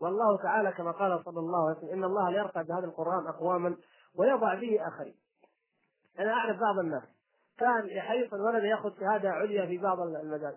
والله 0.00 0.36
تعالى 0.42 0.72
كما 0.72 0.90
قال 0.90 1.24
صلى 1.24 1.40
الله 1.40 1.68
عليه 1.68 1.78
وسلم 1.78 1.90
إن 1.90 2.04
الله 2.04 2.30
لا 2.30 2.38
يرفع 2.38 2.62
بهذا 2.62 2.84
القرآن 2.84 3.26
أقواما 3.26 3.76
ويضع 4.14 4.54
به 4.54 4.88
آخرين. 4.88 5.16
أنا 6.18 6.32
أعرف 6.32 6.60
بعض 6.60 6.78
الناس 6.78 7.15
كان 7.58 7.88
يحرص 7.88 8.34
الولد 8.34 8.64
ياخذ 8.64 9.00
شهادة 9.00 9.30
عليا 9.30 9.66
في 9.66 9.78
بعض 9.78 10.00
المجال 10.00 10.56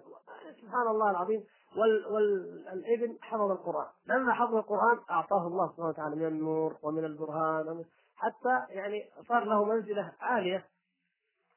سبحان 0.62 0.88
الله 0.88 1.12
العظيم. 1.12 1.44
وال 1.78 2.06
والابن 2.08 3.18
حفظ 3.22 3.52
القرآن. 3.52 3.88
لما 4.08 4.34
حفظ 4.34 4.56
القرآن 4.56 5.00
أعطاه 5.10 5.48
الله 5.48 5.68
سبحانه 5.68 5.90
وتعالى 5.90 6.16
من 6.16 6.26
النور 6.26 6.78
ومن 6.84 7.06
البرهان 7.06 7.86
حتى 8.16 8.74
يعني 8.74 9.10
صار 9.28 9.44
له 9.44 9.66
منزلة 9.66 10.12
عالية. 10.20 10.66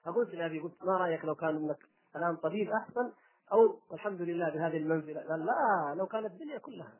فقلت 0.04 0.34
لأبي 0.34 0.60
قلت 0.60 0.84
ما 0.84 0.96
رأيك 0.96 1.24
لو 1.24 1.34
كان 1.34 1.56
ابنك 1.56 1.78
الآن 2.16 2.36
طبيب 2.36 2.70
أحسن؟ 2.70 3.12
أو 3.52 3.78
الحمد 3.92 4.22
لله 4.22 4.50
بهذه 4.50 4.76
المنزلة. 4.76 5.20
قال 5.28 5.46
لا 5.46 5.94
لو 5.96 6.06
كانت 6.06 6.26
الدنيا 6.26 6.58
كلها. 6.58 6.92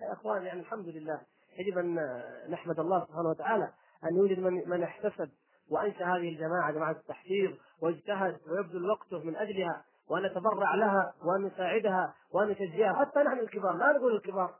يا 0.00 0.12
اخوان 0.12 0.42
يعني 0.42 0.60
الحمد 0.60 0.88
لله. 0.88 1.20
يجب 1.58 1.78
أن 1.78 2.22
نحمد 2.48 2.80
الله 2.80 3.04
سبحانه 3.04 3.28
وتعالى 3.28 3.72
أن 4.04 4.16
يوجد 4.16 4.38
من 4.38 4.68
من 4.68 4.82
احتسب 4.82 5.30
وانشا 5.70 6.04
هذه 6.04 6.28
الجماعة 6.28 6.72
جماعة 6.72 6.90
التحفيظ 6.90 7.50
واجتهد 7.82 8.40
ويبذل 8.48 8.90
وقته 8.90 9.18
من 9.24 9.36
أجلها 9.36 9.84
وأن 10.10 10.22
نتبرع 10.22 10.74
لها 10.74 11.14
وأن 11.24 11.42
نساعدها 11.42 12.14
وأن 12.32 12.48
نشجعها. 12.48 13.04
حتى 13.04 13.20
نحن 13.20 13.38
الكبار 13.38 13.76
لا 13.76 13.92
نقول 13.92 14.16
الكبار. 14.16 14.54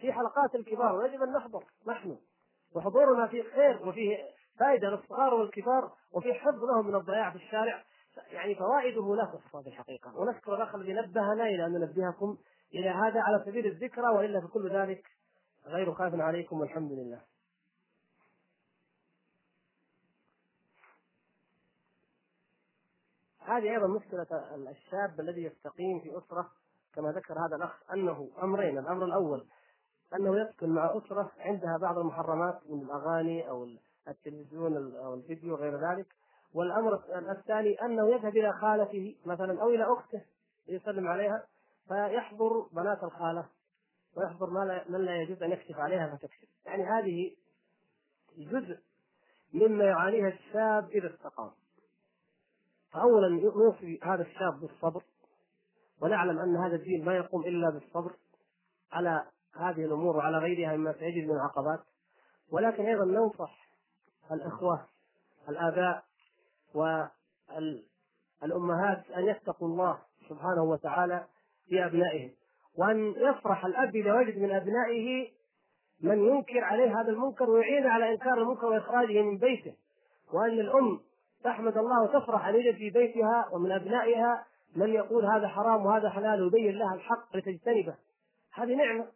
في 0.00 0.12
حلقات 0.12 0.54
الكبار 0.54 0.96
ويجب 0.96 1.22
أن 1.22 1.32
نحضر 1.32 1.64
نحن. 1.86 2.18
وحضورنا 2.74 3.26
فيه 3.26 3.42
خير 3.42 3.88
وفيه 3.88 4.16
فائدة 4.58 4.88
للصغار 4.88 5.34
والكبار 5.34 5.92
وفي 6.12 6.34
حفظ 6.34 6.64
لهم 6.64 6.86
من 6.86 6.94
الضياع 6.94 7.30
في 7.30 7.36
الشارع. 7.36 7.84
يعني 8.32 8.54
فوائده 8.54 9.16
لا 9.16 9.24
تحصى 9.24 9.62
في 9.62 9.68
الحقيقة 9.68 10.16
ونشكر 10.16 10.54
الأخ 10.54 10.74
الذي 10.74 10.92
نبهنا 10.92 11.44
إلى 11.44 11.66
أن 11.66 11.72
ننبهكم 11.72 12.36
إلى 12.74 12.88
هذا 12.88 13.20
على 13.20 13.42
سبيل 13.46 13.66
الذكرى 13.66 14.08
وإلا 14.08 14.40
فكل 14.40 14.70
ذلك 14.70 15.06
غير 15.66 15.94
خاف 15.94 16.14
عليكم 16.14 16.60
والحمد 16.60 16.92
لله. 16.92 17.29
هذه 23.50 23.70
أيضا 23.70 23.86
مشكلة 23.86 24.26
الشاب 24.70 25.20
الذي 25.20 25.42
يستقيم 25.42 26.00
في 26.00 26.18
أسرة 26.18 26.50
كما 26.94 27.12
ذكر 27.12 27.34
هذا 27.46 27.56
الأخ 27.56 27.92
أنه 27.92 28.28
أمرين، 28.42 28.78
الأمر 28.78 29.04
الأول 29.04 29.46
أنه 30.14 30.40
يسكن 30.40 30.68
مع 30.68 30.96
أسرة 30.96 31.30
عندها 31.38 31.78
بعض 31.78 31.98
المحرمات 31.98 32.60
من 32.70 32.82
الأغاني 32.82 33.48
أو 33.48 33.68
التلفزيون 34.08 34.96
أو 34.96 35.14
الفيديو 35.14 35.54
وغير 35.54 35.90
ذلك، 35.90 36.06
والأمر 36.54 37.00
الثاني 37.30 37.82
أنه 37.82 38.08
يذهب 38.08 38.36
إلى 38.36 38.52
خالته 38.52 39.16
مثلا 39.26 39.62
أو 39.62 39.68
إلى 39.68 39.84
أخته 39.92 40.22
يسلم 40.68 41.08
عليها 41.08 41.46
فيحضر 41.88 42.66
بنات 42.72 43.04
الخالة 43.04 43.48
ويحضر 44.16 44.50
ما 44.50 44.64
لا, 44.64 44.84
من 44.88 45.04
لا 45.04 45.22
يجوز 45.22 45.42
أن 45.42 45.50
يكشف 45.50 45.78
عليها 45.78 46.16
فتكشف، 46.16 46.48
يعني 46.66 46.84
هذه 46.84 47.36
جزء 48.36 48.78
مما 49.54 49.84
يعانيه 49.84 50.28
الشاب 50.28 50.90
إذا 50.90 51.14
استقام. 51.14 51.50
فاولا 52.92 53.28
نوصي 53.28 54.00
هذا 54.02 54.22
الشاب 54.22 54.60
بالصبر 54.60 55.02
ونعلم 56.02 56.38
أن 56.38 56.56
هذا 56.56 56.76
الدين 56.76 57.04
ما 57.04 57.16
يقوم 57.16 57.44
إلا 57.44 57.70
بالصبر 57.70 58.12
على 58.92 59.24
هذه 59.56 59.84
الأمور 59.84 60.16
وعلى 60.16 60.38
غيرها 60.38 60.76
مما 60.76 60.92
سيجد 60.92 61.28
من 61.28 61.38
عقبات 61.38 61.80
ولكن 62.52 62.86
أيضا 62.86 63.04
ننصح 63.04 63.66
الإخوة 64.32 64.86
الآباء 65.48 66.04
والأمهات 66.74 67.10
أن 69.10 69.26
يتقوا 69.26 69.68
الله 69.68 69.98
سبحانه 70.28 70.62
وتعالى 70.62 71.26
في 71.68 71.84
ابنائهم 71.84 72.30
وأن 72.78 73.14
يفرح 73.16 73.64
الأب 73.64 73.96
إذا 73.96 74.14
وجد 74.14 74.38
من 74.38 74.50
أبنائه 74.50 75.30
من 76.00 76.18
ينكر 76.18 76.64
عليه 76.64 77.00
هذا 77.00 77.08
المنكر 77.08 77.50
ويعين 77.50 77.86
على 77.86 78.12
إنكار 78.12 78.42
المنكر 78.42 78.66
وإخراجه 78.66 79.22
من 79.22 79.38
بيته 79.38 79.74
وأن 80.32 80.60
الأم 80.60 81.00
تحمد 81.44 81.78
الله 81.78 82.02
وتفرح 82.02 82.46
ان 82.46 82.54
يوجد 82.54 82.74
في 82.74 82.90
بيتها 82.90 83.48
ومن 83.52 83.72
أبنائها 83.72 84.44
من 84.76 84.88
يقول 84.88 85.24
هذا 85.24 85.48
حرام 85.48 85.86
وهذا 85.86 86.10
حلال 86.10 86.42
ويبين 86.42 86.78
لها 86.78 86.94
الحق 86.94 87.36
لتجتنبه 87.36 87.94
هذه 88.54 88.74
نعمة 88.74 89.06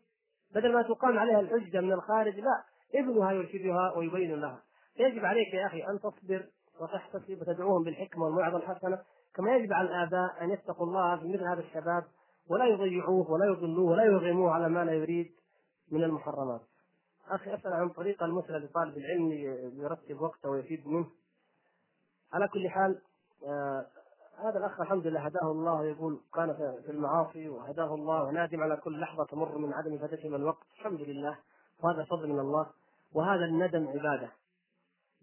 بدل 0.55 0.73
ما 0.73 0.83
تقام 0.83 1.19
عليها 1.19 1.41
الحجة 1.41 1.81
من 1.81 1.93
الخارج 1.93 2.41
لا 2.41 2.65
ابنها 2.95 3.33
يرشدها 3.33 3.93
ويبين 3.97 4.41
لها 4.41 4.63
يجب 4.99 5.25
عليك 5.25 5.55
يا 5.55 5.67
أخي 5.67 5.83
أن 5.83 6.01
تصبر 6.01 6.47
وتحتسب 6.81 7.41
وتدعوهم 7.41 7.85
بالحكمة 7.85 8.25
والموعظة 8.25 8.57
الحسنة 8.57 8.99
كما 9.35 9.57
يجب 9.57 9.73
على 9.73 9.89
الآباء 9.89 10.45
أن 10.45 10.51
يتقوا 10.51 10.87
الله 10.87 11.17
في 11.17 11.29
مثل 11.29 11.45
هذا 11.45 11.61
الشباب 11.61 12.05
ولا 12.51 12.65
يضيعوه 12.65 13.31
ولا 13.31 13.47
يضلوه 13.47 13.91
ولا 13.91 14.05
يرغموه 14.05 14.51
على 14.51 14.69
ما 14.69 14.85
لا 14.85 14.93
يريد 14.93 15.33
من 15.93 16.05
المحرمات. 16.05 16.61
أخي 17.29 17.55
أسأل 17.55 17.73
عن 17.73 17.89
طريقه 17.89 18.27
المثلى 18.27 18.59
لطالب 18.59 18.97
العلم 18.97 19.33
يرتب 19.83 20.21
وقته 20.21 20.51
ويفيد 20.51 20.87
منه. 20.87 21.07
على 22.35 22.48
كل 22.48 22.69
حال 22.69 23.01
آه 23.47 23.86
هذا 24.39 24.59
الأخ 24.59 24.81
الحمد 24.81 25.06
لله 25.06 25.20
هداه 25.20 25.51
الله 25.51 25.85
يقول 25.85 26.20
كان 26.35 26.55
في 26.86 26.93
المعاصي 26.93 27.48
وهداه 27.48 27.94
الله 27.94 28.24
ونادم 28.24 28.62
على 28.62 28.77
كل 28.77 29.01
لحظة 29.01 29.24
تمر 29.24 29.59
من 29.59 29.73
عدم 29.73 29.98
فاتته 29.98 30.28
من 30.28 30.35
الوقت. 30.35 30.66
الحمد 30.78 31.01
لله. 31.01 31.39
وهذا 31.82 32.05
فضل 32.05 32.28
من 32.28 32.39
الله. 32.39 32.66
وهذا 33.15 33.44
الندم 33.44 33.89
عبادة. 33.89 34.28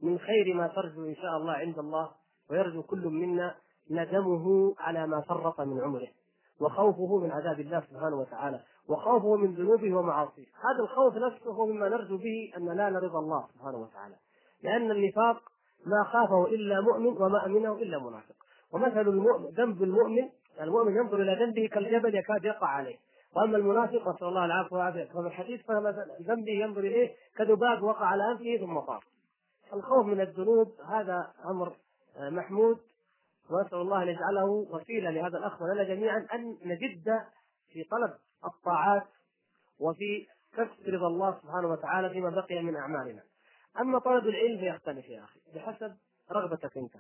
من 0.02 0.20
خير 0.20 0.54
ما 0.56 0.68
ترجو 0.68 1.06
إن 1.06 1.16
شاء 1.16 1.38
الله 1.38 1.54
عند 1.54 1.80
الله 1.80 2.12
ويرجو 2.50 2.84
كل 2.84 3.08
منا 3.08 3.56
ندمه 3.90 4.76
على 4.80 5.08
ما 5.08 5.22
فرط 5.22 5.62
من 5.62 5.82
عمره. 5.82 6.08
وخوفه 6.62 7.18
من 7.18 7.32
عذاب 7.32 7.60
الله 7.60 7.80
سبحانه 7.80 8.16
وتعالى. 8.16 8.60
وخوفه 8.90 9.36
من 9.36 9.56
ذنوبه 9.56 9.98
ومعاصيه. 9.98 10.46
هذا 10.46 10.84
الخوف 10.84 11.16
نفسه 11.16 11.66
مما 11.66 11.90
نرجو 11.90 12.18
به 12.18 12.54
أن 12.58 12.66
ننال 12.66 13.04
رضا 13.04 13.20
الله 13.20 13.48
سبحانه 13.54 13.78
وتعالى. 13.78 14.16
لأن 14.64 14.92
النفاق 14.92 15.52
ما 15.86 16.04
خافه 16.04 16.46
إلا 16.48 16.82
مؤمن 16.82 17.22
وما 17.22 17.46
أمنه 17.46 17.74
إلا 17.74 18.00
منافق. 18.00 18.36
ومثل 18.72 19.02
المؤمن 19.02 19.46
ذنب 19.46 19.84
المؤمن 19.84 20.30
المؤمن 20.62 20.96
ينظر 20.96 21.22
إلى 21.22 21.46
ذنبه 21.46 21.68
كالجبل 21.68 22.16
يكاد 22.16 22.46
يقع 22.46 22.68
عليه. 22.68 22.96
وأما 23.36 23.58
المنافق 23.58 24.08
نسأل 24.08 24.28
الله 24.28 24.46
العفو 24.46 24.76
والعافية. 24.76 25.04
كما 25.04 25.28
الحديث 25.28 25.62
فمثلا 25.66 26.18
ذنبه 26.22 26.52
ينظر 26.52 26.80
إليه 26.80 27.12
كذباب 27.38 27.84
وقع 27.84 28.06
على 28.06 28.32
أنفه 28.32 28.66
ثم 28.66 28.80
طار 28.80 29.04
الخوف 29.74 30.06
من 30.06 30.22
الذنوب 30.22 30.72
هذا 30.90 31.34
أمر 31.46 31.74
آه، 32.18 32.30
محمود. 32.30 32.78
ونسأل 33.52 33.78
الله 33.78 34.04
أن 34.04 34.08
يجعله 34.08 34.46
وسيلة 34.46 35.10
لهذا 35.10 35.38
الأخ 35.38 35.62
ولنا 35.62 35.84
جميعا 35.84 36.28
أن 36.34 36.58
نجد 36.66 37.22
في 37.70 37.84
طلب 37.84 38.14
الطاعات 38.46 39.04
وفي 39.80 40.28
كسب 40.54 40.94
رضا 40.94 41.08
الله 41.08 41.40
سبحانه 41.42 41.68
وتعالى 41.68 42.10
فيما 42.10 42.30
بقي 42.30 42.62
من 42.62 42.76
أعمالنا. 42.76 43.24
أما 43.80 44.00
طلب 44.00 44.26
العلم 44.26 44.60
فيختلف 44.60 45.10
يا 45.10 45.24
أخي 45.24 45.40
بحسب 45.56 45.96
رغبتك 46.32 46.78
أنت 46.78 46.94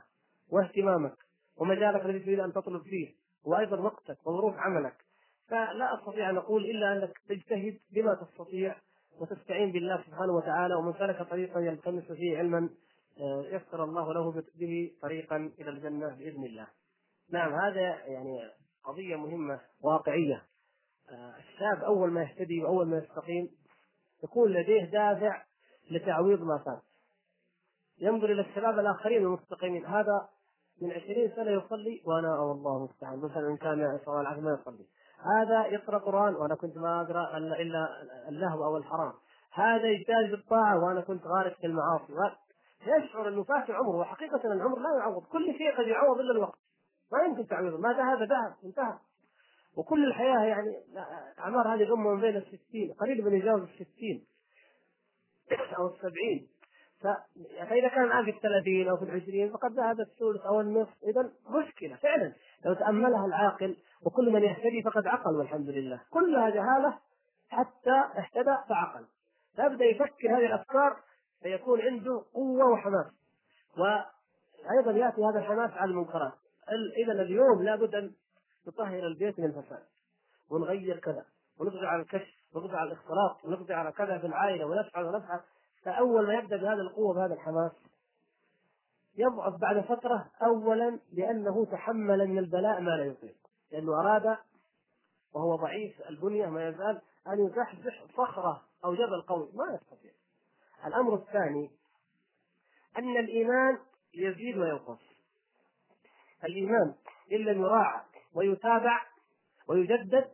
واهتمامك 0.49 1.17
ومجالك 1.57 2.05
الذي 2.05 2.19
تريد 2.19 2.39
أن 2.39 2.53
تطلب 2.53 2.81
فيه 2.81 3.15
وأيضا 3.45 3.79
وقتك 3.79 4.27
وظروف 4.27 4.55
عملك 4.57 4.95
فلا 5.47 5.99
أستطيع 5.99 6.29
أن 6.29 6.37
أقول 6.37 6.65
إلا 6.65 6.93
أنك 6.93 7.17
تجتهد 7.29 7.79
بما 7.91 8.15
تستطيع 8.15 8.75
وتستعين 9.19 9.71
بالله 9.71 10.03
سبحانه 10.07 10.33
وتعالى 10.33 10.75
ومن 10.75 10.93
سلك 10.93 11.21
طريقا 11.29 11.59
يلتمس 11.59 12.03
فيه 12.03 12.37
علما 12.37 12.69
آه، 13.19 13.45
يسر 13.47 13.83
الله 13.83 14.13
له 14.13 14.43
به 14.55 14.91
طريقا 15.01 15.51
إلى 15.59 15.69
الجنة 15.69 16.15
بإذن 16.15 16.43
الله. 16.45 16.67
نعم 17.29 17.53
هذا 17.53 18.05
يعني 18.05 18.51
قضية 18.83 19.15
مهمة 19.15 19.59
واقعية. 19.81 20.43
آه، 21.09 21.33
الشاب 21.37 21.83
أول 21.83 22.11
ما 22.11 22.21
يهتدي 22.21 22.63
وأول 22.63 22.87
ما 22.87 22.97
يستقيم 22.97 23.49
يكون 24.23 24.51
لديه 24.51 24.85
دافع 24.85 25.43
لتعويض 25.91 26.41
ما 26.41 26.57
فات. 26.65 26.81
ينظر 27.99 28.31
إلى 28.31 28.41
الشباب 28.41 28.79
الآخرين 28.79 29.23
المستقيمين. 29.23 29.85
هذا 29.85 30.29
من 30.81 30.91
عشرين 30.91 31.31
سنة 31.35 31.51
يصلي 31.51 32.01
وأنا 32.05 32.39
والله 32.39 32.77
المستعان. 32.77 33.19
مثلا 33.19 33.47
إن 33.47 33.57
كان 33.57 33.99
صلى 34.05 34.21
العافيه 34.21 34.41
ما 34.41 34.57
يصلي. 34.61 34.85
هذا 35.37 35.65
يقرأ 35.65 35.97
قرآن 35.97 36.35
وأنا 36.35 36.55
كنت 36.55 36.77
ما 36.77 37.01
الا 37.37 37.61
إلا 37.61 37.87
اللهو 38.29 38.65
أو 38.65 38.77
الحرام. 38.77 39.13
هذا 39.53 39.85
يجتهد 39.85 40.31
بالطاعه 40.31 40.83
وأنا 40.83 41.01
كنت 41.01 41.27
غارق 41.27 41.57
في 41.57 41.67
المعاصي. 41.67 42.13
يشعر 42.81 43.27
إنه 43.27 43.43
فات 43.43 43.71
عمره 43.71 43.97
وحقيقة 43.97 44.53
العمر 44.53 44.79
لا 44.79 44.99
يعوض. 44.99 45.23
كل 45.23 45.57
شيء 45.57 45.77
قد 45.77 45.87
يعوض 45.87 46.19
إلا 46.19 46.31
الوقت. 46.31 46.59
ما 47.11 47.23
يمكن 47.23 47.47
تعويضه. 47.47 47.77
ما 47.77 47.93
ذهب 47.93 48.21
ذهب 48.21 48.55
انتهى. 48.65 48.97
وكل 49.77 50.05
الحياة 50.05 50.39
يعني 50.39 50.83
أعمار 51.39 51.75
هذه 51.75 51.83
الأمة 51.83 52.13
من 52.13 52.21
بين 52.21 52.35
الستين. 52.35 52.93
قريب 52.93 53.25
من 53.25 53.33
يجاوز 53.33 53.61
الستين. 53.61 54.25
أو 55.59 55.87
السبعين. 55.87 56.47
فإذا 57.01 57.87
كان 57.87 58.03
الآن 58.03 58.25
في 58.25 58.31
الثلاثين 58.31 58.89
أو 58.89 58.97
في 58.97 59.03
العشرين 59.03 59.51
فقد 59.51 59.71
ذهب 59.71 59.99
الثلث 59.99 60.41
أو 60.45 60.61
النصف. 60.61 61.03
إذا 61.03 61.31
مشكلة 61.49 61.95
فعلا. 61.95 62.33
لو 62.65 62.73
تأملها 62.73 63.25
العاقل 63.25 63.77
وكل 64.05 64.31
من 64.31 64.43
يهتدي 64.43 64.81
فقد 64.85 65.07
عقل 65.07 65.35
والحمد 65.35 65.69
لله. 65.69 66.01
كلها 66.09 66.49
جهالة 66.49 66.99
حتى 67.49 68.03
اهتدى 68.17 68.55
فعقل. 68.69 69.05
فيبدأ 69.55 69.85
يفكر 69.85 70.37
هذه 70.37 70.45
الأفكار 70.45 70.97
فيكون 71.43 71.81
عنده 71.81 72.23
قوة 72.33 72.71
وحماس. 72.71 73.05
وأيضا 73.77 74.91
يأتي 74.91 75.21
هذا 75.25 75.39
الحماس 75.39 75.71
على 75.71 75.91
المنكرات. 75.91 76.33
إذا 76.97 77.11
اليوم 77.11 77.63
لابد 77.63 77.95
أن 77.95 78.11
نطهر 78.67 79.07
البيت 79.07 79.39
من 79.39 79.45
الفساد 79.45 79.83
ونغير 80.51 80.99
كذا 80.99 81.25
ونقضي 81.59 81.87
على 81.87 82.01
الكشف 82.01 82.40
ونقضي 82.53 82.77
على 82.77 82.91
الاختلاط 82.91 83.45
ونقضي 83.45 83.73
على 83.73 83.91
كذا 83.91 84.17
في 84.17 84.27
العائلة 84.27 84.65
ونفعل 84.65 85.05
ونفعل 85.05 85.39
فأول 85.83 86.27
ما 86.27 86.33
يبدأ 86.33 86.57
بهذه 86.57 86.81
القوة 86.81 87.13
بهذا 87.13 87.33
الحماس 87.33 87.71
يضعف 89.17 89.59
بعد 89.61 89.81
فترة 89.81 90.31
أولا 90.41 90.99
لأنه 91.13 91.65
تحمل 91.65 92.27
من 92.27 92.37
البلاء 92.37 92.81
ما 92.81 92.91
لا 92.91 93.05
يطيق. 93.05 93.35
لأنه 93.71 93.99
أراد 93.99 94.37
وهو 95.33 95.55
ضعيف 95.55 96.01
البنية 96.09 96.45
ما 96.45 96.67
يزال 96.67 97.01
أن 97.27 97.45
يزحزح 97.45 98.05
صخرة 98.17 98.61
أو 98.85 98.93
جبل 98.93 99.21
قوي. 99.21 99.49
ما 99.53 99.75
يستطيع. 99.75 100.11
الأمر 100.85 101.15
الثاني 101.15 101.71
أن 102.97 103.17
الإيمان 103.17 103.79
يزيد 104.13 104.57
وينقص. 104.57 104.99
الإيمان 106.43 106.95
إن 107.31 107.37
لم 107.37 107.61
يراعى 107.61 108.01
ويتابع 108.33 109.01
ويجدد 109.67 110.31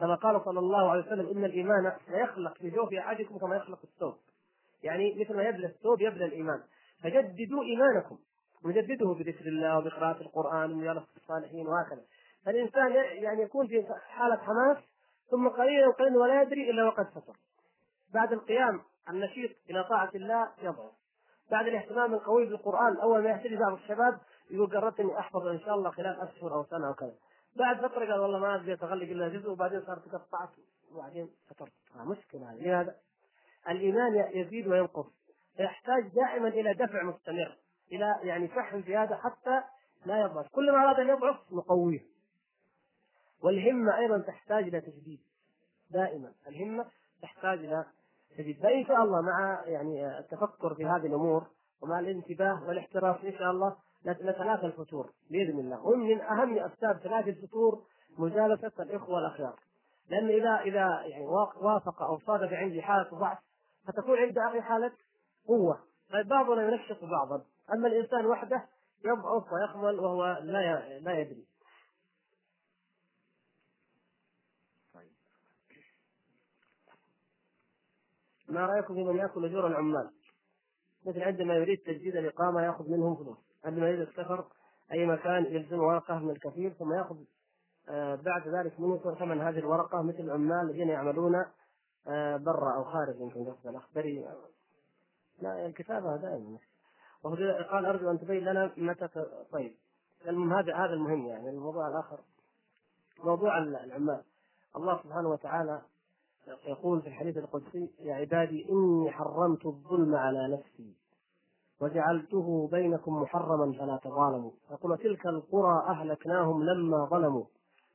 كما 0.00 0.14
قال 0.14 0.44
صلى 0.44 0.58
الله 0.58 0.90
عليه 0.90 1.06
وسلم 1.06 1.26
إن 1.26 1.44
الإيمان 1.44 1.92
سيخلق 2.06 2.58
في 2.58 2.70
جوف 2.70 2.92
أحدكم 2.92 3.38
كما 3.38 3.56
يخلق 3.56 3.78
الثوب. 3.84 4.14
يعني 4.82 5.16
مثل 5.20 5.36
ما 5.36 5.42
يبلى 5.42 5.66
الثوب 5.66 6.00
يبلى 6.00 6.24
الإيمان. 6.24 6.60
فجددوا 7.02 7.62
إيمانكم. 7.62 8.18
وجدده 8.64 9.14
بذكر 9.18 9.46
الله 9.46 9.78
وبقراءة 9.78 10.20
القرآن 10.20 10.72
ومجالسة 10.72 11.06
الصالحين 11.16 11.66
وهكذا. 11.66 12.02
فالإنسان 12.44 12.92
يعني 13.22 13.42
يكون 13.42 13.66
في 13.66 13.86
حالة 14.08 14.36
حماس 14.36 14.76
ثم 15.30 15.48
قليلا 15.48 15.90
قليلا 15.90 16.18
ولا 16.18 16.42
يدري 16.42 16.70
إلا 16.70 16.84
وقد 16.84 17.06
فتر 17.10 17.34
بعد 18.14 18.32
القيام 18.32 18.80
النشيط 19.10 19.50
إلى 19.70 19.84
طاعة 19.84 20.10
الله 20.14 20.48
يضعف 20.62 20.92
بعد 21.50 21.66
الاهتمام 21.66 22.14
القوي 22.14 22.46
بالقرآن 22.46 22.96
أول 22.96 23.22
ما 23.22 23.30
يهتدي 23.30 23.56
بعض 23.56 23.72
الشباب 23.72 24.20
يقول 24.50 24.70
قررت 24.70 25.00
إني 25.00 25.18
أحفظ 25.18 25.46
إن 25.46 25.60
شاء 25.60 25.74
الله 25.74 25.90
خلال 25.90 26.20
أشهر 26.20 26.54
أو 26.54 26.64
سنة 26.64 26.88
أو 26.88 26.94
كذا. 26.94 27.14
بعد 27.56 27.76
فترة 27.76 28.12
قال 28.12 28.20
والله 28.20 28.38
ما 28.38 28.54
أبغي 28.54 28.72
أتغلق 28.72 29.10
إلا 29.10 29.28
جزء 29.28 29.50
وبعدين 29.50 29.82
صارت 29.86 30.08
قطعت 30.08 30.50
وبعدين 30.92 31.30
فترت. 31.48 31.72
مشكلة 31.96 32.52
هذه. 32.52 32.62
لماذا؟ 32.62 32.96
الإيمان 33.68 34.30
يزيد 34.34 34.66
وينقص. 34.66 35.06
فيحتاج 35.56 36.08
دائما 36.14 36.48
إلى 36.48 36.74
دفع 36.74 37.02
مستمر 37.02 37.58
إلى 37.92 38.14
يعني 38.22 38.48
فحم 38.48 38.82
زيادة 38.82 39.16
حتى 39.16 39.62
لا 40.06 40.20
يضعف. 40.20 40.48
كل 40.48 40.72
ما 40.72 40.78
أراد 40.78 41.00
أن 41.00 41.08
يضعف 41.08 41.52
نقويه. 41.52 42.00
والهمة 43.42 43.98
أيضا 43.98 44.18
تحتاج 44.18 44.64
إلى 44.64 44.80
تجديد. 44.80 45.20
دائما 45.90 46.32
الهمة 46.46 46.86
تحتاج 47.22 47.58
إلى 47.58 47.84
تجديد. 48.36 48.62
فإن 48.62 48.86
شاء 48.86 49.04
الله 49.04 49.20
مع 49.20 49.62
يعني 49.66 50.18
التفكر 50.18 50.74
في 50.74 50.86
هذه 50.86 51.06
الأمور 51.06 51.46
ومع 51.82 51.98
الانتباه 51.98 52.68
والاحتراف 52.68 53.24
إن 53.24 53.32
شاء 53.32 53.50
الله 53.50 53.76
نتلافى 54.06 54.66
الفتور 54.66 55.10
بإذن 55.30 55.58
الله. 55.58 55.86
ومن 55.86 56.20
اهم 56.20 56.58
اسباب 56.58 57.00
تلافي 57.02 57.30
الفتور 57.30 57.84
مجالسة 58.18 58.72
الإخوة 58.80 59.18
الأخيار. 59.18 59.60
لأن 60.08 60.28
اذا 60.28 60.60
إذا 60.60 61.02
يعني 61.06 61.26
وافق 61.60 62.02
أو 62.02 62.18
صادف 62.18 62.52
عندي 62.52 62.82
حالة 62.82 63.10
ضعف 63.10 63.38
فتكون 63.86 64.18
عند 64.18 64.38
أخي 64.38 64.60
حالة 64.60 64.92
قوة. 65.46 65.80
طيب 66.12 66.28
بعضنا 66.28 66.62
ينشط 66.62 67.04
بعضا. 67.04 67.44
أما 67.72 67.88
الإنسان 67.88 68.26
وحده 68.26 68.68
يضعف 69.04 69.52
ويخمل 69.52 70.00
وهو 70.00 70.38
لا 70.42 70.98
لا 70.98 71.20
يدري. 71.20 71.46
طيب. 74.94 75.10
ما 78.48 78.66
رأيكم 78.66 78.94
في 78.94 79.04
من 79.04 79.16
يأكل 79.16 79.44
أجور 79.44 79.66
العمال؟ 79.66 80.10
مثل 81.06 81.22
عندما 81.22 81.54
يريد 81.54 81.78
تجديد 81.78 82.16
الإقامة 82.16 82.62
يأخذ 82.62 82.90
منهم 82.90 83.16
فلوس. 83.16 83.49
عندما 83.64 83.88
يريد 83.88 84.00
السفر 84.00 84.44
أي 84.92 85.06
مكان 85.06 85.44
يلزم 85.44 85.78
ورقة 85.78 86.18
من 86.18 86.30
الكفيل 86.30 86.74
ثم 86.74 86.92
يأخذ 86.92 87.16
آه، 87.88 88.14
بعد 88.14 88.48
ذلك 88.48 88.80
منه 88.80 89.14
ثمن 89.18 89.40
هذه 89.40 89.58
الورقة 89.58 90.02
مثل 90.02 90.20
العمال 90.20 90.70
الذين 90.70 90.88
يعملون 90.88 91.44
آه، 92.06 92.36
برا 92.36 92.74
أو 92.74 92.84
خارج 92.84 93.20
يمكن 93.20 93.44
قصد 93.44 93.66
الأخبري. 93.66 94.28
لا 95.42 95.66
الكتابه 95.66 96.16
دائما. 96.16 96.58
وهو 97.22 97.34
قال 97.70 97.86
أرجو 97.86 98.10
أن 98.10 98.18
تبين 98.18 98.44
لنا 98.44 98.72
متى 98.76 99.08
طيب. 99.52 99.74
المهم 100.28 100.52
هذا 100.52 100.76
هذا 100.76 100.92
المهم 100.92 101.26
يعني 101.26 101.50
الموضوع 101.50 101.88
الآخر. 101.88 102.20
موضوع 103.24 103.58
العمال. 103.58 104.22
الله 104.76 105.02
سبحانه 105.02 105.28
وتعالى 105.28 105.82
يقول 106.66 107.02
في 107.02 107.08
الحديث 107.08 107.36
القدسي 107.36 107.90
يا 108.00 108.14
عبادي 108.14 108.68
إني 108.70 109.10
حرمت 109.10 109.66
الظلم 109.66 110.14
على 110.14 110.48
نفسي. 110.48 110.99
وجعلته 111.80 112.68
بينكم 112.72 113.22
محرما 113.22 113.72
فلا 113.72 113.96
تظالموا. 113.96 114.50
يقول 114.70 114.98
تلك 114.98 115.26
القرى 115.26 115.86
أهلكناهم 115.88 116.62
لما 116.62 117.04
ظلموا 117.04 117.44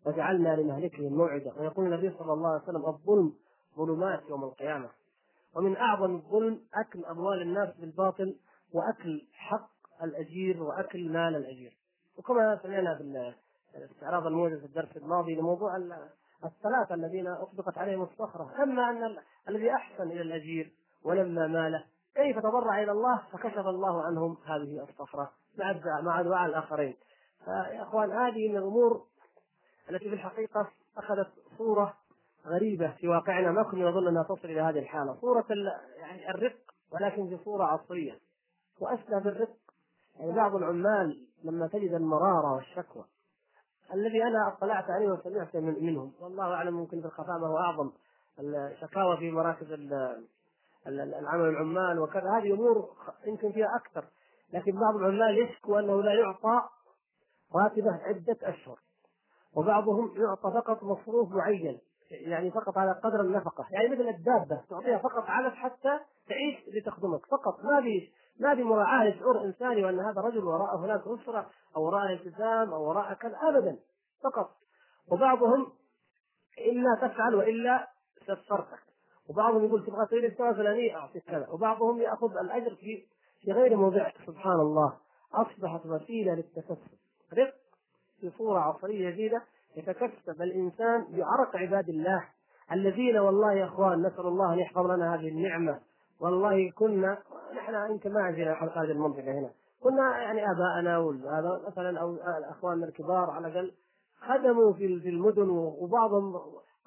وجعلنا 0.05 0.55
لمهلكهم 0.55 1.13
موعدا. 1.13 1.53
ويقول 1.59 1.85
النبي 1.85 2.17
صلى 2.17 2.33
الله 2.33 2.49
عليه 2.49 2.63
وسلم 2.63 2.85
الظلم 2.85 3.33
ظلمات 3.77 4.23
يوم 4.29 4.43
القيامة. 4.43 4.89
ومن 5.55 5.77
أعظم 5.77 6.15
الظلم 6.15 6.59
أكل 6.73 7.05
أموال 7.05 7.41
الناس 7.41 7.75
بالباطل 7.79 8.35
وأكل 8.73 9.21
حق 9.33 9.69
الأجير 10.03 10.63
وأكل 10.63 11.09
مال 11.11 11.35
الأجير. 11.35 11.77
وكما 12.17 12.59
سمعنا 12.63 12.95
في 12.95 13.33
الاستعراض 13.77 14.27
الموجز 14.27 14.59
في 14.59 14.65
الدرس 14.65 14.97
الماضي 14.97 15.35
لموضوع 15.35 15.77
الثلاثة 16.45 16.95
الذين 16.95 17.27
أطبقت 17.27 17.77
عليهم 17.77 18.01
الصخرة. 18.01 18.63
أما 18.63 18.89
أن 18.89 19.17
الذي 19.49 19.71
أحسن 19.71 20.03
إلى 20.03 20.21
الأجير 20.21 20.71
ولما 21.03 21.47
ماله 21.47 21.83
كيف 22.15 22.39
تضرع 22.39 22.83
إلى 22.83 22.91
الله؟ 22.91 23.21
فكشف 23.31 23.67
الله 23.67 24.03
عنهم 24.03 24.37
هذه 24.45 24.87
الصخرة 24.89 25.31
مع 25.57 26.01
مع 26.01 26.21
دعاء 26.21 26.49
الآخرين. 26.49 26.95
فيا 27.45 27.83
إخوان 27.83 28.11
هذه 28.11 28.49
من 28.49 28.57
الأمور 28.57 29.05
التي 29.89 30.09
في 30.09 30.15
الحقيقة 30.15 30.67
أخذت 30.97 31.27
صورة 31.57 31.93
غريبة 32.45 32.91
في 32.91 33.07
واقعنا. 33.07 33.51
ما 33.51 33.63
كنا 33.63 33.89
نظن 33.89 34.07
أنها 34.07 34.23
تصل 34.23 34.45
إلى 34.47 34.61
هذه 34.61 34.79
الحالة. 34.79 35.17
صورة 35.21 35.45
يعني 35.97 36.29
الرق 36.29 36.55
ولكن 36.91 37.27
في 37.27 37.43
صورة 37.43 37.63
عصرية. 37.63 38.19
وأسلى 38.81 39.19
بالرق 39.19 39.55
يعني 40.19 40.31
بعض 40.31 40.55
العمال 40.55 41.27
لما 41.43 41.67
تجد 41.67 41.93
المرارة 41.93 42.53
والشكوى 42.53 43.05
الذي 43.93 44.23
أنا 44.23 44.47
اطلعت 44.47 44.89
عليه 44.89 45.11
وسمعت 45.11 45.55
من 45.55 45.85
منهم. 45.85 46.13
والله 46.19 46.53
أعلم 46.53 46.73
ممكن 46.73 47.01
في 47.01 47.07
الخفاء 47.07 47.39
ما 47.39 47.47
هو 47.47 47.57
أعظم. 47.57 47.91
الشكاوى 48.39 49.17
في 49.17 49.31
مراكز 49.31 49.71
العمل 50.87 51.49
العمال 51.49 51.99
وكذا 51.99 52.37
هذه 52.37 52.53
أمور 52.53 52.89
يمكن 53.27 53.51
فيها 53.51 53.75
أكثر. 53.75 54.05
لكن 54.53 54.71
بعض 54.71 54.95
العمال 54.95 55.37
يشكو 55.37 55.79
أنه 55.79 56.01
لا 56.03 56.13
يعطى 56.13 56.61
راتبة 57.55 57.91
عدة 57.91 58.37
أشهر 58.43 58.79
وبعضهم 59.55 60.13
يعطى 60.17 60.61
فقط 60.61 60.83
مصروف 60.83 61.31
معين 61.31 61.79
يعني 62.11 62.51
فقط 62.51 62.77
على 62.77 62.91
قدر 62.91 63.21
النفقة 63.21 63.65
يعني 63.71 63.89
مثل 63.89 64.09
الدابة 64.09 64.61
تعطيها 64.69 64.97
فقط 64.97 65.23
علف 65.27 65.53
حتى 65.53 65.99
تعيش 66.29 66.67
لتخدمك 66.67 67.25
فقط. 67.25 67.63
ما 67.63 67.81
في 67.81 68.11
ما 68.39 68.55
في 68.55 68.63
مراعاة 68.63 69.09
لشعور 69.09 69.43
إنساني 69.43 69.85
وأن 69.85 69.99
هذا 69.99 70.21
رجل 70.21 70.43
وراءه 70.43 70.85
هناك 70.85 71.01
أسرة 71.07 71.49
أو 71.75 71.85
وراءه 71.85 72.13
التزام 72.13 72.73
أو 72.73 72.89
وراءه 72.89 73.13
كذا 73.13 73.37
ابدا 73.49 73.77
فقط. 74.23 74.49
وبعضهم 75.11 75.71
إلا 76.57 77.07
تفعل 77.07 77.35
وإلا 77.35 77.87
سفرتك 78.27 78.94
وبعضهم 79.29 79.65
يقول 79.65 79.85
تبغى 79.85 80.05
تريد 80.05 80.23
السنة 80.23 80.49
الفلانيه 80.49 80.95
أعطيك 80.95 81.23
كذا؟ 81.23 81.47
وبعضهم 81.49 82.01
يأخذ 82.01 82.37
الأجر 82.37 82.75
في 82.75 83.03
في 83.41 83.51
غير 83.51 83.77
موضعه. 83.77 84.13
سبحان 84.27 84.59
الله. 84.59 84.93
أصبحت 85.33 85.85
وسيلة 85.85 86.33
للتكسب 86.33 86.77
رق 87.33 87.53
في 88.21 88.31
صورة 88.37 88.59
عصرية 88.59 89.09
جديدة 89.09 89.41
يتكسب 89.75 90.41
الإنسان 90.41 91.05
بعرق 91.11 91.55
عباد 91.55 91.89
الله 91.89 92.23
الذين 92.71 93.17
والله 93.17 93.53
يا 93.53 93.65
أخوان 93.65 94.01
نسأل 94.01 94.27
الله 94.27 94.53
أن 94.53 94.59
يحفظ 94.59 94.85
لنا 94.85 95.15
هذه 95.15 95.27
النعمة. 95.27 95.79
والله 96.19 96.71
كنا 96.71 97.17
نحن 97.55 97.91
يمكن 97.91 98.13
ما 98.13 98.21
عندنا 98.21 98.53
هذه 98.53 98.91
المنطقة 98.91 99.31
هنا. 99.31 99.49
كنا 99.83 100.17
يعني 100.17 100.51
آباءنا 100.51 100.99
مثلا 101.67 101.99
أو 101.99 102.17
اخواننا 102.51 102.85
الكبار 102.85 103.29
على 103.29 103.47
الأقل 103.47 103.71
خدموا 104.19 104.73
في 104.73 105.09
المدن 105.09 105.49
وبعضهم 105.49 106.33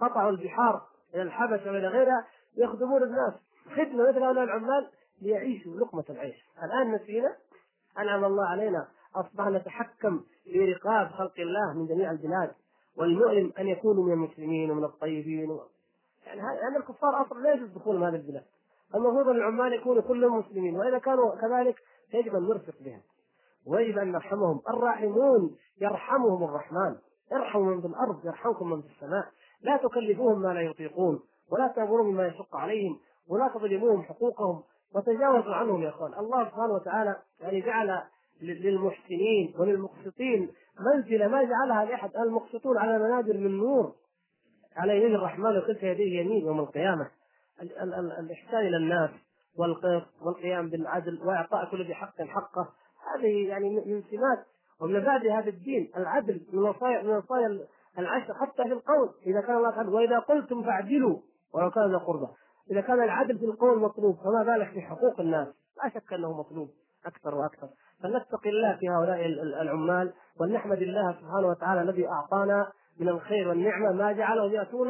قطعوا 0.00 0.30
البحار. 0.30 0.82
إلى 1.14 1.22
الحبشة 1.22 1.72
وإلى 1.72 1.88
غيرها 1.88 2.26
يخدمون 2.56 3.02
الناس. 3.02 3.34
خدمة 3.76 4.08
مثل 4.08 4.22
هؤلاء 4.22 4.44
العمال 4.44 4.88
ليعيشوا 5.22 5.76
لقمة 5.76 6.04
العيش. 6.10 6.36
الآن 6.64 6.94
نسينا 6.94 7.36
أنعم 7.98 8.24
الله 8.24 8.46
علينا 8.46 8.88
أصبحنا 9.16 9.58
نتحكم 9.58 10.20
في 10.44 10.72
رقاب 10.72 11.08
خلق 11.10 11.34
الله 11.38 11.78
من 11.78 11.86
جميع 11.86 12.10
البلاد 12.10 12.50
والمؤلم 12.96 13.52
أن 13.58 13.68
يكونوا 13.68 14.04
من 14.04 14.12
المسلمين 14.12 14.70
ومن 14.70 14.84
الطيبين. 14.84 15.50
و... 15.50 15.60
يعني 16.26 16.40
لأن 16.40 16.76
الكفار 16.76 17.22
أصلا 17.22 17.40
لا 17.40 17.54
يجوز 17.54 17.68
دخولهم 17.68 18.04
هذه 18.04 18.14
البلاد. 18.14 18.44
المفروض 18.94 19.28
أن 19.28 19.36
العمال 19.36 19.72
يكونوا 19.72 20.02
كلهم 20.02 20.38
مسلمين 20.38 20.76
وإذا 20.76 20.98
كانوا 20.98 21.34
كذلك 21.40 21.76
يجب 22.14 22.34
أن 22.36 22.42
نرفق 22.42 22.74
بهم. 22.80 23.00
ويجب 23.66 23.98
أن 23.98 24.12
نرحمهم. 24.12 24.60
الراحمون 24.68 25.56
يرحمهم 25.80 26.44
الرحمن. 26.44 26.96
ارحموا 27.32 27.74
من 27.74 27.80
في 27.80 27.86
الأرض 27.86 28.26
يرحمكم 28.26 28.70
من 28.70 28.82
في 28.82 28.88
السماء. 28.88 29.26
لا 29.62 29.76
تكلفوهم 29.76 30.42
ما 30.42 30.48
لا 30.48 30.60
يطيقون 30.60 31.20
ولا 31.52 31.72
تامرون 31.76 32.12
بما 32.12 32.26
يشق 32.26 32.56
عليهم 32.56 32.98
ولا 33.28 33.48
تظلموهم 33.48 34.02
حقوقهم 34.02 34.62
وتجاوزوا 34.94 35.54
عنهم 35.54 35.82
يا 35.82 35.88
إخوان. 35.88 36.14
الله 36.14 36.44
سبحانه 36.44 36.72
وتعالى 36.72 37.16
يعني 37.40 37.60
جعل 37.60 38.02
للمحسنين 38.42 39.54
وللمقسطين 39.58 40.50
منزلة 40.80 41.28
ما 41.28 41.42
جعلها 41.42 41.84
لأحد 41.84 42.16
المقسطون 42.16 42.78
على 42.78 42.98
منابر 42.98 43.34
من 43.34 43.58
نور. 43.58 43.94
على 44.76 44.98
يمين 44.98 45.14
الرحمن 45.14 45.58
وكلتا 45.58 45.86
يديه 45.86 46.20
يمين 46.20 46.46
يوم 46.46 46.60
القيامة. 46.60 47.10
الإحسان 48.20 48.60
إلى 48.60 48.76
الناس 48.76 49.10
والقسط 49.58 50.22
والقيام 50.22 50.70
بالعدل 50.70 51.20
وإعطاء 51.24 51.70
كل 51.70 51.86
ذي 51.86 51.94
حق 51.94 52.22
حقه. 52.22 52.68
هذه 53.14 53.48
يعني 53.48 53.70
من 53.70 54.02
سمات 54.10 54.46
ومن 54.80 55.00
مبادئ 55.00 55.30
هذا 55.30 55.48
الدين 55.48 55.90
العدل 55.96 56.40
من 56.52 56.58
وصايا 56.58 57.02
من 57.02 57.16
وصايا 57.16 57.66
العشر 57.98 58.34
حتى 58.34 58.62
في 58.62 58.72
القول. 58.72 59.10
إذا 59.26 59.40
كان 59.40 59.56
الله 59.56 59.70
تعالى 59.70 59.88
وإذا 59.88 60.18
قلتم 60.18 60.62
فاعدلوا. 60.62 61.18
ولو 61.54 61.70
كان 61.70 61.92
ذا 61.92 61.98
قربى. 61.98 62.26
إذا 62.70 62.80
كان 62.80 63.02
العدل 63.02 63.38
في 63.38 63.44
القول 63.44 63.80
مطلوب 63.80 64.16
فما 64.16 64.42
بالك 64.42 64.70
في 64.70 64.80
حقوق 64.80 65.20
الناس؟ 65.20 65.48
لا 65.84 65.90
شك 65.90 66.12
أنه 66.12 66.38
مطلوب. 66.38 66.68
أكثر 67.06 67.34
وأكثر. 67.34 67.68
فلنتقي 68.02 68.50
الله 68.50 68.76
في 68.76 68.88
هؤلاء 68.88 69.26
العمال 69.62 70.12
ولنحمد 70.40 70.82
الله 70.82 71.12
سبحانه 71.12 71.48
وتعالى 71.48 71.82
الذي 71.82 72.08
أعطانا 72.08 72.72
من 73.00 73.08
الخير 73.08 73.48
والنعمة 73.48 73.92
ما 73.92 74.12
جعلهم 74.12 74.52
يأتون 74.52 74.88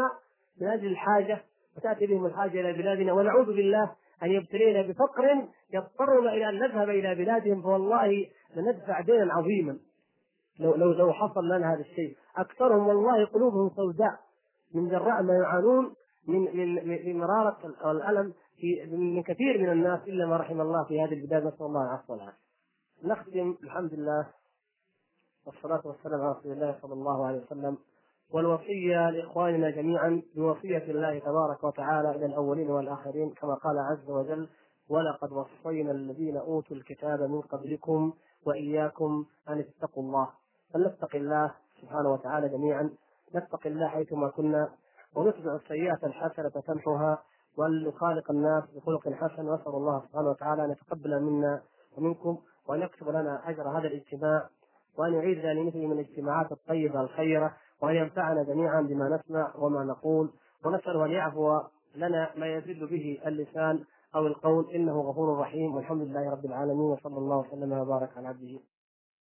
من 0.61 0.69
أجل 0.69 0.87
الحاجة. 0.87 1.45
وتأتي 1.77 2.07
بهم 2.07 2.27
الحاجة 2.27 2.61
إلى 2.61 2.73
بلادنا. 2.73 3.13
ونعوذ 3.13 3.47
بالله 3.47 3.93
أن 4.23 4.31
يبتلينا 4.31 4.83
بفقر 4.83 5.49
يضطرنا 5.73 6.33
إلى 6.33 6.49
أن 6.49 6.59
نذهب 6.59 6.89
إلى 6.89 7.15
بلادهم. 7.15 7.63
فوالله 7.63 8.27
لندفع 8.57 9.01
دينا 9.01 9.35
عظيما. 9.35 9.79
لو 10.59 10.75
لو 10.75 10.93
لو 10.93 11.13
حصل 11.13 11.45
لنا 11.45 11.75
هذا 11.75 11.81
الشيء. 11.81 12.17
أكثرهم 12.37 12.87
والله 12.87 13.27
قلوبهم 13.27 13.71
سوداء. 13.77 14.21
من 14.75 14.89
جراء 14.89 15.23
ما 15.23 15.35
يعانون 15.35 15.95
من 16.29 16.41
من 16.89 17.19
مرارة 17.19 17.91
الألم 17.91 18.33
في 18.57 18.87
من 18.87 19.23
كثير 19.23 19.59
من 19.59 19.73
الناس 19.73 20.01
إلا 20.09 20.27
ما 20.27 20.37
رحم 20.37 20.61
الله 20.61 20.85
في 20.85 21.01
هذه 21.01 21.13
البلاد. 21.13 21.47
نسأل 21.47 21.67
الله 21.67 21.83
العفو 21.83 22.13
والعافية. 22.13 22.39
نختم 23.05 23.57
الحمد 23.65 23.95
لله. 23.95 24.27
والصلاة 25.47 25.83
والسلام 25.85 26.21
على 26.21 26.31
رسول 26.39 26.53
الله 26.53 26.79
صلى 26.83 26.93
الله 26.93 27.27
عليه 27.27 27.39
وسلم. 27.39 27.79
والوصية 28.31 29.11
لإخواننا 29.11 29.71
جميعا 29.71 30.23
بوصية 30.37 30.85
الله 30.91 31.19
تبارك 31.19 31.65
وتعالى 31.65 32.11
إلى 32.11 32.27
الأولين 32.27 32.71
والآخرين. 32.71 33.31
كما 33.31 33.55
قال 33.55 33.79
عز 33.79 34.11
وجل 34.11 34.49
ولقد 34.89 35.33
وصينا 35.33 35.91
الذين 35.93 36.37
أوتوا 36.37 36.77
الكتاب 36.77 37.23
من 37.23 37.41
قبلكم 37.41 38.13
وإياكم 38.47 39.27
أن 39.49 39.59
اتقوا 39.59 40.03
الله 40.03 40.29
فلنتقي 40.75 41.19
الله 41.19 41.55
سبحانه 41.81 42.13
وتعالى 42.13 42.49
جميعا. 42.49 42.91
نتقي 43.35 43.69
الله 43.69 43.89
حيثما 43.89 44.29
كنا 44.29 44.69
ونتبع 45.17 45.57
السيئة 45.57 45.99
الحسنة 46.07 46.49
تمحها 46.49 47.23
ولنخالق 47.57 48.31
الناس 48.31 48.65
بخلق 48.77 49.09
حسن. 49.09 49.49
وأسأل 49.49 49.75
الله 49.75 50.01
سبحانه 50.01 50.31
وتعالى 50.31 50.65
أن 50.65 50.71
يتقبل 50.71 51.23
منا 51.23 51.63
ومنكم 51.97 52.39
وأن 52.69 52.83
يكتب 52.83 53.09
لنا 53.09 53.51
أجر 53.51 53.69
هذا 53.69 53.87
الاجتماع 53.87 54.49
وأن 54.99 55.15
يعيدنا 55.15 55.53
لمثله 55.53 55.87
من 55.87 55.93
الاجتماعات 55.93 56.53
الطيبة 56.53 57.01
الخيرة 57.01 57.57
وأن 57.83 57.95
ينفعنا 57.95 58.43
جميعا 58.43 58.81
بما 58.81 59.09
نسمع 59.17 59.53
وما 59.57 59.85
نقول. 59.85 60.31
ونساله 60.65 61.05
أن 61.05 61.11
يعفو 61.11 61.61
لنا 61.97 62.31
ما 62.37 62.47
يزل 62.47 62.87
به 62.87 63.21
اللسان 63.27 63.85
أو 64.15 64.27
القول. 64.27 64.71
إنه 64.71 65.01
غفور 65.01 65.39
رحيم. 65.39 65.75
والحمد 65.75 66.03
لله 66.03 66.31
رب 66.31 66.45
العالمين. 66.45 66.81
وصلى 66.81 67.19
الله 67.19 67.37
وسلم 67.37 67.73
وبارك 67.73 68.17
على 68.17 68.29
عبده. 68.29 68.59